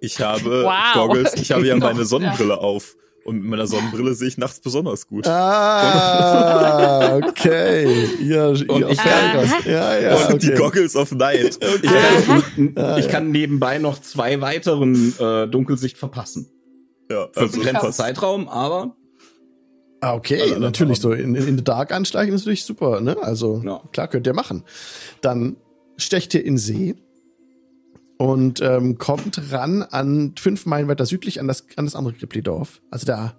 Ich 0.01 0.21
habe 0.21 0.65
Wow. 0.65 0.95
Goggles, 0.95 1.35
ich 1.35 1.51
habe 1.53 1.67
ja 1.67 1.77
meine 1.79 2.05
Sonnenbrille 2.05 2.59
auf. 2.59 2.97
Und 3.25 3.37
mit 3.37 3.45
meiner 3.51 3.69
Sonnenbrille 3.69 4.15
sehe 4.15 4.27
ich 4.27 4.37
nachts 4.37 4.59
besonders 4.61 5.07
gut. 5.07 5.29
Ah, 5.29 7.17
okay. 7.23 8.09
Ja, 8.21 8.49
Und 8.49 8.61
ich 8.61 8.67
kann- 8.99 9.31
Vollgas. 9.31 9.65
Ja, 9.65 9.99
ja, 9.99 10.27
Und 10.29 10.43
die 10.43 10.49
okay. 10.49 10.59
Goggles 10.59 10.97
of 10.97 11.13
Night. 11.13 11.57
Ich, 11.83 11.91
kann, 11.91 12.99
ich 12.99 13.09
kann 13.09 13.31
nebenbei 13.31 13.79
noch 13.79 14.01
zwei 14.01 14.41
weiteren 14.41 15.15
äh, 15.21 15.47
Dunkelsicht 15.47 15.99
verpassen. 15.99 16.51
Ja, 17.11 17.29
Für 17.33 17.41
also, 17.43 17.59
begrenzten 17.59 17.87
krass. 17.87 17.97
Zeitraum, 17.97 18.49
aber 18.49 18.97
Ah, 20.01 20.15
okay, 20.15 20.41
Also, 20.43 20.59
natürlich 20.59 20.99
so. 20.99 21.13
In, 21.13 21.37
in 21.37 21.59
the 21.59 21.63
Dark 21.63 21.93
ansteigen 21.93 22.33
ist 22.33 22.41
natürlich 22.41 22.65
super, 22.65 23.01
ne? 23.01 23.17
Also, 23.23 23.63
Ja. 23.65 23.83
klar, 23.93 24.09
könnt 24.09 24.27
ihr 24.27 24.35
machen. 24.35 24.65
Dann 25.21 25.55
stecht 25.97 26.35
ihr 26.35 26.45
in 26.45 26.59
See 26.59 26.95
und 28.19 28.61
ähm, 28.61 28.99
kommt 28.99 29.53
ran 29.53 29.83
an 29.83 30.35
fünf 30.39 30.67
Meilen 30.67 30.89
weiter 30.89 31.07
südlich 31.07 31.41
an 31.41 31.49
das, 31.49 31.67
an 31.77 31.87
das 31.87 31.95
andere 31.95 32.15
Kriplidorf. 32.15 32.81
Also 32.91 33.07
der, 33.07 33.37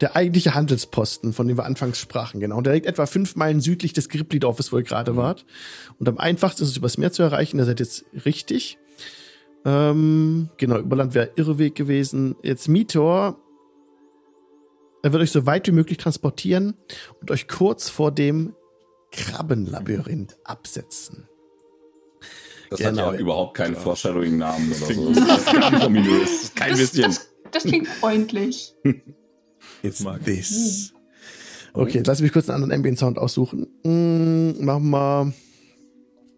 der 0.00 0.16
eigentliche 0.16 0.54
Handelsposten, 0.54 1.32
von 1.32 1.48
dem 1.48 1.56
wir 1.56 1.64
anfangs 1.64 1.98
sprachen, 1.98 2.40
genau. 2.40 2.58
Und 2.58 2.66
der 2.66 2.74
liegt 2.74 2.86
etwa 2.86 3.06
fünf 3.06 3.36
Meilen 3.36 3.60
südlich 3.60 3.92
des 3.92 4.08
Kriplidorfes, 4.08 4.72
wo 4.72 4.78
ihr 4.78 4.84
gerade 4.84 5.16
wart. 5.16 5.46
Und 5.98 6.08
am 6.08 6.18
einfachsten 6.18 6.62
ist 6.62 6.70
es, 6.70 6.76
übers 6.76 6.98
Meer 6.98 7.12
zu 7.12 7.22
erreichen. 7.22 7.58
Da 7.58 7.64
seid 7.64 7.80
ihr 7.80 7.86
jetzt 7.86 8.04
richtig. 8.24 8.78
Ähm, 9.64 10.50
genau, 10.58 10.78
Überland 10.78 11.14
wäre 11.14 11.30
Irrweg 11.36 11.74
gewesen. 11.74 12.36
Jetzt 12.42 12.68
Mitor 12.68 13.40
er 15.06 15.12
wird 15.12 15.22
euch 15.22 15.30
so 15.30 15.46
weit 15.46 15.68
wie 15.68 15.72
möglich 15.72 15.98
transportieren 15.98 16.74
und 17.20 17.30
euch 17.30 17.46
kurz 17.46 17.88
vor 17.88 18.10
dem 18.10 18.56
Krabbenlabyrinth 19.16 20.36
absetzen. 20.44 21.28
das 22.70 22.80
Genau. 22.80 23.06
hat 23.06 23.14
ja 23.14 23.20
überhaupt 23.20 23.56
keinen 23.56 23.76
Foreshadowing-Namen 23.76 24.72
oder 24.72 24.94
so. 24.94 25.12
Das 25.12 25.38
ist 25.46 25.52
nicht 25.70 25.84
ominös. 25.84 26.52
Kein 26.54 26.70
Das, 26.70 26.78
bisschen. 26.80 27.02
das, 27.02 27.28
das 27.52 27.62
klingt 27.64 27.88
freundlich. 27.88 28.74
It's 29.82 30.00
mag. 30.00 30.24
this. 30.24 30.92
Okay, 31.72 31.98
jetzt 31.98 32.06
lass 32.06 32.20
mich 32.22 32.32
kurz 32.32 32.48
einen 32.48 32.56
anderen 32.62 32.72
Ambient-Sound 32.78 33.18
aussuchen. 33.18 33.66
Mm, 33.84 34.64
machen 34.64 34.90
wir 34.90 35.32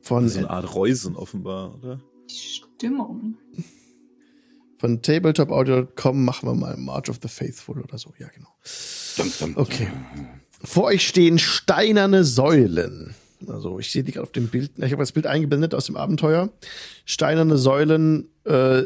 von, 0.03 0.29
so 0.29 0.39
eine 0.39 0.51
Art 0.51 0.75
Reusen 0.75 1.15
offenbar, 1.17 1.75
oder? 1.77 2.01
Stimmung. 2.29 3.37
von 4.79 5.01
tabletopaudio.com 5.03 6.25
machen 6.25 6.49
wir 6.49 6.55
mal 6.55 6.77
March 6.77 7.09
of 7.09 7.19
the 7.23 7.29
Faithful 7.29 7.81
oder 7.81 7.99
so. 7.99 8.13
Ja, 8.19 8.29
genau. 8.29 8.49
Dum, 9.17 9.33
dum, 9.41 9.57
Okay. 9.57 9.89
Vor 10.63 10.85
euch 10.85 11.07
stehen 11.07 11.39
steinerne 11.39 12.25
Säulen. 12.25 13.15
Also 13.47 13.79
ich 13.79 13.93
sehe 13.93 14.03
die 14.03 14.13
gerade 14.13 14.25
auf 14.25 14.33
dem 14.33 14.49
Bild. 14.49 14.73
Ich 14.79 14.93
habe 14.93 15.03
das 15.03 15.13
Bild 15.13 15.27
eingeblendet 15.27 15.75
aus 15.75 15.87
dem 15.87 15.97
Abenteuer. 15.97 16.51
Steinerne 17.05 17.57
Säulen 17.57 18.29
äh, 18.45 18.83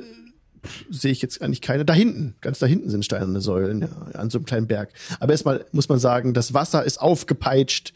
sehe 0.90 1.12
ich 1.12 1.22
jetzt 1.22 1.40
eigentlich 1.42 1.62
keine. 1.62 1.84
Da 1.84 1.94
hinten, 1.94 2.34
ganz 2.40 2.58
da 2.58 2.66
hinten 2.66 2.90
sind 2.90 3.04
steinerne 3.04 3.40
Säulen, 3.40 3.80
ja, 3.80 3.88
an 4.18 4.30
so 4.30 4.38
einem 4.38 4.44
kleinen 4.44 4.66
Berg. 4.66 4.90
Aber 5.20 5.32
erstmal 5.32 5.64
muss 5.72 5.88
man 5.88 5.98
sagen, 5.98 6.34
das 6.34 6.54
Wasser 6.54 6.84
ist 6.84 7.00
aufgepeitscht, 7.00 7.92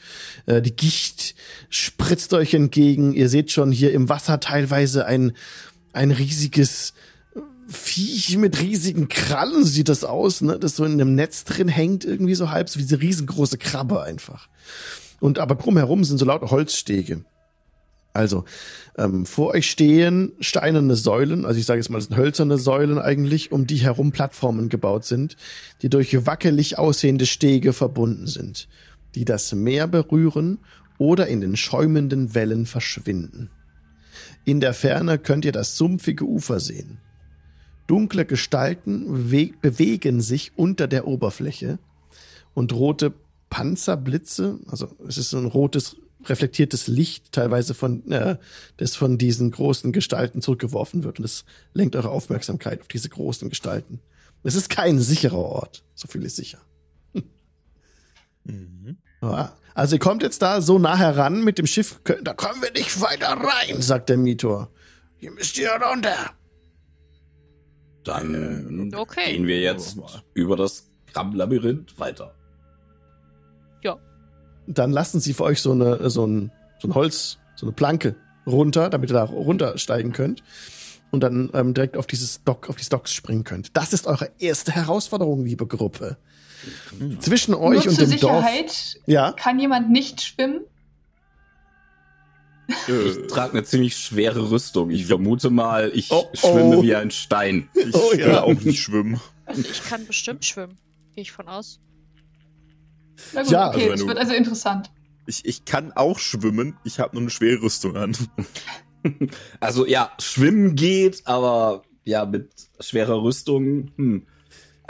äh, 0.46 0.62
die 0.62 0.74
Gicht 0.74 1.34
spritzt 1.68 2.32
euch 2.32 2.54
entgegen. 2.54 3.12
Ihr 3.12 3.28
seht 3.28 3.52
schon 3.52 3.70
hier 3.70 3.92
im 3.92 4.08
Wasser 4.08 4.40
teilweise 4.40 5.06
ein, 5.06 5.32
ein 5.92 6.10
riesiges 6.10 6.94
Viech 7.68 8.36
mit 8.36 8.60
riesigen 8.60 9.08
Krallen 9.08 9.64
sieht 9.64 9.88
das 9.88 10.04
aus, 10.04 10.40
ne? 10.40 10.58
Das 10.58 10.76
so 10.76 10.84
in 10.84 10.92
einem 10.92 11.14
Netz 11.14 11.44
drin 11.44 11.68
hängt, 11.68 12.04
irgendwie 12.04 12.34
so 12.34 12.50
halb, 12.50 12.68
so 12.68 12.78
wie 12.78 12.84
diese 12.84 13.00
riesengroße 13.00 13.58
Krabbe 13.58 14.02
einfach. 14.02 14.48
Und 15.20 15.38
aber 15.38 15.56
drumherum 15.56 16.04
sind 16.04 16.18
so 16.18 16.24
lauter 16.24 16.50
Holzstege. 16.50 17.24
Also, 18.12 18.44
ähm, 18.96 19.26
vor 19.26 19.48
euch 19.48 19.70
stehen 19.70 20.32
steinerne 20.40 20.96
Säulen, 20.96 21.44
also 21.44 21.60
ich 21.60 21.66
sage 21.66 21.80
jetzt 21.80 21.90
mal, 21.90 21.98
das 21.98 22.06
sind 22.06 22.16
hölzerne 22.16 22.56
Säulen 22.56 22.98
eigentlich, 22.98 23.52
um 23.52 23.66
die 23.66 23.76
herum 23.76 24.10
Plattformen 24.10 24.70
gebaut 24.70 25.04
sind, 25.04 25.36
die 25.82 25.90
durch 25.90 26.24
wackelig 26.24 26.78
aussehende 26.78 27.26
Stege 27.26 27.74
verbunden 27.74 28.26
sind, 28.26 28.68
die 29.14 29.26
das 29.26 29.52
Meer 29.52 29.86
berühren 29.86 30.58
oder 30.96 31.26
in 31.26 31.42
den 31.42 31.56
schäumenden 31.56 32.34
Wellen 32.34 32.64
verschwinden. 32.64 33.50
In 34.46 34.60
der 34.60 34.72
Ferne 34.72 35.18
könnt 35.18 35.44
ihr 35.44 35.52
das 35.52 35.76
sumpfige 35.76 36.24
Ufer 36.24 36.58
sehen. 36.58 36.98
Dunkle 37.86 38.24
Gestalten 38.26 39.30
we- 39.30 39.52
bewegen 39.60 40.20
sich 40.20 40.52
unter 40.56 40.88
der 40.88 41.06
Oberfläche 41.06 41.78
und 42.54 42.72
rote 42.72 43.12
Panzerblitze, 43.50 44.58
also 44.68 44.88
es 45.06 45.18
ist 45.18 45.30
so 45.30 45.38
ein 45.38 45.46
rotes 45.46 45.96
reflektiertes 46.24 46.88
Licht 46.88 47.30
teilweise 47.30 47.74
von 47.74 48.10
äh, 48.10 48.36
das 48.78 48.96
von 48.96 49.18
diesen 49.18 49.52
großen 49.52 49.92
Gestalten 49.92 50.42
zurückgeworfen 50.42 51.04
wird 51.04 51.20
und 51.20 51.24
es 51.24 51.44
lenkt 51.72 51.94
eure 51.94 52.10
Aufmerksamkeit 52.10 52.80
auf 52.80 52.88
diese 52.88 53.08
großen 53.08 53.48
Gestalten. 53.48 54.00
Es 54.42 54.56
ist 54.56 54.68
kein 54.68 54.98
sicherer 54.98 55.38
Ort, 55.38 55.84
so 55.94 56.08
viel 56.08 56.24
ist 56.24 56.36
sicher. 56.36 56.58
Mhm. 58.44 58.96
Also 59.74 59.96
ihr 59.96 60.00
kommt 60.00 60.22
jetzt 60.22 60.42
da 60.42 60.60
so 60.60 60.78
nah 60.78 60.96
heran 60.96 61.42
mit 61.44 61.58
dem 61.58 61.66
Schiff, 61.66 62.00
da 62.22 62.32
kommen 62.34 62.62
wir 62.62 62.72
nicht 62.72 63.00
weiter 63.00 63.28
rein, 63.28 63.80
sagt 63.82 64.08
der 64.08 64.16
Mitor. 64.16 64.70
Hier 65.18 65.30
müsst 65.32 65.58
ihr 65.58 65.70
runter. 65.70 66.32
Dann 68.06 68.92
Okay. 68.94 69.32
gehen 69.32 69.46
wir 69.46 69.60
jetzt 69.60 69.96
Mal. 69.96 70.22
über 70.34 70.56
das 70.56 70.88
Krabbenlabyrinth 71.12 71.98
weiter. 71.98 72.32
dann 74.68 74.90
lassen 74.90 75.20
sie 75.20 75.32
für 75.32 75.44
euch 75.44 75.60
so 75.60 75.70
eine 75.70 76.10
so 76.10 76.26
ein, 76.26 76.50
so 76.80 76.88
ein 76.88 76.94
Holz, 76.96 77.38
so 77.54 77.66
eine 77.66 77.72
Planke 77.72 78.16
runter, 78.48 78.90
damit 78.90 79.10
ihr 79.10 79.14
da 79.14 79.22
runtersteigen 79.22 80.12
könnt 80.12 80.42
und 81.12 81.20
dann 81.20 81.50
ähm, 81.54 81.72
direkt 81.72 81.96
auf 81.96 82.08
dieses 82.08 82.42
Dock, 82.42 82.68
auf 82.68 82.74
die 82.74 82.88
Docks 82.88 83.12
springen 83.12 83.44
könnt. 83.44 83.76
Das 83.76 83.92
ist 83.92 84.08
eure 84.08 84.28
erste 84.40 84.72
Herausforderung, 84.72 85.44
liebe 85.44 85.68
Gruppe. 85.68 86.16
Zwischen 87.20 87.54
euch 87.54 87.84
Nur 87.84 87.88
und 87.92 87.94
zur 87.94 88.06
dem 88.08 88.18
Dorf. 88.18 88.44
Sicherheit 88.44 89.00
Ja, 89.06 89.32
kann 89.32 89.60
jemand 89.60 89.90
nicht 89.90 90.20
schwimmen. 90.20 90.62
Ich 92.68 93.26
trage 93.28 93.52
eine 93.52 93.64
ziemlich 93.64 93.96
schwere 93.96 94.50
Rüstung. 94.50 94.90
Ich 94.90 95.06
vermute 95.06 95.50
mal, 95.50 95.90
ich 95.94 96.10
Oh, 96.10 96.28
schwimme 96.34 96.78
oh. 96.78 96.82
wie 96.82 96.94
ein 96.94 97.10
Stein. 97.10 97.68
Ich 97.74 97.94
Oh, 97.94 98.12
ja. 98.14 98.42
auch 98.42 98.60
nicht 98.60 98.80
schwimmen. 98.80 99.20
Ich 99.56 99.84
kann 99.84 100.06
bestimmt 100.06 100.44
schwimmen. 100.44 100.76
Gehe 101.14 101.22
ich 101.22 101.32
von 101.32 101.46
aus. 101.48 101.78
Na 103.32 103.42
gut, 103.42 103.50
Ja, 103.52 103.68
okay, 103.70 103.90
also 103.90 104.04
du- 104.04 104.08
wird 104.08 104.18
also 104.18 104.34
interessant. 104.34 104.90
Ich, 105.26 105.44
ich 105.44 105.64
kann 105.64 105.92
auch 105.92 106.18
schwimmen, 106.18 106.76
ich 106.84 106.98
habe 107.00 107.14
nur 107.16 107.22
eine 107.22 107.30
schwere 107.30 107.62
Rüstung 107.62 107.96
an. 107.96 108.16
Also 109.60 109.86
ja, 109.86 110.10
schwimmen 110.18 110.74
geht, 110.74 111.22
aber 111.28 111.82
ja, 112.02 112.26
mit 112.26 112.50
schwerer 112.80 113.22
Rüstung. 113.22 113.92
Hm. 113.96 114.26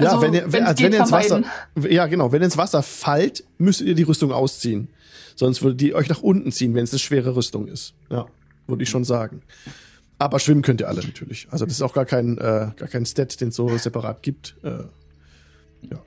Ja, 0.01 0.11
Also, 0.11 0.23
wenn 0.23 0.35
ihr, 0.35 0.53
wenn, 0.53 0.65
als 0.65 0.81
wenn 0.83 0.93
ihr 0.93 1.01
ins 1.01 1.13
Wasser, 1.13 1.43
ja 1.89 2.07
genau, 2.07 2.33
wenn 2.33 2.43
ihr 2.43 2.47
ins 2.47 2.57
Wasser 2.57 2.83
fallt, 2.83 3.45
müsstet 3.59 3.87
ihr 3.87 3.95
die 3.95 4.03
Rüstung 4.03 4.33
ausziehen. 4.33 4.89
Sonst 5.37 5.63
würde 5.63 5.77
die 5.77 5.95
euch 5.95 6.09
nach 6.09 6.23
unten 6.23 6.51
ziehen, 6.53 6.75
wenn 6.75 6.85
es 6.85 6.93
eine 6.93 6.99
schwere 6.99 7.37
Rüstung 7.37 7.69
ist. 7.69 7.95
Ja, 8.11 8.27
würde 8.67 8.83
ich 8.83 8.89
schon 8.89 9.05
sagen. 9.05 9.43
Aber 10.19 10.39
schwimmen 10.41 10.63
könnt 10.63 10.81
ihr 10.81 10.89
alle 10.89 11.03
natürlich. 11.03 11.47
Also 11.51 11.67
das 11.67 11.75
ist 11.75 11.83
auch 11.83 11.93
gar 11.93 12.07
kein, 12.07 12.39
äh, 12.39 12.71
gar 12.75 12.89
kein 12.89 13.05
Stat, 13.05 13.39
den 13.41 13.49
es 13.49 13.57
so 13.57 13.77
separat 13.77 14.23
gibt. 14.23 14.57
Äh, 14.63 14.85
ja. 15.91 16.03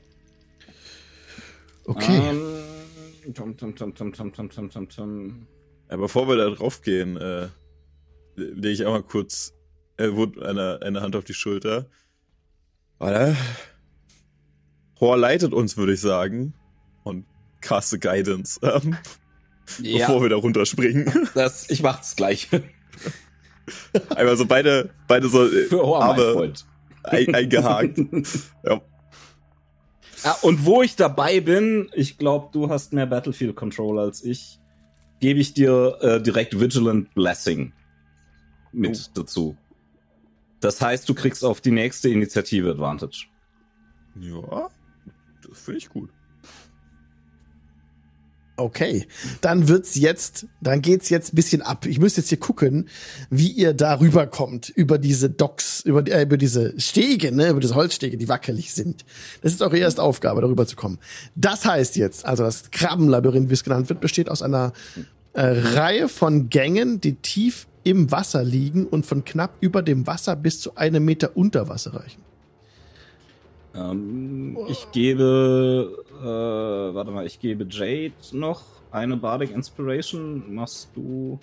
Okay. 1.86 2.18
Ähm, 2.18 3.34
tum, 3.34 3.56
tum, 3.56 3.76
tum, 3.76 3.94
tum, 3.94 4.14
tum, 4.14 4.34
tum, 4.34 4.49
tum, 4.49 4.70
tum, 4.72 4.90
tum. 4.90 5.48
Ja, 5.91 5.98
bevor 5.98 6.28
wir 6.28 6.38
da 6.38 6.49
drauf 6.49 6.82
gehen, 6.82 7.18
äh, 7.18 7.49
lege 8.36 8.70
ich 8.70 8.86
einmal 8.86 9.03
kurz 9.03 9.53
äh, 9.98 10.07
eine, 10.07 10.80
eine 10.82 11.02
Hand 11.02 11.16
auf 11.16 11.24
die 11.24 11.34
Schulter. 11.36 11.86
Warte. 12.98 13.36
Hor 14.99 15.17
leitet 15.17 15.53
uns, 15.53 15.77
würde 15.77 15.93
ich 15.93 16.01
sagen. 16.01 16.53
Und 17.03 17.26
caste 17.61 17.99
Guidance, 17.99 18.59
ähm, 18.63 18.97
Ja, 19.81 20.07
bevor 20.07 20.21
wir 20.21 20.30
da 20.30 20.35
runterspringen. 20.38 21.30
das, 21.34 21.69
ich 21.69 21.81
mach's 21.81 22.15
gleich. 22.15 22.49
Einmal 24.15 24.38
so 24.38 24.45
beide, 24.45 24.89
beide 25.07 25.27
so 25.30 25.45
äh, 25.45 25.65
Für 25.65 25.81
Hor, 25.84 25.99
mein 25.99 26.09
Arme 26.09 26.34
Freund. 26.34 26.65
ein, 27.03 27.35
eingehakt. 27.35 27.99
ja. 28.63 28.81
Ah, 30.23 30.35
und 30.41 30.65
wo 30.65 30.81
ich 30.81 30.97
dabei 30.97 31.39
bin, 31.39 31.89
ich 31.93 32.17
glaube, 32.17 32.49
du 32.51 32.69
hast 32.69 32.91
mehr 32.91 33.05
Battlefield 33.05 33.55
Control 33.55 33.99
als 33.99 34.21
ich, 34.23 34.59
gebe 35.21 35.39
ich 35.39 35.53
dir 35.53 35.97
äh, 36.01 36.21
direkt 36.21 36.59
Vigilant 36.59 37.13
Blessing 37.13 37.71
mit 38.73 39.11
dazu. 39.17 39.55
Das 40.59 40.81
heißt, 40.81 41.07
du 41.07 41.13
kriegst 41.13 41.45
auf 41.45 41.61
die 41.61 41.71
nächste 41.71 42.09
Initiative 42.09 42.69
Advantage. 42.71 43.27
Ja, 44.19 44.69
finde 45.53 45.77
ich 45.77 45.89
gut. 45.89 46.09
Okay, 48.59 49.07
dann 49.39 49.69
wird's 49.69 49.95
jetzt, 49.95 50.45
dann 50.59 50.81
geht's 50.81 51.09
jetzt 51.09 51.31
ein 51.31 51.35
bisschen 51.38 51.61
ab. 51.61 51.85
Ich 51.85 51.97
müsste 51.97 52.19
jetzt 52.19 52.27
hier 52.27 52.39
gucken, 52.39 52.89
wie 53.30 53.47
ihr 53.47 53.73
da 53.73 54.01
rüberkommt 54.01 54.67
über 54.67 54.97
diese 54.97 55.30
Docks, 55.30 55.81
über, 55.85 56.05
äh, 56.05 56.23
über 56.23 56.35
diese 56.35 56.77
Stege, 56.77 57.31
ne, 57.31 57.49
über 57.49 57.61
diese 57.61 57.76
Holzstege, 57.76 58.17
die 58.17 58.27
wackelig 58.27 58.73
sind. 58.73 59.05
Das 59.41 59.53
ist 59.53 59.61
eure 59.61 59.77
erste 59.77 60.03
Aufgabe, 60.03 60.41
darüber 60.41 60.67
zu 60.67 60.76
kommen. 60.76 60.99
Das 61.35 61.63
heißt 61.63 61.95
jetzt, 61.95 62.26
also 62.26 62.43
das 62.43 62.69
Krabbenlabyrinth, 62.71 63.49
wie 63.49 63.53
es 63.53 63.63
genannt 63.63 63.88
wird, 63.88 64.01
besteht 64.01 64.30
aus 64.30 64.41
einer 64.41 64.73
äh, 65.34 65.41
Reihe 65.41 66.09
von 66.09 66.49
Gängen, 66.49 66.99
die 66.99 67.15
tief 67.15 67.65
im 67.85 68.11
Wasser 68.11 68.43
liegen 68.43 68.85
und 68.85 69.05
von 69.05 69.23
knapp 69.23 69.55
über 69.61 69.81
dem 69.81 70.05
Wasser 70.05 70.35
bis 70.35 70.59
zu 70.59 70.76
einem 70.76 71.05
Meter 71.05 71.38
unter 71.38 71.69
Wasser 71.69 71.93
reichen. 71.93 72.21
Ähm, 73.76 74.58
ich 74.68 74.91
gebe, 74.91 76.04
äh, 76.22 76.96
warte 76.96 77.12
mal, 77.12 77.26
ich 77.26 77.40
gebe 77.40 77.66
Jade 77.70 78.14
noch 78.32 78.64
eine 78.91 79.18
Bardic 79.18 79.52
Inspiration. 79.52 80.54
Machst 80.54 80.90
du. 80.96 81.40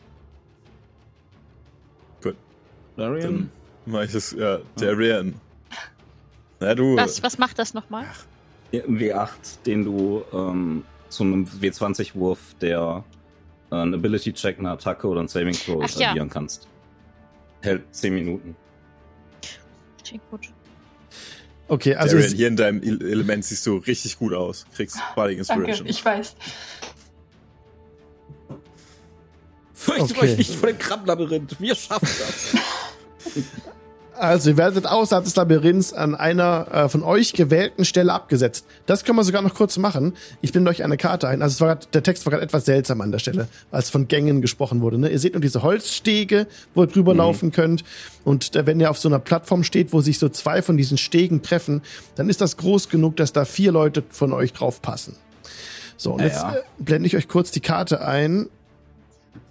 Gut. 2.23 2.36
Darian? 2.97 3.23
Dann 3.23 3.51
mach 3.86 4.03
ich 4.03 4.12
das, 4.12 4.32
ja, 4.32 4.59
Darian. 4.77 5.35
Na 6.61 6.74
du. 6.74 6.97
Was, 6.97 7.23
was 7.23 7.39
macht 7.39 7.59
das 7.59 7.74
nochmal? 7.74 8.07
Ja, 8.73 8.82
ein 8.85 8.98
W8, 8.98 9.62
den 9.65 9.85
du 9.85 10.24
ähm, 10.32 10.85
zu 11.09 11.23
einem 11.23 11.44
W20-Wurf, 11.44 12.55
der 12.61 13.05
äh, 13.70 13.74
ein 13.77 13.94
Ability-Check, 13.94 14.59
eine 14.59 14.70
Attacke 14.73 15.07
oder 15.07 15.20
ein 15.20 15.28
Saving 15.28 15.55
Throw 15.55 15.82
Ach 15.85 16.01
ja. 16.01 16.11
addieren 16.11 16.28
kannst. 16.31 16.66
Hält 17.62 17.82
10 17.94 18.15
Minuten. 18.15 18.57
Klingt 20.05 20.31
gut. 20.31 20.53
Okay, 21.68 21.94
also 21.97 22.12
Darian, 22.16 22.30
es, 22.32 22.36
hier 22.36 22.48
in 22.48 22.56
deinem 22.56 22.82
El- 22.82 23.02
Element 23.10 23.44
siehst 23.44 23.66
du 23.66 23.76
richtig 23.78 24.18
gut 24.18 24.32
aus. 24.32 24.66
Kriegst 24.74 24.98
Bardic 25.16 25.38
Danke, 25.47 25.52
Inspiration. 25.62 25.86
ich 25.88 26.05
weiß. 26.05 26.34
Fürchtet 29.74 30.16
Okay. 30.16 30.20
euch 30.32 30.38
nicht 30.38 30.55
vor 30.55 30.68
dem 30.68 30.78
Krabbenlabyrinth. 30.78 31.60
Wir 31.60 31.74
schaffen 31.74 32.09
das. 32.18 32.56
also 34.18 34.51
ihr 34.51 34.56
werdet 34.56 34.86
außerhalb 34.86 35.24
des 35.24 35.36
Labyrinths 35.36 35.93
an 35.93 36.14
einer 36.14 36.66
äh, 36.72 36.88
von 36.88 37.02
euch 37.02 37.32
gewählten 37.32 37.84
Stelle 37.84 38.12
abgesetzt. 38.12 38.66
Das 38.86 39.05
können 39.05 39.18
wir 39.18 39.24
sogar 39.24 39.43
noch 39.43 39.55
kurz 39.55 39.78
machen. 39.78 40.14
Ich 40.43 40.52
blende 40.52 40.70
euch 40.70 40.82
eine 40.84 40.97
Karte 40.97 41.28
ein. 41.28 41.43
Also 41.43 41.55
es 41.55 41.60
war 41.60 41.68
grad, 41.68 41.94
der 41.94 42.02
Text 42.02 42.26
war 42.26 42.30
gerade 42.30 42.44
etwas 42.44 42.64
seltsam 42.64 43.01
an 43.01 43.12
der 43.12 43.18
Stelle, 43.18 43.48
als 43.70 43.90
von 43.90 44.09
Gängen 44.09 44.40
gesprochen 44.43 44.80
wurde. 44.80 44.98
Ne? 44.98 45.09
Ihr 45.09 45.18
seht 45.18 45.34
nur 45.34 45.40
diese 45.40 45.62
Holzstege, 45.62 46.47
wo 46.74 46.82
ihr 46.82 46.86
drüber 46.86 47.14
laufen 47.14 47.52
könnt. 47.52 47.84
Und 48.24 48.56
äh, 48.56 48.66
wenn 48.66 48.80
ihr 48.80 48.90
auf 48.90 48.98
so 48.98 49.09
einer 49.09 49.18
Plattform 49.18 49.62
steht, 49.62 49.93
wo 49.93 50.01
sich 50.01 50.18
so 50.18 50.28
zwei 50.28 50.62
von 50.62 50.76
diesen 50.76 50.98
Stegen 50.98 51.43
treffen, 51.43 51.82
dann 52.14 52.28
ist 52.28 52.40
das 52.40 52.56
groß 52.56 52.88
genug, 52.88 53.16
dass 53.16 53.32
da 53.32 53.44
vier 53.44 53.72
Leute 53.72 54.02
von 54.10 54.32
euch 54.32 54.52
drauf 54.52 54.82
passen. 54.82 55.16
So, 55.97 56.12
und 56.12 56.20
Ja, 56.20 56.26
jetzt 56.26 56.43
ja. 56.43 56.55
äh, 56.55 56.62
blende 56.78 57.06
ich 57.06 57.16
euch 57.16 57.28
kurz 57.28 57.51
die 57.51 57.60
Karte 57.60 58.05
ein, 58.05 58.48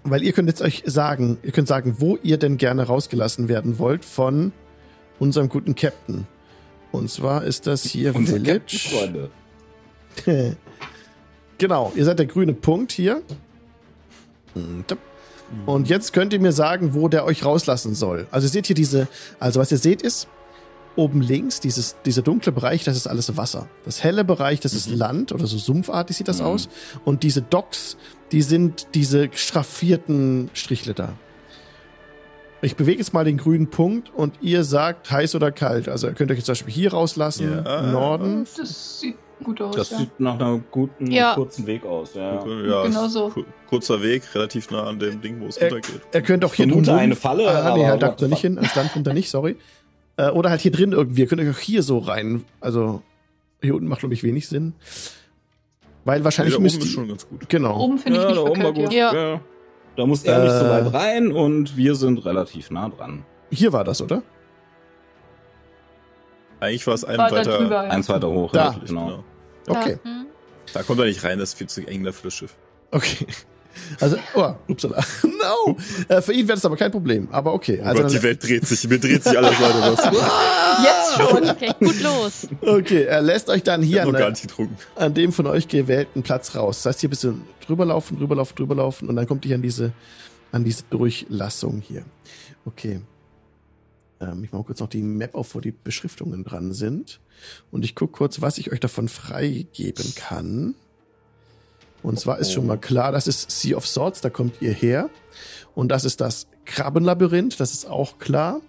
weil 0.06 0.23
ihr 0.23 0.34
könnt 0.34 0.48
jetzt 0.48 0.61
euch 0.61 0.84
sagen, 0.86 1.38
ihr 1.44 1.52
könnt 1.52 1.68
sagen, 1.68 1.95
wo 1.99 2.18
ihr 2.22 2.38
denn 2.38 2.57
gerne 2.57 2.84
rausgelassen 2.84 3.48
werden 3.48 3.80
wollt 3.80 4.06
von 4.06 4.53
unserem 5.19 5.49
guten 5.49 5.76
Captain. 5.76 6.27
Und 6.91 7.10
zwar 7.10 7.44
ist 7.44 7.68
das 7.68 7.84
hier 7.84 8.15
Unser 8.15 8.34
Village. 8.34 9.30
Captain, 10.15 10.56
genau, 11.57 11.91
ihr 11.95 12.06
seid 12.06 12.19
der 12.19 12.26
grüne 12.27 12.53
Punkt 12.53 12.91
hier. 12.91 13.22
Und 15.65 15.90
jetzt 15.90 16.14
könnt 16.14 16.34
ihr 16.34 16.40
mir 16.40 16.53
sagen, 16.53 16.94
wo 16.94 17.07
der 17.07 17.26
euch 17.26 17.44
rauslassen 17.44 17.95
soll. 17.95 18.27
Also 18.32 18.45
ihr 18.48 18.52
seht 18.52 18.68
hier 18.68 18.76
diese, 18.76 19.07
also 19.40 19.60
was 19.60 19.72
ihr 19.72 19.77
seht 19.77 20.02
ist, 20.02 20.27
oben 20.95 21.22
links, 21.22 21.60
dieses, 21.60 21.98
dieser 22.06 22.22
dunkle 22.22 22.52
Bereich, 22.52 22.84
das 22.84 22.95
ist 22.95 23.07
alles 23.07 23.36
Wasser. 23.36 23.68
Das 23.84 24.03
helle 24.03 24.23
Bereich, 24.23 24.60
das 24.60 24.73
ist 24.73 24.90
Land 24.90 25.32
oder 25.32 25.48
so 25.48 25.57
sumpfartig 25.57 26.15
sieht 26.18 26.27
das 26.27 26.41
aus. 26.41 26.69
Und 27.03 27.23
diese 27.23 27.41
Docks, 27.41 27.98
die 28.32 28.42
sind 28.42 28.88
diese 28.96 29.30
schraffierten 29.34 30.50
Strichle 30.54 30.94
da. 30.94 31.14
Ich 32.62 32.76
bewege 32.76 32.98
jetzt 32.98 33.14
mal 33.14 33.24
den 33.26 33.38
grünen 33.38 33.70
Punkt 33.70 34.12
und 34.14 34.34
ihr 34.42 34.64
sagt 34.64 35.12
heiß 35.12 35.36
oder 35.36 35.52
kalt. 35.52 35.88
Also 35.88 36.08
ihr 36.08 36.14
könnt 36.14 36.32
euch 36.32 36.38
jetzt 36.38 36.46
zum 36.48 36.54
Beispiel 36.54 36.74
hier 36.74 36.94
rauslassen, 36.94 37.62
Ja. 37.64 37.82
Norden. 37.84 38.48
Das 38.58 39.00
sieht 39.02 39.16
gut 39.44 39.62
aus. 39.62 39.76
Das 39.76 39.92
ja. 39.92 39.98
sieht 40.00 40.20
nach 40.20 40.40
einem 40.40 40.64
guten, 40.72 41.12
Ja. 41.12 41.36
kurzen 41.36 41.68
Weg 41.68 41.86
aus. 41.86 42.16
Ja. 42.16 42.44
Ja, 42.46 42.84
Genau 42.84 43.08
so. 43.08 43.30
ku- 43.30 43.44
Kurzer 43.70 44.02
Weg, 44.02 44.24
relativ 44.34 44.72
nah 44.72 44.84
an 44.88 44.98
dem 44.98 45.22
Ding, 45.22 45.40
wo 45.42 45.48
es 45.48 45.62
runtergeht. 45.62 46.02
Ihr 46.14 46.22
könnt 46.22 46.44
auch 46.46 46.54
hier 46.54 46.66
Vermute 46.68 46.90
drumrum- 46.92 47.00
eine 47.00 47.16
Falle, 47.16 47.48
Ah, 47.50 47.76
nee, 47.76 47.86
halt 47.86 48.02
da 48.02 48.08
kommt 48.08 48.22
er 48.24 48.28
nicht 48.30 48.42
hin. 48.42 48.58
Ans 48.58 48.74
Land 48.76 48.94
kommt 48.94 49.06
er 49.06 49.14
nicht, 49.14 49.30
sorry. 49.30 49.58
Äh, 50.18 50.30
oder 50.30 50.50
halt 50.50 50.62
hier 50.62 50.72
drin 50.72 50.92
irgendwie. 50.94 51.22
Ihr 51.22 51.28
könnt 51.28 51.42
euch 51.42 51.50
auch 51.52 51.60
hier 51.60 51.84
so 51.84 52.00
rein. 52.00 52.46
Also 52.62 53.04
hier 53.62 53.76
unten 53.76 53.88
macht, 53.88 54.00
glaube 54.00 54.14
ich, 54.16 54.24
wenig 54.24 54.48
Sinn. 54.48 54.74
Weil 56.06 56.23
wahrscheinlich 56.23 56.53
da 56.53 56.57
oben 56.57 56.64
müsst 56.64 56.77
ist 56.77 56.86
ihr. 56.86 56.91
schon 56.91 57.07
ganz 57.10 57.27
gut. 57.27 57.49
Genau. 57.49 57.77
Oben 57.80 57.98
finde 57.98 58.19
ich 58.19 58.23
Ja, 58.23 58.30
nicht 58.30 58.38
da 58.38 58.41
oben 58.49 58.64
war 58.64 58.73
verkehrt, 58.73 58.86
gut. 58.90 58.94
ja. 58.94 59.14
Ja. 59.14 59.30
Ja. 59.34 59.41
Da 59.98 60.06
muss 60.06 60.23
er 60.23 60.44
nicht 60.44 60.52
so 60.53 60.65
Äh. 60.65 60.69
weit 60.69 60.94
rein 60.94 61.32
und 61.32 61.76
wir 61.77 61.95
sind 61.95 62.23
relativ 62.26 62.69
nah 62.72 62.90
dran. 62.90 63.26
Hier 63.52 63.73
war 63.73 63.84
das, 63.84 64.02
oder? 64.02 64.22
Eigentlich 66.60 66.86
war 66.88 66.94
es 66.94 67.03
ein 67.03 67.18
War 67.18 67.30
da 67.30 67.36
weiter. 67.38 67.57
drüber, 67.57 67.84
ja. 67.84 67.90
Eins 67.90 68.10
weiter 68.10 68.30
hoch. 68.30 68.52
Da. 68.52 68.72
ja, 68.72 68.76
genau. 68.86 69.23
Okay. 69.68 69.98
Hm? 70.03 70.26
Da 70.73 70.84
kommt 70.84 70.99
er 70.99 71.06
nicht 71.06 71.23
rein, 71.23 71.40
das 71.40 71.49
ist 71.49 71.57
viel 71.57 71.68
zu 71.68 71.86
eng 71.88 72.03
dafür 72.03 72.23
das 72.30 72.34
Schiff. 72.34 72.56
Okay. 72.91 73.27
Also, 74.00 74.18
oh, 74.36 74.54
upsala. 74.68 75.04
No. 75.24 75.78
Äh, 76.08 76.22
für 76.22 76.34
ihn 76.34 76.48
wäre 76.48 76.56
das 76.56 76.66
aber 76.66 76.76
kein 76.76 76.92
Problem. 76.92 77.28
Aber 77.32 77.54
okay. 77.54 77.80
Oh 77.82 77.86
Also 77.86 78.02
Gott, 78.02 78.12
die 78.14 78.24
Welt 78.24 78.44
dreht 78.44 78.66
sich, 78.68 78.88
mir 78.88 79.00
dreht 79.00 79.24
sich 79.24 79.38
alles 79.38 79.60
weiter 79.60 79.96
was. 79.96 80.06
Jetzt 80.84 81.30
schon. 81.30 81.50
Okay, 81.50 81.72
gut 81.80 82.02
los. 82.02 82.48
okay, 82.62 83.04
er 83.04 83.22
lässt 83.22 83.50
euch 83.50 83.64
dann 83.64 83.82
hier 83.84 84.04
an, 84.04 84.16
an 84.96 85.14
dem 85.14 85.32
von 85.32 85.48
euch 85.48 85.68
gewählten 85.68 86.24
Platz 86.24 86.56
raus. 86.56 86.82
Das 86.82 86.94
heißt, 86.94 87.02
hier 87.02 87.10
ein 87.10 87.12
bisschen 87.12 87.42
drüberlaufen, 87.66 88.18
drüberlaufen, 88.18 88.56
drüberlaufen 88.56 89.10
und 89.10 89.16
dann 89.16 89.28
kommt 89.28 89.46
ihr 89.46 89.56
an 89.56 89.62
diese, 89.62 89.92
an 90.52 90.64
diese 90.64 90.84
Durchlassung 90.90 91.82
hier. 91.82 92.04
Okay. 92.66 93.02
Ähm, 94.20 94.44
ich 94.44 94.52
mache 94.52 94.64
kurz 94.64 94.80
noch 94.80 94.90
die 94.90 95.02
Map 95.02 95.36
auf, 95.36 95.56
wo 95.56 95.60
die 95.60 95.72
Beschriftungen 95.72 96.44
dran 96.44 96.74
sind. 96.74 97.20
Und 97.72 97.86
ich 97.86 97.96
gucke 97.96 98.14
kurz, 98.14 98.42
was 98.42 98.58
ich 98.58 98.72
euch 98.72 98.80
davon 98.80 99.08
freigeben 99.10 100.14
kann. 100.16 100.76
Und 102.06 102.19
zwar 102.19 102.38
ist 102.38 102.53
schon 102.53 102.68
mal 102.68 102.77
klar, 102.77 103.11
das 103.11 103.26
ist 103.26 103.49
Sea 103.49 103.76
of 103.76 103.88
Swords, 103.88 104.22
da 104.22 104.30
kommt 104.30 104.61
ihr 104.61 104.72
her. 104.72 105.10
Und 105.73 105.90
das 105.90 106.06
ist 106.06 106.22
das 106.22 106.45
Krabbenlabyrinth, 106.65 107.60
das 107.60 107.73
ist 107.73 107.90
auch 107.90 108.19
klar. 108.19 108.61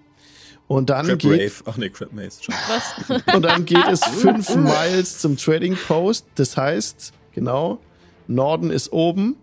Und 0.68 0.88
dann 0.88 1.06
Crab 1.06 1.18
geht, 1.18 1.32
Rave. 1.32 1.52
Ach 1.66 1.76
nee, 1.76 1.90
Crab 1.90 2.12
Maze. 2.12 2.42
schon. 2.42 2.54
Was? 2.66 3.24
und 3.34 3.42
dann 3.42 3.66
geht 3.66 3.86
es 3.88 4.02
fünf 4.04 4.54
Miles 4.56 5.18
zum 5.18 5.36
Trading 5.36 5.76
Post. 5.76 6.26
Das 6.36 6.56
heißt, 6.56 7.12
genau, 7.34 7.78
Norden 8.26 8.70
ist 8.70 8.90
oben. 8.90 9.36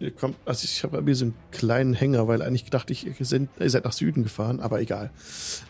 Ihr 0.00 0.10
kommt, 0.10 0.36
also 0.44 0.64
ich 0.64 0.82
habe 0.82 0.96
irgendwie 0.96 1.14
so 1.14 1.26
einen 1.26 1.34
kleinen 1.52 1.94
Hänger, 1.94 2.26
weil 2.26 2.42
eigentlich 2.42 2.68
dachte 2.68 2.92
ich, 2.92 3.06
ihr, 3.06 3.14
sind, 3.24 3.48
ihr 3.60 3.70
seid 3.70 3.84
nach 3.84 3.92
Süden 3.92 4.24
gefahren, 4.24 4.58
aber 4.58 4.80
egal. 4.80 5.10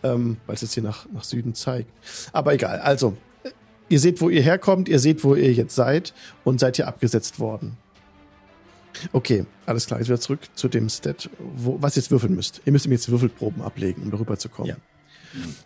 Ähm, 0.02 0.38
weil 0.46 0.54
es 0.54 0.62
jetzt 0.62 0.72
hier 0.72 0.82
nach, 0.82 1.06
nach 1.12 1.24
Süden 1.24 1.54
zeigt. 1.54 1.90
Aber 2.32 2.54
egal, 2.54 2.80
also, 2.80 3.18
ihr 3.92 4.00
seht, 4.00 4.20
wo 4.20 4.30
ihr 4.30 4.42
herkommt, 4.42 4.88
ihr 4.88 4.98
seht, 4.98 5.22
wo 5.22 5.34
ihr 5.34 5.52
jetzt 5.52 5.74
seid 5.74 6.14
und 6.44 6.58
seid 6.58 6.76
hier 6.76 6.88
abgesetzt 6.88 7.38
worden. 7.38 7.76
Okay, 9.12 9.44
alles 9.66 9.86
klar, 9.86 10.00
jetzt 10.00 10.08
wieder 10.08 10.20
zurück 10.20 10.40
zu 10.54 10.68
dem 10.68 10.88
Stat, 10.88 11.30
wo, 11.38 11.80
was 11.80 11.96
ihr 11.96 12.02
jetzt 12.02 12.10
würfeln 12.10 12.34
müsst. 12.34 12.62
Ihr 12.64 12.72
müsst 12.72 12.86
ihm 12.86 12.92
jetzt 12.92 13.10
Würfelproben 13.10 13.62
ablegen, 13.62 14.02
um 14.02 14.10
darüber 14.10 14.38
zu 14.38 14.48
kommen. 14.48 14.70
Ja. 14.70 14.76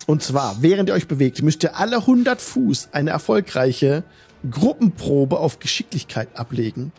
Und 0.06 0.22
zwar, 0.22 0.62
während 0.62 0.88
ihr 0.88 0.94
euch 0.94 1.08
bewegt, 1.08 1.42
müsst 1.42 1.62
ihr 1.64 1.76
alle 1.76 1.96
100 1.98 2.40
Fuß 2.40 2.90
eine 2.92 3.10
erfolgreiche 3.10 4.04
Gruppenprobe 4.48 5.38
auf 5.38 5.58
Geschicklichkeit 5.58 6.28
ablegen. 6.36 6.92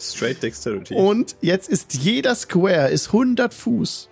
Straight 0.00 0.42
Dexterity. 0.42 0.94
Und 0.94 1.36
jetzt 1.40 1.68
ist 1.68 1.94
jeder 1.94 2.34
Square 2.34 2.90
ist 2.90 3.08
100 3.08 3.54
Fuß. 3.54 4.08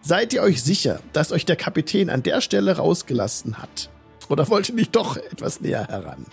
Seid 0.00 0.32
ihr 0.32 0.42
euch 0.42 0.62
sicher, 0.62 1.00
dass 1.12 1.32
euch 1.32 1.44
der 1.44 1.56
Kapitän 1.56 2.08
an 2.08 2.22
der 2.22 2.40
Stelle 2.40 2.78
rausgelassen 2.78 3.58
hat? 3.58 3.90
Oder 4.28 4.48
wollt 4.48 4.68
ihr 4.68 4.74
nicht 4.74 4.94
doch 4.94 5.16
etwas 5.16 5.60
näher 5.60 5.86
heran? 5.88 6.26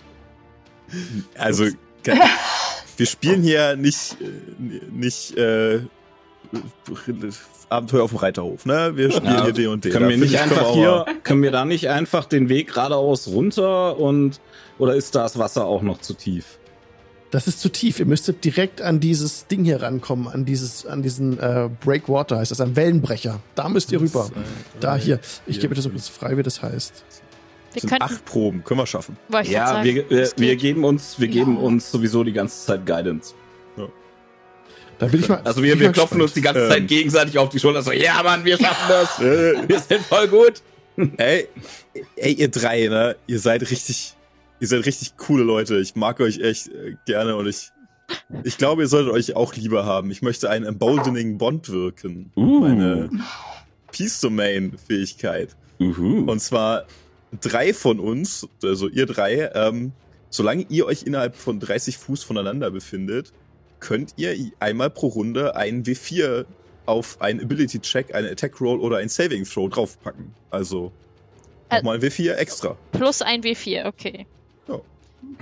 Also, 1.36 1.66
wir 2.96 3.06
spielen 3.06 3.42
hier 3.42 3.76
nicht, 3.76 4.16
äh, 4.20 4.24
nicht 4.90 5.36
äh, 5.36 5.80
Abenteuer 7.68 8.04
auf 8.04 8.10
dem 8.10 8.18
Reiterhof, 8.18 8.64
ne? 8.64 8.92
Wir 8.94 9.10
spielen 9.10 9.34
Ja, 9.34 9.44
hier 9.44 9.52
D 9.52 9.66
und 9.66 9.84
D. 9.84 9.90
Können 9.90 10.08
wir 10.08 10.18
nicht 10.18 10.38
einfach 10.38 10.72
hier, 10.72 11.04
können 11.24 11.42
wir 11.42 11.50
da 11.50 11.64
nicht 11.64 11.88
einfach 11.88 12.24
den 12.26 12.48
Weg 12.48 12.68
geradeaus 12.68 13.26
runter 13.28 13.98
und 13.98 14.40
oder 14.78 14.94
ist 14.94 15.14
das 15.14 15.38
Wasser 15.38 15.64
auch 15.66 15.82
noch 15.82 16.00
zu 16.00 16.14
tief? 16.14 16.58
Das 17.32 17.48
ist 17.48 17.60
zu 17.60 17.68
tief. 17.68 17.98
Ihr 17.98 18.06
müsstet 18.06 18.44
direkt 18.44 18.80
an 18.80 19.00
dieses 19.00 19.48
Ding 19.48 19.64
hier 19.64 19.82
rankommen, 19.82 20.28
an 20.28 20.44
dieses, 20.44 20.86
an 20.86 21.02
diesen 21.02 21.40
äh, 21.40 21.68
Breakwater 21.84 22.38
heißt 22.38 22.52
das, 22.52 22.60
an 22.60 22.76
Wellenbrecher. 22.76 23.40
Da 23.56 23.68
müsst 23.68 23.90
ihr 23.90 24.00
rüber. 24.00 24.30
Da 24.78 24.96
hier. 24.96 25.18
Ich 25.44 25.58
gebe 25.58 25.74
das 25.74 25.84
so 25.84 25.90
kurz 25.90 26.08
frei, 26.08 26.36
wie 26.36 26.44
das 26.44 26.62
heißt. 26.62 27.04
Wir 27.76 27.80
sind 27.82 27.90
könnten. 27.90 28.04
acht 28.04 28.24
Proben, 28.24 28.64
können 28.64 28.80
wir 28.80 28.86
schaffen. 28.86 29.16
Ja, 29.30 29.42
wir, 29.44 29.52
sagen, 29.52 30.04
wir, 30.08 30.30
wir 30.36 30.56
geben 30.56 30.84
uns, 30.84 31.18
wir 31.20 31.28
Ja. 31.28 31.32
geben 31.34 31.58
uns 31.58 31.90
sowieso 31.90 32.24
die 32.24 32.32
ganze 32.32 32.64
Zeit 32.66 32.86
Guidance. 32.86 33.34
Da 34.98 35.06
bin 35.08 35.20
ich 35.20 35.28
mal. 35.28 35.42
Also 35.44 35.62
wir, 35.62 35.78
wir 35.78 35.88
mal 35.88 35.92
klopfen 35.92 36.22
uns 36.22 36.32
die 36.32 36.40
ganze 36.40 36.62
Ähm. 36.64 36.70
Zeit 36.70 36.88
gegenseitig 36.88 37.38
auf 37.38 37.50
die 37.50 37.58
Schulter, 37.60 37.82
so, 37.82 37.92
ja 37.92 38.22
Mann, 38.22 38.44
wir 38.46 38.56
schaffen 38.56 38.88
das, 38.88 39.18
Äh, 39.20 39.54
wir 39.68 39.78
sind 39.78 40.00
voll 40.02 40.26
gut. 40.28 40.62
ey, 41.18 41.46
ey, 42.16 42.32
ihr 42.32 42.48
drei, 42.50 42.88
ne? 42.88 43.14
Ihr 43.26 43.38
seid 43.38 43.60
richtig, 43.70 44.14
ihr 44.58 44.66
seid 44.68 44.86
richtig 44.86 45.18
coole 45.18 45.42
Leute. 45.44 45.76
Ich 45.80 45.96
mag 45.96 46.18
euch 46.20 46.40
echt 46.40 46.68
äh, 46.68 46.94
gerne 47.04 47.36
und 47.36 47.46
ich, 47.46 47.72
ich 48.44 48.56
glaube, 48.56 48.82
ihr 48.84 48.88
solltet 48.88 49.12
euch 49.12 49.36
auch 49.36 49.54
lieber 49.54 49.84
haben. 49.84 50.10
Ich 50.10 50.22
möchte 50.22 50.48
einen 50.48 50.64
emboldening 50.64 51.36
Bond 51.36 51.68
wirken. 51.68 52.32
Uh. 52.34 52.60
Meine 52.60 53.10
Peace 53.92 54.18
Domain 54.20 54.78
Fähigkeit. 54.86 55.50
Uhu. 55.78 56.24
Und 56.30 56.40
zwar 56.40 56.86
drei 57.40 57.74
von 57.74 58.00
uns, 58.00 58.48
also 58.62 58.88
ihr 58.88 59.06
drei, 59.06 59.50
ähm, 59.54 59.92
solange 60.30 60.66
ihr 60.68 60.86
euch 60.86 61.02
innerhalb 61.02 61.36
von 61.36 61.60
30 61.60 61.98
Fuß 61.98 62.22
voneinander 62.24 62.70
befindet, 62.70 63.32
könnt 63.80 64.14
ihr 64.16 64.34
einmal 64.58 64.90
pro 64.90 65.08
Runde 65.08 65.56
einen 65.56 65.84
W4 65.84 66.46
auf 66.86 67.20
einen 67.20 67.40
Ability 67.40 67.80
Check, 67.80 68.14
einen 68.14 68.28
Attack 68.28 68.60
Roll 68.60 68.80
oder 68.80 68.98
ein 68.98 69.08
Saving 69.08 69.44
Throw 69.44 69.68
draufpacken. 69.68 70.32
Also 70.50 70.92
Äh, 71.68 71.76
nochmal 71.76 71.96
ein 71.96 72.02
W4 72.02 72.34
extra. 72.34 72.76
Plus 72.92 73.22
ein 73.22 73.42
W4, 73.42 73.86
okay. 73.86 74.26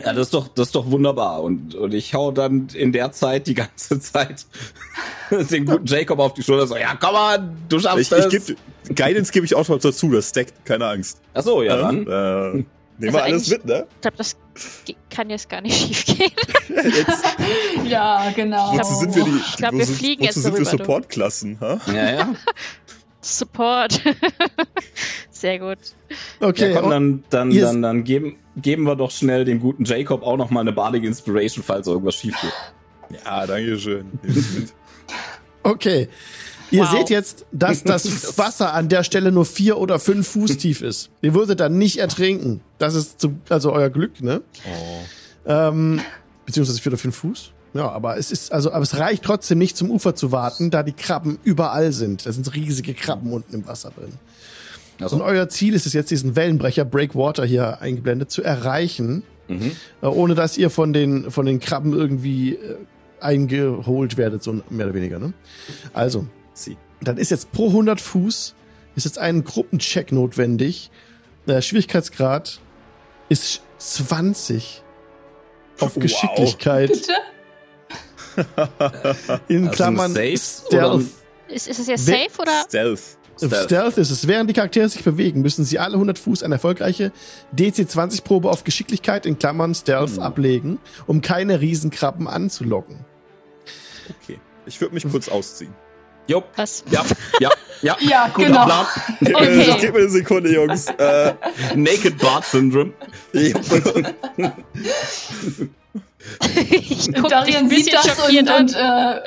Ja, 0.05 0.13
das 0.13 0.27
ist 0.29 0.35
doch, 0.35 0.49
das 0.49 0.69
ist 0.69 0.75
doch 0.75 0.91
wunderbar. 0.91 1.43
Und, 1.43 1.75
und 1.77 1.95
ich 1.95 2.15
hau 2.15 2.33
dann 2.33 2.69
in 2.75 2.93
der 2.93 3.13
Zeit 3.13 3.47
die 3.47 3.55
ganze 3.55 4.01
Zeit 4.01 4.45
den 5.31 5.65
guten 5.67 5.87
Jacob 5.87 6.19
auf 6.19 6.35
die 6.35 6.43
Schulter 6.43 6.67
so, 6.67 6.77
ja, 6.77 6.97
komm 7.01 7.13
mal, 7.15 7.51
du 7.69 7.79
schaffst 7.79 8.01
Ich, 8.01 8.09
das. 8.09 8.33
ich 8.33 8.45
geb, 8.47 8.57
Guidance 8.97 9.31
gebe 9.33 9.47
ich 9.47 9.55
auch 9.55 9.67
noch 9.69 9.79
dazu, 9.79 10.11
das 10.11 10.31
stackt, 10.31 10.65
keine 10.65 10.87
Angst. 10.87 11.21
Ach 11.33 11.43
so, 11.43 11.63
ja, 11.63 11.89
Ähm, 11.91 12.05
dann. 12.07 12.57
Äh, 12.59 12.65
nehmen 12.99 13.07
Also 13.07 13.13
wir 13.19 13.23
alles 13.25 13.49
mit, 13.51 13.65
ne? 13.65 13.87
Ich 13.95 14.01
glaube, 14.03 14.17
das 14.17 14.37
kann 15.11 15.31
jetzt 15.31 15.49
gar 15.49 15.61
nicht 15.61 15.77
schief 15.97 16.05
gehen. 16.07 16.33
Ja, 17.87 18.31
genau. 18.35 18.73
wozu 18.73 18.95
sind 19.01 19.15
wir 19.15 19.25
die, 19.25 19.31
Ich 19.49 19.57
glaub, 19.57 19.73
wir 19.73 19.81
wozu- 19.87 19.93
fliegen 19.95 20.23
wozu 20.23 20.27
jetzt 20.27 20.35
sind 20.43 20.45
wir 20.45 20.65
darüber, 20.65 20.71
du. 20.71 20.77
Support-Klassen, 20.85 21.59
ha? 21.61 21.81
Ja, 21.87 22.13
ja. 22.15 22.35
Support. 23.21 24.01
Sehr 25.45 25.59
gut. 25.59 25.77
Okay, 26.41 26.73
ja, 26.73 26.81
komm, 26.81 26.89
dann, 26.91 27.25
dann, 27.29 27.51
ihr- 27.51 27.65
dann, 27.67 27.83
dann 27.83 28.03
geben, 28.05 28.37
geben 28.57 28.85
wir 28.85 28.97
doch 28.97 29.11
schnell 29.11 29.45
dem 29.45 29.61
guten 29.61 29.85
Jacob 29.85 30.23
auch 30.23 30.39
noch 30.39 30.49
mal 30.49 30.61
eine 30.61 30.73
Bardic 30.73 31.05
Inspiration, 31.05 31.63
falls 31.63 31.87
irgendwas 31.87 32.15
schief 32.15 32.35
geht. 32.41 33.19
Ja, 33.27 33.47
danke 33.47 33.79
schön. 33.79 34.07
Okay. 35.63 36.09
Ihr 36.71 36.81
Wow. 36.85 36.91
seht 36.93 37.11
jetzt, 37.11 37.45
dass 37.53 37.85
das 37.85 38.39
Wasser 38.39 38.73
an 38.73 38.89
der 38.89 39.05
Stelle 39.05 39.31
nur 39.33 39.45
vier 39.45 39.77
oder 39.77 39.99
fünf 39.99 40.29
Fuß 40.29 40.57
tief 40.57 40.81
ist. 40.81 41.11
Ihr 41.21 41.35
würdet 41.35 41.61
dann 41.61 41.77
nicht 41.77 41.99
ertrinken. 41.99 42.63
Das 42.79 42.95
ist 42.95 43.21
zum, 43.21 43.41
also 43.51 43.71
euer 43.73 43.91
Glück, 43.91 44.23
ne? 44.23 44.41
Ähm, 45.47 46.01
beziehungsweise 46.47 46.81
vier 46.81 46.93
oder 46.93 46.99
fünf 46.99 47.17
Fuß. 47.17 47.51
Ja, 47.75 47.91
aber 47.91 48.17
es 48.17 48.31
ist, 48.33 48.51
also, 48.51 48.73
aber 48.73 48.83
es 48.83 48.97
reicht 48.97 49.25
trotzdem 49.25 49.59
nicht 49.59 49.77
zum 49.77 49.91
Ufer 49.91 50.15
zu 50.15 50.33
warten, 50.33 50.71
da 50.71 50.83
die 50.83 50.93
Krabben 50.95 51.39
überall 51.45 51.93
sind. 51.93 52.25
Da 52.25 52.33
sind 52.33 52.53
riesige 52.55 52.95
Krabben 52.95 53.31
unten 53.31 53.55
im 53.55 53.67
Wasser 53.67 53.91
drin. 53.91 54.13
Also, 55.01 55.17
Und 55.17 55.23
euer 55.23 55.49
Ziel 55.49 55.75
ist 55.75 55.87
es 55.87 55.93
jetzt, 55.93 56.11
diesen 56.11 56.37
Wellenbrecher 56.37 56.85
Breakwater 56.85 57.45
hier 57.45 57.81
eingeblendet 57.81 58.31
zu 58.31 58.43
erreichen, 58.43 59.23
mhm. 59.49 59.73
äh, 60.03 60.07
ohne 60.07 60.35
dass 60.35 60.57
ihr 60.57 60.71
von 60.71 60.93
den, 60.93 61.31
von 61.31 61.47
den 61.47 61.59
Krabben 61.61 61.93
irgendwie 61.93 62.55
äh, 62.55 62.77
eingeholt 63.21 64.17
werdet, 64.17 64.43
so 64.43 64.61
mehr 64.71 64.87
oder 64.87 64.95
weniger, 64.95 65.19
ne? 65.19 65.33
Also, 65.93 66.27
Sie. 66.53 66.77
dann 67.01 67.17
ist 67.17 67.31
jetzt 67.31 67.51
pro 67.53 67.69
100 67.69 68.01
Fuß 68.01 68.55
ist 68.97 69.05
jetzt 69.05 69.19
ein 69.19 69.43
Gruppencheck 69.43 70.13
notwendig. 70.13 70.91
Der 71.49 71.61
Schwierigkeitsgrad 71.63 72.61
ist 73.29 73.63
20 73.79 74.83
auf 75.81 75.97
Wow. 75.97 76.03
Geschicklichkeit 76.03 76.93
Bitte? 76.93 77.13
in 79.49 79.65
Also 79.69 79.71
Klammern 79.77 80.13
safe 80.15 80.37
Stealth. 80.39 81.07
Ist, 81.49 81.69
ist 81.69 81.79
es 81.81 81.87
jetzt 81.89 82.07
Wer- 82.07 82.19
safe 82.29 82.43
oder? 82.43 82.65
Stealth. 82.69 83.01
Stealth. 83.37 83.65
Stealth. 83.65 83.99
ist 83.99 84.11
es. 84.11 84.27
Während 84.29 84.49
die 84.51 84.55
Charaktere 84.55 84.89
sich 84.89 85.03
bewegen, 85.05 85.43
müssen 85.43 85.65
sie 85.65 85.79
alle 85.79 85.95
100 85.95 86.19
Fuß 86.19 86.43
eine 86.43 86.55
erfolgreiche 86.57 87.13
DC-20-Probe 87.57 88.49
auf 88.51 88.65
Geschicklichkeit 88.65 89.27
in 89.27 89.39
Klammern 89.39 89.75
Stealth 89.75 90.17
Mhm. 90.17 90.23
ablegen, 90.23 90.79
um 91.07 91.21
keine 91.21 91.61
Riesenkrabben 91.61 92.29
anzulocken. 92.29 93.05
Okay. 94.23 94.39
Ich 94.67 94.81
würde 94.81 94.95
mich 94.95 95.09
kurz 95.11 95.29
ausziehen. 95.29 95.73
Jo. 96.27 96.43
Was? 96.57 96.85
Ja, 96.91 97.05
ja, 97.41 97.51
ja. 97.83 97.97
Ja, 98.01 98.29
Guter 98.33 98.47
genau. 98.49 98.65
Plan. 98.65 98.87
Okay. 99.21 99.77
Gebt 99.81 99.93
mir 99.95 100.01
eine 100.01 100.09
Sekunde, 100.09 100.55
Jungs. 100.55 100.87
Äh, 100.87 101.35
Naked 101.75 102.17
Bart 102.19 102.47
Syndrome. 102.47 102.93
ich 103.33 103.55
guck 107.15 107.29
Darian 107.29 107.69
sieht 107.69 107.87
bisschen 107.87 107.93
das 108.03 108.29
und, 108.29 108.51
und 108.51 108.75
äh, 108.75 109.21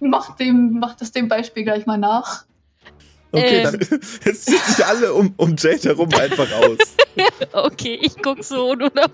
macht, 0.00 0.40
dem, 0.40 0.78
macht 0.78 1.00
das 1.00 1.12
dem 1.12 1.28
Beispiel 1.28 1.64
gleich 1.64 1.86
mal 1.86 1.98
nach. 1.98 2.44
Okay, 3.32 3.62
Ähm. 3.64 3.64
dann, 3.64 4.00
Jetzt 4.24 4.46
zieht 4.46 4.62
sich 4.64 4.84
alle 4.86 5.12
um, 5.12 5.34
um 5.36 5.54
Jade 5.56 5.82
herum 5.88 6.08
einfach 6.14 6.50
aus. 6.52 6.78
Okay, 7.52 7.98
ich 8.00 8.14
guck 8.22 8.44
so 8.44 8.74
nur 8.74 8.92
noch. 8.94 9.08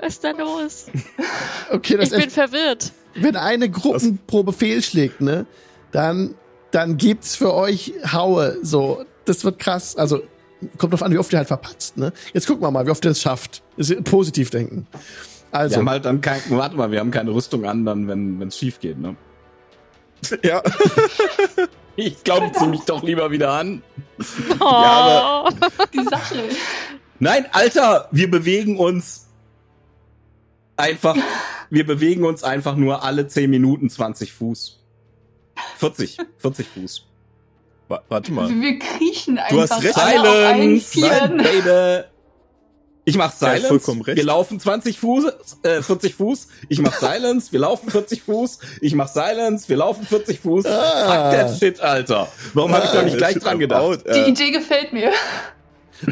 Was 0.00 0.14
ist 0.14 0.24
da 0.24 0.30
los? 0.30 0.86
okay, 1.70 1.96
das 1.96 2.12
Ich 2.12 2.18
bin 2.20 2.30
verwirrt. 2.30 2.92
wenn 3.14 3.36
eine 3.36 3.68
Gruppenprobe 3.68 4.52
fehlschlägt, 4.52 5.20
ne, 5.20 5.46
dann, 5.90 6.34
dann 6.70 6.96
gibt's 6.96 7.36
für 7.36 7.52
euch 7.54 7.92
Haue. 8.12 8.58
So, 8.62 9.04
das 9.24 9.44
wird 9.44 9.58
krass. 9.58 9.96
Also, 9.96 10.22
kommt 10.78 10.92
drauf 10.92 11.02
an, 11.02 11.12
wie 11.12 11.18
oft 11.18 11.32
ihr 11.32 11.38
halt 11.38 11.48
verpatzt, 11.48 11.96
ne. 11.96 12.12
Jetzt 12.32 12.46
gucken 12.46 12.62
wir 12.62 12.70
mal, 12.70 12.86
wie 12.86 12.90
oft 12.90 13.04
ihr 13.04 13.10
es 13.10 13.20
schafft. 13.20 13.62
Das 13.76 13.92
positiv 14.04 14.50
denken. 14.50 14.86
Wir 14.92 15.00
Also, 15.58 15.76
haben 15.78 15.90
halt 15.90 16.04
dann 16.04 16.20
kein, 16.20 16.40
warte 16.50 16.76
mal, 16.76 16.90
wir 16.92 17.00
haben 17.00 17.10
keine 17.10 17.34
Rüstung 17.34 17.66
an, 17.66 17.84
dann, 17.84 18.08
wenn 18.08 18.40
es 18.48 18.56
schief 18.56 18.78
geht, 18.80 18.98
ne? 18.98 19.16
Ja. 20.42 20.62
Ich 21.96 22.24
glaube, 22.24 22.46
ich 22.46 22.52
zieh 22.54 22.66
mich 22.66 22.80
doch 22.82 23.02
lieber 23.02 23.30
wieder 23.30 23.50
an. 23.52 23.82
Oh. 24.60 24.64
aber- 24.64 25.52
Die 25.92 26.04
Sache. 26.04 26.48
Nein, 27.18 27.46
Alter, 27.52 28.08
wir 28.12 28.30
bewegen 28.30 28.78
uns 28.78 29.26
einfach, 30.76 31.16
wir 31.70 31.86
bewegen 31.86 32.24
uns 32.24 32.42
einfach 32.44 32.76
nur 32.76 33.02
alle 33.04 33.28
10 33.28 33.50
Minuten 33.50 33.90
20 33.90 34.32
Fuß. 34.32 34.80
40, 35.78 36.18
40 36.38 36.66
Fuß. 36.68 37.06
Wa- 37.88 38.02
Warte 38.08 38.32
mal. 38.32 38.48
Wir 38.48 38.78
kriechen 38.78 39.38
Du 39.50 39.60
hast 39.60 39.72
einfach 39.72 39.84
recht. 39.84 39.98
alle 39.98 40.20
auf 40.20 40.26
allen 40.54 40.80
Silence! 40.80 40.92
Vieren. 40.92 41.36
Nein, 41.36 41.46
Baby! 41.64 42.04
Ich 43.04 43.16
mach 43.16 43.32
Ja, 43.40 43.48
Silence. 43.48 43.66
vollkommen 43.68 44.02
recht. 44.02 44.16
Wir 44.16 44.24
laufen 44.24 44.60
20 44.60 44.98
Fuß, 44.98 45.24
äh, 45.64 45.82
40 45.82 46.14
Fuß. 46.14 46.46
Ich 46.68 46.78
mach 46.80 46.96
Silence. 46.98 47.50
Wir 47.50 47.58
laufen 47.60 47.90
40 47.90 48.22
Fuß. 48.22 48.58
Ich 48.80 48.94
mach 48.94 49.08
Silence. 49.08 49.68
Wir 49.68 49.76
laufen 49.78 50.06
40 50.06 50.38
Fuß. 50.40 50.66
Ah. 50.66 51.30
Fuck 51.30 51.38
that 51.40 51.58
shit, 51.58 51.80
Alter. 51.80 52.28
Warum 52.54 52.72
habe 52.72 52.84
ich 52.86 52.92
da 52.92 53.02
nicht 53.02 53.16
gleich 53.18 53.34
dran 53.38 53.58
gedacht? 53.58 54.00
Die 54.06 54.10
Äh, 54.20 54.28
Idee 54.28 54.50
gefällt 54.52 54.92
mir. 54.92 55.10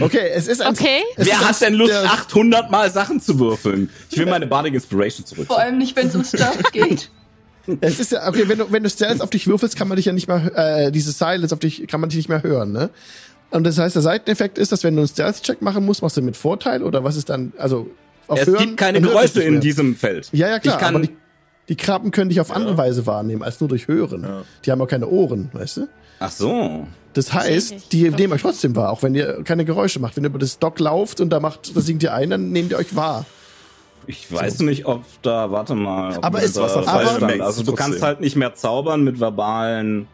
okay, 0.00 0.30
es 0.34 0.48
ist 0.48 0.60
ein, 0.62 0.72
Okay. 0.72 1.02
es 1.16 1.26
ist 1.26 1.30
Wer 1.32 1.48
hat 1.48 1.60
denn 1.60 1.74
Lust, 1.74 1.92
Stealth- 1.92 2.10
800 2.10 2.70
Mal 2.70 2.90
Sachen 2.90 3.20
zu 3.20 3.38
würfeln? 3.38 3.90
Ich 4.10 4.18
will 4.18 4.26
meine 4.26 4.46
Bardic 4.48 4.74
Inspiration 4.74 5.24
zurück. 5.24 5.46
Vor 5.46 5.58
allem 5.60 5.78
nicht, 5.78 5.94
wenn 5.96 6.08
es 6.08 6.14
um 6.16 6.24
Stuff 6.24 6.58
geht. 6.72 7.08
Es 7.80 8.00
ist 8.00 8.10
ja, 8.10 8.26
okay, 8.26 8.48
wenn 8.48 8.58
du, 8.58 8.72
wenn 8.72 8.82
du 8.82 8.90
Stealth 8.90 9.20
auf 9.20 9.30
dich 9.30 9.46
würfelst, 9.46 9.76
kann 9.76 9.86
man 9.86 9.94
dich 9.96 10.06
ja 10.06 10.12
nicht 10.12 10.26
mehr, 10.26 10.50
äh, 10.56 10.90
diese 10.90 11.12
Silence 11.12 11.52
auf 11.54 11.60
dich, 11.60 11.86
kann 11.86 12.00
man 12.00 12.08
dich 12.10 12.16
nicht 12.16 12.28
mehr 12.28 12.42
hören, 12.42 12.72
ne? 12.72 12.90
Und 13.50 13.64
das 13.64 13.78
heißt, 13.78 13.94
der 13.96 14.02
Seiteneffekt 14.02 14.58
ist, 14.58 14.70
dass 14.72 14.84
wenn 14.84 14.94
du 14.94 15.00
einen 15.00 15.08
Stealth-Check 15.08 15.60
machen 15.62 15.84
musst, 15.84 16.02
machst 16.02 16.16
du 16.16 16.22
mit 16.22 16.36
Vorteil 16.36 16.82
oder 16.82 17.02
was 17.04 17.16
ist 17.16 17.30
dann, 17.30 17.52
also, 17.58 17.88
auf 18.28 18.40
Es 18.40 18.46
Hören, 18.46 18.58
gibt 18.58 18.76
keine 18.76 19.00
Geräusche 19.00 19.42
in 19.42 19.60
diesem 19.60 19.96
Feld. 19.96 20.28
Ja, 20.32 20.48
ja, 20.48 20.58
klar, 20.60 20.74
Ich 20.76 20.80
kann- 20.80 20.94
aber 20.94 21.04
die, 21.04 21.16
die 21.68 21.76
Krabben 21.76 22.10
können 22.12 22.28
dich 22.30 22.40
auf 22.40 22.52
andere 22.54 22.76
Weise 22.78 23.06
wahrnehmen, 23.06 23.42
als 23.42 23.60
nur 23.60 23.68
durch 23.68 23.88
Hören. 23.88 24.22
Ja. 24.22 24.42
Die 24.64 24.70
haben 24.70 24.80
auch 24.80 24.86
keine 24.88 25.08
Ohren, 25.08 25.48
weißt 25.52 25.78
du? 25.78 25.88
Ach 26.20 26.30
so. 26.30 26.86
Das 27.12 27.32
heißt, 27.32 27.92
die 27.92 28.08
nehmen 28.10 28.32
euch 28.34 28.42
trotzdem 28.42 28.76
wahr, 28.76 28.90
auch 28.90 29.02
wenn 29.02 29.16
ihr 29.16 29.42
keine 29.42 29.64
Geräusche 29.64 29.98
macht. 29.98 30.16
Wenn 30.16 30.22
ihr 30.24 30.28
über 30.30 30.38
das 30.38 30.60
Dock 30.60 30.78
lauft 30.78 31.20
und 31.20 31.30
da 31.30 31.40
macht, 31.40 31.74
da 31.76 31.80
singt 31.80 32.04
ihr 32.04 32.14
ein, 32.14 32.30
dann 32.30 32.50
nehmt 32.52 32.70
ihr 32.70 32.78
euch 32.78 32.94
wahr. 32.94 33.26
Ich 34.06 34.30
weiß 34.32 34.60
nicht, 34.60 34.86
ob 34.86 35.04
da, 35.22 35.50
warte 35.50 35.74
mal. 35.74 36.16
ob 36.18 36.24
Aber 36.24 36.38
das 36.40 36.50
es- 36.50 36.54
da 36.54 36.62
aber- 36.86 37.42
also 37.44 37.62
du 37.64 37.72
kannst 37.72 38.00
halt 38.02 38.20
nicht 38.20 38.36
mehr 38.36 38.54
zaubern 38.54 39.02
mit 39.02 39.18
verbalen 39.20 40.06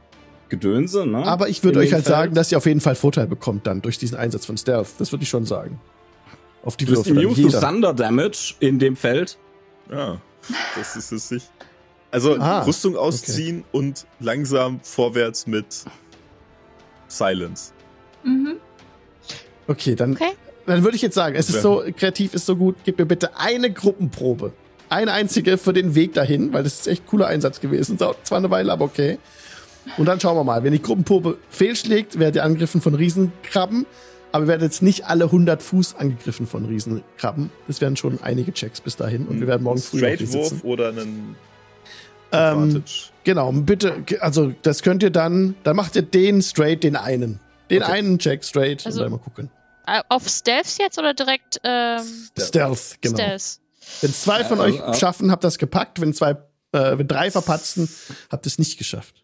Gedönse, 0.49 1.07
ne? 1.07 1.25
Aber 1.25 1.49
ich 1.49 1.63
würde 1.65 1.81
euch 1.81 1.93
halt 1.93 2.05
Feld. 2.05 2.17
sagen, 2.17 2.35
dass 2.35 2.53
ihr 2.53 2.59
auf 2.59 2.67
jeden 2.67 2.81
Fall 2.81 2.95
Vorteil 2.95 3.27
bekommt 3.27 3.67
dann 3.67 3.83
durch 3.83 3.99
diesen 3.99 4.17
Einsatz 4.17 4.47
von 4.47 4.57
Stealth. 4.57 4.89
Das 4.99 5.13
würde 5.13 5.23
ich 5.25 5.29
schon 5.29 5.45
sagen. 5.45 5.81
Auf 6.65 6.77
die 6.77 6.85
Du 6.85 6.93
bist 6.93 7.07
Würfel 7.07 7.23
immune. 7.23 7.61
Thunder 7.61 7.95
Damage 7.95 8.55
in 8.61 8.79
dem 8.79 8.97
Feld. 8.97 9.39
Ja, 9.91 10.21
das 10.77 10.97
ist 10.97 11.13
es 11.13 11.31
nicht. 11.31 11.51
Also 12.11 12.37
Ah, 12.39 12.63
Rüstung 12.63 12.97
ausziehen 12.97 13.65
und 13.73 14.07
langsam 14.21 14.81
vorwärts 14.83 15.47
mit 15.47 15.67
Silence. 17.09 17.73
Mhm. 18.25 18.55
Okay, 19.69 19.95
dann, 19.95 20.13
Okay. 20.13 20.33
dann 20.67 20.83
würde 20.85 20.97
ich 20.97 21.03
jetzt 21.03 21.15
sagen, 21.15 21.35
es 21.37 21.49
ist 21.49 21.63
so, 21.63 21.83
kreativ 21.97 22.35
ist 22.35 22.47
so 22.47 22.57
gut, 22.57 22.77
gib 22.85 22.99
mir 22.99 23.07
bitte 23.07 23.37
eine 23.37 23.73
Gruppenprobe. 23.73 24.53
Eine 24.89 25.13
einzige 25.13 25.59
für 25.59 25.73
den 25.73 25.95
Weg 25.97 26.15
dahin, 26.15 26.53
weil 26.53 26.63
das 26.63 26.75
ist 26.75 26.87
echt 26.89 27.07
cooler 27.07 27.27
Einsatz 27.27 27.61
gewesen. 27.61 27.97
Dauert 27.97 28.25
zwar 28.25 28.39
eine 28.39 28.51
Weile, 28.51 28.73
aber 28.73 28.85
okay. 28.85 29.19
Und 29.97 30.07
dann 30.07 30.21
schauen 30.21 30.37
wir 30.37 30.45
mal. 30.45 30.63
Wenn 30.65 30.73
die 30.73 30.83
Gruppenprobe 30.83 31.39
fehlschlägt, 31.51 32.19
werdet 32.19 32.37
ihr 32.37 32.45
angegriffen 32.45 32.81
von 32.81 32.95
Riesenkrabben. 32.95 33.87
Aber 34.33 34.45
ihr 34.45 34.49
werdet 34.49 34.65
jetzt 34.65 34.83
nicht 34.83 35.07
alle 35.07 35.25
100 35.27 35.63
Fuß 35.63 35.95
angegriffen 35.97 36.47
von 36.47 36.65
Riesenkrabben. 36.67 37.51
Das 37.69 37.81
werden 37.81 37.97
schon 37.97 38.19
einige 38.23 38.53
Checks 38.53 38.81
bis 38.81 38.97
dahin. 38.97 39.27
Und 39.27 39.41
wir 39.41 39.47
werden 39.47 39.63
morgen 39.63 39.81
früh 39.81 39.99
Straight 39.99 40.21
Wurf 40.33 40.49
sitzen. 40.49 40.61
oder 40.63 40.89
einen 40.89 41.37
Ähm, 42.33 42.39
Advantage. 42.41 43.11
genau, 43.25 43.53
bitte, 43.53 44.05
also 44.21 44.53
das 44.63 44.83
könnt 44.83 45.03
ihr 45.05 45.11
dann, 45.11 45.55
dann 45.63 45.77
macht 45.77 45.95
ihr 45.97 46.03
den 46.03 46.43
straight, 46.43 46.83
den 46.83 46.97
einen. 46.97 47.39
Den 47.71 47.83
Okay. 47.83 47.93
einen 47.93 48.19
Check 48.19 48.45
straight 48.45 48.85
Also- 48.85 48.99
und 48.99 49.05
dann 49.05 49.13
mal 49.13 49.19
gucken. 49.19 49.51
Äh, 49.87 50.03
Auf 50.09 50.29
Stealth 50.29 50.79
jetzt 50.81 50.99
oder 50.99 51.15
direkt 51.15 51.61
ähm, 51.63 52.03
Stealth, 52.39 52.97
genau. 53.01 53.15
Stealth? 53.17 53.61
Wenn 54.01 54.13
zwei 54.13 54.45
von 54.45 54.59
Ja, 54.59 54.65
euch 54.65 54.83
also, 54.83 54.99
schaffen, 54.99 55.31
habt 55.31 55.45
ihr 55.45 55.49
es 55.49 55.59
gepackt. 55.59 56.01
Wenn 56.01 56.13
zwei, 56.13 56.33
äh, 56.73 56.99
wenn 56.99 57.07
drei 57.07 57.31
verpatzen, 57.31 57.89
habt 58.31 58.45
ihr 58.45 58.49
es 58.49 58.59
nicht 58.59 58.77
geschafft. 58.79 59.15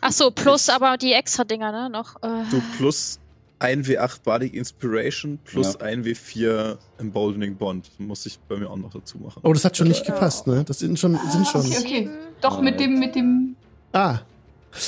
Ach 0.00 0.12
so, 0.12 0.30
plus 0.30 0.68
aber 0.68 0.96
die 0.96 1.12
extra 1.12 1.44
Dinger, 1.44 1.72
ne? 1.72 1.90
Noch. 1.90 2.16
Äh, 2.22 2.44
Du 2.50 2.62
plus 2.76 3.18
ein 3.58 3.84
W8 3.84 4.22
Bardic 4.24 4.54
Inspiration 4.54 5.38
plus 5.44 5.74
ja. 5.74 5.80
ein 5.86 6.04
W4 6.04 6.78
Emboldening 6.98 7.56
Bond. 7.56 7.90
Muss 7.98 8.26
ich 8.26 8.38
bei 8.40 8.56
mir 8.56 8.68
auch 8.68 8.76
noch 8.76 8.92
dazu 8.92 9.18
machen. 9.18 9.40
Oh, 9.44 9.52
das 9.52 9.64
hat 9.64 9.76
schon 9.76 9.88
nicht 9.88 10.04
gepasst, 10.04 10.46
ne? 10.46 10.64
Das 10.64 10.80
sind 10.80 10.98
schon. 10.98 11.18
Sind 11.30 11.46
schon. 11.46 11.60
Okay, 11.60 11.78
okay. 11.78 12.10
Doch, 12.40 12.60
mit 12.60 12.80
dem, 12.80 12.98
mit 12.98 13.14
dem. 13.14 13.56
Ah. 13.92 14.18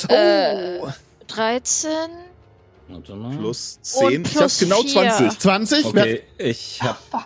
Oh. 0.08 0.12
Äh, 0.12 0.80
13. 1.28 1.90
Plus 3.38 3.80
10. 3.80 4.22
Plus 4.22 4.34
ich 4.34 4.40
hab's 4.40 4.58
genau 4.58 4.82
20. 4.82 5.38
20? 5.38 5.84
Okay, 5.86 6.22
ich 6.38 6.82
hab. 6.82 6.98
Ah, 7.12 7.24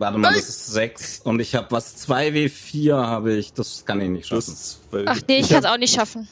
Warte 0.00 0.16
mal, 0.16 0.32
das 0.32 0.48
ist 0.48 0.68
6 0.68 1.20
und 1.24 1.40
ich 1.40 1.54
habe 1.54 1.66
was 1.72 1.94
2W4 2.08 2.94
habe 2.94 3.34
ich, 3.34 3.52
das 3.52 3.84
kann 3.84 4.00
ich 4.00 4.08
nicht 4.08 4.28
schaffen. 4.28 4.56
Ach 5.04 5.20
nee, 5.28 5.36
ich, 5.36 5.42
ich 5.42 5.48
kann 5.50 5.62
es 5.62 5.70
auch 5.70 5.76
nicht 5.76 5.94
schaffen. 5.94 6.26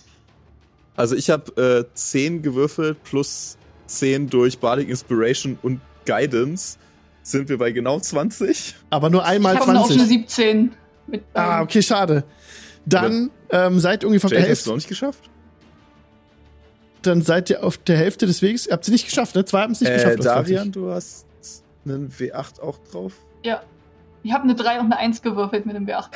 Also 0.97 1.15
ich 1.15 1.29
habe 1.29 1.87
äh, 1.87 1.95
10 1.95 2.41
gewürfelt 2.41 3.05
plus 3.05 3.59
10 3.85 4.31
durch 4.31 4.59
Bardic 4.59 4.89
Inspiration 4.89 5.59
und 5.61 5.83
Guidance. 6.07 6.79
Sind 7.23 7.51
wir 7.51 7.59
bei 7.59 7.71
genau 7.71 8.01
20. 8.01 8.75
Aber 8.89 9.11
nur 9.11 9.27
einmal 9.27 9.57
ich 9.57 9.61
20. 9.61 9.97
Ich 9.97 10.01
habe 10.01 10.09
17. 10.09 10.73
Mit, 11.07 11.21
ähm, 11.21 11.27
ah, 11.35 11.61
okay, 11.61 11.83
schade. 11.83 12.25
Dann 12.87 13.31
ähm, 13.51 13.81
seid 13.81 14.03
ihr 14.03 14.07
ungefähr 14.07 14.29
auf 14.29 14.33
der 14.33 14.41
Hälfte. 14.41 14.53
Hast 14.53 14.67
du 14.67 14.71
noch 14.71 14.77
nicht 14.77 14.89
geschafft? 14.89 15.29
Dann 17.03 17.21
seid 17.21 17.51
ihr 17.51 17.63
auf 17.63 17.77
der 17.77 17.99
Hälfte 17.99 18.25
des 18.25 18.41
Weges. 18.41 18.67
Ihr 18.67 18.73
habt 18.73 18.87
sie 18.87 18.93
nicht 18.93 19.05
geschafft, 19.05 19.35
ne? 19.35 19.45
Zwei 19.45 19.61
haben 19.61 19.73
es 19.73 19.83
nicht 19.83 19.91
äh, 19.91 19.97
geschafft. 19.97 20.25
Darian, 20.25 20.73
du 20.73 20.91
hast 20.91 21.27
einen 21.85 22.11
W8 22.11 22.61
auch 22.61 22.79
drauf. 22.91 23.13
Ja. 23.49 23.63
Ich 24.23 24.33
habe 24.33 24.45
eine 24.45 24.55
3 24.55 24.81
und 24.81 24.87
eine 24.87 24.99
1 24.99 25.23
gewürfelt 25.23 25.65
mit 25.65 25.75
dem 25.75 25.87
W8. 25.87 26.09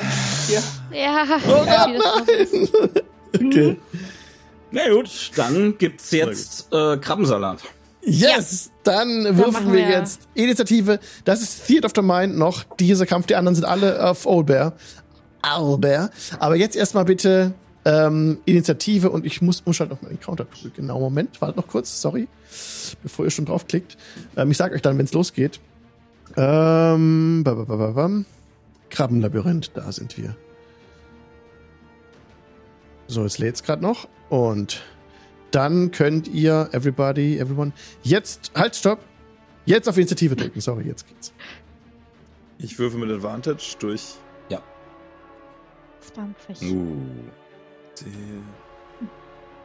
Hier. 0.47 0.61
Ja. 0.91 1.25
Oh 1.47 1.65
ja. 1.65 1.87
nein. 1.87 2.69
okay. 3.47 3.77
Na 4.69 4.89
gut, 4.89 5.31
dann 5.35 5.77
gibt's 5.79 6.11
jetzt 6.11 6.71
äh, 6.71 6.97
Krabbensalat. 6.97 7.59
Yes! 8.01 8.65
Ja. 8.65 8.71
Dann 8.83 9.37
würfeln 9.37 9.73
wir, 9.73 9.87
wir 9.87 9.89
jetzt 9.89 10.27
Initiative. 10.35 10.99
Das 11.25 11.41
ist 11.41 11.65
Theater 11.65 11.87
of 11.87 11.93
the 11.95 12.01
Mind 12.03 12.37
noch. 12.37 12.63
Dieser 12.79 13.07
Kampf, 13.07 13.25
die 13.27 13.35
anderen 13.35 13.55
sind 13.55 13.65
alle 13.65 14.07
auf 14.07 14.27
Owlbear. 14.27 14.73
Owlbear. 15.41 16.11
Aber 16.37 16.55
jetzt 16.55 16.75
erstmal 16.75 17.05
bitte 17.05 17.53
ähm, 17.85 18.39
Initiative 18.45 19.09
und 19.09 19.25
ich 19.25 19.41
muss 19.41 19.61
umschalten 19.61 19.93
auf 19.93 20.01
meinen 20.03 20.19
Counter-Tool. 20.19 20.71
Genau, 20.75 20.99
Moment, 20.99 21.41
wartet 21.41 21.57
noch 21.57 21.67
kurz, 21.67 21.99
sorry. 21.99 22.27
Bevor 23.01 23.25
ihr 23.25 23.31
schon 23.31 23.45
draufklickt. 23.45 23.97
Ähm, 24.35 24.51
ich 24.51 24.57
sag 24.57 24.73
euch 24.73 24.81
dann, 24.83 24.97
wenn 24.99 25.05
es 25.05 25.13
losgeht. 25.13 25.59
Ähm, 26.35 27.43
Krabbenlabyrinth, 28.89 29.71
da 29.73 29.91
sind 29.91 30.17
wir. 30.17 30.35
So, 33.07 33.23
jetzt 33.23 33.39
lädt's 33.39 33.63
gerade 33.63 33.81
noch. 33.81 34.07
Und 34.29 34.81
dann 35.51 35.91
könnt 35.91 36.27
ihr, 36.27 36.69
everybody, 36.71 37.37
everyone, 37.37 37.73
jetzt, 38.01 38.51
halt, 38.55 38.75
stopp. 38.75 38.99
Jetzt 39.65 39.87
auf 39.87 39.97
Initiative 39.97 40.35
drücken. 40.35 40.59
Sorry, 40.59 40.85
jetzt 40.87 41.07
geht's. 41.07 41.31
Ich 42.57 42.77
würfe 42.79 42.97
mit 42.97 43.09
Advantage 43.11 43.75
durch. 43.79 44.15
Ja. 44.49 44.61
20. 46.13 46.71
Uh. 46.71 46.97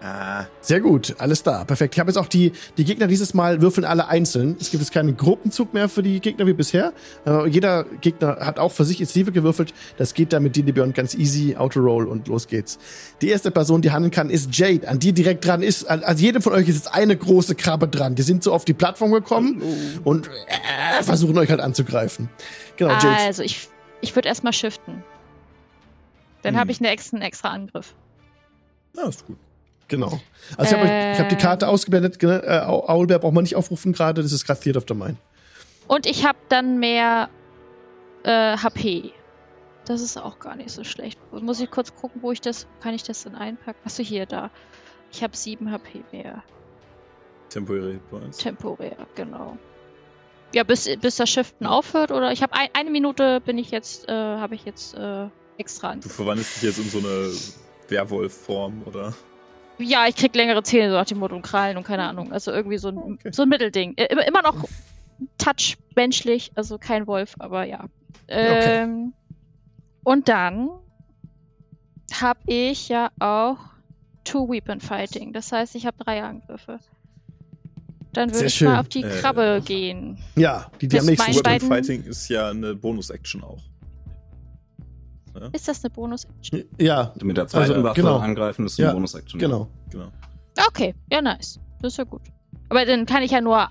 Ah. 0.00 0.46
Sehr 0.60 0.80
gut, 0.80 1.16
alles 1.18 1.42
da, 1.42 1.64
perfekt. 1.64 1.94
Ich 1.94 2.00
habe 2.00 2.10
jetzt 2.10 2.18
auch 2.18 2.28
die, 2.28 2.52
die 2.76 2.84
Gegner 2.84 3.08
dieses 3.08 3.34
Mal 3.34 3.60
würfeln 3.60 3.84
alle 3.84 4.06
einzeln. 4.06 4.56
Es 4.60 4.70
gibt 4.70 4.80
jetzt 4.80 4.92
keinen 4.92 5.16
Gruppenzug 5.16 5.74
mehr 5.74 5.88
für 5.88 6.04
die 6.04 6.20
Gegner 6.20 6.46
wie 6.46 6.52
bisher. 6.52 6.92
Äh, 7.26 7.48
jeder 7.48 7.84
Gegner 8.00 8.38
hat 8.40 8.60
auch 8.60 8.70
für 8.70 8.84
sich 8.84 9.00
Initiative 9.00 9.32
gewürfelt. 9.32 9.74
Das 9.96 10.14
geht 10.14 10.32
dann 10.32 10.44
mit 10.44 10.54
D&D 10.54 10.70
Beyond 10.70 10.94
ganz 10.94 11.14
easy, 11.14 11.56
Auto-Roll 11.56 12.06
und 12.06 12.28
los 12.28 12.46
geht's. 12.46 12.78
Die 13.22 13.28
erste 13.28 13.50
Person, 13.50 13.82
die 13.82 13.90
handeln 13.90 14.12
kann, 14.12 14.30
ist 14.30 14.56
Jade. 14.56 14.86
An 14.86 15.00
die 15.00 15.12
direkt 15.12 15.44
dran 15.44 15.62
ist, 15.62 15.90
an, 15.90 16.04
an 16.04 16.16
jedem 16.16 16.42
von 16.42 16.52
euch 16.52 16.68
ist 16.68 16.76
jetzt 16.76 16.94
eine 16.94 17.16
große 17.16 17.56
Krabbe 17.56 17.88
dran. 17.88 18.14
Die 18.14 18.22
sind 18.22 18.44
so 18.44 18.52
auf 18.52 18.64
die 18.64 18.74
Plattform 18.74 19.10
gekommen 19.10 19.62
oh. 19.62 20.10
und 20.10 20.28
äh, 20.28 21.02
versuchen 21.02 21.36
euch 21.38 21.50
halt 21.50 21.60
anzugreifen. 21.60 22.28
Genau, 22.76 22.92
Jade. 22.92 23.16
Also 23.26 23.42
ich, 23.42 23.68
ich 24.00 24.14
würde 24.14 24.28
erstmal 24.28 24.52
shiften. 24.52 25.02
Dann 26.42 26.54
hm. 26.54 26.60
habe 26.60 26.70
ich 26.70 26.78
eine 26.78 26.90
extra, 26.90 27.16
einen 27.16 27.26
extra 27.26 27.48
Angriff. 27.48 27.94
Ja, 28.96 29.08
ist 29.08 29.26
gut. 29.26 29.36
Genau. 29.88 30.20
Also 30.56 30.74
ich 30.74 30.80
habe 30.80 30.90
äh, 30.90 31.18
hab 31.18 31.28
die 31.28 31.36
Karte 31.36 31.68
ausgeblendet. 31.68 32.22
Äh, 32.22 32.60
Aulbär 32.60 33.18
braucht 33.18 33.34
man 33.34 33.42
nicht 33.42 33.56
aufrufen 33.56 33.92
gerade. 33.92 34.22
Das 34.22 34.32
ist 34.32 34.46
gerade 34.46 34.60
Theater 34.60 34.78
of 34.78 34.84
the 34.86 34.94
Mind. 34.94 35.16
Und 35.86 36.06
ich 36.06 36.26
habe 36.26 36.38
dann 36.48 36.78
mehr 36.78 37.30
äh, 38.22 38.56
HP. 38.58 39.12
Das 39.86 40.02
ist 40.02 40.18
auch 40.18 40.38
gar 40.38 40.54
nicht 40.54 40.70
so 40.70 40.84
schlecht. 40.84 41.18
Muss 41.32 41.60
ich 41.60 41.70
kurz 41.70 41.94
gucken, 41.94 42.20
wo 42.22 42.30
ich 42.30 42.42
das, 42.42 42.66
kann 42.82 42.94
ich 42.94 43.02
das 43.02 43.24
denn 43.24 43.34
einpacken? 43.34 43.80
Achso, 43.84 44.02
hier, 44.02 44.26
da. 44.26 44.50
Ich 45.10 45.22
habe 45.22 45.34
7 45.34 45.70
HP 45.72 46.04
mehr. 46.12 46.42
Temporär 47.48 47.92
Hitpoints. 47.92 48.36
Temporär, 48.36 48.96
genau. 49.14 49.56
Ja, 50.54 50.64
bis, 50.64 50.94
bis 51.00 51.16
das 51.16 51.28
Shiften 51.30 51.66
aufhört 51.66 52.10
oder 52.10 52.32
ich 52.32 52.42
habe 52.42 52.54
ein, 52.54 52.68
eine 52.74 52.90
Minute 52.90 53.40
bin 53.40 53.56
ich 53.58 53.70
jetzt, 53.70 54.08
äh, 54.08 54.12
habe 54.12 54.54
ich 54.54 54.64
jetzt 54.64 54.94
äh, 54.94 55.28
extra. 55.56 55.94
Du 55.96 56.08
verwandelst 56.08 56.56
dich 56.56 56.62
jetzt 56.64 56.78
in 56.78 56.88
so 56.88 56.98
eine 56.98 57.32
Werwolf-Form, 57.88 58.82
oder? 58.84 59.14
Ja, 59.78 60.06
ich 60.06 60.16
krieg 60.16 60.34
längere 60.34 60.62
Zähne, 60.62 60.90
so 60.90 60.96
nach 60.96 61.06
dem 61.06 61.18
Motto 61.18 61.36
und 61.36 61.42
Krallen 61.42 61.76
und 61.76 61.84
keine 61.84 62.04
Ahnung. 62.04 62.32
Also 62.32 62.50
irgendwie 62.50 62.78
so 62.78 62.88
ein, 62.88 62.98
okay. 62.98 63.30
so 63.32 63.42
ein 63.42 63.48
Mittelding. 63.48 63.94
Immer, 63.94 64.26
immer 64.26 64.42
noch 64.42 64.64
touch 65.38 65.76
menschlich, 65.94 66.52
also 66.54 66.78
kein 66.78 67.06
Wolf, 67.06 67.34
aber 67.38 67.64
ja. 67.64 67.84
Ähm, 68.28 69.12
okay. 69.12 69.12
Und 70.04 70.28
dann 70.28 70.70
habe 72.12 72.40
ich 72.46 72.88
ja 72.88 73.10
auch 73.18 73.58
Two-Weapon 74.24 74.80
Fighting. 74.80 75.32
Das 75.32 75.52
heißt, 75.52 75.74
ich 75.74 75.86
habe 75.86 75.96
drei 76.02 76.22
Angriffe. 76.22 76.80
Dann 78.12 78.32
würde 78.32 78.46
ich 78.46 78.54
schön. 78.54 78.68
mal 78.68 78.80
auf 78.80 78.88
die 78.88 79.02
äh, 79.02 79.20
Krabbe 79.20 79.56
äh, 79.56 79.60
gehen. 79.60 80.18
Ja, 80.34 80.70
die, 80.80 80.88
die 80.88 80.98
haben 80.98 81.06
nichts. 81.06 81.26
Weapon 81.26 81.60
Fighting 81.60 82.04
ist 82.04 82.28
ja 82.28 82.50
eine 82.50 82.74
Bonus-Action 82.74 83.44
auch. 83.44 83.62
Ja? 85.34 85.48
Ist 85.52 85.68
das 85.68 85.84
eine 85.84 85.90
Bonus-Action? 85.90 86.64
Ja. 86.78 87.12
Mit 87.22 87.36
der 87.36 87.46
zweiten 87.46 87.72
also, 87.72 87.84
Waffe 87.84 88.00
genau. 88.00 88.18
angreifen 88.18 88.66
ist 88.66 88.78
eine 88.78 88.88
ja, 88.88 88.94
Bonus-Action. 88.94 89.38
Genau. 89.38 89.68
genau. 89.90 90.10
Okay, 90.68 90.94
ja, 91.10 91.22
nice. 91.22 91.60
Das 91.80 91.92
ist 91.92 91.98
ja 91.98 92.04
gut. 92.04 92.22
Aber 92.68 92.84
dann 92.84 93.06
kann 93.06 93.22
ich 93.22 93.30
ja 93.30 93.40
nur. 93.40 93.68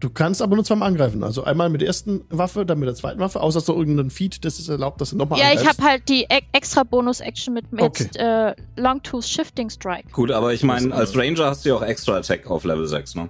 Du 0.00 0.08
kannst 0.08 0.40
aber 0.40 0.54
nur 0.54 0.64
zweimal 0.64 0.88
angreifen. 0.88 1.22
Also 1.22 1.44
einmal 1.44 1.68
mit 1.68 1.82
der 1.82 1.88
ersten 1.88 2.24
Waffe, 2.30 2.64
dann 2.64 2.78
mit 2.78 2.88
der 2.88 2.94
zweiten 2.94 3.20
Waffe, 3.20 3.40
außer 3.40 3.60
so 3.60 3.76
irgendein 3.76 4.10
Feed, 4.10 4.46
das 4.46 4.58
ist 4.58 4.70
erlaubt, 4.70 4.98
dass 5.00 5.10
du 5.10 5.16
nochmal 5.16 5.38
Ja, 5.38 5.48
angreifst. 5.48 5.64
ich 5.64 5.68
habe 5.68 5.82
halt 5.82 6.08
die 6.08 6.22
e 6.22 6.40
extra 6.52 6.84
Bonus-Action 6.84 7.52
mit, 7.52 7.70
mit 7.70 7.82
okay. 7.82 8.08
äh, 8.14 8.54
Longtooth 8.76 9.24
Shifting 9.24 9.68
Strike. 9.68 10.08
Gut, 10.12 10.30
aber 10.30 10.54
ich 10.54 10.62
meine, 10.62 10.94
als 10.94 11.14
Ranger 11.14 11.46
hast 11.46 11.66
du 11.66 11.68
ja 11.68 11.74
auch 11.74 11.82
extra 11.82 12.16
Attack 12.16 12.50
auf 12.50 12.64
Level 12.64 12.86
6, 12.86 13.16
ne? 13.16 13.28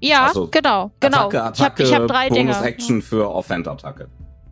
Ja, 0.00 0.26
also, 0.28 0.48
genau, 0.48 0.90
genau. 1.00 1.26
Attacke, 1.26 1.42
Attacke, 1.42 1.82
ich 1.82 1.92
habe 1.92 2.04
hab 2.04 2.10
drei 2.10 2.28
Bonus-Action 2.30 3.02
für 3.02 3.30
Offhand-Attacke. 3.30 4.08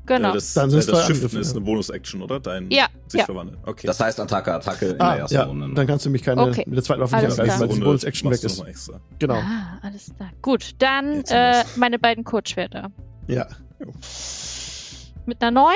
Genau. 0.07 0.33
Das, 0.33 0.55
dann 0.55 0.71
äh, 0.71 0.85
das 0.85 1.07
Shiften 1.07 1.41
ist 1.41 1.51
eine 1.51 1.61
Bonus-Action, 1.61 2.23
oder? 2.23 2.39
Dein 2.39 2.71
ja. 2.71 2.87
sich 3.09 3.21
ja. 3.21 3.27
verwandeln. 3.27 3.59
Okay. 3.65 3.87
Das 3.87 3.99
heißt 3.99 4.21
Attacke, 4.21 4.55
Attacke 4.55 4.87
in 4.87 5.01
ah, 5.01 5.13
der 5.13 5.21
ersten 5.23 5.35
ja. 5.35 5.45
Runde. 5.45 5.69
Ne? 5.69 5.75
Dann 5.75 5.87
kannst 5.87 6.07
du 6.07 6.11
mich 6.11 6.23
keine 6.23 6.43
okay. 6.43 6.65
mit 6.67 6.77
der 6.77 6.85
zweiten 6.85 7.01
Waffe 7.01 7.17
nicht 7.17 7.39
erreichen, 7.39 7.61
weil 7.61 7.69
die 7.69 7.81
Bonus-Action 7.81 8.31
weg 8.31 8.43
ist. 8.43 8.93
Genau. 9.19 9.35
Ah, 9.35 9.79
alles 9.83 10.13
klar. 10.17 10.31
Gut, 10.43 10.71
dann 10.79 11.23
äh, 11.25 11.65
meine 11.77 11.99
beiden 11.99 12.25
Kurzschwerter. 12.25 12.91
Ja. 13.27 13.47
Mit 15.27 15.43
einer 15.43 15.51
9. 15.51 15.75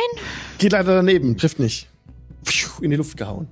Geht 0.58 0.72
leider 0.72 0.94
daneben, 0.94 1.36
trifft 1.36 1.58
nicht. 1.58 1.88
In 2.80 2.90
die 2.90 2.96
Luft 2.96 3.16
gehauen. 3.16 3.48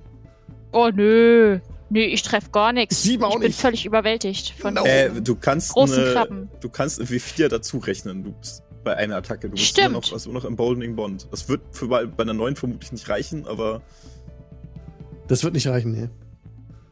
Oh 0.71 0.89
nö. 0.93 1.59
Nö, 1.89 1.99
ich 1.99 2.21
treffe 2.21 2.51
gar 2.51 2.71
nichts. 2.71 3.01
Sieben 3.01 3.23
auch 3.23 3.35
ich 3.35 3.39
bin 3.39 3.47
nicht. 3.47 3.59
völlig 3.59 3.85
überwältigt 3.85 4.53
von 4.59 4.75
no. 4.75 4.85
äh, 4.85 5.09
du 5.21 5.35
kannst 5.35 5.73
großen 5.73 6.03
eine, 6.03 6.13
Krabben. 6.13 6.49
Du 6.61 6.69
kannst 6.69 7.01
W4 7.01 7.47
dazu 7.47 7.79
rechnen. 7.79 8.23
Du 8.23 8.31
bist 8.31 8.63
bei 8.83 8.95
einer 8.95 9.17
Attacke. 9.17 9.49
Du 9.49 9.55
bist 9.55 9.65
Stimmt. 9.65 9.87
immer 9.87 9.99
noch, 9.99 10.13
also 10.13 10.31
noch 10.31 10.45
Emboldening 10.45 10.95
Bond. 10.95 11.27
Das 11.31 11.49
wird 11.49 11.61
für 11.71 11.87
bei, 11.87 12.05
bei 12.05 12.23
einer 12.23 12.33
neuen 12.33 12.55
vermutlich 12.55 12.91
nicht 12.91 13.09
reichen, 13.09 13.47
aber. 13.47 13.81
Das 15.27 15.43
wird 15.43 15.53
nicht 15.53 15.67
reichen, 15.67 15.91
nee. 15.91 16.09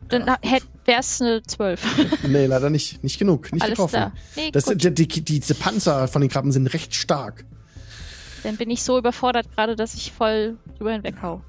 Dann 0.10 0.26
ja, 0.26 0.38
wäre 0.86 1.00
es 1.00 1.22
eine 1.22 1.44
12. 1.44 2.24
nee, 2.28 2.46
leider 2.46 2.70
nicht. 2.70 3.04
Nicht 3.04 3.20
genug. 3.20 3.52
Nicht 3.52 3.64
Alles 3.64 3.78
getroffen. 3.78 4.12
Nee, 4.36 4.52
das, 4.52 4.66
die, 4.66 4.94
die, 4.94 5.08
die, 5.08 5.22
diese 5.24 5.56
Panzer 5.56 6.08
von 6.08 6.22
den 6.22 6.30
Krabben 6.30 6.52
sind 6.52 6.68
recht 6.74 6.96
stark. 6.96 7.46
Dann 8.44 8.56
bin 8.56 8.70
ich 8.70 8.84
so 8.84 8.98
überfordert 8.98 9.52
gerade, 9.54 9.76
dass 9.76 9.96
ich 9.96 10.12
voll 10.12 10.58
drüber 10.78 10.94
hinweghau. 10.94 11.42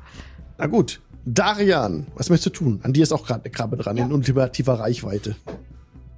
Na 0.56 0.66
gut. 0.66 1.00
Darian, 1.24 2.06
was 2.14 2.30
möchtest 2.30 2.46
du 2.46 2.64
tun? 2.64 2.80
An 2.82 2.94
dir 2.94 3.02
ist 3.02 3.12
auch 3.12 3.26
gerade 3.26 3.44
eine 3.44 3.50
Krabbe 3.50 3.76
dran, 3.76 3.96
ja. 3.96 4.06
in 4.06 4.12
ultimativer 4.12 4.80
Reichweite. 4.80 5.36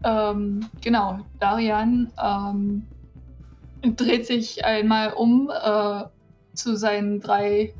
Ähm, 0.05 0.67
genau. 0.81 1.21
Darian 1.41 2.11
ähm, 2.23 2.87
dreht 3.83 4.27
sich 4.27 4.65
einmal 4.65 5.13
um 5.13 5.51
äh, 5.51 6.05
zu 6.55 6.77
seinen 6.77 7.21
drei 7.21 7.75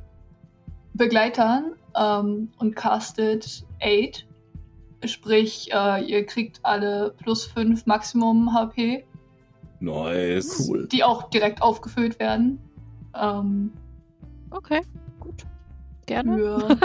Begleitern 0.95 1.73
ähm, 1.97 2.51
und 2.59 2.77
castet 2.77 3.65
Aid. 3.81 4.27
Sprich, 5.05 5.71
äh, 5.73 6.05
ihr 6.05 6.27
kriegt 6.27 6.61
alle 6.63 7.15
plus 7.23 7.47
5 7.47 7.87
Maximum 7.87 8.53
HP. 8.53 9.05
Nice. 9.81 10.69
Cool. 10.69 10.89
Die 10.89 11.03
auch 11.05 11.31
direkt 11.31 11.63
aufgefüllt 11.63 12.19
werden. 12.19 12.59
Ähm, 13.15 13.73
okay, 14.51 14.83
gut. 15.19 15.47
Gerne. 16.05 16.37
Für, 16.37 16.79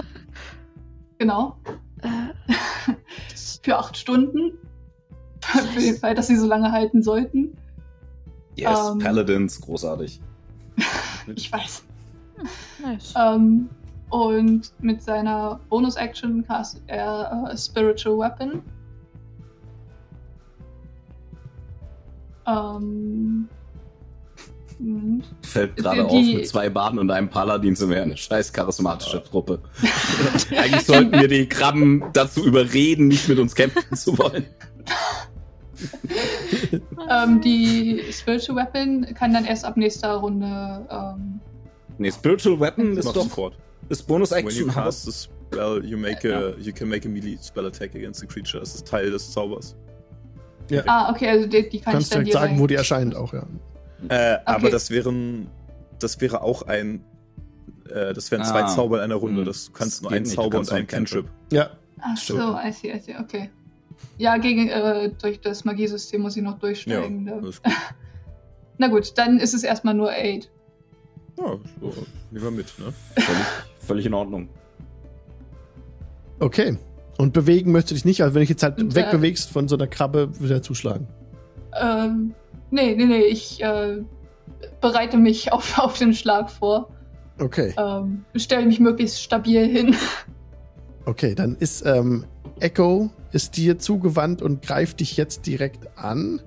genau. 1.17 1.57
für 3.63 3.77
acht 3.77 3.97
Stunden. 3.97 4.57
weil 6.01 6.15
dass 6.15 6.27
sie 6.27 6.37
so 6.37 6.47
lange 6.47 6.71
halten 6.71 7.03
sollten. 7.03 7.57
Yes, 8.55 8.79
um, 8.79 8.99
ähm. 8.99 9.05
Paladins, 9.05 9.61
großartig. 9.61 10.19
ich 11.35 11.51
weiß. 11.51 11.83
Nice. 12.81 13.13
Um, 13.15 13.69
und 14.09 14.71
mit 14.81 15.01
seiner 15.01 15.59
Bonus-Action 15.69 16.45
castet 16.45 16.83
er 16.87 17.49
uh, 17.51 17.57
Spiritual 17.57 18.17
Weapon. 18.19 18.61
Ähm, 22.47 23.49
Fällt 25.41 25.77
gerade 25.77 26.05
auf, 26.05 26.11
mit 26.11 26.47
zwei 26.47 26.69
Baden 26.69 26.99
und 26.99 27.09
einem 27.09 27.29
Paladin 27.29 27.75
sind 27.75 27.89
wir 27.89 28.01
eine 28.01 28.17
scheiß 28.17 28.51
charismatische 28.51 29.23
Truppe. 29.23 29.59
Eigentlich 30.51 30.85
sollten 30.85 31.13
wir 31.13 31.29
die 31.29 31.47
Krabben 31.47 32.03
dazu 32.11 32.45
überreden, 32.45 33.07
nicht 33.07 33.29
mit 33.29 33.39
uns 33.39 33.55
kämpfen 33.55 33.95
zu 33.95 34.17
wollen. 34.17 34.45
ähm, 37.11 37.41
die 37.41 38.01
Spiritual 38.11 38.57
Weapon 38.57 39.05
kann 39.13 39.33
dann 39.33 39.45
erst 39.45 39.65
ab 39.65 39.77
nächster 39.77 40.15
Runde. 40.15 40.85
Ähm, 40.89 41.39
nee, 41.97 42.11
Spiritual 42.11 42.59
Weapon 42.59 42.97
ist 42.97 43.05
doch 43.05 43.15
sofort. 43.15 43.57
Ist 43.89 44.07
Bonus 44.07 44.31
Action. 44.31 44.67
When 44.67 44.67
you 44.67 44.73
cast 44.73 45.07
a 45.07 45.11
spell, 45.11 45.83
you 45.83 45.97
make 45.97 46.25
a, 46.25 46.53
you 46.57 46.73
can 46.73 46.89
make 46.89 47.07
a 47.07 47.11
melee 47.11 47.37
spell 47.41 47.65
attack 47.65 47.93
against 47.95 48.21
the 48.21 48.27
creature. 48.27 48.59
Das 48.59 48.73
ist 48.75 48.87
Teil 48.87 49.11
des 49.11 49.31
Zaubers. 49.31 49.75
Ja. 50.69 50.83
Ah, 50.87 51.11
okay, 51.11 51.29
also 51.29 51.47
die, 51.47 51.69
die 51.69 51.79
kann 51.79 51.93
Kannst 51.93 52.07
ich 52.07 52.13
dann 52.13 52.25
direkt 52.25 52.41
sagen, 52.41 52.59
wo 52.59 52.67
die 52.67 52.75
erscheint 52.75 53.15
auch, 53.15 53.33
ja. 53.33 53.45
Äh, 54.09 54.33
okay. 54.33 54.41
Aber 54.45 54.69
das 54.69 54.89
wären, 54.89 55.47
das 55.99 56.19
wäre 56.21 56.41
auch 56.41 56.63
ein, 56.63 57.03
äh, 57.89 58.13
das 58.13 58.31
wären 58.31 58.43
zwei 58.43 58.63
ah. 58.63 58.67
Zauber 58.67 58.97
in 58.97 59.03
einer 59.03 59.15
Runde. 59.15 59.41
Hm. 59.41 59.45
Das, 59.45 59.65
du 59.67 59.71
kannst 59.73 59.97
das 59.97 60.01
nur 60.01 60.11
einen 60.11 60.25
Zauber 60.25 60.59
und 60.59 60.71
einen 60.71 60.87
Cantrip. 60.87 61.27
Ja. 61.51 61.69
Ach 62.01 62.17
so, 62.17 62.57
I 62.57 62.71
see, 62.71 62.91
I 62.91 62.99
see, 62.99 63.15
okay. 63.19 63.49
Ja, 64.17 64.37
gegen, 64.37 64.69
äh, 64.69 65.11
durch 65.21 65.41
das 65.41 65.65
Magiesystem 65.65 66.21
muss 66.21 66.37
ich 66.37 66.43
noch 66.43 66.59
durchsteigen. 66.59 67.27
Ja, 67.27 67.39
gut. 67.39 67.61
Na 68.77 68.87
gut, 68.87 69.17
dann 69.17 69.39
ist 69.39 69.53
es 69.53 69.63
erstmal 69.63 69.93
nur 69.93 70.11
8. 70.11 70.49
Ja, 71.37 71.57
so, 71.81 71.93
nehmen 72.31 72.43
wir 72.43 72.51
mit, 72.51 72.67
ne? 72.79 72.93
Völlig, 73.15 73.45
völlig 73.79 74.05
in 74.05 74.13
Ordnung. 74.13 74.49
Okay. 76.39 76.77
Und 77.17 77.33
bewegen 77.33 77.71
möchte 77.71 77.93
dich 77.93 78.03
nicht, 78.03 78.21
also 78.23 78.35
wenn 78.35 78.41
ich 78.41 78.49
jetzt 78.49 78.63
halt 78.63 78.79
und, 78.79 78.91
äh, 78.91 78.95
wegbewegst 78.95 79.49
von 79.49 79.67
so 79.67 79.75
einer 79.75 79.87
Krabbe, 79.87 80.29
will 80.39 80.51
er 80.51 80.61
zuschlagen. 80.61 81.07
Ähm, 81.79 82.33
nee, 82.71 82.95
nee, 82.95 83.05
nee, 83.05 83.23
ich 83.23 83.61
äh, 83.63 84.03
bereite 84.81 85.17
mich 85.17 85.51
auf, 85.53 85.77
auf 85.79 85.97
den 85.97 86.13
Schlag 86.13 86.49
vor. 86.49 86.89
Okay. 87.39 87.73
Ähm, 87.77 88.23
stelle 88.35 88.65
mich 88.65 88.79
möglichst 88.79 89.21
stabil 89.21 89.65
hin. 89.65 89.95
Okay, 91.05 91.35
dann 91.35 91.55
ist 91.55 91.85
ähm, 91.85 92.25
Echo 92.59 93.11
ist 93.31 93.57
dir 93.57 93.77
zugewandt 93.77 94.41
und 94.41 94.61
greift 94.61 95.01
dich 95.01 95.17
jetzt 95.17 95.45
direkt 95.45 95.97
an. 95.97 96.41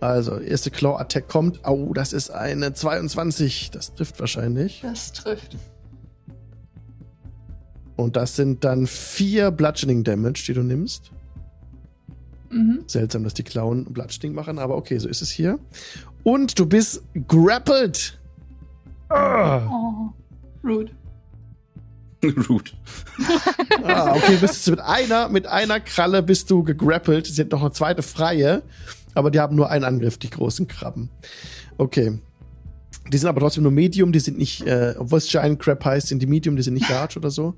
Also, 0.00 0.38
erste 0.38 0.70
Claw-Attack 0.70 1.28
kommt. 1.28 1.60
Oh, 1.66 1.92
das 1.92 2.12
ist 2.12 2.30
eine 2.30 2.72
22. 2.72 3.70
Das 3.70 3.94
trifft 3.94 4.18
wahrscheinlich. 4.20 4.80
Das 4.82 5.12
trifft. 5.12 5.56
Und 7.96 8.16
das 8.16 8.36
sind 8.36 8.64
dann 8.64 8.86
vier 8.86 9.50
Bludgeoning 9.50 10.04
Damage, 10.04 10.44
die 10.46 10.54
du 10.54 10.62
nimmst. 10.62 11.12
Mhm. 12.50 12.84
Seltsam, 12.86 13.24
dass 13.24 13.34
die 13.34 13.42
Klauen 13.42 13.84
Bludgeoning 13.84 14.34
machen, 14.34 14.58
aber 14.58 14.76
okay, 14.76 14.98
so 14.98 15.08
ist 15.08 15.20
es 15.20 15.30
hier. 15.30 15.58
Und 16.22 16.58
du 16.58 16.66
bist 16.66 17.02
grappled. 17.28 18.18
Oh, 19.10 20.10
rude. 20.64 20.92
rude. 22.48 22.70
ah, 23.84 24.14
okay, 24.14 24.36
bist 24.40 24.66
du 24.66 24.72
mit 24.72 24.80
einer, 24.80 25.28
mit 25.28 25.46
einer 25.46 25.80
Kralle 25.80 26.22
bist 26.22 26.50
du 26.50 26.62
gegrappelt. 26.62 27.26
Sie 27.26 27.40
hat 27.40 27.50
noch 27.50 27.62
eine 27.62 27.72
zweite 27.72 28.02
freie, 28.02 28.62
aber 29.14 29.30
die 29.30 29.40
haben 29.40 29.56
nur 29.56 29.70
einen 29.70 29.84
Angriff, 29.84 30.18
die 30.18 30.30
großen 30.30 30.68
Krabben. 30.68 31.10
Okay. 31.78 32.18
Die 33.10 33.18
sind 33.18 33.28
aber 33.28 33.40
trotzdem 33.40 33.64
nur 33.64 33.72
Medium, 33.72 34.12
die 34.12 34.20
sind 34.20 34.38
nicht, 34.38 34.66
äh, 34.66 34.94
obwohl 34.96 35.18
es 35.18 35.28
Giant 35.28 35.58
Crab 35.58 35.84
heißt, 35.84 36.08
sind 36.08 36.20
die 36.20 36.26
Medium, 36.26 36.56
die 36.56 36.62
sind 36.62 36.74
nicht 36.74 36.88
Large 36.88 37.18
oder 37.18 37.30
so. 37.30 37.56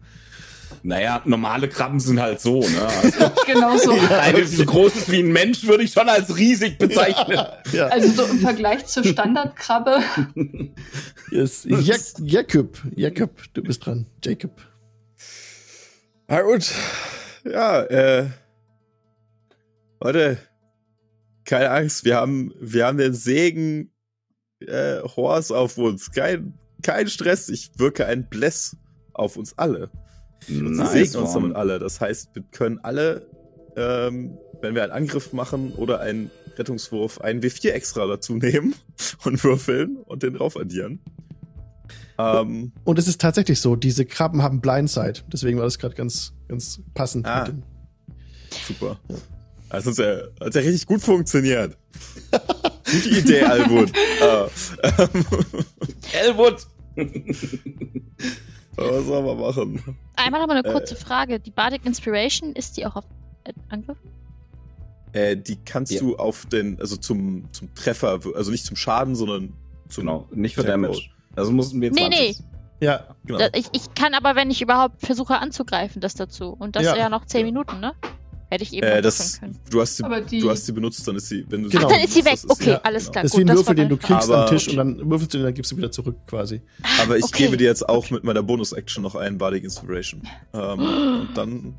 Naja, 0.82 1.22
normale 1.24 1.68
Krabben 1.68 2.00
sind 2.00 2.20
halt 2.20 2.40
so, 2.40 2.60
ne? 2.60 2.86
Also, 3.02 3.30
genau 3.46 3.76
so. 3.76 3.92
Eine, 4.10 4.40
die 4.40 4.46
so 4.46 4.64
groß 4.64 4.96
ist 4.96 5.10
wie 5.10 5.20
ein 5.20 5.32
Mensch, 5.32 5.64
würde 5.64 5.84
ich 5.84 5.92
schon 5.92 6.08
als 6.08 6.36
riesig 6.36 6.78
bezeichnen. 6.78 7.36
Ja, 7.36 7.62
ja. 7.72 7.86
Also 7.88 8.24
so 8.24 8.30
im 8.30 8.40
Vergleich 8.40 8.86
zur 8.86 9.04
Standardkrabbe. 9.04 10.02
Yes. 11.30 11.66
Jakob, 12.18 12.78
Jakob, 12.94 13.30
du 13.54 13.62
bist 13.62 13.86
dran. 13.86 14.06
Jacob. 14.22 14.60
Na 16.28 16.42
gut. 16.42 16.70
Ja, 17.42 17.80
äh. 17.84 18.26
Leute, 19.98 20.36
keine 21.44 21.70
Angst, 21.70 22.04
wir 22.04 22.16
haben, 22.16 22.52
wir 22.60 22.86
haben 22.86 22.98
den 22.98 23.14
Segen 23.14 23.92
äh, 24.60 25.00
Horst 25.16 25.52
auf 25.52 25.78
uns. 25.78 26.10
Kein, 26.10 26.58
kein 26.82 27.08
Stress, 27.08 27.48
ich 27.48 27.70
wirke 27.78 28.06
ein 28.06 28.28
Bless 28.28 28.76
auf 29.12 29.36
uns 29.36 29.56
alle. 29.58 29.90
Nice, 30.48 30.92
sie 30.92 31.04
segnen 31.04 31.24
uns 31.24 31.32
damit 31.34 31.56
alle. 31.56 31.78
Das 31.78 32.00
heißt, 32.00 32.30
wir 32.34 32.42
können 32.50 32.78
alle, 32.82 33.26
ähm, 33.76 34.38
wenn 34.60 34.74
wir 34.74 34.82
einen 34.82 34.92
Angriff 34.92 35.32
machen 35.32 35.72
oder 35.72 36.00
einen 36.00 36.30
Rettungswurf, 36.56 37.20
einen 37.20 37.40
W4 37.40 37.70
extra 37.70 38.06
dazu 38.06 38.34
nehmen 38.34 38.74
und 39.24 39.42
würfeln 39.44 39.96
und 40.04 40.22
den 40.22 40.34
drauf 40.34 40.56
addieren. 40.56 41.00
Ähm, 42.18 42.72
und 42.84 42.98
es 42.98 43.08
ist 43.08 43.20
tatsächlich 43.20 43.60
so, 43.60 43.76
diese 43.76 44.04
Krabben 44.04 44.42
haben 44.42 44.60
Blindside. 44.60 45.20
Deswegen 45.32 45.58
war 45.58 45.64
das 45.64 45.78
gerade 45.78 45.94
ganz, 45.94 46.32
ganz 46.48 46.80
passend. 46.94 47.26
Ah, 47.26 47.48
super. 48.66 49.00
Ja. 49.08 49.16
Also 49.70 49.90
hat 49.90 49.98
ja, 49.98 50.44
hat 50.44 50.54
ja 50.54 50.60
richtig 50.60 50.86
gut 50.86 51.00
funktioniert. 51.00 51.78
Gute 52.84 53.08
Idee, 53.08 53.38
Elwood. 53.38 53.90
uh, 54.20 54.48
Elwood! 56.12 56.66
Was 58.76 59.06
soll 59.06 59.22
man 59.22 59.38
machen? 59.38 59.96
Einmal 60.16 60.40
noch 60.40 60.48
mal 60.48 60.56
eine 60.56 60.72
kurze 60.72 60.94
äh, 60.94 60.98
Frage. 60.98 61.40
Die 61.40 61.50
Bardic 61.50 61.84
Inspiration, 61.84 62.52
ist 62.52 62.76
die 62.76 62.86
auch 62.86 62.96
auf 62.96 63.04
äh, 63.44 63.52
Angriff? 63.68 63.98
Äh, 65.12 65.36
die 65.36 65.56
kannst 65.56 65.92
ja. 65.92 66.00
du 66.00 66.16
auf 66.16 66.46
den, 66.46 66.80
also 66.80 66.96
zum, 66.96 67.52
zum 67.52 67.74
Treffer, 67.74 68.20
also 68.34 68.50
nicht 68.50 68.64
zum 68.64 68.76
Schaden, 68.76 69.14
sondern 69.14 69.52
zum. 69.88 70.04
Genau, 70.04 70.28
nicht 70.30 70.54
für 70.54 70.64
Damage. 70.64 71.10
Also 71.36 71.52
mussten 71.52 71.80
wir 71.80 71.92
20. 71.92 72.10
Nee, 72.10 72.36
nee. 72.40 72.86
Ja, 72.86 73.14
genau. 73.24 73.46
Ich, 73.54 73.66
ich 73.72 73.94
kann 73.94 74.14
aber, 74.14 74.34
wenn 74.34 74.50
ich 74.50 74.60
überhaupt 74.60 75.04
versuche 75.06 75.38
anzugreifen, 75.38 76.00
das 76.00 76.14
dazu. 76.14 76.56
Und 76.58 76.74
das 76.74 76.84
ja, 76.84 76.96
ja 76.96 77.08
noch 77.08 77.26
10 77.26 77.40
ja. 77.40 77.46
Minuten, 77.46 77.78
ne? 77.78 77.92
Hätte 78.52 78.64
ich 78.64 78.74
eben 78.74 78.86
äh, 78.86 79.00
das, 79.00 79.40
können. 79.40 79.58
Du 79.70 79.80
hast, 79.80 79.96
sie, 79.96 80.04
die, 80.30 80.40
du 80.40 80.50
hast 80.50 80.66
sie 80.66 80.72
benutzt, 80.72 81.08
dann 81.08 81.16
ist 81.16 81.26
sie, 81.26 81.42
wenn 81.48 81.62
du 81.62 81.70
genau. 81.70 81.86
Ach, 81.86 81.92
dann 81.92 82.02
ist 82.02 82.12
sie 82.12 82.22
weg. 82.22 82.38
Okay, 82.46 82.72
ja, 82.72 82.80
alles 82.82 83.10
klar. 83.10 83.22
Das 83.22 83.32
ist 83.32 83.38
wie 83.38 83.48
ein 83.48 83.56
Würfel, 83.56 83.74
den 83.74 83.88
du 83.88 83.96
kriegst 83.96 84.30
aber, 84.30 84.42
am 84.42 84.48
Tisch 84.50 84.68
und 84.68 84.76
dann 84.76 85.10
würfelst 85.10 85.32
du 85.32 85.38
den, 85.38 85.44
dann 85.44 85.54
gibst 85.54 85.72
du 85.72 85.78
wieder 85.78 85.90
zurück 85.90 86.16
quasi. 86.26 86.60
Aber 87.00 87.16
ich 87.16 87.24
okay. 87.24 87.44
gebe 87.44 87.56
dir 87.56 87.64
jetzt 87.64 87.88
auch 87.88 88.10
mit 88.10 88.24
meiner 88.24 88.42
Bonus-Action 88.42 89.02
noch 89.02 89.14
einen 89.14 89.38
Bardic 89.38 89.64
Inspiration. 89.64 90.20
Ähm, 90.52 90.80
und 90.80 91.28
dann 91.34 91.74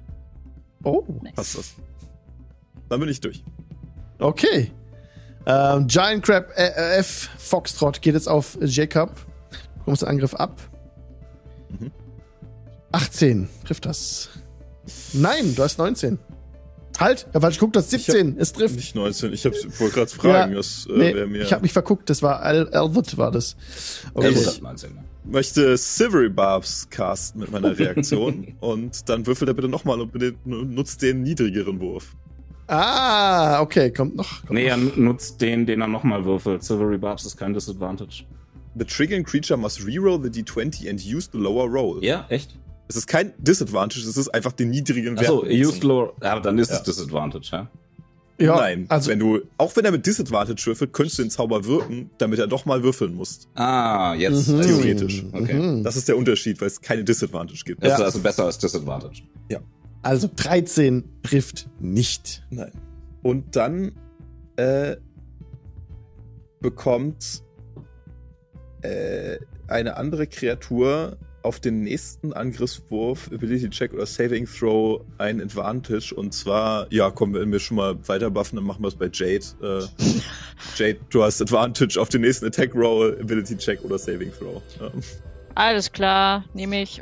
oh. 0.83 1.03
passt 1.35 1.59
das. 1.59 1.75
Dann 2.89 2.99
bin 2.99 3.09
ich 3.09 3.21
durch. 3.21 3.43
Okay. 4.17 4.71
Ähm, 5.45 5.85
Giant 5.85 6.25
Crab 6.25 6.49
äh, 6.55 6.97
F 6.97 7.29
Foxtrot 7.37 8.01
geht 8.01 8.15
jetzt 8.15 8.27
auf 8.27 8.57
Jacob. 8.63 9.11
Du 9.51 9.83
kommst 9.85 10.01
den 10.01 10.09
Angriff 10.09 10.33
ab. 10.33 10.59
Mhm. 11.69 11.91
18. 12.91 13.47
Trifft 13.63 13.85
das. 13.85 14.29
Nein, 15.13 15.53
du 15.53 15.61
hast 15.61 15.77
19. 15.77 16.17
Halt, 16.99 17.27
ja, 17.33 17.39
falsch 17.39 17.59
guckt, 17.59 17.75
das 17.75 17.89
17, 17.89 18.33
hab, 18.33 18.39
es 18.39 18.53
trifft. 18.53 18.75
Nicht 18.75 18.95
19, 18.95 19.33
ich 19.33 19.45
wollte 19.45 19.93
gerade 19.93 20.11
fragen, 20.11 20.51
ja, 20.53 20.59
was, 20.59 20.87
äh, 20.89 20.97
nee, 20.97 21.15
wer 21.15 21.27
mir. 21.27 21.41
Ich 21.41 21.51
habe 21.51 21.63
mich 21.63 21.73
verguckt, 21.73 22.09
das 22.09 22.21
war 22.21 22.41
Al 22.41 22.69
Albert 22.69 23.17
war 23.17 23.31
das. 23.31 23.55
Okay. 24.13 24.27
Albert 24.27 24.47
hat 24.47 24.61
19. 24.61 24.99
möchte 25.23 25.75
Silvery 25.77 26.29
Barbs 26.29 26.87
casten 26.89 27.41
mit 27.41 27.51
meiner 27.51 27.77
Reaktion 27.77 28.55
und 28.59 29.09
dann 29.09 29.25
würfelt 29.25 29.49
er 29.49 29.53
bitte 29.53 29.69
nochmal 29.69 29.99
und 30.01 30.45
nutzt 30.45 31.01
den 31.01 31.23
niedrigeren 31.23 31.79
Wurf. 31.79 32.15
Ah, 32.67 33.61
okay, 33.61 33.91
kommt 33.91 34.15
noch. 34.15 34.41
Kommt 34.41 34.51
nee, 34.51 34.65
er 34.65 34.77
nutzt 34.77 35.41
den, 35.41 35.65
den 35.65 35.81
er 35.81 35.87
nochmal 35.87 36.23
würfelt. 36.25 36.63
Silvery 36.63 36.97
Barbs 36.97 37.25
ist 37.25 37.37
kein 37.37 37.53
Disadvantage. 37.53 38.23
The 38.75 38.85
triggering 38.85 39.23
creature 39.23 39.57
must 39.57 39.85
reroll 39.85 40.19
the 40.21 40.29
d20 40.29 40.89
and 40.89 40.99
use 40.99 41.29
the 41.31 41.37
lower 41.37 41.69
roll. 41.69 42.03
Ja, 42.03 42.25
echt? 42.29 42.57
Es 42.93 42.97
ist 42.97 43.07
kein 43.07 43.33
Disadvantage, 43.39 44.07
es 44.07 44.17
ist 44.17 44.29
einfach 44.29 44.51
den 44.51 44.69
niedrigen 44.69 45.15
Wert. 45.15 45.27
Achso, 45.27 45.45
used 45.47 45.83
lower. 45.83 46.13
Ja, 46.21 46.39
dann 46.39 46.59
ist 46.59 46.69
ja. 46.69 46.77
es 46.77 46.83
Disadvantage, 46.83 47.49
ja? 47.51 47.71
Ja, 48.37 48.55
Nein, 48.55 48.85
also 48.87 49.09
wenn 49.09 49.17
du, 49.17 49.41
auch 49.57 49.75
wenn 49.75 49.83
er 49.83 49.91
mit 49.91 50.05
Disadvantage 50.05 50.63
würfelt, 50.67 50.93
könntest 50.93 51.17
du 51.17 51.23
den 51.23 51.31
Zauber 51.31 51.65
wirken, 51.65 52.11
damit 52.19 52.37
er 52.37 52.45
doch 52.45 52.65
mal 52.65 52.83
würfeln 52.83 53.15
muss. 53.15 53.47
Ah, 53.55 54.13
jetzt. 54.13 54.47
Mhm. 54.47 54.61
Theoretisch. 54.61 55.25
Okay. 55.31 55.53
Mhm. 55.53 55.83
Das 55.83 55.95
ist 55.95 56.07
der 56.07 56.17
Unterschied, 56.17 56.61
weil 56.61 56.67
es 56.67 56.81
keine 56.81 57.03
Disadvantage 57.03 57.63
gibt. 57.65 57.81
Das 57.81 57.89
ja. 57.89 57.95
ist 57.95 58.01
also 58.01 58.19
besser 58.19 58.45
als 58.45 58.59
Disadvantage. 58.59 59.23
Ja. 59.49 59.59
Also 60.03 60.29
13 60.35 61.03
trifft 61.23 61.67
nicht. 61.79 62.43
Nein. 62.51 62.73
Und 63.23 63.55
dann 63.55 63.93
äh, 64.57 64.97
bekommt 66.59 67.41
äh, 68.83 69.39
eine 69.67 69.97
andere 69.97 70.27
Kreatur 70.27 71.17
auf 71.43 71.59
den 71.59 71.81
nächsten 71.81 72.33
Angriffswurf, 72.33 73.29
Ability 73.33 73.69
Check 73.69 73.93
oder 73.93 74.05
Saving 74.05 74.47
Throw 74.47 75.01
ein 75.17 75.41
Advantage. 75.41 76.13
Und 76.15 76.33
zwar, 76.33 76.91
ja, 76.91 77.11
komm, 77.11 77.33
wenn 77.33 77.51
wir 77.51 77.59
schon 77.59 77.77
mal 77.77 77.95
weiter 78.07 78.31
buffen, 78.31 78.55
dann 78.55 78.65
machen 78.65 78.81
wir 78.81 78.87
es 78.87 78.95
bei 78.95 79.09
Jade. 79.11 79.45
Äh, 79.61 79.85
Jade, 80.77 80.99
du 81.09 81.23
hast 81.23 81.41
Advantage 81.41 81.99
auf 81.99 82.09
den 82.09 82.21
nächsten 82.21 82.45
Attack 82.45 82.73
Roll, 82.73 83.17
Ability 83.21 83.57
Check 83.57 83.83
oder 83.83 83.97
Saving 83.97 84.31
Throw. 84.31 84.61
Ja. 84.79 84.91
Alles 85.55 85.91
klar, 85.91 86.45
nehme 86.53 86.81
ich. 86.81 86.99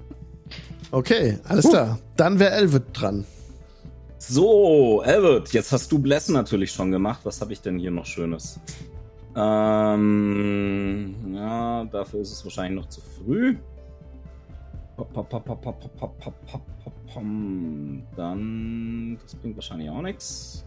okay, 0.90 1.38
alles 1.44 1.66
uh. 1.66 1.70
klar. 1.70 1.98
Dann 2.16 2.38
wäre 2.38 2.52
Elwood 2.52 2.84
dran. 2.92 3.26
So, 4.18 5.02
Elwood, 5.02 5.52
jetzt 5.52 5.72
hast 5.72 5.90
du 5.90 5.98
Bless 5.98 6.28
natürlich 6.28 6.72
schon 6.72 6.90
gemacht. 6.90 7.20
Was 7.24 7.40
habe 7.40 7.52
ich 7.52 7.60
denn 7.60 7.78
hier 7.78 7.90
noch 7.90 8.06
Schönes? 8.06 8.60
Ähm, 9.36 11.14
ja, 11.34 11.84
dafür 11.84 12.20
ist 12.20 12.32
es 12.32 12.44
wahrscheinlich 12.44 12.82
noch 12.82 12.88
zu 12.88 13.00
früh. 13.00 13.56
Dann, 18.16 19.18
das 19.22 19.34
bringt 19.36 19.56
wahrscheinlich 19.56 19.90
auch 19.90 20.02
nichts. 20.02 20.64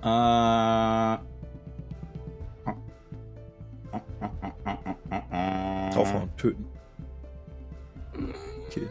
Äh. 0.00 1.18
Draufhauen, 5.92 6.30
töten. 6.36 6.66
Okay. 8.66 8.86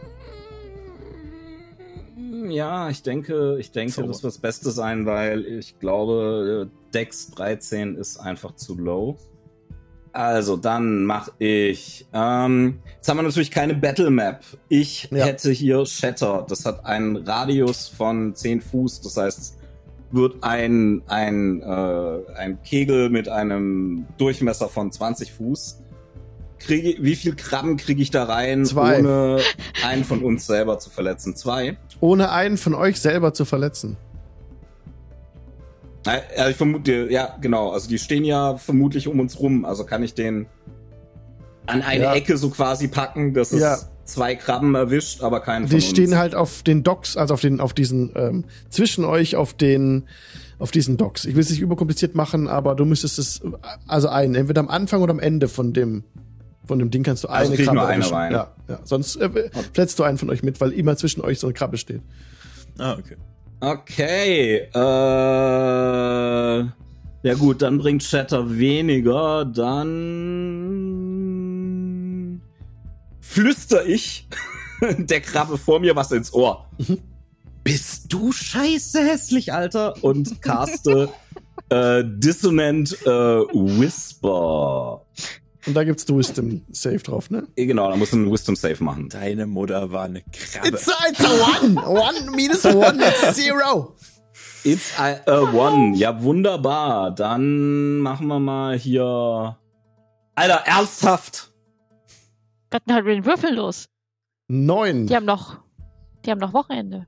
Ja, 2.48 2.88
ich 2.90 3.02
denke, 3.02 3.58
ich 3.58 3.70
denke, 3.72 3.92
Zauber. 3.92 4.08
das 4.08 4.22
wird 4.22 4.32
das 4.32 4.38
Beste 4.38 4.70
sein, 4.70 5.06
weil 5.06 5.44
ich 5.44 5.78
glaube, 5.78 6.70
Dex 6.92 7.30
13 7.30 7.96
ist 7.96 8.18
einfach 8.18 8.54
zu 8.54 8.76
low. 8.76 9.16
Also, 10.12 10.56
dann 10.56 11.04
mache 11.04 11.32
ich. 11.38 12.06
Ähm, 12.12 12.80
jetzt 12.96 13.08
haben 13.08 13.18
wir 13.18 13.22
natürlich 13.22 13.50
keine 13.50 13.74
Battle 13.74 14.10
Map. 14.10 14.42
Ich 14.68 15.08
ja. 15.10 15.24
hätte 15.26 15.50
hier 15.50 15.84
Shatter. 15.86 16.46
Das 16.48 16.64
hat 16.64 16.84
einen 16.84 17.16
Radius 17.16 17.88
von 17.88 18.34
10 18.34 18.60
Fuß. 18.60 19.00
Das 19.02 19.16
heißt, 19.16 19.58
wird 20.10 20.42
ein, 20.42 21.02
ein, 21.06 21.62
äh, 21.62 22.32
ein 22.36 22.62
Kegel 22.62 23.10
mit 23.10 23.28
einem 23.28 24.06
Durchmesser 24.16 24.68
von 24.68 24.90
20 24.90 25.32
Fuß. 25.32 25.82
Kriege, 26.58 27.02
wie 27.02 27.14
viel 27.14 27.36
Krabben 27.36 27.76
kriege 27.76 28.02
ich 28.02 28.10
da 28.10 28.24
rein, 28.24 28.64
Zwei. 28.64 28.98
ohne 28.98 29.40
einen 29.86 30.04
von 30.04 30.22
uns 30.22 30.46
selber 30.46 30.78
zu 30.78 30.90
verletzen? 30.90 31.36
Zwei. 31.36 31.78
Ohne 32.00 32.32
einen 32.32 32.56
von 32.56 32.74
euch 32.74 33.00
selber 33.00 33.32
zu 33.32 33.44
verletzen. 33.44 33.96
Ja, 36.36 36.48
ich 36.48 36.56
vermute, 36.56 37.08
ja, 37.10 37.36
genau. 37.40 37.70
Also 37.70 37.88
die 37.88 37.98
stehen 37.98 38.24
ja 38.24 38.56
vermutlich 38.56 39.08
um 39.08 39.20
uns 39.20 39.38
rum. 39.40 39.64
Also 39.64 39.84
kann 39.84 40.02
ich 40.02 40.14
den 40.14 40.46
an 41.66 41.82
eine 41.82 42.04
ja. 42.04 42.14
Ecke 42.14 42.36
so 42.36 42.50
quasi 42.50 42.88
packen, 42.88 43.34
dass 43.34 43.52
es 43.52 43.60
ja. 43.60 43.78
zwei 44.04 44.34
Krabben 44.34 44.74
erwischt, 44.74 45.22
aber 45.22 45.40
keinen 45.40 45.68
von 45.68 45.78
Die 45.78 45.84
stehen 45.84 46.16
halt 46.16 46.34
auf 46.34 46.62
den 46.62 46.82
Docks, 46.82 47.16
also 47.16 47.34
auf 47.34 47.40
den, 47.40 47.60
auf 47.60 47.74
diesen, 47.74 48.12
ähm, 48.16 48.44
zwischen 48.70 49.04
euch 49.04 49.36
auf 49.36 49.52
den, 49.52 50.04
auf 50.58 50.70
diesen 50.70 50.96
Docks. 50.96 51.26
Ich 51.26 51.34
will 51.34 51.42
es 51.42 51.50
nicht 51.50 51.60
überkompliziert 51.60 52.14
machen, 52.14 52.48
aber 52.48 52.74
du 52.74 52.84
müsstest 52.84 53.18
es, 53.18 53.42
also 53.86 54.08
einen, 54.08 54.34
entweder 54.34 54.60
am 54.60 54.68
Anfang 54.68 55.02
oder 55.02 55.12
am 55.12 55.20
Ende 55.20 55.48
von 55.48 55.74
dem, 55.74 56.04
von 56.64 56.78
dem 56.78 56.90
Ding 56.90 57.02
kannst 57.02 57.24
du 57.24 57.28
also 57.28 57.52
eine 57.52 57.62
Krabbe 57.62 57.78
nur 57.78 57.86
eine 57.86 58.10
rein. 58.10 58.32
Ja, 58.32 58.54
ja. 58.68 58.80
Sonst 58.84 59.16
äh, 59.16 59.50
fletzt 59.72 59.98
du 59.98 60.04
einen 60.04 60.18
von 60.18 60.30
euch 60.30 60.42
mit, 60.42 60.60
weil 60.60 60.72
immer 60.72 60.96
zwischen 60.96 61.20
euch 61.20 61.38
so 61.38 61.46
eine 61.46 61.54
Krabbe 61.54 61.76
steht. 61.76 62.00
Ah, 62.78 62.96
okay. 62.98 63.16
Okay, 63.60 64.68
äh. 64.74 64.78
Ja 67.24 67.34
gut, 67.34 67.62
dann 67.62 67.78
bringt 67.78 68.04
Shatter 68.04 68.56
weniger, 68.56 69.44
dann 69.44 69.98
flüster 73.20 73.84
ich 73.84 74.28
der 74.98 75.20
Krabbe 75.20 75.58
vor 75.58 75.80
mir 75.80 75.96
was 75.96 76.12
ins 76.12 76.32
Ohr. 76.32 76.66
Bist 77.64 78.12
du 78.12 78.30
scheiße 78.30 79.00
hässlich, 79.00 79.52
Alter? 79.52 79.94
Und 80.02 80.40
caste 80.40 81.08
äh, 81.68 82.04
Dissonant 82.04 82.92
äh, 83.04 83.08
Whisper. 83.08 85.04
Und 85.68 85.74
da 85.74 85.84
gibt's 85.84 86.08
Wisdom 86.08 86.62
Save 86.70 86.96
drauf, 86.98 87.28
ne? 87.30 87.46
Genau, 87.54 87.90
da 87.90 87.96
musst 87.96 88.12
du 88.14 88.16
einen 88.16 88.32
Wisdom 88.32 88.56
Save 88.56 88.82
machen. 88.82 89.10
Deine 89.10 89.46
Mutter 89.46 89.92
war 89.92 90.04
eine 90.04 90.22
Krabbe. 90.22 90.68
It's 90.68 90.88
a, 90.88 90.94
it's 91.10 91.20
a 91.22 91.28
one. 91.28 91.76
One 91.86 92.30
minus 92.34 92.64
one, 92.64 92.98
it's 93.06 93.36
zero. 93.36 93.94
It's 94.64 94.98
a, 94.98 95.20
a 95.26 95.42
one. 95.52 95.94
Ja, 95.94 96.22
wunderbar. 96.22 97.14
Dann 97.14 97.98
machen 97.98 98.28
wir 98.28 98.40
mal 98.40 98.78
hier. 98.78 99.58
Alter, 100.34 100.62
ernsthaft. 100.64 101.52
Was 102.70 102.80
denn 102.86 102.94
halt 102.94 103.04
mit 103.04 103.16
den 103.16 103.26
Würfeln 103.26 103.54
los? 103.54 103.88
Neun. 104.48 105.06
Die 105.06 105.14
haben 105.14 105.26
noch, 105.26 105.58
die 106.24 106.30
haben 106.30 106.38
noch 106.38 106.54
Wochenende. 106.54 107.06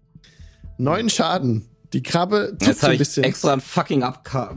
Neun 0.77 1.09
Schaden. 1.09 1.66
Die 1.95 2.03
Krabbe 2.03 2.57
Jetzt 2.61 2.82
so 2.82 2.89
ein 2.89 2.99
bisschen. 2.99 3.24
extra 3.24 3.55
ein 3.55 3.61
fucking 3.62 4.03
Abka 4.03 4.55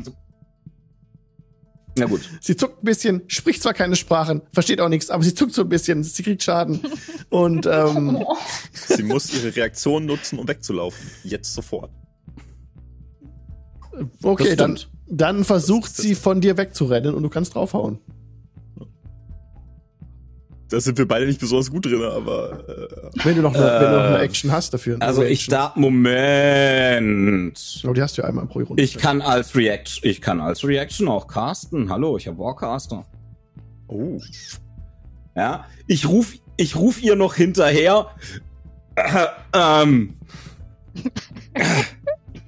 na 1.96 2.06
gut. 2.06 2.30
Sie 2.42 2.56
zuckt 2.56 2.84
ein 2.84 2.86
bisschen, 2.86 3.22
spricht 3.28 3.62
zwar 3.62 3.74
keine 3.74 3.96
Sprachen, 3.96 4.42
versteht 4.52 4.82
auch 4.82 4.90
nichts, 4.90 5.10
aber 5.10 5.24
sie 5.24 5.34
zuckt 5.34 5.54
so 5.54 5.62
ein 5.62 5.70
bisschen, 5.70 6.04
sie 6.04 6.24
kriegt 6.24 6.44
Schaden. 6.44 6.82
Und 7.30 7.66
ähm, 7.72 8.26
sie 8.74 9.04
muss 9.04 9.34
ihre 9.34 9.56
Reaktion 9.56 10.06
nutzen, 10.06 10.40
um 10.40 10.48
wegzulaufen. 10.48 11.10
Jetzt 11.24 11.54
sofort. 11.54 11.92
Okay, 14.24 14.56
dann, 14.56 14.80
dann 15.08 15.44
versucht 15.44 15.96
sie 15.96 16.16
von 16.16 16.42
dir 16.42 16.58
wegzurennen 16.58 17.14
und 17.14 17.24
du 17.24 17.30
kannst 17.30 17.56
draufhauen. 17.56 18.00
Da 20.70 20.80
sind 20.80 20.98
wir 20.98 21.08
beide 21.08 21.26
nicht 21.26 21.40
besonders 21.40 21.70
gut 21.70 21.86
drin, 21.86 22.02
aber. 22.02 22.68
Äh, 22.68 23.26
wenn, 23.26 23.36
du 23.36 23.42
noch 23.42 23.54
eine, 23.54 23.64
äh, 23.64 23.82
wenn 23.82 23.92
du 23.92 23.98
noch 23.98 24.06
eine 24.06 24.20
äh, 24.20 24.26
Action 24.26 24.52
hast 24.52 24.74
dafür. 24.74 24.98
Also 25.02 25.24
ich 25.24 25.48
da. 25.48 25.74
Moment. 25.76 27.60
Oh, 27.88 27.94
die 27.94 28.02
hast 28.02 28.18
du 28.18 28.22
ja 28.22 28.28
einmal 28.28 28.48
pro 28.48 28.60
Runde. 28.60 28.82
Ich 28.82 28.98
kann 28.98 29.22
als 29.22 29.56
Reaction, 29.56 30.10
ich 30.10 30.22
kann 30.22 30.42
als 30.42 30.66
Reaction 30.66 31.08
auch 31.08 31.28
casten. 31.28 31.90
Hallo, 31.90 32.18
ich 32.18 32.28
habe 32.28 32.40
Warcaster. 32.40 33.06
Oh. 33.88 34.20
Ja. 35.36 35.66
Ich 35.88 36.08
ruf, 36.08 36.34
ich 36.58 36.76
ruf 36.76 37.02
ihr 37.04 37.16
noch 37.16 37.36
hinterher. 37.36 38.08
Äh, 38.96 39.26
ähm. 39.54 40.16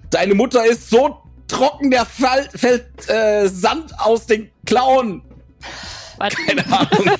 Deine 0.09 0.35
Mutter 0.35 0.65
ist 0.65 0.89
so 0.89 1.17
trocken, 1.47 1.91
der 1.91 2.05
Fall, 2.05 2.47
fällt 2.55 3.09
äh, 3.09 3.47
Sand 3.47 3.99
aus 3.99 4.25
den 4.25 4.49
Klauen. 4.65 5.21
Keine 6.47 6.65
Ahnung. 6.65 7.17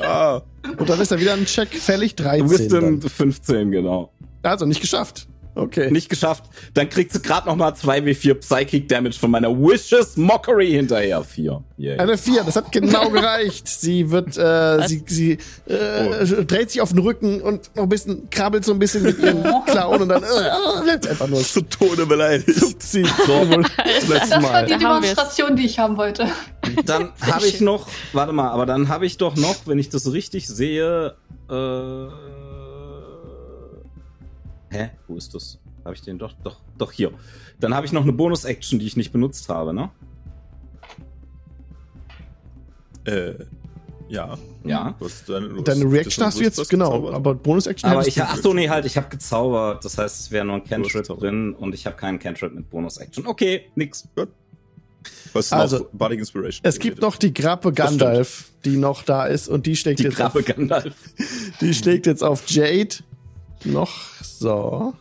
Ja. 0.00 0.42
Und 0.76 0.88
dann 0.88 1.00
ist 1.00 1.10
da 1.10 1.20
wieder 1.20 1.34
ein 1.34 1.44
Check 1.46 1.68
fällig 1.74 2.14
13. 2.16 2.50
Wisdom 2.50 3.02
15, 3.02 3.70
genau. 3.70 4.12
Also 4.42 4.66
nicht 4.66 4.80
geschafft. 4.80 5.28
Okay. 5.58 5.90
Nicht 5.90 6.08
geschafft. 6.08 6.44
Dann 6.74 6.88
kriegst 6.88 7.16
du 7.16 7.20
gerade 7.20 7.48
nochmal 7.48 7.72
2w4 7.72 8.34
Psychic 8.34 8.88
Damage 8.88 9.18
von 9.18 9.32
meiner 9.32 9.50
Vicious 9.50 10.16
Mockery 10.16 10.70
hinterher. 10.70 11.24
4. 11.24 11.62
Eine 11.98 12.16
4, 12.16 12.44
das 12.44 12.54
hat 12.54 12.70
genau 12.70 13.10
gereicht. 13.10 13.66
Sie 13.66 14.08
wird, 14.10 14.36
äh, 14.36 14.86
sie, 14.86 15.02
sie 15.06 15.32
äh, 15.66 16.36
oh. 16.38 16.44
dreht 16.44 16.70
sich 16.70 16.80
auf 16.80 16.90
den 16.90 17.00
Rücken 17.00 17.40
und 17.40 17.74
noch 17.74 17.84
ein 17.84 17.88
bisschen, 17.88 18.30
krabbelt 18.30 18.64
so 18.64 18.72
ein 18.72 18.78
bisschen 18.78 19.02
mit 19.02 19.18
ihren 19.18 19.42
Klauen 19.66 20.02
und 20.02 20.08
dann 20.08 20.22
äh, 20.22 20.82
bleibt 20.84 21.08
einfach 21.08 21.26
nur 21.26 21.40
zu 21.40 21.62
Tode 21.62 22.06
beleidigt. 22.06 22.80
Sie 22.80 23.04
so, 23.26 23.44
das 23.76 24.08
letzte 24.08 24.40
Mal. 24.40 24.42
Das 24.42 24.42
war 24.42 24.62
die 24.62 24.78
Demonstration, 24.78 25.56
die 25.56 25.66
ich 25.66 25.78
haben 25.80 25.96
wollte. 25.96 26.28
Dann 26.84 27.12
habe 27.20 27.46
ich 27.46 27.60
noch, 27.60 27.88
warte 28.12 28.32
mal, 28.32 28.50
aber 28.50 28.66
dann 28.66 28.88
habe 28.88 29.06
ich 29.06 29.16
doch 29.18 29.36
noch, 29.36 29.66
wenn 29.66 29.78
ich 29.78 29.88
das 29.88 30.12
richtig 30.12 30.48
sehe, 30.48 31.16
äh, 31.50 32.08
Hä? 34.70 34.90
Wo 35.06 35.16
ist 35.16 35.34
das? 35.34 35.58
Habe 35.84 35.94
ich 35.94 36.02
den 36.02 36.18
doch, 36.18 36.34
doch, 36.44 36.60
doch 36.76 36.92
hier. 36.92 37.12
Dann 37.60 37.74
habe 37.74 37.86
ich 37.86 37.92
noch 37.92 38.02
eine 38.02 38.12
Bonus-Action, 38.12 38.78
die 38.78 38.86
ich 38.86 38.96
nicht 38.96 39.12
benutzt 39.12 39.48
habe, 39.48 39.72
ne? 39.72 39.90
Äh, 43.04 43.34
ja. 44.08 44.36
Ja. 44.64 44.94
Deine, 45.26 45.62
Deine 45.62 45.90
Reaction 45.90 46.24
hast 46.24 46.38
du 46.38 46.42
jetzt, 46.42 46.68
genau, 46.68 46.90
gezaubert? 46.90 47.14
aber 47.14 47.34
Bonus-Action 47.34 47.90
Aber 47.90 48.06
ich, 48.06 48.20
ach 48.20 48.36
so, 48.36 48.52
nee, 48.52 48.68
halt, 48.68 48.84
ich 48.84 48.96
habe 48.96 49.08
gezaubert. 49.08 49.84
Das 49.84 49.96
heißt, 49.96 50.20
es 50.20 50.30
wäre 50.30 50.44
nur 50.44 50.56
ein 50.56 50.64
Cantrip 50.64 51.04
drin 51.04 51.54
und 51.54 51.74
ich 51.74 51.86
habe 51.86 51.96
keinen 51.96 52.18
Cantrip 52.18 52.52
mit 52.52 52.68
Bonus-Action. 52.68 53.26
Okay, 53.26 53.70
nix. 53.74 54.06
Gut. 54.14 54.28
Was 55.32 55.52
also, 55.52 55.88
Body 55.92 56.16
Inspiration? 56.16 56.60
Es 56.64 56.78
gibt 56.78 57.00
noch 57.00 57.16
die 57.16 57.32
Grappe 57.32 57.72
Gandalf, 57.72 58.50
die 58.64 58.76
noch 58.76 59.02
da 59.02 59.26
ist 59.26 59.48
und 59.48 59.66
die 59.66 59.76
schlägt 59.76 60.00
die 60.00 60.04
jetzt 60.04 60.16
Grappe 60.16 60.40
auf, 60.40 60.44
Gandalf. 60.44 60.94
Die 61.60 61.74
schlägt 61.74 62.06
jetzt 62.06 62.22
auf 62.22 62.48
Jade 62.48 62.96
noch. 63.64 63.92
So. 64.22 64.94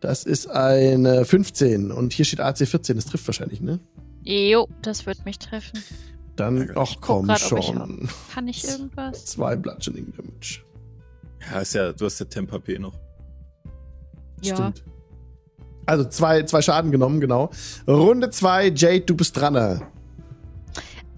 Das 0.00 0.24
ist 0.24 0.50
eine 0.50 1.24
15 1.24 1.90
und 1.90 2.12
hier 2.12 2.24
steht 2.24 2.40
AC 2.40 2.68
14. 2.68 2.96
Das 2.96 3.06
trifft 3.06 3.26
wahrscheinlich, 3.26 3.60
ne? 3.60 3.80
Jo, 4.22 4.68
das 4.82 5.06
wird 5.06 5.24
mich 5.24 5.38
treffen. 5.38 5.82
Dann, 6.36 6.72
ach 6.74 6.96
komm 7.00 7.26
grad, 7.26 7.40
schon. 7.40 8.02
Ich, 8.04 8.34
kann 8.34 8.48
ich 8.48 8.64
irgendwas? 8.64 9.24
Zwei 9.26 9.56
Bludgeoning 9.56 10.12
Damage. 10.16 10.60
Ja, 11.50 11.60
ist 11.60 11.74
ja, 11.74 11.92
du 11.92 12.04
hast 12.06 12.18
ja 12.18 12.26
Temp 12.26 12.50
HP 12.50 12.78
noch. 12.78 12.98
Ja. 14.42 14.56
Stimmt. 14.56 14.84
Also 15.86 16.04
zwei, 16.04 16.42
zwei 16.42 16.62
Schaden 16.62 16.90
genommen, 16.90 17.20
genau. 17.20 17.50
Runde 17.86 18.30
zwei, 18.30 18.68
Jade, 18.68 19.02
du 19.02 19.16
bist 19.16 19.36
dran. 19.36 19.82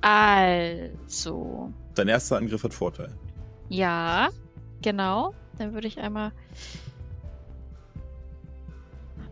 Also, 0.00 1.72
Dein 1.94 2.08
erster 2.08 2.36
Angriff 2.36 2.62
hat 2.62 2.74
Vorteil. 2.74 3.12
Ja, 3.68 4.28
genau. 4.82 5.34
Dann 5.58 5.72
würde 5.74 5.88
ich 5.88 5.98
einmal 5.98 6.32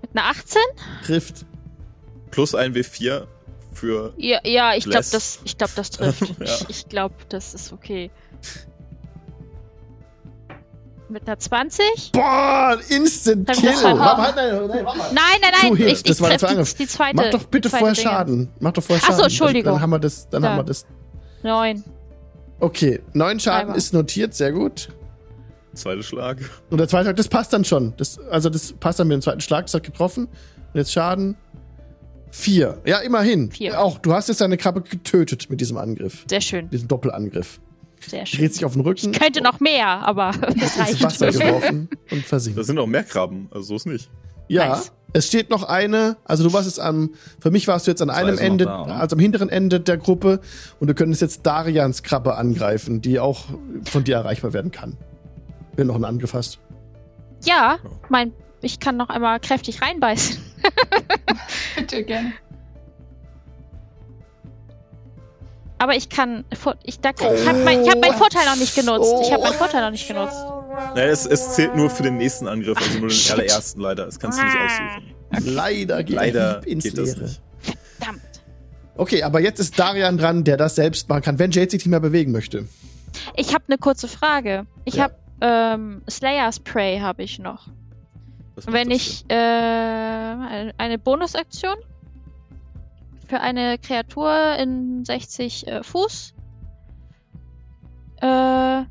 mit 0.03 0.11
einer 0.17 0.31
18? 0.31 0.61
Trifft. 1.05 1.47
Plus 2.31 2.55
ein 2.55 2.75
W4 2.75 3.27
für. 3.73 4.15
Ja, 4.17 4.41
ja 4.45 4.75
ich 4.75 4.85
glaube, 4.85 5.07
das, 5.11 5.41
ich 5.45 5.59
glaub, 5.59 5.75
das 5.75 5.91
trifft. 5.91 6.23
Ja. 6.39 6.45
Ich, 6.45 6.71
ich 6.71 6.89
glaube, 6.89 7.15
das 7.29 7.55
ist 7.55 7.73
okay. 7.73 8.11
Mit 11.15 11.29
einer 11.29 11.39
20? 11.39 12.11
Boah, 12.11 12.77
Instant 12.89 13.49
Dann 13.49 13.55
Kill. 13.55 13.71
nein, 13.85 13.97
nein. 13.97 14.35
Nein, 14.35 15.15
nein, 15.15 15.53
nein. 15.63 15.73
Ich, 15.77 15.81
ich 15.87 16.03
das 16.03 16.21
war 16.21 16.29
der 16.29 16.39
treff 16.39 16.49
die, 16.51 16.55
Angriff. 16.57 16.75
die 16.75 16.87
zweite. 16.89 17.15
Mach 17.17 17.31
doch 17.31 17.45
bitte 17.45 17.71
vorher 17.71 17.93
Dinge. 17.93 18.09
Schaden. 18.09 18.49
Mach 18.59 18.73
doch 18.73 18.83
vorher 18.83 19.01
Ach 19.05 19.07
so, 19.07 19.13
Schaden. 19.13 19.25
Entschuldigung. 19.27 19.73
Dann 19.75 19.81
haben 19.81 19.91
wir 19.91 20.01
das. 20.01 20.29
Dann 20.29 20.43
Da. 20.43 20.49
haben 20.49 20.57
wir 20.59 20.65
das. 20.65 20.87
Neun. 21.45 21.85
Okay, 22.59 23.01
neun 23.13 23.39
Schaden 23.39 23.61
Einmal. 23.61 23.77
ist 23.79 23.95
notiert, 23.95 24.35
sehr 24.35 24.51
gut. 24.51 24.89
Zweiter 25.75 26.03
Schlag. 26.03 26.39
Und 26.71 26.79
der 26.79 26.89
zweite 26.89 27.05
Schlag, 27.05 27.17
das 27.17 27.29
passt 27.29 27.53
dann 27.53 27.65
schon. 27.65 27.95
Das, 27.97 28.19
also 28.19 28.51
das 28.51 28.73
passt 28.73 28.99
dann 28.99 29.07
mit 29.07 29.15
dem 29.15 29.23
zweiten 29.23 29.41
Schlag, 29.41 29.67
das 29.67 29.75
hat 29.75 29.85
getroffen. 29.85 30.25
Und 30.27 30.75
jetzt 30.75 30.93
Schaden. 30.93 31.37
Vier. 32.33 32.81
Ja, 32.85 32.99
immerhin. 32.99 33.53
Vier. 33.53 33.81
Auch, 33.81 33.99
du 33.99 34.13
hast 34.15 34.29
jetzt 34.29 34.41
deine 34.41 34.57
Krabbe 34.57 34.81
getötet 34.81 35.49
mit 35.49 35.61
diesem 35.61 35.77
Angriff. 35.77 36.25
Sehr 36.29 36.41
schön. 36.41 36.69
Diesem 36.71 36.89
Doppelangriff. 36.89 37.61
Sehr 38.07 38.27
schön. 38.27 38.41
Dreht 38.41 38.55
sich 38.55 38.65
auf 38.65 38.73
den 38.73 38.83
Rücken. 38.83 39.13
Ich 39.13 39.19
könnte 39.21 39.43
noch 39.43 39.61
mehr, 39.61 39.87
aber 39.87 40.33
das 40.33 40.55
ins 40.77 40.79
reicht. 40.79 41.03
Wasser 41.03 41.31
geworfen 41.31 41.89
und 42.11 42.25
versinkt. 42.25 42.59
Da 42.59 42.65
sind 42.65 42.79
auch 42.79 42.87
mehr 42.87 43.05
Krabben, 43.05 43.49
also 43.51 43.65
so 43.67 43.77
ist 43.77 43.87
nicht. 43.87 44.11
Ja, 44.49 44.69
Nice. 44.69 44.93
es 45.15 45.27
steht 45.27 45.49
noch 45.49 45.63
eine, 45.63 46.17
also 46.25 46.45
du 46.45 46.53
warst 46.53 46.67
jetzt 46.67 46.79
am, 46.81 47.11
für 47.41 47.51
mich 47.51 47.67
warst 47.67 47.87
du 47.87 47.91
jetzt 47.91 48.03
an 48.03 48.11
einem 48.11 48.35
ist 48.35 48.41
noch 48.41 48.47
Ende, 48.47 48.65
da, 48.67 48.83
also 48.83 49.17
am 49.17 49.21
hinteren 49.21 49.49
Ende 49.49 49.81
der 49.81 49.97
Gruppe 49.97 50.41
und 50.81 50.89
du 50.89 50.95
könntest 50.95 51.23
jetzt 51.23 51.47
Darians 51.47 52.03
Krabbe 52.03 52.37
angreifen, 52.37 53.01
die 53.01 53.19
auch 53.21 53.45
von 53.91 54.05
dir 54.05 54.17
erreichbar 54.17 54.53
werden 54.53 54.71
kann. 54.71 54.99
Wenn 55.77 55.87
du 55.87 55.93
noch 55.93 55.97
einen 55.97 56.05
Angriff 56.05 56.35
hast. 56.35 56.59
Ja, 57.45 57.79
mein, 58.11 58.33
ich 58.61 58.81
kann 58.81 58.97
noch 58.99 59.09
einmal 59.09 59.41
kräftig 59.41 59.81
reinbeißen. 59.83 60.37
Bitte 61.77 62.05
gerne. 62.05 62.33
Aber 65.79 65.97
ich 65.97 66.09
kann, 66.09 66.45
ich, 66.85 67.01
da, 67.01 67.11
ich 67.11 67.47
habe 67.49 67.59
mein, 67.65 67.87
hab 67.89 68.01
meinen 68.01 68.15
Vorteil 68.17 68.47
noch 68.47 68.57
nicht 68.57 68.75
genutzt. 68.75 69.13
Ich 69.23 69.33
habe 69.33 69.43
meinen 69.43 69.55
Vorteil 69.55 69.83
noch 69.83 69.91
nicht 69.91 70.07
genutzt. 70.07 70.37
Naja, 70.95 71.07
es, 71.07 71.27
es 71.27 71.55
zählt 71.55 71.75
nur 71.77 71.91
für 71.91 72.03
den 72.05 72.17
nächsten 72.17 72.47
Angriff, 72.49 72.79
also 72.79 72.99
nur 73.01 73.09
den 73.09 73.15
Shit. 73.15 73.33
allerersten 73.33 73.81
leider. 73.81 74.07
Das 74.07 74.19
kannst 74.19 74.39
du 74.39 74.45
nicht 74.45 74.57
Ah. 74.57 74.65
aussuchen. 74.67 75.55
Leider 75.55 76.03
geht 76.05 76.17
Leider 76.17 76.67
ins 76.67 76.85
geht 76.85 76.97
das 76.97 77.17
Leere. 77.17 77.23
nicht. 77.25 77.41
Verdammt. 77.99 78.21
Okay, 78.97 79.23
aber 79.25 79.41
jetzt 79.41 79.59
ist 79.59 79.79
Darian 79.79 80.17
dran, 80.17 80.45
der 80.45 80.57
das 80.57 80.77
selbst 80.77 81.09
machen 81.09 81.23
kann, 81.23 81.39
wenn 81.41 81.51
Jade 81.51 81.71
sich 81.73 81.81
nicht 81.81 81.89
mehr 81.91 82.01
bewegen 82.01 82.31
möchte. 82.33 82.69
Ich 83.37 83.53
habe 83.53 83.65
eine 83.67 83.79
kurze 83.79 84.07
Frage. 84.09 84.67
Ich 84.85 84.95
Ja. 84.95 85.05
habe 85.05 85.15
ähm, 85.41 86.03
Slayer's 86.09 86.61
Prey 86.61 87.01
habe 87.01 87.25
ich 87.25 87.39
noch. 87.41 87.67
Wenn 88.67 88.93
ich 88.93 89.25
äh, 89.29 89.35
eine 89.35 90.99
Bonusaktion 91.03 91.75
für 93.35 93.41
eine 93.41 93.79
Kreatur 93.79 94.55
in 94.61 95.05
60 95.05 95.67
äh, 95.67 95.83
Fuß. 95.83 96.35
Äh, 98.19 98.85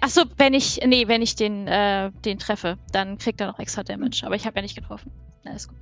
achso, 0.00 0.24
wenn 0.36 0.52
ich, 0.52 0.80
nee, 0.84 1.06
wenn 1.06 1.22
ich 1.22 1.36
den, 1.36 1.68
äh, 1.68 2.10
den 2.24 2.40
treffe, 2.40 2.76
dann 2.90 3.18
kriegt 3.18 3.40
er 3.40 3.46
noch 3.46 3.60
extra 3.60 3.84
Damage. 3.84 4.22
Aber 4.24 4.34
ich 4.34 4.46
habe 4.46 4.56
ja 4.56 4.62
nicht 4.62 4.74
getroffen. 4.74 5.12
Na, 5.44 5.52
ist 5.52 5.68
gut. 5.68 5.78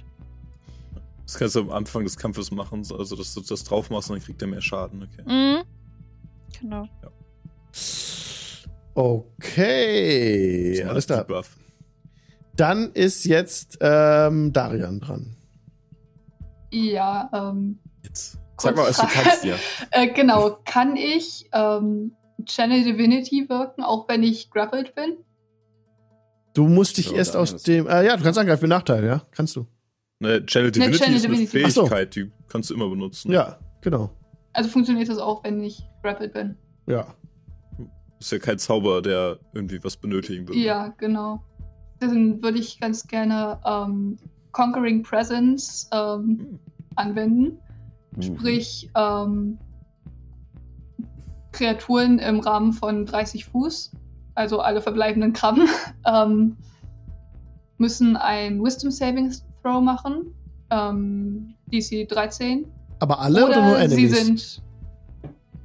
Das 1.25 1.39
kannst 1.39 1.57
du 1.57 1.61
am 1.61 1.71
Anfang 1.71 2.05
des 2.05 2.19
Kampfes 2.19 2.51
machen, 2.51 2.81
also 2.81 3.17
dass 3.17 3.33
du 3.33 3.41
das 3.41 3.65
drauf 3.65 3.89
machst 3.89 4.11
und 4.11 4.17
dann 4.17 4.25
kriegt 4.25 4.43
er 4.43 4.49
mehr 4.49 4.61
Schaden. 4.61 5.03
Okay. 5.03 5.23
Mhm. 5.27 5.65
Genau. 6.61 6.87
Okay, 8.95 10.75
So 10.75 10.83
ein 10.83 10.89
alles 10.91 11.07
klar. 11.07 11.25
Debuff. 11.25 11.57
Dann 12.57 12.93
ist 12.93 13.25
jetzt 13.25 13.79
ähm, 13.81 14.53
Darian 14.53 15.01
dran. 15.01 15.35
Ja, 16.71 17.31
ähm, 17.33 17.79
Jetzt. 18.07 18.39
Sag 18.59 18.75
mal, 18.77 18.89
was 18.89 18.97
du 18.97 19.07
kannst, 19.07 19.45
ja. 19.45 19.57
äh, 19.91 20.07
genau. 20.09 20.59
Kann 20.65 20.97
ich 20.97 21.49
ähm, 21.53 22.13
Channel 22.47 22.85
Divinity 22.85 23.49
wirken, 23.49 23.83
auch 23.83 24.09
wenn 24.09 24.23
ich 24.23 24.51
grappled 24.51 24.95
bin? 24.95 25.19
Du 26.55 26.67
musst 26.69 26.97
dich 26.97 27.11
Ja, 27.11 27.19
erst 27.19 27.37
aus 27.37 27.63
dem. 27.65 27.87
Äh, 27.87 28.07
ja, 28.07 28.17
du 28.17 28.23
kannst 28.23 28.39
angreifen 28.39 28.63
mit 28.63 28.71
Nachteil, 28.71 29.05
ja? 29.05 29.23
Kannst 29.33 29.57
du. 29.57 29.67
Ne, 30.21 30.45
Channel 30.47 30.69
Ne, 30.69 30.73
Divinity 30.73 30.99
Channel 30.99 31.17
ist 31.17 31.25
eine 31.27 31.35
Divinity. 31.35 31.65
Ach 31.67 31.71
so. 31.71 31.81
Fähigkeit, 31.87 32.15
die 32.17 32.33
kannst 32.49 32.71
du 32.71 32.75
immer 32.75 32.89
benutzen. 32.89 33.31
Ja, 33.31 33.59
genau. 33.83 34.11
Also 34.55 34.71
funktioniert 34.71 35.11
das 35.11 35.19
auch, 35.19 35.45
wenn 35.45 35.63
ich 35.63 35.83
grappled 36.03 36.33
bin? 36.33 36.57
Ja. 36.87 37.15
Ist 38.19 38.33
ja 38.33 38.39
kein 38.39 38.59
Zauber, 38.59 39.03
der 39.03 39.39
irgendwie 39.53 39.85
was 39.85 39.99
benötigen 39.99 40.49
würde. 40.49 40.59
Ja, 40.59 40.95
genau. 40.97 41.43
Dann 42.01 42.43
würde 42.43 42.59
ich 42.59 42.81
ganz 42.81 43.07
gerne 43.07 43.61
ähm, 43.67 44.17
Conquering 44.53 45.03
Presence 45.03 45.91
ähm, 45.93 46.39
Hm. 46.39 46.59
anwenden. 46.95 47.59
Mhm. 48.17 48.23
Sprich, 48.23 48.91
ähm, 48.95 49.59
Kreaturen 51.53 52.19
im 52.19 52.41
Rahmen 52.41 52.73
von 52.73 53.07
30 53.07 53.47
Fuß, 53.47 53.93
also 54.35 54.61
alle 54.61 54.83
verbleibenden 54.83 55.33
Krabben, 55.33 55.69
ähm, 56.07 56.57
müssen 57.79 58.17
ein 58.17 58.63
Wisdom 58.63 58.91
Saving 58.91 59.33
Throw 59.63 59.83
machen. 59.83 60.35
Ähm, 60.71 61.55
DC 61.73 62.09
13. 62.09 62.67
Aber 62.99 63.21
alle 63.21 63.47
oder, 63.47 63.63
nur 63.63 63.77
sie 63.77 63.85
Enemies? 63.85 64.25
sind. 64.25 64.63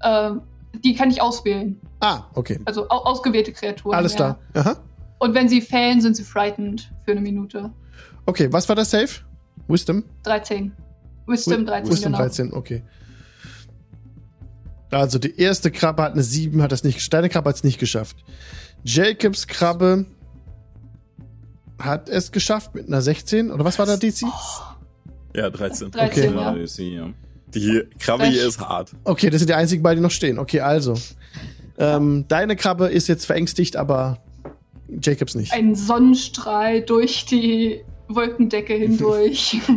Ähm, 0.04 0.42
die 0.84 0.96
kann 0.96 1.10
ich 1.10 1.22
auswählen. 1.22 1.80
ah, 2.00 2.24
okay. 2.34 2.60
Also 2.66 2.88
au 2.90 2.98
ausgewählte 3.04 3.52
Kreaturen. 3.52 3.96
Alles 3.96 4.14
ja. 4.14 4.18
klar. 4.18 4.40
Aha. 4.54 4.78
Und 5.20 5.36
wenn 5.36 5.48
sie 5.48 5.62
fällen, 5.62 6.02
sind 6.02 6.16
sie 6.16 6.24
frightened 6.24 6.92
für 7.06 7.12
eine 7.12 7.22
Minute. 7.22 7.72
Okay, 8.26 8.52
was 8.52 8.68
war 8.68 8.76
das 8.76 8.92
Safe? 8.92 9.22
Wisdom? 9.68 10.04
13. 10.24 10.72
Wisdom 11.32 11.66
13, 11.66 11.92
Wisdom 11.92 12.12
genau. 12.12 12.24
13, 12.24 12.54
okay. 12.54 12.84
Also 14.92 15.20
die 15.20 15.40
erste 15.40 15.72
Krabbe 15.72 16.04
hat 16.04 16.14
eine 16.14 16.24
7, 16.24 16.62
hat 16.62 16.72
das 16.72 16.84
nicht, 16.84 17.14
deine 17.14 17.30
Krabbe 17.30 17.50
hat 17.50 17.56
es 17.56 17.64
nicht 17.64 17.80
geschafft. 17.80 18.18
Jacobs 18.84 19.48
Krabbe 19.48 20.06
hat 21.80 22.10
es 22.10 22.32
geschafft 22.32 22.76
mit 22.76 22.88
einer 22.88 23.02
16, 23.02 23.52
oder 23.52 23.64
was 23.64 23.80
war 23.80 23.86
da 23.86 23.98
DC? 23.98 24.24
Ja, 25.36 25.50
13. 25.50 25.92
13, 25.92 26.38
Okay. 26.38 26.66
sehe, 26.68 26.96
ja. 26.98 27.10
Die 27.54 27.84
Krabbe 28.00 28.26
hier 28.26 28.48
ist 28.48 28.60
hart. 28.60 28.92
Okay, 29.04 29.30
das 29.30 29.40
sind 29.40 29.50
die 29.50 29.54
einzigen 29.54 29.84
beiden, 29.84 29.98
die 29.98 30.04
noch 30.04 30.12
stehen. 30.12 30.40
Okay, 30.40 30.62
also. 30.62 30.96
Ähm, 31.78 32.26
deine 32.28 32.56
Krabbe 32.56 32.88
ist 32.88 33.08
jetzt 33.08 33.26
verängstigt, 33.26 33.76
aber 33.76 34.20
Jacobs 35.02 35.36
nicht. 35.36 35.54
Ein 35.54 35.76
Sonnenstrahl 35.76 36.82
durch 36.82 37.26
die 37.26 37.82
Wolkendecke 38.08 38.74
hindurch. 38.74 39.60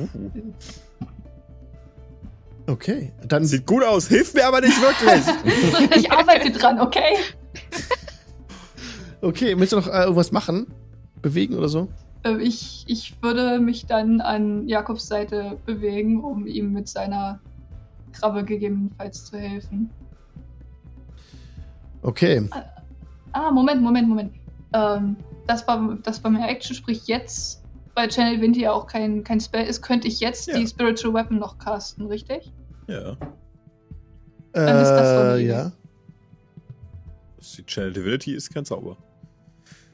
Uh, 0.00 0.08
Okay, 2.66 3.12
dann 3.28 3.44
sieht 3.44 3.66
gut 3.66 3.84
aus, 3.84 4.08
hilft 4.08 4.34
mir 4.34 4.46
aber 4.46 4.62
nicht 4.62 4.80
wirklich. 4.80 5.96
ich 5.96 6.10
arbeite 6.10 6.50
dran, 6.50 6.80
okay? 6.80 7.16
Okay, 9.20 9.54
willst 9.58 9.72
du 9.74 9.76
noch 9.76 9.86
äh, 9.86 10.04
irgendwas 10.04 10.32
machen? 10.32 10.66
Bewegen 11.20 11.56
oder 11.56 11.68
so? 11.68 11.88
Äh, 12.24 12.38
Ich, 12.38 12.84
ich 12.86 13.22
würde 13.22 13.60
mich 13.60 13.84
dann 13.86 14.22
an 14.22 14.66
Jakobs 14.66 15.06
Seite 15.06 15.58
bewegen, 15.66 16.24
um 16.24 16.46
ihm 16.46 16.72
mit 16.72 16.88
seiner 16.88 17.40
Krabbe 18.12 18.44
gegebenenfalls 18.44 19.26
zu 19.26 19.38
helfen. 19.38 19.90
Okay. 22.00 22.48
Ah, 23.32 23.50
Moment, 23.50 23.82
Moment, 23.82 24.08
Moment. 24.08 24.32
Ähm, 24.72 25.16
das, 25.46 25.66
war, 25.66 25.98
das 26.02 26.22
war 26.24 26.30
meine 26.30 26.48
Action, 26.48 26.74
sprich 26.74 27.06
jetzt, 27.06 27.63
weil 27.94 28.08
Channel 28.08 28.40
Winter 28.40 28.60
ja 28.60 28.72
auch 28.72 28.86
kein, 28.86 29.22
kein 29.24 29.40
Spell 29.40 29.66
ist, 29.66 29.82
könnte 29.82 30.08
ich 30.08 30.20
jetzt 30.20 30.46
Ja. 30.48 30.58
die 30.58 30.66
Spiritual 30.66 31.14
Weapon 31.14 31.38
noch 31.38 31.58
casten, 31.58 32.06
richtig? 32.06 32.52
ja. 32.88 33.16
Dann 34.52 34.76
ist 34.82 34.90
das 34.90 35.08
so 35.08 35.34
Äh, 35.34 35.38
die- 35.38 35.44
ja, 35.46 35.72
Die 37.56 37.66
Channel 37.66 37.92
Divinity 37.92 38.34
ist 38.34 38.52
kein 38.54 38.64
Zauber. 38.64 38.96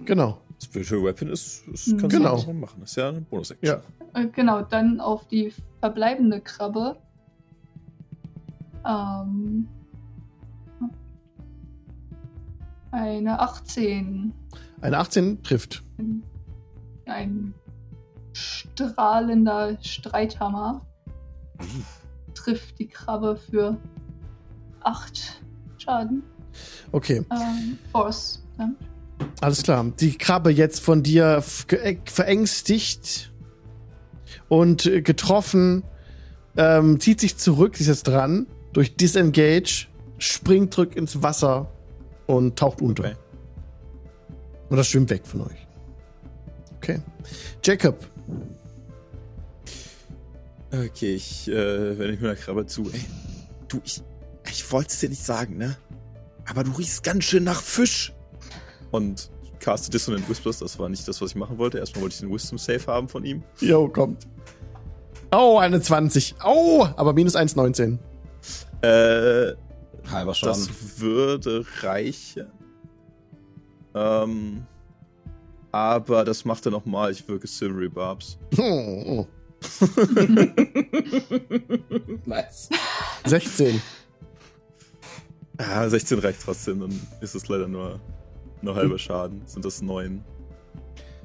genau. 0.05 0.41
Spiritual 0.63 1.05
Weapon 1.05 1.29
ist, 1.29 1.67
ist 1.69 1.89
Mhm. 1.89 1.97
kannst 1.99 2.17
Genau. 2.17 2.37
du 2.43 2.53
machen. 2.53 2.77
Das 2.81 2.91
ist 2.91 2.97
ja 2.97 3.09
eine 3.09 3.23
Bonus-Action. 3.23 3.81
Ja. 4.15 4.21
Äh, 4.21 4.27
genau, 4.29 4.61
dann 4.63 5.01
auf 5.01 5.27
die 5.29 5.53
verbleibende 5.81 6.41
Krabbe. 6.43 6.97
Ähm, 8.87 9.67
eine 12.91 13.39
18. 13.41 14.33
Eine 14.81 14.99
18 14.99 15.43
trifft. 15.43 15.83
Ein 17.07 17.55
strahlender 18.33 19.79
Streithammer 19.83 20.87
trifft 22.35 22.79
die 22.79 22.89
Krabbe 22.89 23.37
für 23.37 23.77
8 24.83 25.43
Schaden. 25.79 26.23
Okay, 26.93 27.25
Ähm, 27.31 27.79
Force. 27.93 28.43
Ja. 28.59 28.71
alles 29.41 29.63
klar. 29.63 29.85
Die 30.01 30.17
Krabbe 30.17 30.51
jetzt 30.51 30.81
von 30.81 31.03
dir 31.03 31.43
äh, 31.69 31.97
verängstigt 32.05 33.33
und 34.49 34.87
äh, 34.87 35.03
getroffen, 35.03 35.85
ähm, 36.57 36.99
zieht 37.01 37.21
sich 37.21 37.37
zurück, 37.37 37.77
sie 37.77 37.85
ist 37.85 37.89
jetzt 37.89 38.09
dran, 38.09 38.47
durch 38.73 38.97
Disengage 38.97 39.89
springt 40.19 40.75
zurück 40.75 40.97
ins 40.97 41.23
Wasser 41.23 41.71
und 42.27 42.59
taucht 42.59 42.83
unter. 42.83 43.05
Okay. 43.05 43.17
Und 44.69 44.77
das 44.77 44.89
schwimmt 44.89 45.11
weg 45.11 45.27
von 45.27 45.43
euch. 45.43 45.67
Okay. 46.77 47.01
Jacob. 47.65 47.97
Okay, 50.73 51.15
ich, 51.15 51.49
äh, 51.49 51.99
wenn 51.99 52.15
ich 52.15 52.21
mir 52.21 52.29
da 52.29 52.35
Krabbe 52.35 52.67
zu. 52.67 52.91
Ey, 52.93 53.05
du, 53.69 53.81
ich, 53.85 54.03
ich 54.49 54.71
wollte 54.73 54.91
es 54.91 55.01
dir 55.01 55.09
nicht 55.09 55.25
sagen, 55.25 55.57
ne? 55.57 55.77
Aber 56.49 56.65
du 56.65 56.73
riechst 56.73 57.03
ganz 57.03 57.25
schön 57.25 57.45
nach 57.45 57.61
Fisch. 57.61 58.13
Und 58.91 59.31
caste 59.61 59.91
Dissonant 59.91 60.29
Whispers, 60.29 60.59
das 60.59 60.79
war 60.79 60.89
nicht 60.89 61.07
das, 61.07 61.21
was 61.21 61.31
ich 61.31 61.37
machen 61.37 61.59
wollte. 61.59 61.79
Erstmal 61.79 62.03
wollte 62.03 62.15
ich 62.15 62.21
den 62.21 62.33
Wisdom 62.33 62.59
Save 62.59 62.87
haben 62.87 63.09
von 63.09 63.25
ihm. 63.25 63.43
Jo, 63.61 63.89
kommt. 63.89 64.27
Oh, 65.33 65.59
eine 65.59 65.81
20. 65.81 66.37
Oh, 66.45 66.87
aber 66.97 67.13
minus 67.13 67.37
1,19. 67.37 67.99
Äh, 68.83 69.55
halber 70.11 70.35
Schaden. 70.35 70.67
Das 70.67 71.01
würde 71.01 71.65
reichen. 71.83 72.47
Ähm, 73.95 74.67
aber 75.73 76.25
das 76.25 76.45
macht 76.45 76.67
er 76.67 76.73
nochmal. 76.73 77.13
Ich 77.13 77.27
wirke 77.29 77.47
Silvery 77.47 77.89
Barbs. 77.89 78.39
Oh. 78.59 79.27
nice. 82.25 82.71
16. 83.27 83.81
Ja, 85.59 85.89
16 85.89 86.19
reicht 86.19 86.41
trotzdem. 86.43 86.81
Dann 86.81 87.01
ist 87.21 87.35
es 87.35 87.47
leider 87.49 87.69
nur, 87.69 88.01
nur 88.63 88.75
halber 88.75 88.99
Schaden. 88.99 89.43
Sind 89.47 89.65
das 89.65 89.83
9. 89.83 90.25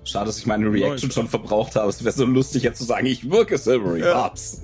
Schade, 0.03 0.27
dass 0.27 0.37
ich 0.37 0.45
meine 0.45 0.71
Reaction 0.71 1.09
schon 1.09 1.27
verbraucht 1.27 1.75
habe. 1.75 1.89
Es 1.89 2.03
wäre 2.03 2.13
so 2.13 2.25
lustig, 2.25 2.61
jetzt 2.61 2.77
zu 2.77 2.83
sagen, 2.83 3.07
ich 3.07 3.29
wirke 3.29 3.57
Silvery 3.57 4.01
ja. 4.01 4.13
Barbs. 4.13 4.61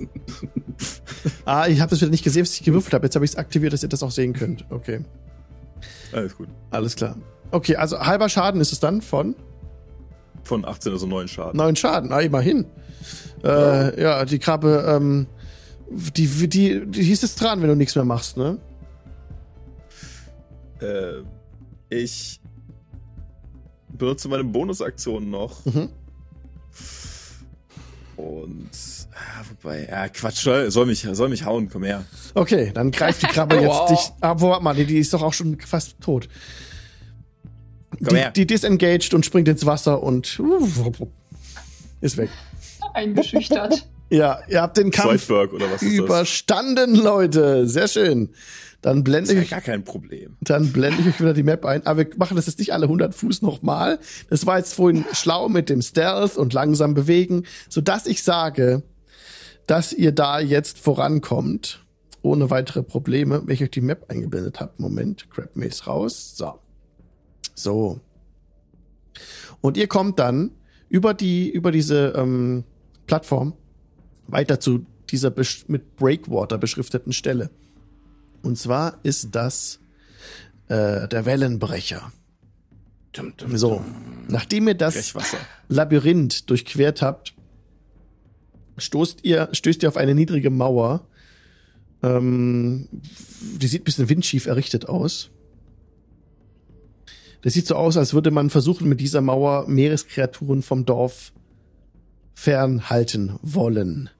ah, 1.44 1.66
ich 1.66 1.80
habe 1.80 1.90
das 1.90 2.00
wieder 2.00 2.12
nicht 2.12 2.22
gesehen, 2.22 2.42
was 2.42 2.54
ich 2.54 2.62
gewürfelt 2.62 2.94
habe. 2.94 3.06
Jetzt 3.06 3.16
habe 3.16 3.24
ich 3.24 3.32
es 3.32 3.36
aktiviert, 3.36 3.72
dass 3.72 3.82
ihr 3.82 3.88
das 3.88 4.04
auch 4.04 4.12
sehen 4.12 4.34
könnt. 4.34 4.64
Okay. 4.70 5.04
Alles 6.12 6.36
gut. 6.36 6.48
Alles 6.70 6.94
klar. 6.94 7.16
Okay, 7.50 7.74
also 7.74 7.98
halber 7.98 8.28
Schaden 8.28 8.60
ist 8.60 8.72
es 8.72 8.78
dann 8.78 9.02
von? 9.02 9.34
Von 10.44 10.64
18, 10.64 10.92
also 10.92 11.06
9 11.06 11.28
Schaden. 11.28 11.56
9 11.56 11.76
Schaden, 11.76 12.12
ah, 12.12 12.20
immerhin. 12.20 12.66
Ja, 13.42 13.88
äh, 13.88 14.02
ja 14.02 14.24
die 14.24 14.38
Krabbe, 14.38 14.84
ähm, 14.88 15.26
die, 15.90 16.26
die, 16.48 16.86
die 16.86 17.02
hieß 17.02 17.22
es 17.22 17.34
dran, 17.34 17.60
wenn 17.60 17.68
du 17.68 17.76
nichts 17.76 17.94
mehr 17.94 18.04
machst, 18.04 18.36
ne? 18.36 18.58
Äh, 20.80 21.22
ich 21.90 22.40
benutze 23.88 24.28
meine 24.28 24.44
Bonusaktion 24.44 25.30
noch. 25.30 25.64
Mhm. 25.64 25.88
Und 28.16 28.70
ja, 28.70 29.44
wobei, 29.48 29.86
ja, 29.88 30.08
Quatsch, 30.08 30.46
soll 30.68 30.86
mich, 30.86 31.06
soll 31.12 31.28
mich 31.28 31.44
hauen, 31.44 31.68
komm 31.68 31.84
her. 31.84 32.04
Okay, 32.34 32.70
dann 32.72 32.90
greift 32.90 33.22
die 33.22 33.26
Krabbe 33.26 33.56
jetzt 33.60 33.66
wow. 33.66 33.88
dich. 33.88 34.10
Aber 34.20 34.40
warte 34.50 34.64
mal, 34.64 34.74
die, 34.74 34.84
die 34.84 34.98
ist 34.98 35.12
doch 35.12 35.22
auch 35.22 35.32
schon 35.32 35.58
fast 35.60 36.00
tot. 36.00 36.28
Komm 38.04 38.16
die, 38.16 38.32
die 38.34 38.46
disengaged 38.46 39.14
und 39.14 39.24
springt 39.24 39.48
ins 39.48 39.66
Wasser 39.66 40.02
und 40.02 40.38
uh, 40.38 40.68
ist 42.00 42.16
weg. 42.16 42.30
Eingeschüchtert. 42.94 43.86
ja, 44.10 44.40
ihr 44.48 44.60
habt 44.60 44.76
den 44.76 44.90
Kampf 44.90 45.30
überstanden, 45.80 46.96
Leute. 46.96 47.66
Sehr 47.68 47.88
schön. 47.88 48.30
Dann 48.82 49.04
blende 49.04 49.32
ich 49.34 49.50
gar 49.50 49.60
kein 49.60 49.84
Problem. 49.84 50.36
Dann 50.40 50.72
blende 50.72 51.00
ich 51.00 51.06
euch 51.06 51.20
wieder 51.20 51.34
die 51.34 51.44
Map 51.44 51.64
ein. 51.64 51.86
Aber 51.86 52.00
wir 52.00 52.08
machen 52.16 52.36
das 52.36 52.46
jetzt 52.46 52.58
nicht 52.58 52.72
alle 52.72 52.86
100 52.86 53.14
Fuß 53.14 53.40
nochmal. 53.42 54.00
Das 54.28 54.44
war 54.44 54.58
jetzt 54.58 54.74
vorhin 54.74 55.04
schlau 55.12 55.48
mit 55.48 55.68
dem 55.68 55.82
Stealth 55.82 56.36
und 56.36 56.52
langsam 56.52 56.92
bewegen, 56.92 57.44
so 57.68 57.80
dass 57.80 58.06
ich 58.06 58.24
sage, 58.24 58.82
dass 59.68 59.92
ihr 59.92 60.10
da 60.10 60.40
jetzt 60.40 60.80
vorankommt 60.80 61.84
ohne 62.22 62.50
weitere 62.50 62.82
Probleme, 62.82 63.42
wenn 63.44 63.54
ich 63.54 63.62
euch 63.62 63.70
die 63.70 63.80
Map 63.80 64.06
eingeblendet 64.08 64.58
habe. 64.60 64.72
Moment, 64.78 65.30
Crab 65.30 65.54
Maze 65.54 65.84
raus. 65.84 66.36
So. 66.36 66.58
So. 67.54 68.00
Und 69.60 69.76
ihr 69.76 69.86
kommt 69.86 70.18
dann 70.18 70.50
über 70.88 71.14
die 71.14 71.50
über 71.50 71.72
diese 71.72 72.14
ähm, 72.16 72.64
Plattform 73.06 73.54
weiter 74.26 74.60
zu 74.60 74.86
dieser 75.10 75.32
mit 75.68 75.96
Breakwater 75.96 76.58
beschrifteten 76.58 77.12
Stelle. 77.12 77.50
Und 78.42 78.58
zwar 78.58 78.98
ist 79.02 79.34
das 79.34 79.80
äh, 80.68 81.06
der 81.08 81.24
Wellenbrecher. 81.26 82.12
So, 83.54 83.84
nachdem 84.28 84.68
ihr 84.68 84.74
das 84.74 85.14
Labyrinth 85.68 86.48
durchquert 86.48 87.02
habt, 87.02 87.34
stoßt 88.78 89.20
ihr, 89.22 89.50
stößt 89.52 89.82
ihr 89.82 89.90
auf 89.90 89.98
eine 89.98 90.14
niedrige 90.14 90.48
Mauer. 90.48 91.06
Ähm, 92.02 92.88
die 92.90 93.66
sieht 93.66 93.82
ein 93.82 93.84
bisschen 93.84 94.08
windschief 94.08 94.46
errichtet 94.46 94.88
aus. 94.88 95.30
Das 97.42 97.54
sieht 97.54 97.66
so 97.66 97.74
aus, 97.74 97.96
als 97.96 98.14
würde 98.14 98.30
man 98.30 98.50
versuchen, 98.50 98.88
mit 98.88 99.00
dieser 99.00 99.20
Mauer 99.20 99.68
Meereskreaturen 99.68 100.62
vom 100.62 100.86
Dorf 100.86 101.32
fernhalten 102.34 103.38
wollen. 103.42 104.10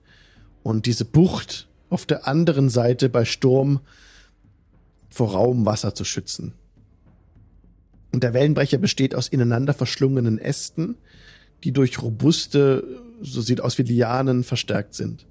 Und 0.62 0.86
diese 0.86 1.05
Bucht 1.05 1.69
auf 1.89 2.05
der 2.05 2.27
anderen 2.27 2.69
Seite 2.69 3.09
bei 3.09 3.24
Sturm 3.24 3.81
vor 5.09 5.32
rauem 5.32 5.66
Wasser 5.66 5.94
zu 5.94 6.05
schützen. 6.05 6.55
Und 8.12 8.23
der 8.23 8.35
Wellenbrecher 8.35 8.78
besteht 8.78 9.15
aus 9.15 9.28
ineinander 9.28 9.73
verschlungenen 9.73 10.39
Ästen, 10.39 10.97
die 11.65 11.73
durch 11.73 12.03
robuste, 12.03 12.85
so 13.20 13.40
sieht 13.40 13.61
aus 13.61 13.78
wie 13.78 13.82
Lianen, 13.82 14.43
verstärkt 14.43 14.94
sind. 14.94 15.27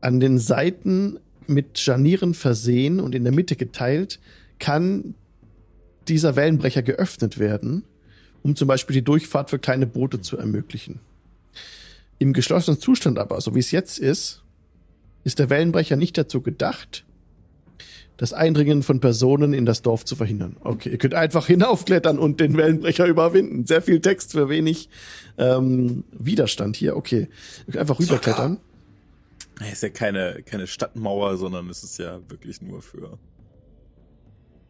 An 0.00 0.20
den 0.20 0.38
Seiten 0.38 1.18
mit 1.46 1.78
Scharnieren 1.78 2.34
versehen 2.34 3.00
und 3.00 3.14
in 3.14 3.24
der 3.24 3.32
Mitte 3.32 3.56
geteilt, 3.56 4.20
kann 4.58 5.14
dieser 6.08 6.36
Wellenbrecher 6.36 6.82
geöffnet 6.82 7.38
werden, 7.38 7.84
um 8.42 8.56
zum 8.56 8.68
Beispiel 8.68 8.94
die 8.94 9.04
Durchfahrt 9.04 9.50
für 9.50 9.58
kleine 9.58 9.86
Boote 9.86 10.20
zu 10.20 10.36
ermöglichen. 10.36 11.00
Im 12.18 12.32
geschlossenen 12.32 12.80
Zustand 12.80 13.18
aber, 13.18 13.40
so 13.40 13.54
wie 13.54 13.60
es 13.60 13.70
jetzt 13.70 13.98
ist, 13.98 14.42
ist 15.24 15.38
der 15.38 15.50
Wellenbrecher 15.50 15.96
nicht 15.96 16.16
dazu 16.16 16.40
gedacht, 16.40 17.04
das 18.16 18.32
Eindringen 18.32 18.82
von 18.82 19.00
Personen 19.00 19.52
in 19.52 19.66
das 19.66 19.82
Dorf 19.82 20.04
zu 20.04 20.16
verhindern. 20.16 20.56
Okay, 20.60 20.90
ihr 20.90 20.98
könnt 20.98 21.14
einfach 21.14 21.46
hinaufklettern 21.48 22.18
und 22.18 22.40
den 22.40 22.56
Wellenbrecher 22.56 23.06
überwinden. 23.06 23.66
Sehr 23.66 23.82
viel 23.82 24.00
Text 24.00 24.32
für 24.32 24.48
wenig 24.48 24.88
ähm, 25.38 26.04
Widerstand 26.12 26.76
hier. 26.76 26.96
Okay, 26.96 27.28
einfach 27.76 27.98
rüberklettern. 27.98 28.58
Es 29.58 29.72
ist 29.72 29.82
ja 29.84 29.88
keine, 29.88 30.42
keine 30.44 30.66
Stadtmauer, 30.66 31.38
sondern 31.38 31.70
es 31.70 31.82
ist 31.82 31.98
ja 31.98 32.20
wirklich 32.28 32.60
nur 32.60 32.82
für 32.82 33.18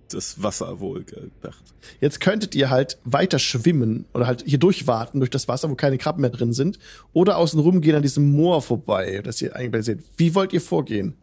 das 0.09 0.43
Wasser 0.43 0.81
wohl 0.81 1.05
gedacht. 1.05 1.63
Jetzt 2.01 2.21
könntet 2.21 2.55
ihr 2.55 2.71
halt 2.71 2.99
weiter 3.05 3.39
schwimmen 3.39 4.07
oder 4.15 4.27
halt 4.27 4.45
hier 4.47 4.59
durchwarten 4.59 5.21
durch 5.21 5.31
das 5.31 5.49
Wasser, 5.49 5.71
wo 5.71 5.75
keine 5.75 5.99
Krabben 5.99 6.21
mehr 6.21 6.31
drin 6.31 6.53
sind, 6.53 6.79
oder 7.13 7.37
außen 7.37 7.59
rum 7.61 7.81
gehen 7.81 7.95
an 7.95 8.03
diesem 8.03 8.33
Moor 8.33 8.63
vorbei, 8.63 9.21
das 9.25 9.41
ihr 9.43 9.55
eigentlich 9.55 9.85
seht. 9.85 10.05
Wie 10.17 10.35
wollt 10.35 10.53
ihr 10.53 10.61
vorgehen? 10.61 11.15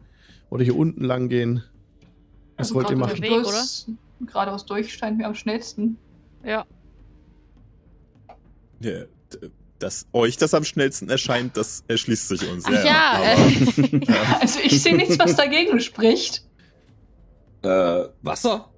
Oder 0.50 0.64
hier 0.64 0.76
unten 0.76 1.04
lang 1.04 1.28
gehen? 1.28 1.64
Was 2.56 2.68
also 2.68 2.76
wollt 2.76 2.90
ihr 2.90 2.96
machen? 2.96 3.20
Weg, 3.22 3.46
oder? 3.46 3.64
Geradeaus 4.26 4.64
durch 4.64 4.92
scheint 4.94 5.18
mir 5.18 5.26
am 5.26 5.34
schnellsten. 5.34 5.98
Ja. 6.44 6.64
ja 8.80 9.04
dass 9.78 10.06
euch 10.12 10.36
das 10.38 10.54
am 10.54 10.64
schnellsten 10.64 11.10
erscheint, 11.10 11.56
das 11.56 11.84
erschließt 11.88 12.28
sich 12.28 12.48
uns. 12.48 12.64
Ach 12.64 12.72
ja, 12.72 12.84
ja, 12.84 13.12
aber, 13.12 13.96
ja. 13.96 14.36
Also 14.40 14.60
ich 14.60 14.82
sehe 14.82 14.96
nichts, 14.96 15.18
was 15.18 15.36
dagegen 15.36 15.78
spricht. 15.80 16.44
Äh, 17.62 18.04
Wasser? 18.22 18.70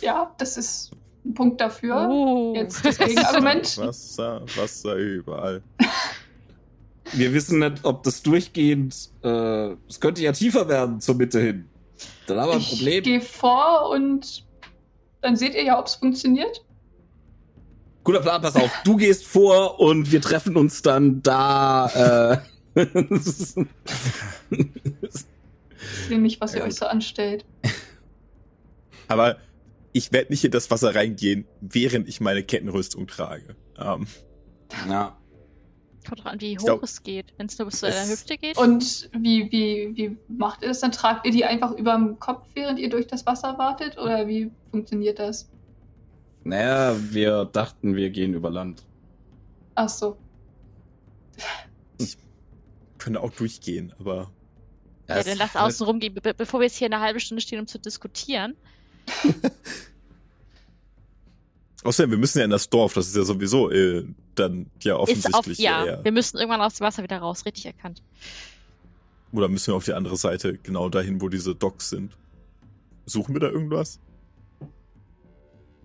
Ja, 0.00 0.34
das 0.38 0.56
ist 0.56 0.92
ein 1.24 1.34
Punkt 1.34 1.60
dafür. 1.60 2.08
Oh. 2.08 2.52
Jetzt 2.54 2.84
das 2.84 2.98
Gegenargument. 2.98 3.78
Wasser, 3.78 4.42
Wasser 4.56 4.94
überall. 4.96 5.62
Wir 7.12 7.32
wissen 7.32 7.58
nicht, 7.60 7.84
ob 7.84 8.02
das 8.02 8.22
durchgehend. 8.22 9.10
Äh, 9.22 9.74
es 9.88 10.00
könnte 10.00 10.22
ja 10.22 10.32
tiefer 10.32 10.68
werden 10.68 11.00
zur 11.00 11.14
Mitte 11.14 11.40
hin. 11.40 11.68
Dann 12.26 12.38
haben 12.38 12.48
wir 12.48 12.54
ein 12.54 12.60
ich 12.60 12.68
Problem. 12.70 12.98
Ich 12.98 13.04
gehe 13.04 13.20
vor 13.20 13.90
und 13.90 14.44
dann 15.20 15.36
seht 15.36 15.54
ihr 15.54 15.64
ja, 15.64 15.78
ob 15.78 15.86
es 15.86 15.94
funktioniert. 15.94 16.64
Guter 18.04 18.20
Plan, 18.20 18.40
pass 18.40 18.56
auf. 18.56 18.70
Du 18.84 18.96
gehst 18.96 19.26
vor 19.26 19.80
und 19.80 20.12
wir 20.12 20.20
treffen 20.20 20.56
uns 20.56 20.82
dann 20.82 21.22
da. 21.22 22.40
Äh, 22.74 22.80
ich 23.30 23.56
sehe 26.08 26.18
nicht, 26.18 26.40
was 26.40 26.54
ihr 26.54 26.62
euch 26.62 26.76
so 26.76 26.86
anstellt. 26.86 27.44
Aber 29.08 29.36
ich 29.98 30.12
werde 30.12 30.30
nicht 30.30 30.44
in 30.44 30.52
das 30.52 30.70
Wasser 30.70 30.94
reingehen, 30.94 31.44
während 31.60 32.08
ich 32.08 32.20
meine 32.20 32.44
Kettenrüstung 32.44 33.08
trage. 33.08 33.56
Ähm. 33.76 34.06
Ja. 34.88 35.18
Kommt 36.06 36.20
drauf 36.20 36.26
an, 36.26 36.40
wie 36.40 36.56
hoch 36.56 36.64
glaub, 36.64 36.82
es 36.84 37.02
geht. 37.02 37.34
Wenn 37.36 37.46
es 37.46 37.58
nur 37.58 37.66
bis 37.66 37.80
zu 37.80 37.86
deiner 37.86 38.08
Hüfte 38.08 38.38
geht. 38.38 38.56
Und 38.56 39.10
wie, 39.12 39.50
wie, 39.50 39.96
wie 39.96 40.16
macht 40.28 40.62
ihr 40.62 40.68
das 40.68 40.80
dann? 40.80 40.92
Tragt 40.92 41.26
ihr 41.26 41.32
die 41.32 41.44
einfach 41.44 41.72
über 41.72 41.94
dem 41.94 42.18
Kopf, 42.20 42.46
während 42.54 42.78
ihr 42.78 42.88
durch 42.88 43.08
das 43.08 43.26
Wasser 43.26 43.58
wartet? 43.58 43.98
Oder 43.98 44.28
wie 44.28 44.52
funktioniert 44.70 45.18
das? 45.18 45.50
Naja, 46.44 46.96
wir 47.10 47.44
dachten, 47.44 47.96
wir 47.96 48.10
gehen 48.10 48.34
über 48.34 48.50
Land. 48.50 48.84
Ach 49.74 49.88
so. 49.88 50.16
Ich 51.98 52.16
könnte 52.98 53.20
auch 53.20 53.32
durchgehen, 53.32 53.92
aber 53.98 54.30
Ja, 55.08 55.22
dann 55.22 55.38
lass 55.38 55.56
außen 55.56 55.84
rumgehen, 55.84 56.14
be 56.14 56.34
bevor 56.34 56.60
wir 56.60 56.66
jetzt 56.66 56.76
hier 56.76 56.86
eine 56.86 57.00
halbe 57.00 57.18
Stunde 57.18 57.42
stehen, 57.42 57.58
um 57.60 57.66
zu 57.66 57.78
diskutieren. 57.80 58.56
Außerdem, 61.84 62.10
wir 62.10 62.18
müssen 62.18 62.38
ja 62.38 62.44
in 62.44 62.50
das 62.50 62.68
Dorf, 62.68 62.94
das 62.94 63.06
ist 63.06 63.16
ja 63.16 63.22
sowieso 63.22 63.70
äh, 63.70 64.04
dann 64.34 64.66
ja 64.82 64.96
offensichtlich. 64.96 65.58
Auf, 65.58 65.64
ja, 65.64 65.86
eher. 65.86 66.04
wir 66.04 66.12
müssen 66.12 66.36
irgendwann 66.36 66.60
aufs 66.60 66.80
Wasser 66.80 67.02
wieder 67.02 67.18
raus, 67.18 67.46
richtig 67.46 67.66
erkannt. 67.66 68.02
Oder 69.32 69.48
müssen 69.48 69.68
wir 69.68 69.76
auf 69.76 69.84
die 69.84 69.92
andere 69.92 70.16
Seite, 70.16 70.58
genau 70.62 70.88
dahin, 70.88 71.20
wo 71.20 71.28
diese 71.28 71.54
Docks 71.54 71.90
sind? 71.90 72.16
Suchen 73.06 73.34
wir 73.34 73.40
da 73.40 73.48
irgendwas? 73.48 74.00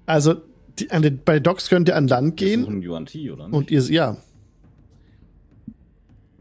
Also, 0.06 0.41
die, 0.80 0.91
an 0.91 1.04
den, 1.04 1.22
bei 1.24 1.40
Docks 1.40 1.70
könnt 1.70 1.88
ihr 1.88 1.95
an 1.95 2.08
Land 2.08 2.38
gehen. 2.38 2.64
Suchen 2.64 2.88
UNT, 2.88 3.16
oder 3.16 3.48
nicht? 3.48 3.56
Und 3.56 3.72
ihr, 3.72 3.82
ja. 3.84 4.18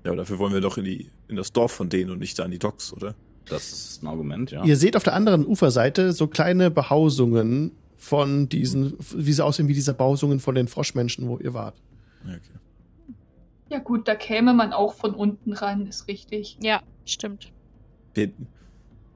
Ja, 0.05 0.11
aber 0.11 0.17
dafür 0.17 0.39
wollen 0.39 0.53
wir 0.53 0.61
doch 0.61 0.79
in, 0.79 0.85
die, 0.85 1.11
in 1.29 1.37
das 1.37 1.53
Dorf 1.53 1.73
von 1.73 1.89
denen 1.89 2.11
und 2.11 2.19
nicht 2.19 2.39
da 2.39 2.45
an 2.45 2.51
die 2.51 2.59
Docks, 2.59 2.93
oder? 2.93 3.15
Das 3.47 3.73
ist 3.73 4.03
ein 4.03 4.07
Argument, 4.07 4.51
ja. 4.51 4.65
Ihr 4.65 4.77
seht 4.77 4.97
auf 4.97 5.03
der 5.03 5.15
anderen 5.15 5.47
Uferseite 5.47 6.13
so 6.13 6.27
kleine 6.27 6.71
Behausungen 6.71 7.73
von 7.97 8.49
diesen, 8.49 8.95
wie 9.15 9.33
sie 9.33 9.45
aussehen 9.45 9.69
wie 9.69 9.75
diese 9.75 9.95
Behausungen 9.95 10.41
von 10.41 10.55
den 10.55 10.69
Froschmenschen, 10.69 11.29
wo 11.29 11.39
ihr 11.39 11.55
wart. 11.55 11.75
Okay. 12.25 12.41
Ja 13.69 13.79
gut, 13.79 14.07
da 14.09 14.15
käme 14.15 14.53
man 14.53 14.73
auch 14.73 14.95
von 14.95 15.15
unten 15.15 15.53
ran, 15.53 15.87
ist 15.87 16.09
richtig. 16.09 16.59
Ja, 16.61 16.83
stimmt. 17.05 17.51
Wir, 18.15 18.31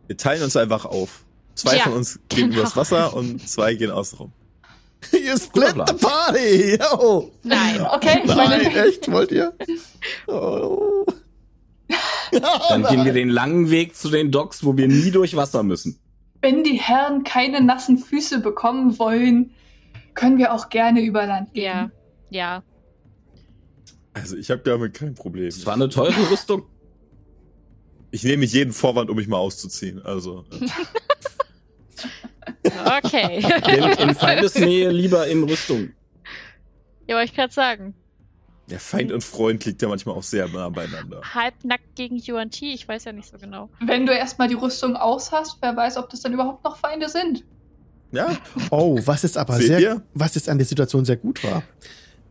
wir 0.06 0.16
teilen 0.16 0.42
uns 0.42 0.56
einfach 0.56 0.84
auf. 0.84 1.24
Zwei 1.54 1.76
ja, 1.76 1.82
von 1.84 1.94
uns 1.94 2.20
gehen 2.28 2.50
genau. 2.50 2.60
übers 2.60 2.76
Wasser 2.76 3.14
und 3.14 3.46
zwei 3.48 3.74
gehen 3.74 3.90
außen 3.90 4.18
rum. 4.18 4.32
ihr 5.12 5.38
split 5.38 5.74
the 5.86 5.94
party! 5.94 6.78
Yo. 6.78 7.30
Nein. 7.42 7.80
Okay, 7.80 8.20
ich 8.24 8.34
Nein, 8.34 8.36
meine... 8.36 8.74
echt? 8.86 9.10
Wollt 9.10 9.32
ihr? 9.32 9.52
Oh. 10.26 11.04
Dann 12.32 12.84
gehen 12.84 13.04
wir 13.04 13.12
den 13.14 13.28
langen 13.28 13.70
Weg 13.70 13.96
zu 13.96 14.08
den 14.10 14.30
Docks, 14.30 14.64
wo 14.64 14.76
wir 14.76 14.88
nie 14.88 15.10
durch 15.10 15.36
Wasser 15.36 15.62
müssen. 15.62 15.98
Wenn 16.42 16.64
die 16.64 16.80
Herren 16.80 17.24
keine 17.24 17.60
nassen 17.60 17.98
Füße 17.98 18.40
bekommen 18.40 18.98
wollen, 18.98 19.54
können 20.14 20.38
wir 20.38 20.52
auch 20.52 20.68
gerne 20.68 21.02
über 21.02 21.26
Land 21.26 21.54
gehen. 21.54 21.64
Ja, 21.64 21.90
ja. 22.30 22.62
Also 24.14 24.36
ich 24.36 24.50
habe 24.50 24.62
damit 24.62 24.94
kein 24.94 25.14
Problem. 25.14 25.46
Es 25.46 25.66
war 25.66 25.74
eine 25.74 25.88
teure 25.88 26.30
Rüstung. 26.30 26.64
Ich 28.10 28.24
nehme 28.24 28.38
mich 28.38 28.52
jeden 28.52 28.72
Vorwand, 28.72 29.10
um 29.10 29.16
mich 29.16 29.28
mal 29.28 29.36
auszuziehen. 29.36 30.02
Also. 30.02 30.44
okay. 33.04 33.44
In, 33.76 34.08
in 34.08 34.14
Feindesnähe 34.14 34.90
lieber 34.90 35.26
in 35.26 35.44
Rüstung. 35.44 35.90
Ja, 37.06 37.16
aber 37.16 37.24
ich 37.24 37.34
kann 37.34 37.50
sagen. 37.50 37.94
Der 38.70 38.80
Feind 38.80 39.12
und 39.12 39.22
Freund 39.22 39.64
liegt 39.64 39.80
ja 39.80 39.88
manchmal 39.88 40.16
auch 40.16 40.24
sehr 40.24 40.48
nah 40.48 40.68
beieinander. 40.68 41.20
Halbnackt 41.34 41.94
gegen 41.94 42.20
UNT, 42.32 42.60
ich 42.62 42.86
weiß 42.88 43.04
ja 43.04 43.12
nicht 43.12 43.30
so 43.30 43.38
genau. 43.38 43.68
Wenn 43.80 44.06
du 44.06 44.12
erstmal 44.12 44.48
die 44.48 44.54
Rüstung 44.54 44.96
aus 44.96 45.30
hast, 45.30 45.58
wer 45.60 45.76
weiß, 45.76 45.96
ob 45.98 46.10
das 46.10 46.20
dann 46.20 46.32
überhaupt 46.32 46.64
noch 46.64 46.76
Feinde 46.76 47.08
sind. 47.08 47.44
Ja. 48.10 48.36
Oh, 48.70 48.98
was 49.04 49.22
jetzt 49.22 49.38
aber 49.38 49.56
Seht 49.56 49.66
sehr, 49.66 49.80
ihr? 49.80 50.02
was 50.14 50.34
jetzt 50.34 50.48
an 50.48 50.58
der 50.58 50.66
Situation 50.66 51.04
sehr 51.04 51.16
gut 51.16 51.44
war. 51.44 51.62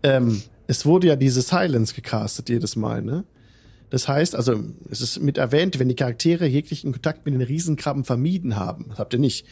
Ähm, 0.03 0.41
es 0.67 0.85
wurde 0.85 1.07
ja 1.07 1.15
diese 1.15 1.41
Silence 1.41 1.93
gecastet 1.93 2.49
jedes 2.49 2.75
Mal, 2.75 3.01
ne? 3.01 3.23
Das 3.89 4.07
heißt, 4.07 4.35
also 4.35 4.61
es 4.89 4.99
ist 4.99 5.21
mit 5.21 5.37
erwähnt, 5.37 5.79
wenn 5.79 5.87
die 5.87 5.95
Charaktere 5.95 6.47
jeglichen 6.47 6.91
Kontakt 6.91 7.25
mit 7.25 7.33
den 7.33 7.41
Riesenkrabben 7.41 8.03
vermieden 8.03 8.55
haben, 8.55 8.87
das 8.89 8.99
habt 8.99 9.13
ihr 9.13 9.19
nicht. 9.19 9.45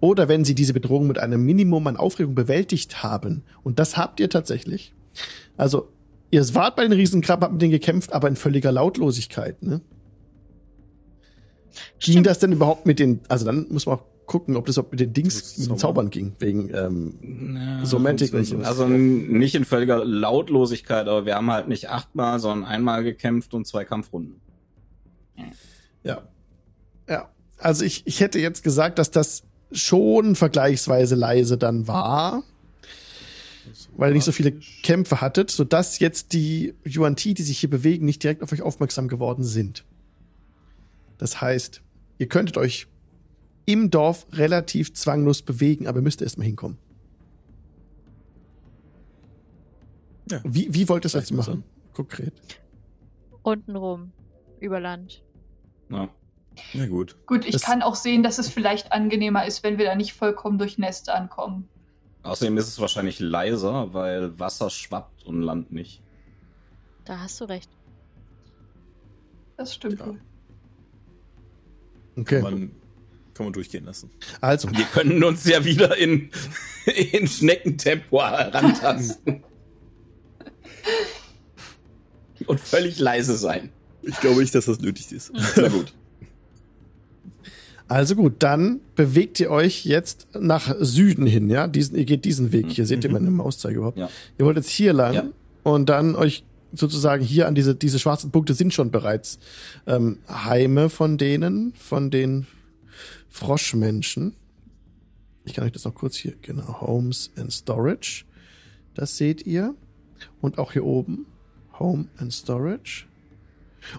Oder 0.00 0.28
wenn 0.28 0.44
sie 0.44 0.54
diese 0.54 0.72
Bedrohung 0.72 1.06
mit 1.06 1.18
einem 1.18 1.44
Minimum 1.44 1.86
an 1.86 1.96
Aufregung 1.96 2.34
bewältigt 2.34 3.02
haben. 3.02 3.42
Und 3.62 3.78
das 3.78 3.96
habt 3.96 4.20
ihr 4.20 4.30
tatsächlich. 4.30 4.94
Also 5.56 5.88
Ihr 6.30 6.54
wart 6.54 6.76
bei 6.76 6.82
den 6.82 6.92
Riesenkrabben, 6.92 7.42
habt 7.42 7.52
mit 7.52 7.62
denen 7.62 7.72
gekämpft, 7.72 8.12
aber 8.12 8.28
in 8.28 8.36
völliger 8.36 8.72
Lautlosigkeit, 8.72 9.62
ne? 9.62 9.80
Stimmt. 11.98 12.14
Ging 12.14 12.24
das 12.24 12.38
denn 12.38 12.52
überhaupt 12.52 12.86
mit 12.86 12.98
den, 12.98 13.20
also 13.28 13.44
dann 13.44 13.66
muss 13.70 13.86
man 13.86 13.98
auch 13.98 14.04
gucken, 14.26 14.56
ob 14.56 14.66
das 14.66 14.78
ob 14.78 14.92
mit 14.92 15.00
den 15.00 15.12
Dings, 15.12 15.58
mit 15.58 15.70
den 15.70 15.76
Zaubern 15.76 16.10
ging, 16.10 16.36
wegen 16.38 16.70
ähm, 16.72 17.56
ja, 17.56 17.84
Somatic 17.84 18.32
und 18.32 18.44
so. 18.44 18.58
Also 18.58 18.86
nicht 18.86 19.56
in 19.56 19.64
völliger 19.64 20.04
Lautlosigkeit, 20.04 21.08
aber 21.08 21.26
wir 21.26 21.34
haben 21.34 21.50
halt 21.50 21.66
nicht 21.66 21.90
achtmal, 21.90 22.38
sondern 22.38 22.68
einmal 22.68 23.02
gekämpft 23.02 23.54
und 23.54 23.66
zwei 23.66 23.84
Kampfrunden. 23.84 24.40
Ja. 26.04 26.22
Ja. 27.08 27.28
Also 27.58 27.84
ich, 27.84 28.06
ich 28.06 28.20
hätte 28.20 28.38
jetzt 28.38 28.62
gesagt, 28.62 28.98
dass 29.00 29.10
das 29.10 29.42
schon 29.72 30.36
vergleichsweise 30.36 31.16
leise 31.16 31.58
dann 31.58 31.88
war 31.88 32.44
weil 34.00 34.12
ihr 34.12 34.14
nicht 34.14 34.24
so 34.24 34.32
viele 34.32 34.52
Kämpfe 34.52 35.20
hattet, 35.20 35.50
sodass 35.50 35.98
jetzt 35.98 36.32
die 36.32 36.72
Yuan 36.86 37.16
Ti, 37.16 37.34
die 37.34 37.42
sich 37.42 37.58
hier 37.58 37.68
bewegen, 37.68 38.06
nicht 38.06 38.22
direkt 38.22 38.42
auf 38.42 38.50
euch 38.50 38.62
aufmerksam 38.62 39.08
geworden 39.08 39.44
sind. 39.44 39.84
Das 41.18 41.42
heißt, 41.42 41.82
ihr 42.16 42.26
könntet 42.26 42.56
euch 42.56 42.86
im 43.66 43.90
Dorf 43.90 44.26
relativ 44.32 44.94
zwanglos 44.94 45.42
bewegen, 45.42 45.86
aber 45.86 46.00
müsst 46.00 46.22
erstmal 46.22 46.46
hinkommen. 46.46 46.78
Ja. 50.30 50.40
Wie, 50.44 50.72
wie 50.72 50.88
wollt 50.88 51.04
ihr 51.04 51.08
es 51.08 51.12
jetzt 51.12 51.32
machen? 51.32 51.62
Konkret. 51.92 52.32
Untenrum. 53.42 54.12
Über 54.60 54.80
Land. 54.80 55.22
Ja. 55.90 56.08
Ja, 56.72 56.86
gut. 56.86 57.18
Gut, 57.26 57.44
ich 57.44 57.52
das 57.52 57.62
kann 57.62 57.82
auch 57.82 57.96
sehen, 57.96 58.22
dass 58.22 58.38
es 58.38 58.48
vielleicht 58.48 58.92
angenehmer 58.92 59.44
ist, 59.44 59.62
wenn 59.62 59.76
wir 59.76 59.84
da 59.84 59.94
nicht 59.94 60.14
vollkommen 60.14 60.56
durch 60.56 60.78
Neste 60.78 61.12
ankommen. 61.12 61.68
Außerdem 62.22 62.58
ist 62.58 62.68
es 62.68 62.80
wahrscheinlich 62.80 63.18
leiser, 63.18 63.94
weil 63.94 64.38
Wasser 64.38 64.70
schwappt 64.70 65.24
und 65.24 65.42
Land 65.42 65.72
nicht. 65.72 66.02
Da 67.04 67.20
hast 67.20 67.40
du 67.40 67.44
recht. 67.44 67.70
Das 69.56 69.74
stimmt. 69.74 70.00
Ja. 70.00 70.14
Okay. 72.16 72.40
Kann 72.40 72.42
man, 72.42 72.70
kann 73.34 73.46
man 73.46 73.52
durchgehen 73.52 73.84
lassen. 73.84 74.10
Also. 74.40 74.70
Wir 74.70 74.84
können 74.84 75.22
uns 75.24 75.44
ja 75.44 75.64
wieder 75.64 75.96
in, 75.96 76.30
in 76.86 77.26
Schneckentempo 77.26 78.22
herantasten. 78.22 79.42
und 82.46 82.60
völlig 82.60 82.98
leise 82.98 83.36
sein. 83.36 83.72
Ich 84.02 84.18
glaube 84.20 84.40
nicht, 84.40 84.54
dass 84.54 84.66
das 84.66 84.80
nötig 84.80 85.12
ist. 85.12 85.32
Na 85.56 85.68
gut. 85.68 85.92
Also 87.90 88.14
gut, 88.14 88.34
dann 88.38 88.78
bewegt 88.94 89.40
ihr 89.40 89.50
euch 89.50 89.84
jetzt 89.84 90.28
nach 90.38 90.72
Süden 90.78 91.26
hin, 91.26 91.50
ja? 91.50 91.66
Diesen, 91.66 91.96
ihr 91.96 92.04
geht 92.04 92.24
diesen 92.24 92.52
Weg. 92.52 92.70
Hier 92.70 92.84
mhm. 92.84 92.88
seht 92.88 93.02
ihr 93.02 93.10
meine 93.10 93.32
Mauszeige 93.32 93.78
überhaupt. 93.78 93.98
Ja. 93.98 94.08
Ihr 94.38 94.46
wollt 94.46 94.56
jetzt 94.56 94.70
hier 94.70 94.92
lang 94.92 95.12
ja. 95.12 95.24
und 95.64 95.88
dann 95.88 96.14
euch 96.14 96.44
sozusagen 96.72 97.24
hier 97.24 97.48
an 97.48 97.56
diese, 97.56 97.74
diese 97.74 97.98
schwarzen 97.98 98.30
Punkte 98.30 98.54
sind 98.54 98.72
schon 98.72 98.92
bereits 98.92 99.40
ähm, 99.88 100.18
Heime 100.28 100.88
von 100.88 101.18
denen, 101.18 101.74
von 101.74 102.12
den 102.12 102.46
Froschmenschen. 103.28 104.36
Ich 105.44 105.54
kann 105.54 105.64
euch 105.64 105.72
das 105.72 105.84
noch 105.84 105.96
kurz 105.96 106.14
hier, 106.14 106.34
genau, 106.42 106.80
Homes 106.80 107.32
and 107.36 107.52
Storage. 107.52 108.24
Das 108.94 109.16
seht 109.16 109.44
ihr. 109.46 109.74
Und 110.40 110.58
auch 110.58 110.70
hier 110.70 110.84
oben, 110.84 111.26
Home 111.80 112.06
and 112.18 112.32
Storage. 112.32 113.06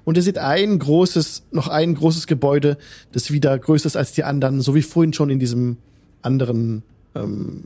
Und 0.03 0.17
ihr 0.17 0.23
seht 0.23 0.37
ein 0.37 0.79
großes, 0.79 1.43
noch 1.51 1.67
ein 1.67 1.95
großes 1.95 2.27
Gebäude, 2.27 2.77
das 3.11 3.31
wieder 3.31 3.57
größer 3.57 3.87
ist 3.87 3.97
als 3.97 4.11
die 4.13 4.23
anderen, 4.23 4.61
so 4.61 4.75
wie 4.75 4.81
vorhin 4.81 5.13
schon 5.13 5.29
in 5.29 5.39
diesem 5.39 5.77
anderen 6.21 6.83
ähm, 7.15 7.63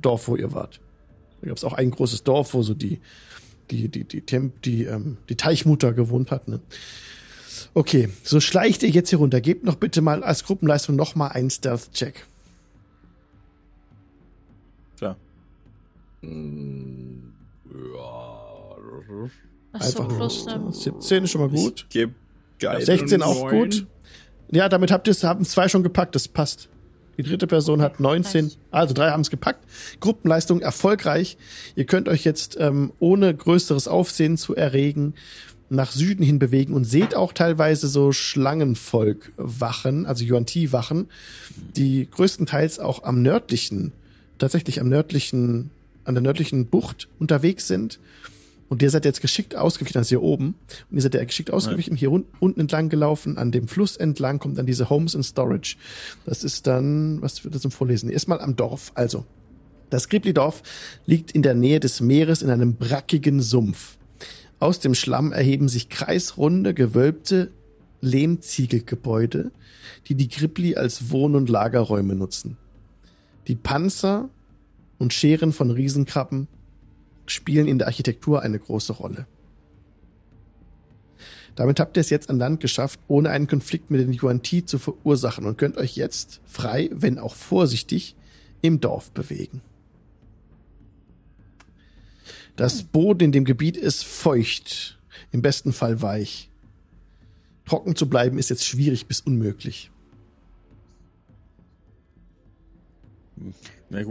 Dorf, 0.00 0.28
wo 0.28 0.36
ihr 0.36 0.52
wart. 0.52 0.80
Da 1.40 1.48
gab 1.48 1.56
es 1.56 1.64
auch 1.64 1.72
ein 1.72 1.90
großes 1.90 2.24
Dorf, 2.24 2.54
wo 2.54 2.62
so 2.62 2.74
die, 2.74 3.00
die, 3.70 3.88
die, 3.88 4.04
die, 4.04 4.20
die, 4.22 4.50
die, 4.64 4.84
ähm, 4.84 5.18
die 5.28 5.36
Teichmutter 5.36 5.92
gewohnt 5.92 6.30
hat. 6.30 6.48
Ne? 6.48 6.60
Okay, 7.74 8.08
so 8.22 8.40
schleicht 8.40 8.82
ihr 8.82 8.90
jetzt 8.90 9.10
hier 9.10 9.18
runter. 9.18 9.40
Gebt 9.40 9.64
noch 9.64 9.76
bitte 9.76 10.00
mal 10.00 10.24
als 10.24 10.44
Gruppenleistung 10.44 10.96
noch 10.96 11.14
mal 11.14 11.28
einen 11.28 11.50
Stealth-Check. 11.50 12.26
Klar. 14.96 15.16
Mm, 16.22 17.32
ja. 17.94 18.38
Achso, 19.78 20.02
Einfach 20.02 20.16
plus 20.16 20.46
ne? 20.46 20.72
17 20.72 21.24
ist 21.24 21.30
schon 21.30 21.40
mal 21.40 21.50
gut. 21.50 21.86
Ich 21.88 21.88
geb 21.88 22.14
geil 22.58 22.84
16 22.84 23.22
auch 23.22 23.48
gut. 23.48 23.86
Ja, 24.50 24.68
damit 24.68 24.90
habt 24.90 25.06
ihr 25.06 25.10
es, 25.10 25.24
haben 25.24 25.44
zwei 25.44 25.68
schon 25.68 25.82
gepackt, 25.82 26.14
das 26.14 26.28
passt. 26.28 26.68
Die 27.18 27.24
dritte 27.24 27.48
Person 27.48 27.82
hat 27.82 27.98
19, 27.98 28.52
also 28.70 28.94
drei 28.94 29.10
haben 29.10 29.22
es 29.22 29.30
gepackt. 29.30 29.64
Gruppenleistung 29.98 30.60
erfolgreich. 30.60 31.36
Ihr 31.74 31.84
könnt 31.84 32.08
euch 32.08 32.24
jetzt 32.24 32.56
ähm, 32.60 32.92
ohne 33.00 33.34
größeres 33.34 33.88
Aufsehen 33.88 34.36
zu 34.36 34.54
erregen 34.54 35.14
nach 35.70 35.92
Süden 35.92 36.22
hin 36.22 36.38
bewegen 36.38 36.72
und 36.72 36.84
seht 36.84 37.14
auch 37.14 37.32
teilweise 37.32 37.88
so 37.88 38.12
Schlangenvolk-Wachen, 38.12 40.06
also 40.06 40.24
Yuan-Ti-Wachen, 40.24 41.08
die 41.76 42.08
größtenteils 42.10 42.78
auch 42.78 43.04
am 43.04 43.20
nördlichen, 43.20 43.92
tatsächlich 44.38 44.80
am 44.80 44.88
nördlichen, 44.88 45.70
an 46.04 46.14
der 46.14 46.22
nördlichen 46.22 46.66
Bucht 46.66 47.08
unterwegs 47.18 47.66
sind 47.66 47.98
und 48.68 48.82
ihr 48.82 48.90
seid 48.90 49.04
jetzt 49.04 49.20
geschickt 49.20 49.56
ausgewichen, 49.56 49.96
also 49.98 50.08
hier 50.08 50.22
oben. 50.22 50.54
Und 50.90 50.96
ihr 50.96 51.02
seid 51.02 51.14
ja 51.14 51.24
geschickt 51.24 51.50
ausgewichen, 51.50 51.96
hier 51.96 52.12
un 52.12 52.24
unten 52.38 52.60
entlang 52.60 52.88
gelaufen, 52.88 53.38
an 53.38 53.50
dem 53.50 53.66
Fluss 53.66 53.96
entlang, 53.96 54.38
kommt 54.38 54.58
dann 54.58 54.66
diese 54.66 54.90
Homes 54.90 55.14
and 55.14 55.24
Storage. 55.24 55.76
Das 56.26 56.44
ist 56.44 56.66
dann, 56.66 57.22
was 57.22 57.44
wird 57.44 57.54
das 57.54 57.62
zum 57.62 57.70
Vorlesen? 57.70 58.10
Erstmal 58.10 58.40
am 58.40 58.56
Dorf. 58.56 58.92
Also, 58.94 59.24
das 59.90 60.08
Gribli-Dorf 60.10 60.62
liegt 61.06 61.30
in 61.30 61.42
der 61.42 61.54
Nähe 61.54 61.80
des 61.80 62.00
Meeres 62.00 62.42
in 62.42 62.50
einem 62.50 62.74
brackigen 62.74 63.40
Sumpf. 63.40 63.96
Aus 64.60 64.80
dem 64.80 64.94
Schlamm 64.94 65.32
erheben 65.32 65.68
sich 65.68 65.88
kreisrunde, 65.88 66.74
gewölbte 66.74 67.50
Lehmziegelgebäude, 68.00 69.50
die 70.08 70.14
die 70.14 70.28
Gripli 70.28 70.76
als 70.76 71.10
Wohn- 71.10 71.36
und 71.36 71.48
Lagerräume 71.48 72.14
nutzen. 72.14 72.58
Die 73.46 73.54
Panzer 73.54 74.28
und 74.98 75.14
Scheren 75.14 75.52
von 75.52 75.70
Riesenkrabben 75.70 76.48
spielen 77.30 77.68
in 77.68 77.78
der 77.78 77.86
Architektur 77.86 78.42
eine 78.42 78.58
große 78.58 78.92
Rolle. 78.92 79.26
Damit 81.58 81.80
habt 81.80 81.96
ihr 81.96 82.02
es 82.02 82.10
jetzt 82.10 82.30
an 82.30 82.38
Land 82.38 82.60
geschafft, 82.60 83.00
ohne 83.08 83.30
einen 83.30 83.48
Konflikt 83.48 83.90
mit 83.90 84.00
den 84.00 84.12
Yuan 84.12 84.42
Ti 84.42 84.64
zu 84.64 84.78
verursachen 84.78 85.44
und 85.44 85.58
könnt 85.58 85.76
euch 85.76 85.96
jetzt 85.96 86.40
frei, 86.46 86.88
wenn 86.92 87.18
auch 87.18 87.34
vorsichtig, 87.34 88.14
im 88.62 88.80
Dorf 88.80 89.10
bewegen. 89.10 89.60
Das 92.54 92.82
Boden 92.82 93.24
in 93.24 93.32
dem 93.32 93.44
Gebiet 93.44 93.76
ist 93.76 94.04
feucht, 94.04 94.98
im 95.32 95.42
besten 95.42 95.72
Fall 95.72 96.00
weich. 96.02 96.48
Trocken 97.64 97.96
zu 97.96 98.08
bleiben 98.08 98.38
ist 98.38 98.50
jetzt 98.50 98.64
schwierig 98.64 99.06
bis 99.06 99.20
unmöglich. 99.20 99.90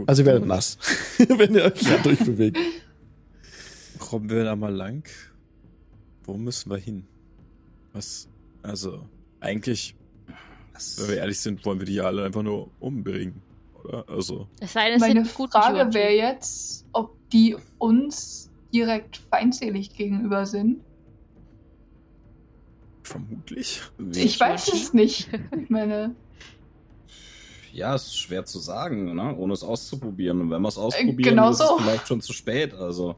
Also 0.06 0.22
ihr 0.22 0.26
werdet 0.26 0.46
nass, 0.46 0.78
wenn 1.18 1.54
ihr 1.54 1.64
euch 1.64 1.80
da 1.80 1.98
durchbewegt. 1.98 2.58
Kommen 3.98 4.30
wir 4.30 4.44
da 4.44 4.56
mal 4.56 4.74
lang? 4.74 5.08
Wo 6.24 6.34
müssen 6.34 6.70
wir 6.70 6.78
hin? 6.78 7.06
Was, 7.92 8.28
also, 8.62 9.06
eigentlich, 9.40 9.94
wenn 10.98 11.08
wir 11.08 11.16
ehrlich 11.16 11.40
sind, 11.40 11.64
wollen 11.64 11.78
wir 11.78 11.86
die 11.86 11.94
ja 11.94 12.04
alle 12.04 12.24
einfach 12.24 12.42
nur 12.42 12.70
umbringen, 12.80 13.42
oder? 13.84 14.08
Also. 14.08 14.46
Es 14.60 14.72
sei 14.72 14.86
denn, 14.86 14.96
es 14.96 15.00
Meine 15.00 15.24
Frage 15.24 15.92
wäre 15.94 16.12
jetzt, 16.12 16.86
ob 16.92 17.16
die 17.30 17.56
uns 17.78 18.50
direkt 18.72 19.16
feindselig 19.30 19.94
gegenüber 19.94 20.46
sind. 20.46 20.80
Vermutlich. 23.02 23.80
Ich 24.14 24.38
weiß 24.38 24.72
es 24.72 24.92
nicht. 24.92 25.30
Ich 25.58 25.70
meine, 25.70 26.14
Ja, 27.72 27.94
ist 27.94 28.18
schwer 28.18 28.44
zu 28.44 28.58
sagen, 28.58 29.14
ne? 29.14 29.34
ohne 29.36 29.54
es 29.54 29.62
auszuprobieren. 29.62 30.42
Und 30.42 30.50
wenn 30.50 30.60
wir 30.60 30.68
es 30.68 30.76
ausprobieren, 30.76 31.16
genau 31.16 31.50
ist 31.50 31.60
es 31.60 31.68
so. 31.68 31.78
vielleicht 31.78 32.06
schon 32.06 32.20
zu 32.20 32.34
spät. 32.34 32.74
Also, 32.74 33.16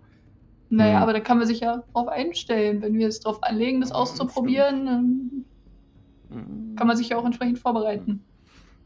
naja, 0.71 0.97
Hm. 0.97 1.03
aber 1.03 1.13
da 1.13 1.21
kann 1.21 1.39
man 1.39 1.47
sich 1.47 1.61
ja 1.61 1.85
drauf 1.93 2.09
einstellen. 2.09 2.81
Wenn 2.83 2.95
wir 2.95 3.09
es 3.09 3.21
drauf 3.21 3.43
anlegen, 3.43 3.81
das 3.81 3.91
Ja, 3.91 3.97
auszuprobieren, 3.97 4.87
dann 4.87 6.77
kann 6.77 6.87
man 6.87 6.97
sich 6.97 7.09
ja 7.11 7.19
auch 7.19 7.25
entsprechend 7.25 7.59
vorbereiten. 7.59 8.25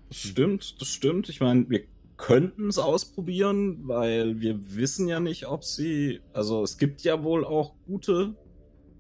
das 0.09 0.19
stimmt, 0.19 0.81
das 0.81 0.89
stimmt. 0.89 1.29
Ich 1.29 1.41
meine, 1.41 1.69
wir 1.69 1.83
könnten 2.17 2.69
es 2.69 2.79
ausprobieren, 2.79 3.81
weil 3.83 4.41
wir 4.41 4.77
wissen 4.77 5.09
ja 5.09 5.21
nicht, 5.21 5.47
ob 5.47 5.65
sie. 5.65 6.21
Also 6.33 6.63
es 6.63 6.79
gibt 6.79 7.03
ja 7.03 7.23
wohl 7.23 7.45
auch 7.45 7.75
gute, 7.87 8.35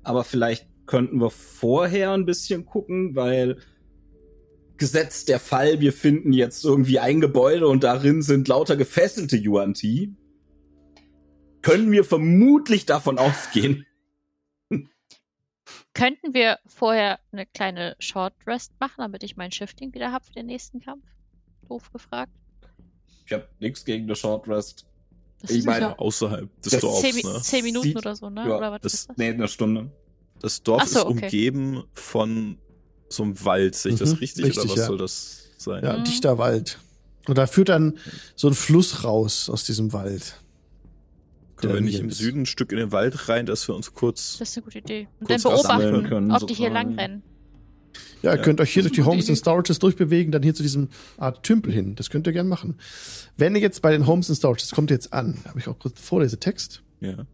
aber 0.03 0.25
vielleicht 0.25 0.69
könnten 0.87 1.21
wir 1.21 1.31
vorher 1.31 2.13
ein 2.13 2.27
bisschen 2.27 2.67
gucken, 2.67 3.15
weil 3.17 3.57
gesetzt 4.77 5.29
der 5.29 5.39
Fall, 5.39 5.81
wir 5.81 5.93
finden 5.93 6.33
jetzt 6.33 6.65
irgendwie 6.65 6.99
ein 6.99 7.21
Gebäude 7.21 7.69
und 7.69 7.85
darin 7.85 8.21
sind 8.23 8.49
lauter 8.49 8.77
gefesselte 8.77 9.37
Yuan-Ti, 9.37 10.13
können 11.65 11.91
wir 11.91 12.05
vermutlich 12.05 12.87
davon 12.87 13.19
ausgehen. 13.19 13.87
Könnten 15.95 16.35
wir 16.35 16.59
vorher 16.67 17.21
eine 17.33 17.47
kleine 17.47 17.97
Short 18.01 18.35
Rest 18.47 18.73
machen, 18.81 18.95
damit 18.99 19.23
ich 19.23 19.37
mein 19.37 19.53
Shifting 19.53 19.95
wieder 19.95 20.13
habe 20.13 20.25
für 20.25 20.33
den 20.33 20.47
nächsten 20.47 20.81
Kampf? 20.81 21.05
Doof 21.69 21.91
gefragt. 21.93 22.33
Ich 23.27 23.33
habe 23.33 23.49
nichts 23.61 23.85
gegen 23.85 24.05
eine 24.05 24.17
Short 24.17 24.47
Rest. 24.49 24.87
Das 25.41 25.51
Ich 25.51 25.59
ist 25.59 25.67
meine, 25.67 25.87
ja 25.87 25.99
Außerhalb 25.99 26.49
des 26.63 26.73
Das 26.73 26.81
Dorfs, 26.81 27.01
zehn, 27.01 27.17
ne? 27.33 27.41
zehn 27.41 27.65
Minuten 27.65 27.89
Sieht- 27.89 27.97
oder 27.97 28.17
so, 28.17 28.29
ne? 28.29 28.47
ja, 28.49 28.57
oder 28.57 28.73
was 28.73 28.81
das- 28.83 28.95
ist 28.95 29.11
das? 29.11 29.17
Nee, 29.17 29.29
eine 29.31 29.49
Stunde. 29.49 29.91
Das 30.41 30.63
Dorf 30.63 30.83
so, 30.85 30.99
ist 31.01 31.05
okay. 31.07 31.25
umgeben 31.25 31.85
von 31.95 32.59
so 33.09 33.23
einem 33.23 33.43
Wald. 33.45 33.75
Sehe 33.75 33.93
ich 33.93 33.99
das 33.99 34.11
Mhm, 34.13 34.19
richtig, 34.19 34.45
richtig, 34.47 34.65
oder 34.65 34.71
was 34.73 34.79
ja. 34.79 34.87
soll 34.87 34.99
das 34.99 35.49
sein? 35.59 35.85
Ja, 35.85 35.97
Mhm. 35.99 36.05
dichter 36.05 36.39
Wald. 36.39 36.79
Und 37.27 37.39
da 37.39 37.47
führt 37.47 37.69
dann 37.71 37.99
so 38.35 38.49
ein 38.49 38.55
Fluss 38.55 39.05
raus 39.05 39.49
aus 39.49 39.65
diesem 39.65 39.93
Wald. 39.93 40.43
Können 41.67 41.75
wir 41.75 41.81
Der 41.81 41.85
nicht 41.85 41.95
hier 41.97 42.05
im. 42.05 42.11
Süden 42.11 42.43
ein 42.43 42.47
Stück 42.47 42.73
in 42.73 42.79
den 42.79 42.93
Wald 42.93 43.29
rein, 43.29 43.47
dass 43.47 43.67
wir 43.69 43.75
uns 43.75 43.95
kurz. 43.95 44.39
Das 44.39 44.51
ist 44.51 44.57
eine 44.57 44.65
gute 44.65 44.79
Idee. 44.79 45.09
Und 45.21 45.31
dann 45.31 45.43
beobachten, 45.43 46.05
können, 46.05 46.31
ob 46.31 46.47
die 46.47 46.55
hier 46.55 46.71
lang 46.71 46.99
rennen. 46.99 47.23
Ja, 48.23 48.33
ihr 48.33 48.37
Ja, 48.39 48.43
könnt 48.43 48.61
euch 48.61 48.73
hier 48.73 48.83
durch 48.83 48.95
die 48.95 49.03
Homes 49.03 49.29
and 49.29 49.39
Storages 49.39 49.79
durchbewegen, 49.79 50.33
dann 50.33 50.43
hier 50.43 50.55
zu 50.55 50.63
diesem 50.63 50.89
Art 51.17 51.43
Tümpel 51.43 51.73
hin. 51.73 51.95
Das 51.95 52.11
könnt 52.11 52.27
ihr 52.27 52.33
gern 52.33 52.49
machen. 52.49 52.77
Wenn 53.37 53.55
ihr 53.55 53.61
jetzt 53.61 53.83
bei 53.83 53.93
den 53.93 54.07
Homes 54.07 54.29
and 54.31 54.39
Storages, 54.39 54.69
das 54.69 54.75
kommt 54.75 54.91
jetzt 54.91 55.13
an, 55.13 55.39
habe 55.47 55.59
ich 55.59 55.69
auch 55.69 55.79
kurz 55.79 56.01
vorlese 56.01 56.39
Text. 56.39 56.83
Ja. 57.01 57.27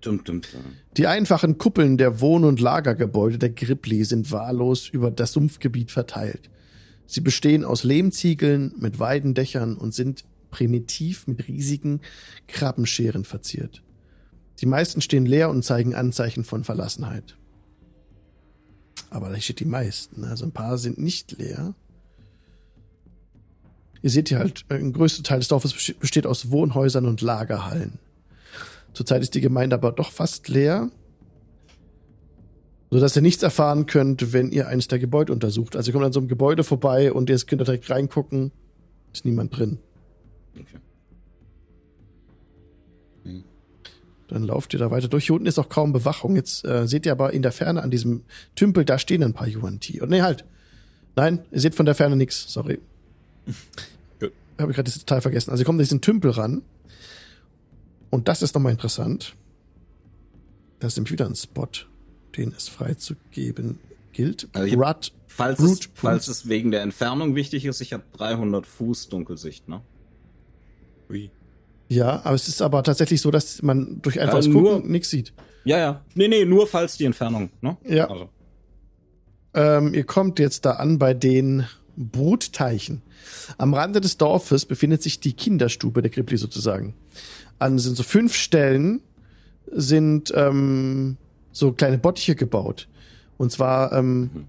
Dum, 0.00 0.22
dum, 0.24 0.40
dum. 0.40 0.60
Die 0.96 1.06
einfachen 1.06 1.58
Kuppeln 1.58 1.96
der 1.96 2.20
Wohn- 2.20 2.44
und 2.44 2.60
Lagergebäude 2.60 3.38
der 3.38 3.50
Gripli 3.50 4.04
sind 4.04 4.30
wahllos 4.30 4.88
über 4.88 5.10
das 5.10 5.32
Sumpfgebiet 5.32 5.90
verteilt. 5.90 6.50
Sie 7.06 7.20
bestehen 7.20 7.64
aus 7.64 7.84
Lehmziegeln 7.84 8.74
mit 8.78 8.98
Weidendächern 8.98 9.76
und 9.76 9.94
sind 9.94 10.24
primitiv 10.50 11.26
mit 11.26 11.48
riesigen 11.48 12.00
Krabbenscheren 12.48 13.24
verziert. 13.24 13.82
Die 14.60 14.66
meisten 14.66 15.00
stehen 15.00 15.26
leer 15.26 15.50
und 15.50 15.64
zeigen 15.64 15.94
Anzeichen 15.94 16.44
von 16.44 16.64
Verlassenheit. 16.64 17.36
Aber 19.10 19.28
da 19.28 19.38
steht 19.38 19.60
die 19.60 19.66
meisten, 19.66 20.24
also 20.24 20.44
ein 20.44 20.52
paar 20.52 20.78
sind 20.78 20.98
nicht 20.98 21.38
leer. 21.38 21.74
Ihr 24.02 24.10
seht 24.10 24.28
hier 24.28 24.38
halt, 24.38 24.64
äh, 24.68 24.74
ein 24.74 24.92
größter 24.92 25.22
Teil 25.22 25.38
des 25.38 25.48
Dorfes 25.48 25.72
beste- 25.72 25.94
besteht 25.94 26.26
aus 26.26 26.50
Wohnhäusern 26.50 27.06
und 27.06 27.20
Lagerhallen. 27.20 27.98
Zurzeit 28.92 29.22
ist 29.22 29.34
die 29.34 29.40
Gemeinde 29.40 29.74
aber 29.74 29.92
doch 29.92 30.10
fast 30.10 30.48
leer, 30.48 30.90
sodass 32.90 33.16
ihr 33.16 33.22
nichts 33.22 33.42
erfahren 33.42 33.86
könnt, 33.86 34.32
wenn 34.32 34.50
ihr 34.50 34.68
eines 34.68 34.88
der 34.88 34.98
Gebäude 34.98 35.32
untersucht. 35.32 35.76
Also 35.76 35.90
ihr 35.90 35.92
kommt 35.92 36.06
an 36.06 36.12
so 36.12 36.20
einem 36.20 36.28
Gebäude 36.28 36.64
vorbei 36.64 37.12
und 37.12 37.28
ihr 37.28 37.38
könnt 37.40 37.60
da 37.60 37.64
direkt 37.64 37.90
reingucken, 37.90 38.52
ist 39.12 39.24
niemand 39.24 39.56
drin. 39.56 39.78
Okay. 40.60 40.78
Dann 44.28 44.42
lauft 44.42 44.72
ihr 44.72 44.78
da 44.78 44.90
weiter 44.90 45.08
durch. 45.08 45.26
Hier 45.26 45.34
unten 45.34 45.46
ist 45.46 45.58
auch 45.58 45.68
kaum 45.68 45.92
Bewachung. 45.92 46.36
Jetzt 46.36 46.64
äh, 46.64 46.86
seht 46.86 47.06
ihr 47.06 47.12
aber 47.12 47.32
in 47.32 47.42
der 47.42 47.52
Ferne 47.52 47.82
an 47.82 47.90
diesem 47.90 48.24
Tümpel, 48.56 48.84
da 48.84 48.98
stehen 48.98 49.22
ein 49.22 49.34
paar 49.34 49.46
Yuan-Ti. 49.46 50.00
Und 50.00 50.10
nee, 50.10 50.22
halt. 50.22 50.44
Nein, 51.14 51.44
ihr 51.50 51.60
seht 51.60 51.74
von 51.74 51.86
der 51.86 51.94
Ferne 51.94 52.16
nichts. 52.16 52.52
Sorry. 52.52 52.80
Gut. 54.20 54.32
Habe 54.58 54.72
ich 54.72 54.76
gerade 54.76 54.90
das 54.90 54.98
Detail 54.98 55.20
vergessen. 55.20 55.50
Also 55.50 55.62
ihr 55.62 55.64
kommt 55.64 55.76
an 55.76 55.84
diesen 55.84 56.00
Tümpel 56.00 56.32
ran. 56.32 56.62
Und 58.10 58.28
das 58.28 58.42
ist 58.42 58.54
nochmal 58.54 58.72
interessant. 58.72 59.34
Das 60.80 60.92
ist 60.92 60.96
nämlich 60.96 61.12
wieder 61.12 61.26
ein 61.26 61.36
Spot, 61.36 61.68
den 62.36 62.52
es 62.52 62.68
freizugeben 62.68 63.78
gilt. 64.12 64.48
Also 64.52 64.76
Rut. 64.76 65.12
Falls, 65.28 65.58
Brute 65.58 65.80
es, 65.80 65.90
falls 65.94 66.28
es 66.28 66.48
wegen 66.48 66.70
der 66.70 66.82
Entfernung 66.82 67.34
wichtig 67.34 67.64
ist, 67.66 67.80
ich 67.80 67.92
habe 67.92 68.04
300 68.16 68.66
Fuß 68.66 69.08
Dunkelsicht, 69.08 69.68
ne? 69.68 69.82
Ui. 71.10 71.30
Ja, 71.88 72.20
aber 72.24 72.34
es 72.34 72.48
ist 72.48 72.62
aber 72.62 72.82
tatsächlich 72.82 73.20
so, 73.20 73.30
dass 73.30 73.62
man 73.62 74.00
durch 74.02 74.20
einfaches 74.20 74.46
Äh, 74.46 74.50
nur- 74.50 74.74
Gucken 74.76 74.90
nichts 74.90 75.10
sieht. 75.10 75.32
Ja, 75.64 75.78
ja. 75.78 76.04
Nee, 76.14 76.28
nee, 76.28 76.44
nur 76.44 76.66
falls 76.66 76.96
die 76.96 77.04
Entfernung, 77.04 77.50
ne? 77.60 77.76
Ja. 77.84 78.08
Also. 78.10 78.28
Ähm, 79.54 79.94
ihr 79.94 80.04
kommt 80.04 80.38
jetzt 80.38 80.64
da 80.64 80.72
an 80.72 80.98
bei 80.98 81.14
den 81.14 81.66
Brutteichen. 81.96 83.02
Am 83.58 83.72
Rande 83.74 84.00
des 84.00 84.16
Dorfes 84.18 84.64
befindet 84.66 85.02
sich 85.02 85.18
die 85.20 85.32
Kinderstube 85.32 86.02
der 86.02 86.10
Gripli 86.10 86.36
sozusagen. 86.36 86.94
An 87.58 87.78
sind 87.78 87.96
so 87.96 88.02
fünf 88.02 88.34
Stellen 88.34 89.00
sind 89.72 90.32
ähm, 90.36 91.16
so 91.52 91.72
kleine 91.72 91.98
Bottiche 91.98 92.34
gebaut. 92.36 92.86
Und 93.38 93.50
zwar 93.50 93.92
ähm, 93.92 94.46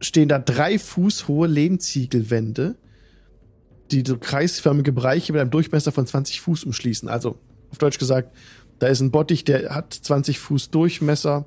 stehen 0.00 0.28
da 0.28 0.38
drei 0.38 0.78
Fuß 0.78 1.26
hohe 1.28 1.46
Lehmziegelwände, 1.48 2.76
die 3.92 4.02
so 4.06 4.16
kreisförmige 4.16 4.92
Bereiche 4.92 5.32
mit 5.32 5.40
einem 5.40 5.50
Durchmesser 5.50 5.92
von 5.92 6.06
20 6.06 6.40
Fuß 6.40 6.64
umschließen. 6.64 7.08
Also 7.08 7.38
auf 7.70 7.78
Deutsch 7.78 7.98
gesagt, 7.98 8.34
da 8.78 8.88
ist 8.88 9.00
ein 9.00 9.10
Bottich, 9.10 9.44
der 9.44 9.74
hat 9.74 9.92
20 9.92 10.38
Fuß 10.38 10.70
Durchmesser. 10.70 11.46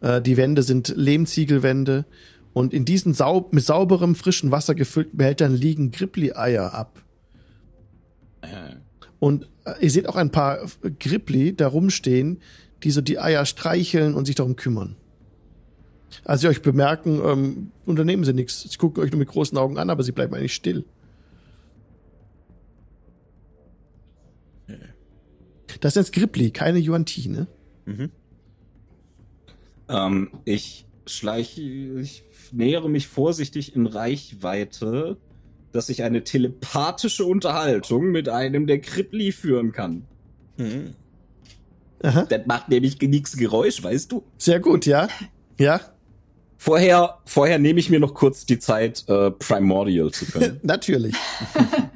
Äh, 0.00 0.20
die 0.20 0.36
Wände 0.36 0.62
sind 0.62 0.94
Lehmziegelwände. 0.96 2.04
Und 2.52 2.72
in 2.72 2.84
diesen 2.84 3.14
saub 3.14 3.52
mit 3.52 3.64
sauberem, 3.64 4.14
frischem 4.14 4.52
Wasser 4.52 4.76
gefüllten 4.76 5.16
Behältern 5.16 5.54
liegen 5.54 5.90
Gripli-Eier 5.90 6.72
ab. 6.72 7.02
Und 9.18 9.48
äh, 9.64 9.72
ihr 9.80 9.90
seht 9.90 10.08
auch 10.08 10.16
ein 10.16 10.30
paar 10.30 10.58
Gripli 11.00 11.56
da 11.56 11.66
rumstehen, 11.66 12.40
die 12.84 12.90
so 12.90 13.00
die 13.00 13.18
Eier 13.18 13.46
streicheln 13.46 14.14
und 14.14 14.26
sich 14.26 14.36
darum 14.36 14.56
kümmern. 14.56 14.96
Als 16.24 16.42
sie 16.42 16.48
euch 16.48 16.62
bemerken, 16.62 17.20
ähm, 17.24 17.70
unternehmen 17.86 18.24
sie 18.24 18.34
nichts. 18.34 18.62
Sie 18.62 18.78
gucken 18.78 19.02
euch 19.02 19.10
nur 19.10 19.18
mit 19.18 19.28
großen 19.28 19.58
Augen 19.58 19.78
an, 19.78 19.90
aber 19.90 20.04
sie 20.04 20.12
bleiben 20.12 20.34
eigentlich 20.34 20.54
still. 20.54 20.84
Das 25.80 25.94
sind 25.94 26.02
jetzt 26.04 26.14
Gripli, 26.14 26.50
keine 26.50 26.78
Yuan-Ti, 26.78 27.28
ne? 27.28 27.46
Mhm. 27.86 28.10
ähm, 29.88 30.30
ich 30.44 30.86
schleiche, 31.06 31.60
ich 31.60 32.22
nähere 32.52 32.88
mich 32.88 33.08
vorsichtig 33.08 33.76
in 33.76 33.86
Reichweite, 33.86 35.18
dass 35.72 35.88
ich 35.88 36.02
eine 36.02 36.24
telepathische 36.24 37.24
Unterhaltung 37.24 38.10
mit 38.10 38.28
einem 38.28 38.66
der 38.66 38.80
Krippli 38.80 39.32
führen 39.32 39.72
kann. 39.72 40.04
Mhm. 40.56 40.94
Aha. 42.02 42.26
Das 42.28 42.46
macht 42.46 42.68
nämlich 42.68 43.00
nichts 43.00 43.36
Geräusch, 43.36 43.82
weißt 43.82 44.12
du? 44.12 44.24
Sehr 44.38 44.60
gut, 44.60 44.86
ja. 44.86 45.08
Ja? 45.58 45.80
Vorher, 46.58 47.18
vorher 47.24 47.58
nehme 47.58 47.80
ich 47.80 47.90
mir 47.90 48.00
noch 48.00 48.14
kurz 48.14 48.46
die 48.46 48.58
Zeit, 48.58 49.04
äh, 49.08 49.30
Primordial 49.30 50.10
zu 50.12 50.26
können. 50.26 50.60
Natürlich. 50.62 51.14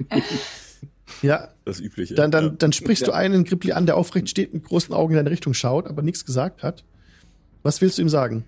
ja. 1.22 1.48
Das 1.64 1.80
Übliche. 1.80 2.14
Dann, 2.14 2.30
dann, 2.30 2.44
ja. 2.44 2.50
dann 2.50 2.72
sprichst 2.72 3.02
ja. 3.02 3.08
du 3.08 3.12
einen 3.12 3.44
Grippli 3.44 3.72
an, 3.72 3.86
der 3.86 3.96
aufrecht 3.96 4.28
steht, 4.28 4.54
mit 4.54 4.64
großen 4.64 4.94
Augen 4.94 5.12
in 5.12 5.16
deine 5.16 5.30
Richtung 5.30 5.54
schaut, 5.54 5.86
aber 5.86 6.02
nichts 6.02 6.24
gesagt 6.24 6.62
hat. 6.62 6.84
Was 7.62 7.80
willst 7.80 7.98
du 7.98 8.02
ihm 8.02 8.08
sagen? 8.08 8.44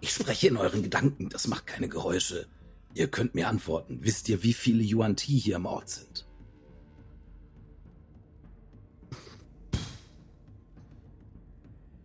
Ich 0.00 0.10
spreche 0.10 0.48
in 0.48 0.56
euren 0.56 0.82
Gedanken, 0.82 1.28
das 1.28 1.46
macht 1.46 1.66
keine 1.66 1.88
Geräusche. 1.88 2.46
Ihr 2.94 3.08
könnt 3.08 3.34
mir 3.34 3.48
antworten. 3.48 4.00
Wisst 4.02 4.28
ihr, 4.28 4.42
wie 4.42 4.52
viele 4.52 4.82
Yuan 4.82 5.16
Ti 5.16 5.38
hier 5.38 5.56
im 5.56 5.66
Ort 5.66 5.88
sind? 5.88 6.26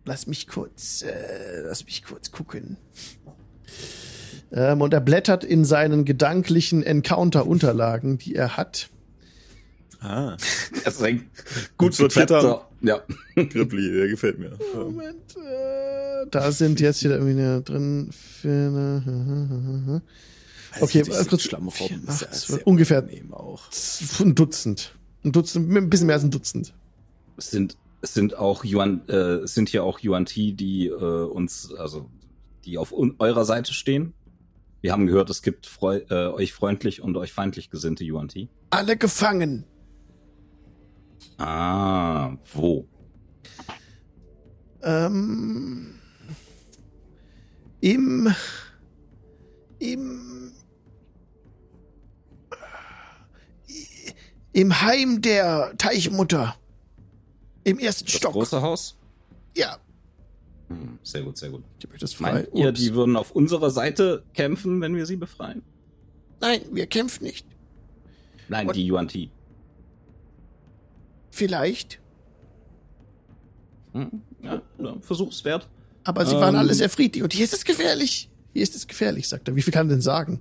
Lass 0.04 0.26
mich 0.26 0.46
kurz, 0.46 1.02
äh, 1.02 1.60
lass 1.66 1.84
mich 1.84 2.02
kurz 2.02 2.32
gucken. 2.32 2.78
Ähm, 4.50 4.80
und 4.80 4.94
er 4.94 5.00
blättert 5.00 5.44
in 5.44 5.66
seinen 5.66 6.06
gedanklichen 6.06 6.82
Encounter-Unterlagen, 6.82 8.16
die 8.16 8.34
er 8.34 8.56
hat. 8.56 8.88
Ah. 10.00 10.36
Das 10.84 11.00
ist 11.00 11.76
gut 11.76 11.94
zu 11.94 12.08
Klettern. 12.08 12.60
Ja. 12.80 13.02
Grippli, 13.34 13.92
der 13.92 14.08
gefällt 14.08 14.38
mir. 14.38 14.56
Moment, 14.74 15.36
äh, 15.36 16.26
da 16.30 16.52
sind 16.52 16.80
jetzt 16.80 17.02
wieder 17.02 17.18
irgendwie 17.18 17.64
drin. 17.64 18.10
Für 18.12 18.48
eine, 18.48 20.02
okay, 20.80 21.02
also 21.10 21.24
kurz. 21.24 21.42
Schlammraum 21.42 22.02
Ach, 22.06 22.22
ist 22.22 22.48
ja 22.48 22.58
ungefähr 22.64 23.04
auch. 23.32 23.62
ein 24.20 24.34
Dutzend. 24.34 24.94
Ein 25.24 25.32
Dutzend, 25.32 25.70
ein 25.70 25.90
bisschen 25.90 26.06
mehr 26.06 26.16
als 26.16 26.24
ein 26.24 26.30
Dutzend. 26.30 26.74
Es 27.36 27.50
sind, 27.50 27.76
es 28.00 28.14
sind 28.14 28.36
auch 28.36 28.64
Yuan, 28.64 29.02
äh, 29.08 29.42
es 29.42 29.54
sind 29.54 29.68
hier 29.68 29.82
auch 29.82 29.98
Yuan 30.00 30.26
Ti, 30.26 30.52
die 30.52 30.86
äh, 30.86 30.92
uns, 30.92 31.72
also 31.74 32.08
die 32.64 32.78
auf 32.78 32.92
eurer 32.92 33.44
Seite 33.44 33.72
stehen. 33.72 34.14
Wir 34.80 34.92
haben 34.92 35.08
gehört, 35.08 35.28
es 35.30 35.42
gibt 35.42 35.66
freu 35.66 36.02
äh, 36.08 36.28
euch 36.28 36.52
freundlich 36.52 37.02
und 37.02 37.16
euch 37.16 37.32
feindlich 37.32 37.70
gesinnte 37.70 38.04
Yuan 38.04 38.28
Ti. 38.28 38.48
Alle 38.70 38.96
gefangen. 38.96 39.64
Ah, 41.38 42.36
wo? 42.54 42.86
Ähm, 44.82 45.94
Im, 47.80 48.34
im, 49.78 50.52
im 54.52 54.80
Heim 54.80 55.20
der 55.22 55.74
Teichmutter. 55.78 56.56
Im 57.64 57.78
ersten 57.78 58.06
Das 58.06 58.14
Stock. 58.14 58.32
große 58.32 58.60
Haus? 58.62 58.96
Ja. 59.56 59.76
Hm, 60.68 60.98
sehr 61.02 61.22
gut, 61.22 61.36
sehr 61.38 61.50
gut. 61.50 61.62
Ich 61.78 61.84
hab 61.84 61.98
das 61.98 62.14
frei. 62.14 62.32
Meint 62.32 62.48
ihr, 62.54 62.72
die 62.72 62.94
würden 62.94 63.16
auf 63.16 63.30
unserer 63.32 63.70
Seite 63.70 64.24
kämpfen, 64.34 64.80
wenn 64.80 64.94
wir 64.96 65.06
sie 65.06 65.16
befreien? 65.16 65.62
Nein, 66.40 66.60
wir 66.72 66.86
kämpfen 66.86 67.24
nicht. 67.24 67.46
Nein, 68.48 68.66
Und- 68.68 68.74
die 68.76 68.86
Yuan 68.90 69.08
Ti. 69.08 69.30
Vielleicht. 71.38 72.00
Hm, 73.92 74.22
ja, 74.42 74.60
ja, 74.78 74.96
versuchswert. 75.00 75.68
Aber 76.02 76.26
sie 76.26 76.34
waren 76.34 76.54
Ähm. 76.54 76.60
alle 76.60 76.74
sehr 76.74 76.88
friedlich. 76.88 77.22
Und 77.22 77.32
hier 77.32 77.44
ist 77.44 77.54
es 77.54 77.64
gefährlich. 77.64 78.28
Hier 78.54 78.62
ist 78.64 78.74
es 78.74 78.88
gefährlich, 78.88 79.28
sagt 79.28 79.46
er. 79.46 79.54
Wie 79.54 79.62
viel 79.62 79.72
kann 79.72 79.86
er 79.86 79.90
denn 79.90 80.00
sagen? 80.00 80.40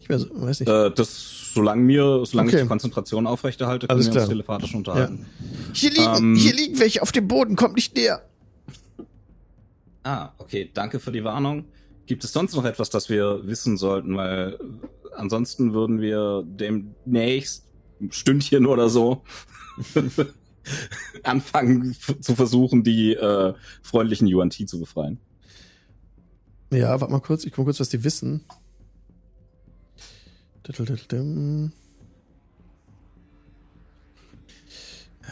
Ich 0.00 0.08
weiß, 0.08 0.26
weiß 0.32 0.60
nicht. 0.60 0.68
Äh, 0.70 0.90
das, 0.90 1.52
solange 1.52 1.82
mir, 1.82 2.24
solange 2.24 2.48
Okay. 2.48 2.56
ich 2.56 2.62
die 2.62 2.68
Konzentration 2.68 3.26
aufrechterhalte, 3.26 3.88
können 3.88 3.96
Alles 3.96 4.06
wir 4.06 4.12
klar. 4.12 4.22
uns 4.24 4.30
telepathisch 4.30 4.74
unterhalten. 4.74 5.26
Hier 5.74 5.90
liegen, 5.90 6.16
ähm. 6.16 6.34
hier 6.34 6.54
liegen 6.54 6.80
welche 6.80 7.02
auf 7.02 7.12
dem 7.12 7.28
Boden. 7.28 7.54
Kommt 7.56 7.74
nicht 7.74 7.94
näher. 7.94 8.22
Ah, 10.04 10.30
okay, 10.38 10.70
danke 10.72 10.98
für 10.98 11.12
die 11.12 11.24
Warnung. 11.24 11.66
Gibt 12.06 12.24
es 12.24 12.32
sonst 12.32 12.54
noch 12.54 12.64
etwas, 12.64 12.88
das 12.88 13.10
wir 13.10 13.46
wissen 13.46 13.76
sollten? 13.76 14.16
Weil 14.16 14.58
ansonsten 15.14 15.74
würden 15.74 16.00
wir 16.00 16.42
demnächst 16.46 17.64
ein 18.00 18.12
Stündchen 18.12 18.64
oder 18.64 18.88
so 18.88 19.22
anfangen 21.22 21.96
zu 22.20 22.34
versuchen, 22.34 22.82
die 22.84 23.14
äh, 23.14 23.54
freundlichen 23.82 24.26
Yuan 24.26 24.50
Ti 24.50 24.66
zu 24.66 24.78
befreien. 24.80 25.18
Ja, 26.72 27.00
warte 27.00 27.12
mal 27.12 27.20
kurz. 27.20 27.44
Ich 27.44 27.52
guck 27.52 27.58
mal 27.58 27.64
kurz, 27.66 27.80
was 27.80 27.88
die 27.88 28.04
wissen. 28.04 28.44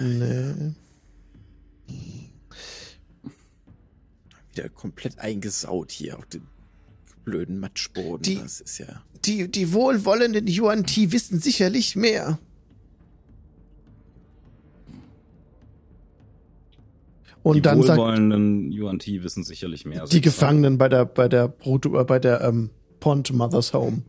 Nee. 0.00 0.72
Wieder 4.54 4.68
komplett 4.70 5.18
eingesaut 5.18 5.92
hier 5.92 6.18
auf 6.18 6.26
den 6.26 6.42
blöden 7.24 7.58
Matschboden. 7.58 8.22
Die- 8.22 8.38
das 8.38 8.60
ist 8.60 8.78
ja. 8.78 9.02
Die, 9.24 9.50
die 9.50 9.72
wohlwollenden 9.72 10.46
Yuan 10.46 10.84
Ti 10.86 11.10
wissen 11.12 11.40
sicherlich 11.40 11.96
mehr. 11.96 12.38
Und 17.46 17.54
die 17.54 17.62
dann 17.62 17.80
sagt 17.80 17.96
wohlwollenden 17.96 18.72
Yuan 18.72 18.98
Ti 18.98 19.22
wissen 19.22 19.44
sicherlich 19.44 19.84
mehr. 19.84 20.04
die 20.06 20.20
Gefangenen 20.20 20.78
bei 20.78 20.88
der 20.88 21.04
bei 21.04 21.28
der 21.28 21.46
Proto, 21.46 21.96
äh, 21.96 22.02
bei 22.02 22.18
der 22.18 22.40
ähm, 22.40 22.70
Pond 22.98 23.32
Mother's 23.32 23.72
Home. 23.72 24.02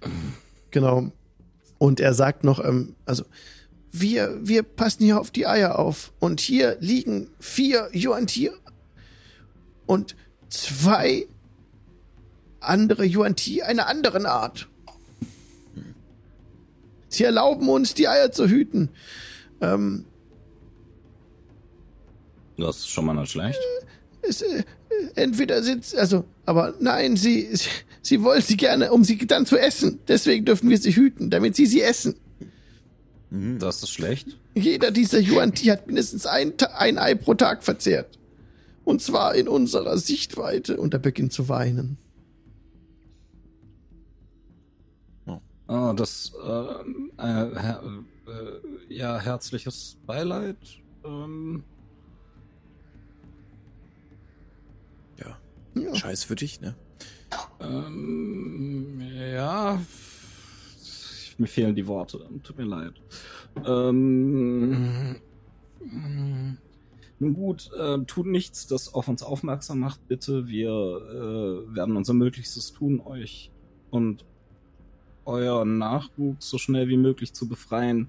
Genau. 0.70 1.10
Und 1.78 2.00
er 2.00 2.12
sagt 2.12 2.44
noch, 2.44 2.62
ähm, 2.62 2.94
also 3.04 3.24
wir 3.90 4.38
wir 4.42 4.62
passen 4.62 5.04
hier 5.04 5.18
auf 5.18 5.32
die 5.32 5.46
Eier 5.46 5.76
auf 5.78 6.12
und 6.20 6.38
hier 6.38 6.76
liegen 6.78 7.30
vier 7.40 7.88
Yuan 7.92 8.28
Ti 8.28 8.50
und 9.86 10.14
zwei 10.48 11.26
andere 12.60 13.06
Yuan 13.06 13.34
Ti 13.34 13.62
einer 13.62 13.88
anderen 13.88 14.24
Art. 14.24 14.68
Sie 17.08 17.24
erlauben 17.24 17.68
uns, 17.68 17.94
die 17.94 18.06
Eier 18.06 18.30
zu 18.30 18.48
hüten. 18.48 18.90
Ähm, 19.60 20.04
Das 22.56 22.78
ist 22.78 22.88
schon 22.88 23.06
mal 23.06 23.14
nicht 23.14 23.32
schlecht. 23.32 23.58
es, 24.22 24.42
äh, 24.42 24.64
entweder 25.14 25.62
sind 25.62 25.94
also, 25.96 26.24
aber 26.44 26.74
nein, 26.80 27.16
sie, 27.16 27.48
sie, 27.54 27.68
sie 28.02 28.22
wollen 28.22 28.42
sie 28.42 28.56
gerne, 28.56 28.92
um 28.92 29.04
sie 29.04 29.18
dann 29.18 29.46
zu 29.46 29.58
essen. 29.58 30.00
Deswegen 30.08 30.44
dürfen 30.44 30.70
wir 30.70 30.78
sie 30.78 30.94
hüten, 30.94 31.30
damit 31.30 31.56
sie 31.56 31.66
sie 31.66 31.82
essen. 31.82 32.16
Das 33.30 33.82
ist 33.82 33.90
schlecht. 33.90 34.38
Jeder 34.54 34.90
dieser 34.90 35.18
Yuan 35.18 35.52
Ti 35.52 35.66
hat 35.66 35.86
mindestens 35.86 36.26
ein, 36.26 36.54
ein 36.74 36.98
Ei 36.98 37.14
pro 37.14 37.34
Tag 37.34 37.64
verzehrt. 37.64 38.18
Und 38.84 39.02
zwar 39.02 39.34
in 39.34 39.48
unserer 39.48 39.98
Sichtweite. 39.98 40.76
Und 40.76 40.94
er 40.94 41.00
beginnt 41.00 41.32
zu 41.32 41.48
weinen. 41.48 41.98
Ah, 45.68 45.92
das, 45.94 46.32
ähm, 46.46 47.10
äh, 47.18 47.22
her, 47.22 47.82
äh, 48.28 48.94
ja, 48.94 49.18
herzliches 49.18 49.96
Beileid. 50.06 50.56
Ähm, 51.04 51.64
Ja. 55.76 55.94
Scheiß 55.94 56.24
für 56.24 56.36
dich, 56.36 56.60
ne? 56.60 56.74
ähm, 57.60 59.00
ja, 59.32 59.80
mir 61.38 61.46
fehlen 61.46 61.74
die 61.74 61.86
Worte. 61.86 62.28
Tut 62.42 62.56
mir 62.56 62.64
leid. 62.64 62.94
Ähm, 63.66 65.16
nun 67.18 67.34
gut, 67.34 67.70
äh, 67.78 67.98
tut 68.06 68.26
nichts, 68.26 68.66
das 68.66 68.92
auf 68.94 69.08
uns 69.08 69.22
aufmerksam 69.22 69.80
macht, 69.80 70.06
bitte. 70.08 70.48
Wir 70.48 70.70
äh, 70.70 71.74
werden 71.74 71.96
unser 71.96 72.14
Möglichstes 72.14 72.72
tun, 72.72 73.00
euch 73.00 73.50
und 73.90 74.24
euren 75.24 75.78
Nachwuchs 75.78 76.48
so 76.48 76.58
schnell 76.58 76.88
wie 76.88 76.96
möglich 76.96 77.32
zu 77.32 77.48
befreien. 77.48 78.08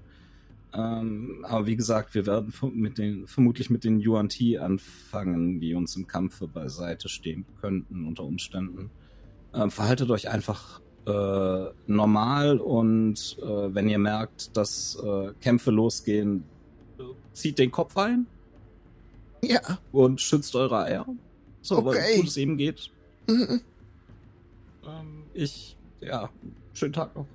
Ähm, 0.74 1.44
aber 1.48 1.66
wie 1.66 1.76
gesagt, 1.76 2.14
wir 2.14 2.26
werden 2.26 2.52
mit 2.74 2.98
den, 2.98 3.26
vermutlich 3.26 3.70
mit 3.70 3.84
den 3.84 4.00
Yuan 4.00 4.28
Ti 4.28 4.58
anfangen, 4.58 5.60
die 5.60 5.74
uns 5.74 5.96
im 5.96 6.06
Kampfe 6.06 6.46
beiseite 6.46 7.08
stehen 7.08 7.46
könnten 7.60 8.06
unter 8.06 8.24
Umständen. 8.24 8.90
Ähm, 9.54 9.70
verhaltet 9.70 10.10
euch 10.10 10.28
einfach 10.28 10.80
äh, 11.06 11.66
normal 11.86 12.58
und 12.58 13.38
äh, 13.40 13.74
wenn 13.74 13.88
ihr 13.88 13.98
merkt, 13.98 14.56
dass 14.58 14.98
äh, 15.02 15.32
Kämpfe 15.40 15.70
losgehen, 15.70 16.44
zieht 17.32 17.58
den 17.58 17.70
Kopf 17.70 17.96
ein 17.96 18.26
Ja. 19.42 19.60
und 19.92 20.20
schützt 20.20 20.54
eure 20.54 20.84
Eier. 20.84 21.06
So, 21.62 21.78
Okay. 21.78 22.16
gut 22.16 22.26
es 22.28 22.36
eben 22.36 22.58
geht. 22.58 22.90
Mhm. 23.26 23.60
Ähm, 24.86 25.22
ich, 25.32 25.76
ja, 26.00 26.28
schönen 26.74 26.92
Tag 26.92 27.14
noch. 27.16 27.26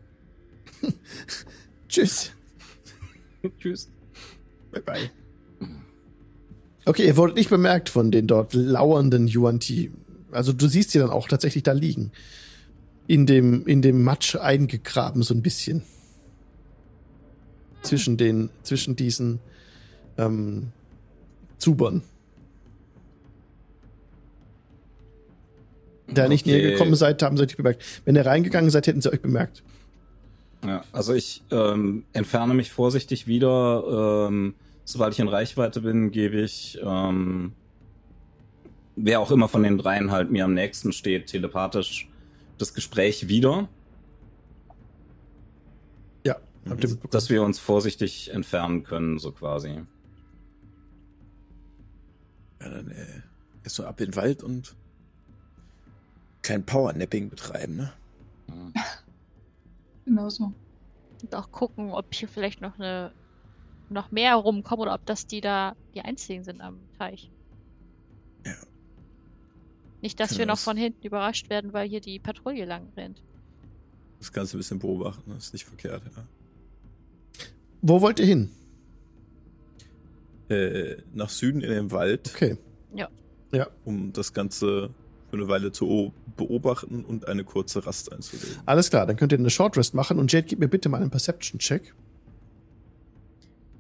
Tschüss. 1.88 2.32
Tschüss. 3.60 3.90
Bye 4.72 4.82
bye. 4.82 5.12
Okay, 6.86 7.06
ihr 7.06 7.16
wurdet 7.16 7.38
nicht 7.38 7.50
bemerkt 7.50 7.90
von 7.90 8.12
den 8.12 8.28
dort 8.28 8.54
lauernden 8.54 9.28
Yuan 9.28 9.60
Ti. 9.60 9.92
Also 10.32 10.52
du 10.52 10.68
siehst 10.68 10.92
sie 10.92 11.00
dann 11.00 11.12
auch 11.12 11.28
tatsächlich 11.28 11.64
da 11.64 11.72
liegen. 11.72 12.12
In 13.08 13.26
dem, 13.26 13.68
in 13.68 13.82
dem 13.82 14.04
Matsch 14.04 14.36
eingegraben, 14.36 15.24
so 15.24 15.34
ein 15.34 15.42
bisschen. 15.42 15.84
Zwischen 17.82 18.18
den, 18.18 18.50
zwischen 18.64 18.96
diesen 18.96 19.40
ähm, 20.18 20.72
Zubern. 21.58 22.02
Da 26.08 26.28
nicht 26.28 26.46
näher 26.46 26.62
gekommen 26.62 26.96
seid, 26.96 27.22
haben 27.24 27.38
sie 27.38 27.44
euch 27.44 27.58
bemerkt. 27.58 27.84
Wenn 28.06 28.16
ihr 28.16 28.26
reingegangen 28.26 28.70
seid, 28.70 28.88
hätten 28.88 29.02
sie 29.02 29.12
euch 29.12 29.22
bemerkt. 29.22 29.64
Ja, 30.66 30.84
also 30.92 31.14
ich 31.14 31.44
ähm, 31.52 32.06
entferne 32.14 32.54
mich 32.54 32.72
vorsichtig 32.72 33.28
wieder. 33.28 34.28
Ähm, 34.28 34.56
sobald 34.86 35.14
ich 35.14 35.20
in 35.20 35.28
Reichweite 35.28 35.82
bin, 35.82 36.12
gebe 36.12 36.40
ich, 36.42 36.80
ähm, 36.82 37.54
wer 38.96 39.20
auch 39.20 39.32
immer 39.32 39.48
von 39.48 39.64
den 39.64 39.78
dreien 39.78 40.12
halt 40.12 40.32
mir 40.32 40.46
am 40.46 40.54
nächsten 40.54 40.94
steht, 40.94 41.28
telepathisch 41.28 42.08
das 42.58 42.74
Gespräch 42.74 43.28
wieder. 43.28 43.68
Ja, 46.24 46.38
dass 47.10 47.30
wir 47.30 47.44
uns 47.44 47.60
vorsichtig 47.60 48.32
entfernen 48.34 48.84
können, 48.84 49.20
so 49.20 49.32
quasi. 49.32 49.82
Ja, 52.62 52.70
dann 52.70 52.90
äh, 52.90 53.22
erst 53.64 53.76
so 53.76 53.86
ab 53.86 54.00
in 54.00 54.12
den 54.12 54.16
Wald 54.16 54.44
und 54.44 54.76
kein 56.42 56.66
Powernapping 56.66 57.30
betreiben, 57.30 57.76
ne? 57.76 57.94
Genau 60.06 60.30
so. 60.30 60.52
Und 61.22 61.36
auch 61.36 61.52
gucken, 61.52 61.92
ob 61.92 62.14
hier 62.14 62.28
vielleicht 62.28 62.62
noch 62.62 62.78
eine 62.80 63.12
noch 63.90 64.12
mehr 64.12 64.36
rumkommen 64.36 64.84
oder 64.84 64.96
ob 64.96 65.06
das 65.06 65.28
die 65.28 65.40
da 65.42 65.76
die 65.94 66.02
einzigen 66.02 66.44
sind 66.44 66.62
am 66.62 66.80
Teich. 66.98 67.30
Ja. 68.46 68.54
Nicht, 70.02 70.20
dass 70.20 70.30
Können 70.30 70.40
wir 70.40 70.46
noch 70.48 70.54
das- 70.56 70.64
von 70.64 70.78
hinten 70.78 71.06
überrascht 71.06 71.50
werden, 71.50 71.74
weil 71.74 71.88
hier 71.88 72.02
die 72.02 72.20
Patrouille 72.20 72.66
lang 72.66 72.88
rennt. 72.98 73.22
Das 74.20 74.32
Ganze 74.32 74.56
ein 74.58 74.60
bisschen 74.60 74.80
beobachten, 74.80 75.30
das 75.34 75.46
ist 75.48 75.54
nicht 75.54 75.66
verkehrt, 75.66 76.02
ja. 76.16 76.24
Wo 77.82 78.02
wollt 78.02 78.20
ihr 78.20 78.26
hin? 78.26 78.50
Äh, 80.50 80.98
nach 81.14 81.30
Süden 81.30 81.62
in 81.62 81.70
den 81.70 81.92
Wald, 81.92 82.32
Okay. 82.34 82.58
Ja. 82.96 83.10
Ja, 83.52 83.68
um 83.86 84.12
das 84.14 84.34
Ganze 84.34 84.90
für 85.34 85.38
eine 85.40 85.48
Weile 85.48 85.72
zu 85.72 86.14
beobachten 86.38 87.04
und 87.04 87.28
eine 87.28 87.44
kurze 87.44 87.84
Rast 87.88 88.14
einzulegen. 88.14 88.56
alles 88.68 88.92
klar. 88.92 89.08
Dann 89.08 89.16
könnt 89.16 89.32
ihr 89.32 89.40
eine 89.40 89.50
Short 89.50 89.76
Rest 89.78 89.96
machen 89.96 90.20
und 90.20 90.32
Jade, 90.32 90.46
gib 90.48 90.60
mir 90.60 90.68
bitte 90.68 90.90
mal 90.90 91.02
einen 91.02 91.10
Perception-Check. 91.10 91.96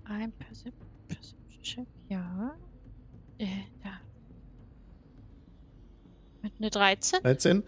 Ein 0.05 0.31
Percep 0.31 0.73
Perception 1.07 1.61
Check, 1.61 1.87
ja. 2.09 2.55
Äh, 3.37 3.45
ja. 3.85 3.99
Mit 6.41 6.53
einer 6.59 6.71
13? 6.71 7.19
13. 7.21 7.63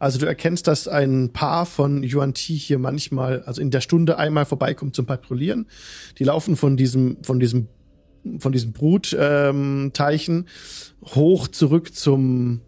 Also 0.00 0.18
du 0.18 0.26
erkennst, 0.26 0.66
dass 0.66 0.88
ein 0.88 1.32
Paar 1.32 1.64
von 1.64 2.02
Yuan 2.02 2.34
Ti 2.34 2.58
hier 2.58 2.80
manchmal, 2.80 3.42
also 3.42 3.62
in 3.62 3.70
der 3.70 3.82
Stunde 3.82 4.18
einmal 4.18 4.46
vorbeikommt 4.46 4.96
zum 4.96 5.06
Patrouillieren. 5.06 5.68
Die 6.18 6.24
laufen 6.24 6.56
von 6.56 6.76
diesem, 6.76 7.22
von 7.22 7.38
diesem, 7.38 7.68
von 8.40 8.50
diesem 8.50 8.72
Brutteichen 8.72 9.84
ähm, 9.86 9.90
Teichen 9.94 10.48
hoch 11.14 11.46
zurück 11.46 11.94
zum, 11.94 12.62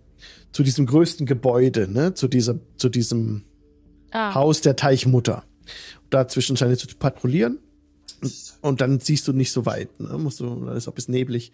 zu 0.53 0.63
diesem 0.63 0.87
größten 0.87 1.27
Gebäude, 1.27 1.89
ne, 1.91 2.15
zu 2.15 2.29
dieser, 2.29 2.59
zu 2.77 2.89
diesem 2.89 3.45
Ah, 4.13 4.35
Haus 4.35 4.61
der 4.61 4.75
Teichmutter. 4.75 5.45
Dazwischen 6.11 6.57
scheint 6.57 6.73
es 6.73 6.81
zu 6.81 6.89
patrouillieren. 6.97 7.61
Und, 8.61 8.81
dann 8.81 8.99
siehst 9.01 9.29
du 9.29 9.33
nicht 9.33 9.53
so 9.53 9.65
weit, 9.67 10.01
ne? 10.01 10.19
Musst 10.19 10.41
du, 10.41 10.65
dann 10.65 10.77
ist 10.77 10.89
auch 10.89 10.93
ein 10.93 10.97
bisschen 10.97 11.15
neblig. 11.15 11.53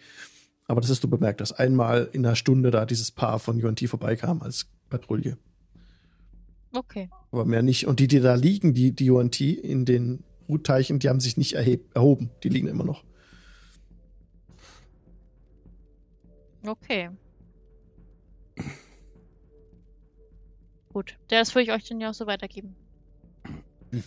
Aber 0.66 0.80
das 0.80 0.90
hast 0.90 1.04
du 1.04 1.08
bemerkt, 1.08 1.40
dass 1.40 1.52
einmal 1.52 2.08
in 2.12 2.24
einer 2.26 2.34
Stunde 2.34 2.70
da 2.70 2.86
dieses 2.86 3.10
Paar 3.12 3.38
von 3.38 3.60
Yuan 3.60 3.76
Ti 3.76 3.86
vorbeikam 3.86 4.42
als 4.42 4.66
Patrouille. 4.88 5.36
okay. 6.74 7.08
Aber 7.30 7.44
mehr 7.44 7.62
nicht. 7.62 7.86
Und 7.86 8.00
die, 8.00 8.08
die 8.08 8.20
da 8.20 8.34
liegen, 8.34 8.72
die, 8.72 8.92
die 8.92 9.10
Yuan 9.10 9.30
Ti 9.30 9.52
in 9.52 9.84
den 9.84 10.24
Brutteichen, 10.46 10.98
die 10.98 11.08
haben 11.08 11.20
sich 11.20 11.36
nicht 11.36 11.52
erheb, 11.52 11.94
erhoben. 11.94 12.30
Die 12.42 12.48
liegen 12.48 12.66
immer 12.68 12.84
noch. 12.84 13.04
Okay. 16.66 17.10
Gut. 20.96 21.10
Ja, 21.30 21.40
Das 21.40 21.54
würde 21.54 21.64
ich 21.64 21.72
euch 21.72 21.84
dann 21.86 22.00
ja 22.00 22.08
auch 22.08 22.14
so 22.14 22.26
weitergeben. 22.26 22.74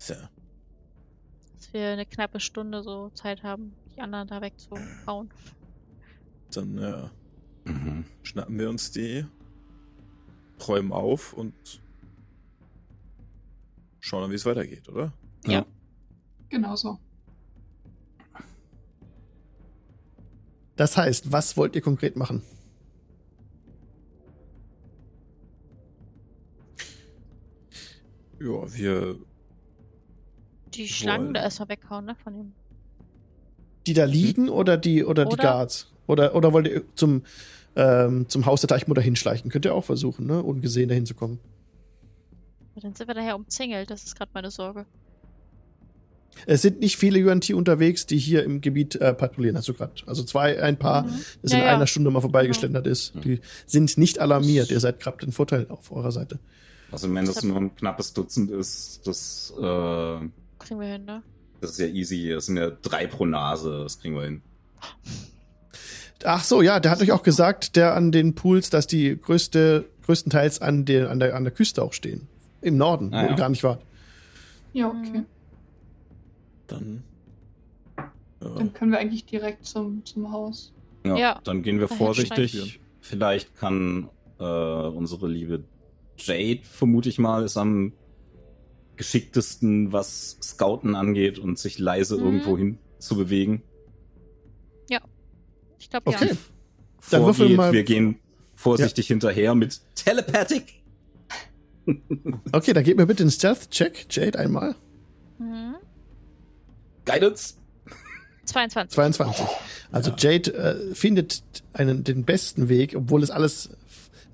So. 0.00 0.14
Dass 0.14 1.72
wir 1.72 1.90
eine 1.90 2.04
knappe 2.04 2.40
Stunde 2.40 2.82
so 2.82 3.10
Zeit 3.10 3.44
haben, 3.44 3.76
die 3.94 4.00
anderen 4.00 4.26
da 4.26 4.40
wegzuhauen. 4.40 5.30
Dann 6.52 6.78
ja, 6.78 7.10
Mhm. 7.64 8.04
schnappen 8.24 8.58
wir 8.58 8.68
uns 8.70 8.90
die, 8.90 9.24
räumen 10.66 10.92
auf 10.92 11.32
und 11.32 11.54
schauen 14.00 14.22
dann, 14.22 14.30
wie 14.32 14.36
es 14.36 14.46
weitergeht, 14.46 14.88
oder? 14.88 15.12
Ja. 15.46 15.64
Genau 16.48 16.74
so. 16.74 16.98
Das 20.74 20.96
heißt, 20.96 21.30
was 21.30 21.56
wollt 21.56 21.76
ihr 21.76 21.82
konkret 21.82 22.16
machen? 22.16 22.42
Ja, 28.40 28.74
wir 28.74 29.16
Die 30.74 30.88
Schlangen 30.88 31.24
Wollen. 31.26 31.34
da 31.34 31.42
erstmal 31.42 31.68
weghauen, 31.70 32.04
ne? 32.04 32.14
Von 32.22 32.34
dem. 32.34 32.52
Die 33.86 33.94
da 33.94 34.04
liegen 34.04 34.48
oder 34.48 34.76
die, 34.76 35.04
oder, 35.04 35.24
die 35.24 35.32
Oder- 35.34 35.42
Guards? 35.42 35.90
Oder, 36.06 36.34
oder 36.34 36.52
wollt 36.52 36.66
ihr 36.68 36.82
zum, 36.94 37.22
ähm, 37.76 38.28
zum 38.28 38.46
Haus 38.46 38.60
der 38.62 38.68
Teichmutter 38.68 39.00
hinschleichen? 39.00 39.50
Könnt 39.50 39.64
ihr 39.64 39.74
auch 39.74 39.84
versuchen, 39.84 40.26
ne? 40.26 40.42
Ungesehen 40.42 40.88
dahin 40.88 41.06
zu 41.06 41.14
kommen. 41.14 41.38
Aber 42.72 42.82
Dann 42.82 42.94
sind 42.94 43.08
wir 43.08 43.14
daher 43.14 43.34
umzingelt, 43.36 43.90
das 43.90 44.04
ist 44.04 44.16
gerade 44.16 44.30
meine 44.34 44.50
Sorge. 44.50 44.86
Es 46.46 46.62
sind 46.62 46.78
nicht 46.80 46.96
viele 46.96 47.18
Yuan 47.18 47.40
Ti 47.40 47.52
unterwegs, 47.54 48.06
die 48.06 48.16
hier 48.18 48.44
im 48.44 48.60
Gebiet 48.60 48.94
äh, 48.96 49.12
patrouillieren, 49.12 49.56
hast 49.56 49.66
du 49.68 49.74
gerade. 49.74 49.92
Also 50.06 50.22
zwei, 50.22 50.62
ein 50.62 50.78
paar, 50.78 51.02
Mhm. 51.04 51.20
das 51.42 51.52
Ja, 51.52 51.58
in 51.58 51.64
ja. 51.64 51.74
einer 51.74 51.86
Stunde 51.88 52.10
mal 52.10 52.20
vorbeigeschlendert 52.20 52.86
ist. 52.86 53.12
Die 53.24 53.40
sind 53.66 53.98
nicht 53.98 54.20
alarmiert. 54.20 54.70
Ihr 54.70 54.78
seid 54.80 55.00
gerade 55.00 55.18
den 55.18 55.32
Vorteil 55.32 55.66
auf 55.68 55.90
eurer 55.90 56.12
Seite. 56.12 56.38
Also 56.90 57.12
wenn 57.12 57.26
das 57.26 57.42
nur 57.42 57.56
ein 57.58 57.74
knappes 57.76 58.12
Dutzend 58.14 58.50
ist, 58.50 59.06
das, 59.06 59.52
äh, 59.58 59.62
Kriegen 60.58 60.80
wir 60.80 60.86
hin, 60.88 61.04
ne? 61.04 61.22
das 61.60 61.72
ist 61.72 61.78
ja 61.80 61.86
easy. 61.86 62.30
Das 62.30 62.46
sind 62.46 62.56
ja 62.56 62.70
drei 62.70 63.06
pro 63.06 63.26
Nase, 63.26 63.80
das 63.82 63.98
kriegen 64.00 64.14
wir 64.14 64.22
hin. 64.22 64.42
Ach 66.24 66.42
so, 66.42 66.62
ja, 66.62 66.80
der 66.80 66.90
hat 66.90 67.00
euch 67.00 67.12
auch 67.12 67.22
gesagt, 67.22 67.76
der 67.76 67.94
an 67.94 68.10
den 68.10 68.34
Pools, 68.34 68.70
dass 68.70 68.86
die 68.86 69.16
größte, 69.20 69.84
größtenteils 70.04 70.60
an 70.60 70.84
der, 70.84 71.10
an 71.10 71.20
der, 71.20 71.36
an 71.36 71.44
der 71.44 71.52
Küste 71.52 71.82
auch 71.82 71.92
stehen. 71.92 72.26
Im 72.60 72.76
Norden, 72.76 73.12
Ah, 73.14 73.22
wo 73.22 73.24
ja. 73.26 73.30
ihr 73.30 73.36
gar 73.36 73.48
nicht 73.50 73.62
wart. 73.62 73.82
Ja, 74.72 74.88
okay. 74.88 75.22
Dann. 76.66 77.04
Ja, 77.96 78.10
Dann 78.56 78.72
können 78.72 78.92
wir 78.92 78.98
eigentlich 78.98 79.24
direkt 79.26 79.64
zum, 79.66 80.04
zum 80.04 80.32
Haus. 80.32 80.72
Ja, 81.04 81.16
Ja. 81.16 81.40
dann 81.44 81.62
gehen 81.62 81.78
wir 81.80 81.88
vorsichtig. 81.88 82.80
Vielleicht 83.00 83.56
kann 83.56 84.08
äh, 84.38 84.42
unsere 84.44 85.28
liebe 85.28 85.62
Jade, 86.18 86.60
vermute 86.62 87.08
ich 87.08 87.18
mal, 87.18 87.44
ist 87.44 87.56
am 87.56 87.92
geschicktesten, 88.96 89.92
was 89.92 90.38
Scouten 90.42 90.94
angeht 90.94 91.38
und 91.38 91.58
sich 91.58 91.78
leise 91.78 92.16
Mhm. 92.16 92.24
irgendwo 92.24 92.58
hin 92.58 92.78
zu 92.98 93.16
bewegen. 93.16 93.62
Ich 95.80 95.90
glaube, 95.90 96.08
Okay. 96.08 96.26
ja. 96.30 96.36
Dann 97.10 97.22
Vorgeht, 97.34 97.56
mal- 97.56 97.72
Wir 97.72 97.84
gehen 97.84 98.18
vorsichtig 98.56 99.06
hinterher 99.06 99.54
mit 99.54 99.80
Telepathic. 99.94 100.74
Okay, 102.52 102.72
dann 102.74 102.82
gebt 102.84 102.98
mir 102.98 103.06
bitte 103.06 103.22
einen 103.22 103.30
Stealth-Check, 103.30 104.06
Jade, 104.10 104.38
einmal. 104.38 104.74
Mhm. 105.38 105.76
Guidance. 107.06 107.54
22. 108.44 108.94
22. 108.94 109.46
Also 109.92 110.12
Jade 110.18 110.52
äh, 110.52 110.94
findet 110.94 111.42
einen, 111.72 112.02
den 112.04 112.24
besten 112.24 112.68
Weg, 112.68 112.94
obwohl 112.96 113.22
es 113.22 113.30
alles 113.30 113.70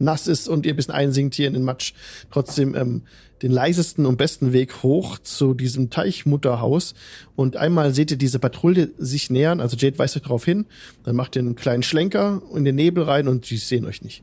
nass 0.04 0.26
ist 0.26 0.48
und 0.48 0.66
ihr 0.66 0.74
ein 0.74 0.76
bisschen 0.76 0.94
einsinkt 0.94 1.34
hier 1.34 1.48
in 1.48 1.54
den 1.54 1.62
Matsch, 1.62 1.94
trotzdem 2.30 2.74
ähm, 2.74 3.02
den 3.42 3.50
leisesten 3.50 4.06
und 4.06 4.16
besten 4.16 4.52
Weg 4.52 4.82
hoch 4.82 5.18
zu 5.18 5.54
diesem 5.54 5.90
Teichmutterhaus. 5.90 6.94
Und 7.36 7.56
einmal 7.56 7.94
seht 7.94 8.10
ihr 8.10 8.16
diese 8.16 8.38
Patrouille 8.38 8.92
sich 8.96 9.30
nähern, 9.30 9.60
also 9.60 9.76
Jade 9.76 9.98
weist 9.98 10.16
euch 10.16 10.22
darauf 10.22 10.44
hin, 10.44 10.66
dann 11.02 11.16
macht 11.16 11.36
ihr 11.36 11.40
einen 11.40 11.56
kleinen 11.56 11.82
Schlenker 11.82 12.42
in 12.54 12.64
den 12.64 12.76
Nebel 12.76 13.04
rein 13.04 13.28
und 13.28 13.44
sie 13.44 13.56
sehen 13.56 13.84
euch 13.84 14.02
nicht. 14.02 14.22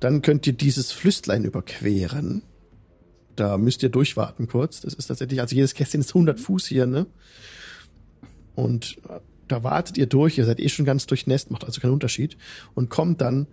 Dann 0.00 0.22
könnt 0.22 0.46
ihr 0.46 0.52
dieses 0.52 0.92
Flüstlein 0.92 1.44
überqueren. 1.44 2.42
Da 3.36 3.56
müsst 3.56 3.82
ihr 3.82 3.88
durchwarten 3.88 4.48
kurz. 4.48 4.80
Das 4.80 4.94
ist 4.94 5.06
tatsächlich, 5.06 5.40
also 5.40 5.54
jedes 5.54 5.74
Kästchen 5.74 6.00
ist 6.00 6.10
100 6.10 6.40
Fuß 6.40 6.66
hier, 6.66 6.86
ne? 6.86 7.06
Und 8.56 8.98
äh, 9.08 9.20
da 9.46 9.62
wartet 9.62 9.96
ihr 9.96 10.06
durch, 10.06 10.38
ihr 10.38 10.44
seid 10.44 10.60
eh 10.60 10.68
schon 10.68 10.84
ganz 10.84 11.06
durchnässt, 11.06 11.50
macht 11.50 11.64
also 11.64 11.80
keinen 11.80 11.92
Unterschied 11.92 12.36
und 12.74 12.90
kommt 12.90 13.20
dann 13.20 13.46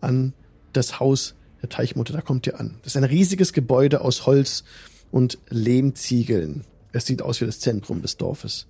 an 0.00 0.34
das 0.72 1.00
Haus 1.00 1.34
der 1.62 1.68
Teichmutter, 1.68 2.12
da 2.12 2.20
kommt 2.20 2.46
ihr 2.46 2.58
an. 2.58 2.76
Das 2.82 2.94
ist 2.94 2.96
ein 2.96 3.04
riesiges 3.04 3.52
Gebäude 3.52 4.00
aus 4.00 4.26
Holz 4.26 4.64
und 5.10 5.38
Lehmziegeln. 5.48 6.64
Es 6.92 7.06
sieht 7.06 7.22
aus 7.22 7.40
wie 7.40 7.46
das 7.46 7.60
Zentrum 7.60 8.02
des 8.02 8.16
Dorfes. 8.16 8.66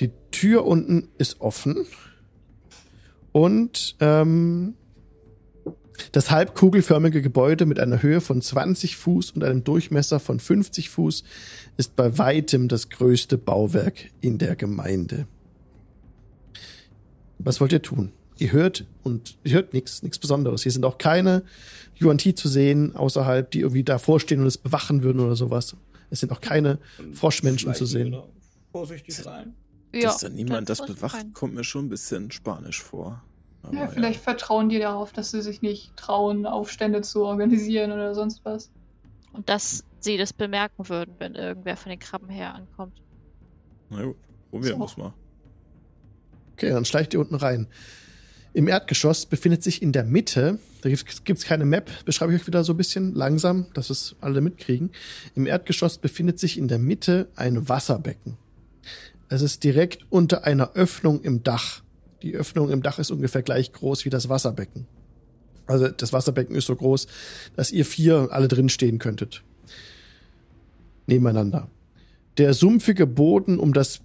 Die 0.00 0.10
Tür 0.32 0.66
unten 0.66 1.08
ist 1.18 1.40
offen 1.40 1.86
und 3.32 3.96
ähm, 4.00 4.74
das 6.12 6.30
halbkugelförmige 6.30 7.22
Gebäude 7.22 7.66
mit 7.66 7.78
einer 7.78 8.02
Höhe 8.02 8.20
von 8.20 8.42
20 8.42 8.96
Fuß 8.96 9.30
und 9.32 9.44
einem 9.44 9.62
Durchmesser 9.62 10.18
von 10.18 10.40
50 10.40 10.90
Fuß 10.90 11.22
ist 11.76 11.94
bei 11.94 12.18
weitem 12.18 12.68
das 12.68 12.90
größte 12.90 13.38
Bauwerk 13.38 14.10
in 14.20 14.38
der 14.38 14.56
Gemeinde. 14.56 15.26
Was 17.38 17.60
wollt 17.60 17.72
ihr 17.72 17.82
tun? 17.82 18.12
Ihr 18.38 18.52
hört 18.52 18.84
und 19.02 19.36
ihr 19.44 19.52
hört 19.52 19.72
nichts, 19.72 20.02
nichts 20.02 20.18
Besonderes. 20.18 20.62
Hier 20.62 20.72
sind 20.72 20.84
auch 20.84 20.98
keine 20.98 21.44
Yuan-Ti 22.00 22.34
zu 22.34 22.48
sehen 22.48 22.96
außerhalb, 22.96 23.50
die 23.50 23.60
irgendwie 23.60 23.84
davor 23.84 24.20
stehen 24.20 24.40
und 24.40 24.46
es 24.46 24.58
bewachen 24.58 25.02
würden 25.02 25.20
oder 25.20 25.36
sowas. 25.36 25.76
Es 26.10 26.20
sind 26.20 26.32
auch 26.32 26.40
keine 26.40 26.78
Froschmenschen 27.12 27.74
zu 27.74 27.86
sehen. 27.86 28.16
Vorsichtig 28.72 29.14
sein. 29.14 29.54
Ja, 29.92 30.08
Dass 30.08 30.18
da 30.18 30.28
niemand 30.28 30.68
das 30.68 30.84
bewacht, 30.84 31.14
rein. 31.14 31.32
kommt 31.32 31.54
mir 31.54 31.64
schon 31.64 31.86
ein 31.86 31.88
bisschen 31.88 32.30
spanisch 32.32 32.82
vor. 32.82 33.22
Aber 33.62 33.76
ja, 33.76 33.86
vielleicht 33.86 34.18
ja. 34.18 34.22
vertrauen 34.22 34.68
die 34.68 34.78
darauf, 34.78 35.12
dass 35.12 35.30
sie 35.30 35.40
sich 35.40 35.62
nicht 35.62 35.96
trauen, 35.96 36.46
Aufstände 36.46 37.02
zu 37.02 37.24
organisieren 37.24 37.92
oder 37.92 38.14
sonst 38.14 38.44
was. 38.44 38.70
Und 39.32 39.48
dass 39.48 39.84
sie 40.00 40.16
das 40.16 40.32
bemerken 40.32 40.88
würden, 40.88 41.14
wenn 41.18 41.34
irgendwer 41.34 41.76
von 41.76 41.90
den 41.90 41.98
Krabben 41.98 42.28
her 42.28 42.54
ankommt. 42.54 43.00
Na 43.90 44.04
gut, 44.04 44.16
probieren 44.50 44.78
wir 44.78 44.88
so. 44.88 45.00
mal. 45.00 45.14
Okay, 46.52 46.70
dann 46.70 46.84
schleicht 46.84 47.14
ihr 47.14 47.20
unten 47.20 47.34
rein. 47.36 47.66
Im 48.54 48.68
Erdgeschoss 48.68 49.26
befindet 49.26 49.64
sich 49.64 49.82
in 49.82 49.90
der 49.90 50.04
Mitte, 50.04 50.60
da 50.82 50.88
gibt 50.88 51.38
es 51.38 51.44
keine 51.44 51.64
Map, 51.64 51.90
beschreibe 52.04 52.32
ich 52.32 52.40
euch 52.40 52.46
wieder 52.46 52.62
so 52.62 52.72
ein 52.72 52.76
bisschen 52.76 53.12
langsam, 53.12 53.66
dass 53.74 53.90
es 53.90 54.14
alle 54.20 54.40
mitkriegen. 54.40 54.92
Im 55.34 55.46
Erdgeschoss 55.46 55.98
befindet 55.98 56.38
sich 56.38 56.56
in 56.56 56.68
der 56.68 56.78
Mitte 56.78 57.28
ein 57.34 57.68
Wasserbecken. 57.68 58.36
Es 59.28 59.42
ist 59.42 59.64
direkt 59.64 60.06
unter 60.08 60.44
einer 60.44 60.74
Öffnung 60.74 61.20
im 61.22 61.42
Dach. 61.42 61.82
Die 62.22 62.36
Öffnung 62.36 62.70
im 62.70 62.80
Dach 62.80 63.00
ist 63.00 63.10
ungefähr 63.10 63.42
gleich 63.42 63.72
groß 63.72 64.04
wie 64.04 64.10
das 64.10 64.28
Wasserbecken. 64.28 64.86
Also 65.66 65.88
das 65.88 66.12
Wasserbecken 66.12 66.54
ist 66.54 66.66
so 66.66 66.76
groß, 66.76 67.08
dass 67.56 67.72
ihr 67.72 67.84
vier 67.84 68.28
alle 68.30 68.46
drin 68.46 68.68
stehen 68.68 69.00
könntet. 69.00 69.42
Nebeneinander. 71.06 71.68
Der 72.38 72.54
sumpfige 72.54 73.08
Boden 73.08 73.58
um 73.58 73.72
das 73.72 74.00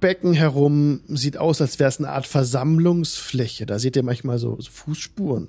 Becken 0.00 0.34
herum 0.34 1.00
sieht 1.08 1.38
aus, 1.38 1.60
als 1.60 1.78
wäre 1.78 1.88
es 1.88 1.98
eine 1.98 2.10
Art 2.10 2.26
Versammlungsfläche. 2.26 3.66
Da 3.66 3.78
seht 3.78 3.96
ihr 3.96 4.02
manchmal 4.02 4.38
so, 4.38 4.60
so 4.60 4.70
Fußspuren. 4.70 5.48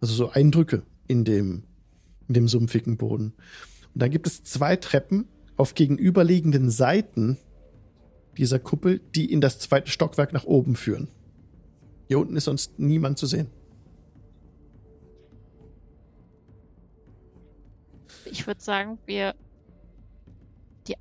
Also 0.00 0.14
so 0.14 0.30
Eindrücke 0.30 0.82
in 1.06 1.24
dem, 1.24 1.62
in 2.28 2.34
dem 2.34 2.48
sumpfigen 2.48 2.96
Boden. 2.96 3.34
Und 3.94 4.02
dann 4.02 4.10
gibt 4.10 4.26
es 4.26 4.42
zwei 4.42 4.76
Treppen 4.76 5.26
auf 5.56 5.74
gegenüberliegenden 5.74 6.70
Seiten 6.70 7.38
dieser 8.36 8.58
Kuppel, 8.58 9.00
die 9.14 9.32
in 9.32 9.40
das 9.40 9.58
zweite 9.58 9.90
Stockwerk 9.90 10.32
nach 10.32 10.44
oben 10.44 10.76
führen. 10.76 11.08
Hier 12.08 12.18
unten 12.18 12.36
ist 12.36 12.44
sonst 12.44 12.78
niemand 12.78 13.18
zu 13.18 13.26
sehen. 13.26 13.48
Ich 18.24 18.46
würde 18.46 18.60
sagen, 18.60 18.98
wir 19.06 19.34
die 20.88 20.96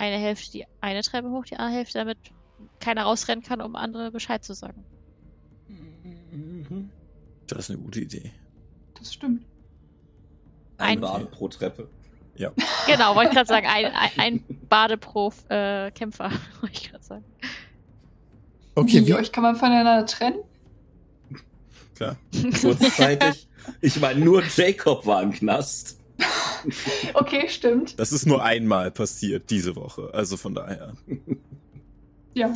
eine 0.00 0.16
Hälfte 0.16 0.50
die 0.50 0.66
eine 0.80 1.02
Treppe 1.02 1.30
hoch, 1.30 1.44
die 1.44 1.56
andere 1.56 1.78
Hälfte, 1.78 1.98
damit 1.98 2.18
keiner 2.80 3.02
rausrennen 3.02 3.44
kann, 3.44 3.60
um 3.60 3.76
andere 3.76 4.10
Bescheid 4.10 4.42
zu 4.42 4.54
sagen. 4.54 4.84
Das 7.46 7.58
ist 7.58 7.70
eine 7.70 7.80
gute 7.80 8.00
Idee. 8.00 8.32
Das 8.98 9.12
stimmt. 9.12 9.44
Ein, 10.78 10.88
ein 10.88 11.00
Bade 11.00 11.26
pro 11.26 11.48
Treppe. 11.48 11.88
Ja. 12.34 12.52
Genau, 12.86 13.14
wollte 13.14 13.30
ich 13.30 13.36
gerade 13.36 13.48
sagen, 13.48 13.66
ein, 13.66 13.84
ein, 13.86 14.10
ein 14.16 14.44
Bade 14.68 14.96
pro 14.96 15.32
äh, 15.48 15.90
Kämpfer, 15.90 16.30
wollte 16.60 16.74
ich 16.74 16.90
gerade 16.90 17.04
sagen. 17.04 17.24
Okay, 18.74 19.06
wie 19.06 19.14
euch 19.14 19.30
kann 19.30 19.42
man 19.42 19.56
voneinander 19.56 20.06
trennen? 20.06 20.38
Klar. 21.94 22.16
Kurzzeitig. 22.60 23.46
Ich 23.82 24.00
meine, 24.00 24.20
nur 24.20 24.42
Jacob 24.42 25.04
war 25.04 25.22
im 25.22 25.32
Knast. 25.32 25.99
okay, 27.14 27.48
stimmt. 27.48 27.98
Das 27.98 28.12
ist 28.12 28.26
nur 28.26 28.42
einmal 28.42 28.90
passiert 28.90 29.50
diese 29.50 29.76
Woche, 29.76 30.10
also 30.12 30.36
von 30.36 30.54
daher. 30.54 30.94
Ja, 32.34 32.52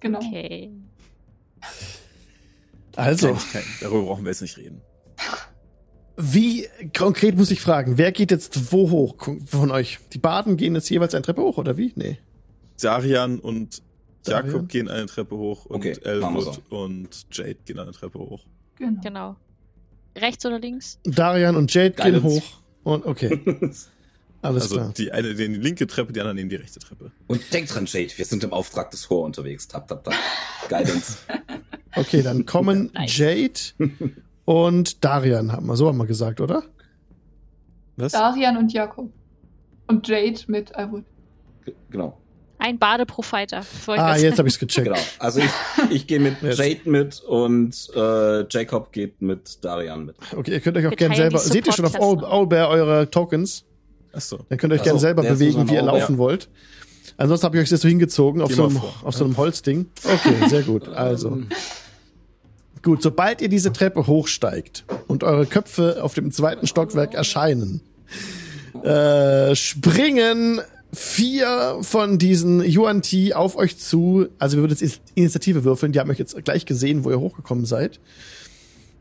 genau. 0.00 0.18
Okay. 0.18 0.70
Also. 2.96 3.36
Darüber 3.80 4.02
brauchen 4.02 4.24
wir 4.24 4.30
jetzt 4.30 4.42
nicht 4.42 4.56
reden. 4.56 4.80
Wie 6.16 6.68
konkret 6.96 7.36
muss 7.36 7.50
ich 7.50 7.60
fragen, 7.60 7.98
wer 7.98 8.12
geht 8.12 8.30
jetzt 8.30 8.72
wo 8.72 8.90
hoch 8.90 9.16
von 9.46 9.70
euch? 9.72 9.98
Die 10.12 10.18
Baden 10.18 10.56
gehen 10.56 10.76
jetzt 10.76 10.88
jeweils 10.88 11.14
eine 11.14 11.22
Treppe 11.22 11.42
hoch 11.42 11.58
oder 11.58 11.76
wie? 11.76 11.92
Nee. 11.96 12.18
Sarian 12.76 13.40
und 13.40 13.82
Jakob 14.24 14.50
Darian? 14.50 14.68
gehen 14.68 14.88
eine 14.88 15.06
Treppe 15.06 15.36
hoch 15.36 15.66
und 15.66 15.76
okay, 15.76 15.96
Elwood 16.04 16.62
und 16.70 17.26
Jade 17.32 17.56
gehen 17.64 17.78
eine 17.80 17.92
Treppe 17.92 18.18
hoch. 18.20 18.46
Genau. 18.76 19.00
genau. 19.02 19.36
Rechts 20.16 20.46
oder 20.46 20.60
links? 20.60 21.00
Darian 21.04 21.56
und 21.56 21.74
Jade 21.74 21.90
Guidance. 21.90 22.20
gehen 22.20 22.22
hoch. 22.22 22.63
Und 22.84 23.04
okay. 23.06 23.40
Alles 24.42 24.64
also 24.64 24.76
klar. 24.76 24.92
die 24.94 25.10
eine 25.10 25.34
die 25.34 25.46
linke 25.46 25.86
Treppe, 25.86 26.12
die 26.12 26.20
andere 26.20 26.34
nehmen 26.34 26.50
die 26.50 26.56
rechte 26.56 26.78
Treppe. 26.78 27.10
Und 27.26 27.52
denkt 27.52 27.74
dran, 27.74 27.86
Jade, 27.86 28.12
wir 28.14 28.24
sind 28.26 28.44
im 28.44 28.52
Auftrag 28.52 28.90
des 28.90 29.08
Hor 29.08 29.24
unterwegs. 29.24 29.66
Tap, 29.66 29.88
tap, 29.88 30.04
tap. 30.04 30.14
Guidance. 30.68 31.18
Okay, 31.96 32.22
dann 32.22 32.44
kommen 32.44 32.90
Jade 33.06 33.60
und 34.44 35.04
Darian, 35.04 35.52
haben 35.52 35.66
wir 35.66 35.76
so 35.76 35.86
haben 35.86 35.98
wir 35.98 36.06
gesagt, 36.06 36.40
oder? 36.40 36.64
Was? 37.96 38.10
Darian 38.10 38.56
und 38.56 38.72
Jakob. 38.72 39.12
Und 39.86 40.08
Jade 40.08 40.40
mit 40.48 40.72
Iwood. 40.76 41.04
Genau. 41.90 42.18
Ein 42.58 42.78
Bade 42.78 43.04
pro 43.04 43.22
Fighter. 43.22 43.62
Ah, 43.88 44.16
jetzt 44.16 44.38
habe 44.38 44.48
ich 44.48 44.54
es 44.54 44.58
gecheckt. 44.58 44.86
Genau. 44.86 44.98
Also 45.18 45.40
ich, 45.40 45.50
ich 45.90 46.06
gehe 46.06 46.20
mit 46.20 46.36
Jade 46.42 46.88
mit 46.88 47.20
und 47.20 47.90
äh, 47.94 48.46
Jacob 48.48 48.92
geht 48.92 49.20
mit 49.20 49.64
Darian 49.64 50.06
mit. 50.06 50.16
Okay, 50.34 50.52
ihr 50.52 50.60
könnt 50.60 50.76
euch 50.76 50.86
auch 50.86 50.96
gerne 50.96 51.16
selber. 51.16 51.38
Seht 51.38 51.66
ihr 51.66 51.72
schon 51.72 51.84
auf 51.84 51.98
Owlbear 51.98 52.68
eure 52.68 53.10
Tokens? 53.10 53.64
Achso. 54.12 54.38
Dann 54.48 54.58
könnt 54.58 54.72
ihr 54.72 54.76
euch 54.76 54.82
gerne 54.82 55.00
selber 55.00 55.22
bewegen, 55.22 55.68
wie 55.68 55.74
ihr 55.74 55.82
laufen 55.82 56.18
wollt. 56.18 56.48
Ansonsten 57.16 57.44
habe 57.44 57.56
ich 57.56 57.62
euch 57.64 57.70
das 57.70 57.80
so 57.80 57.88
hingezogen 57.88 58.40
auf 58.40 58.52
so, 58.52 58.66
einem, 58.66 58.80
auf 59.02 59.14
so 59.14 59.24
einem 59.24 59.36
Holzding. 59.36 59.86
Okay, 60.04 60.48
sehr 60.48 60.62
gut. 60.62 60.88
Also. 60.94 61.42
Gut, 62.82 63.02
sobald 63.02 63.40
ihr 63.40 63.48
diese 63.48 63.72
Treppe 63.72 64.06
hochsteigt 64.06 64.84
und 65.08 65.24
eure 65.24 65.46
Köpfe 65.46 66.02
auf 66.02 66.14
dem 66.14 66.30
zweiten 66.32 66.66
Stockwerk 66.66 67.14
erscheinen, 67.14 67.80
äh, 68.82 69.54
springen 69.54 70.60
vier 70.94 71.78
von 71.82 72.18
diesen 72.18 72.62
Yuan 72.64 73.02
Ti 73.02 73.34
auf 73.34 73.56
euch 73.56 73.78
zu. 73.78 74.28
Also 74.38 74.56
wir 74.56 74.62
würden 74.62 74.76
jetzt 74.78 75.00
Initiative 75.14 75.64
würfeln. 75.64 75.92
Die 75.92 76.00
haben 76.00 76.10
euch 76.10 76.18
jetzt 76.18 76.42
gleich 76.44 76.66
gesehen, 76.66 77.04
wo 77.04 77.10
ihr 77.10 77.20
hochgekommen 77.20 77.64
seid. 77.64 78.00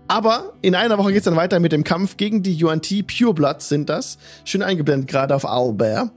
Aber 0.08 0.54
in 0.62 0.74
einer 0.74 0.96
Woche 0.96 1.12
geht's 1.12 1.26
dann 1.26 1.36
weiter 1.36 1.60
mit 1.60 1.72
dem 1.72 1.84
Kampf 1.84 2.16
gegen 2.16 2.42
die 2.42 2.58
Yuan-Ti. 2.58 3.02
Pure 3.02 3.34
Blood 3.34 3.60
sind 3.60 3.90
das. 3.90 4.18
Schön 4.44 4.62
eingeblendet 4.62 5.08
gerade 5.08 5.34
auf 5.34 5.44
Owlbear. 5.44 6.10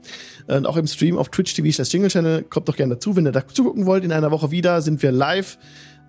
Und 0.47 0.65
auch 0.65 0.77
im 0.77 0.87
Stream 0.87 1.17
auf 1.17 1.29
Twitch 1.29 1.53
TV 1.53 1.75
das 1.75 1.91
Jingle 1.91 2.09
Channel. 2.09 2.43
Kommt 2.43 2.69
doch 2.69 2.77
gerne 2.77 2.95
dazu, 2.95 3.15
wenn 3.15 3.25
ihr 3.25 3.33
da 3.33 3.45
zugucken 3.45 3.85
wollt. 3.85 4.03
In 4.05 4.11
einer 4.13 4.31
Woche 4.31 4.49
wieder 4.49 4.81
sind 4.81 5.03
wir 5.03 5.11
live 5.11 5.57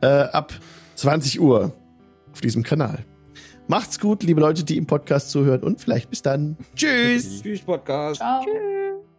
äh, 0.01 0.07
ab 0.07 0.53
20 0.95 1.41
Uhr 1.41 1.73
auf 2.33 2.41
diesem 2.41 2.63
Kanal. 2.63 3.05
Macht's 3.69 3.99
gut, 3.99 4.23
liebe 4.23 4.41
Leute, 4.41 4.65
die 4.65 4.77
im 4.77 4.87
Podcast 4.87 5.31
zuhören 5.31 5.63
und 5.63 5.81
vielleicht 5.81 6.11
bis 6.11 6.23
dann. 6.23 6.57
Tschüss. 6.77 7.43
Tschüss, 7.43 7.61
Podcast. 7.61 8.21
Ciao. 8.21 8.45
Tschüss. 8.45 9.12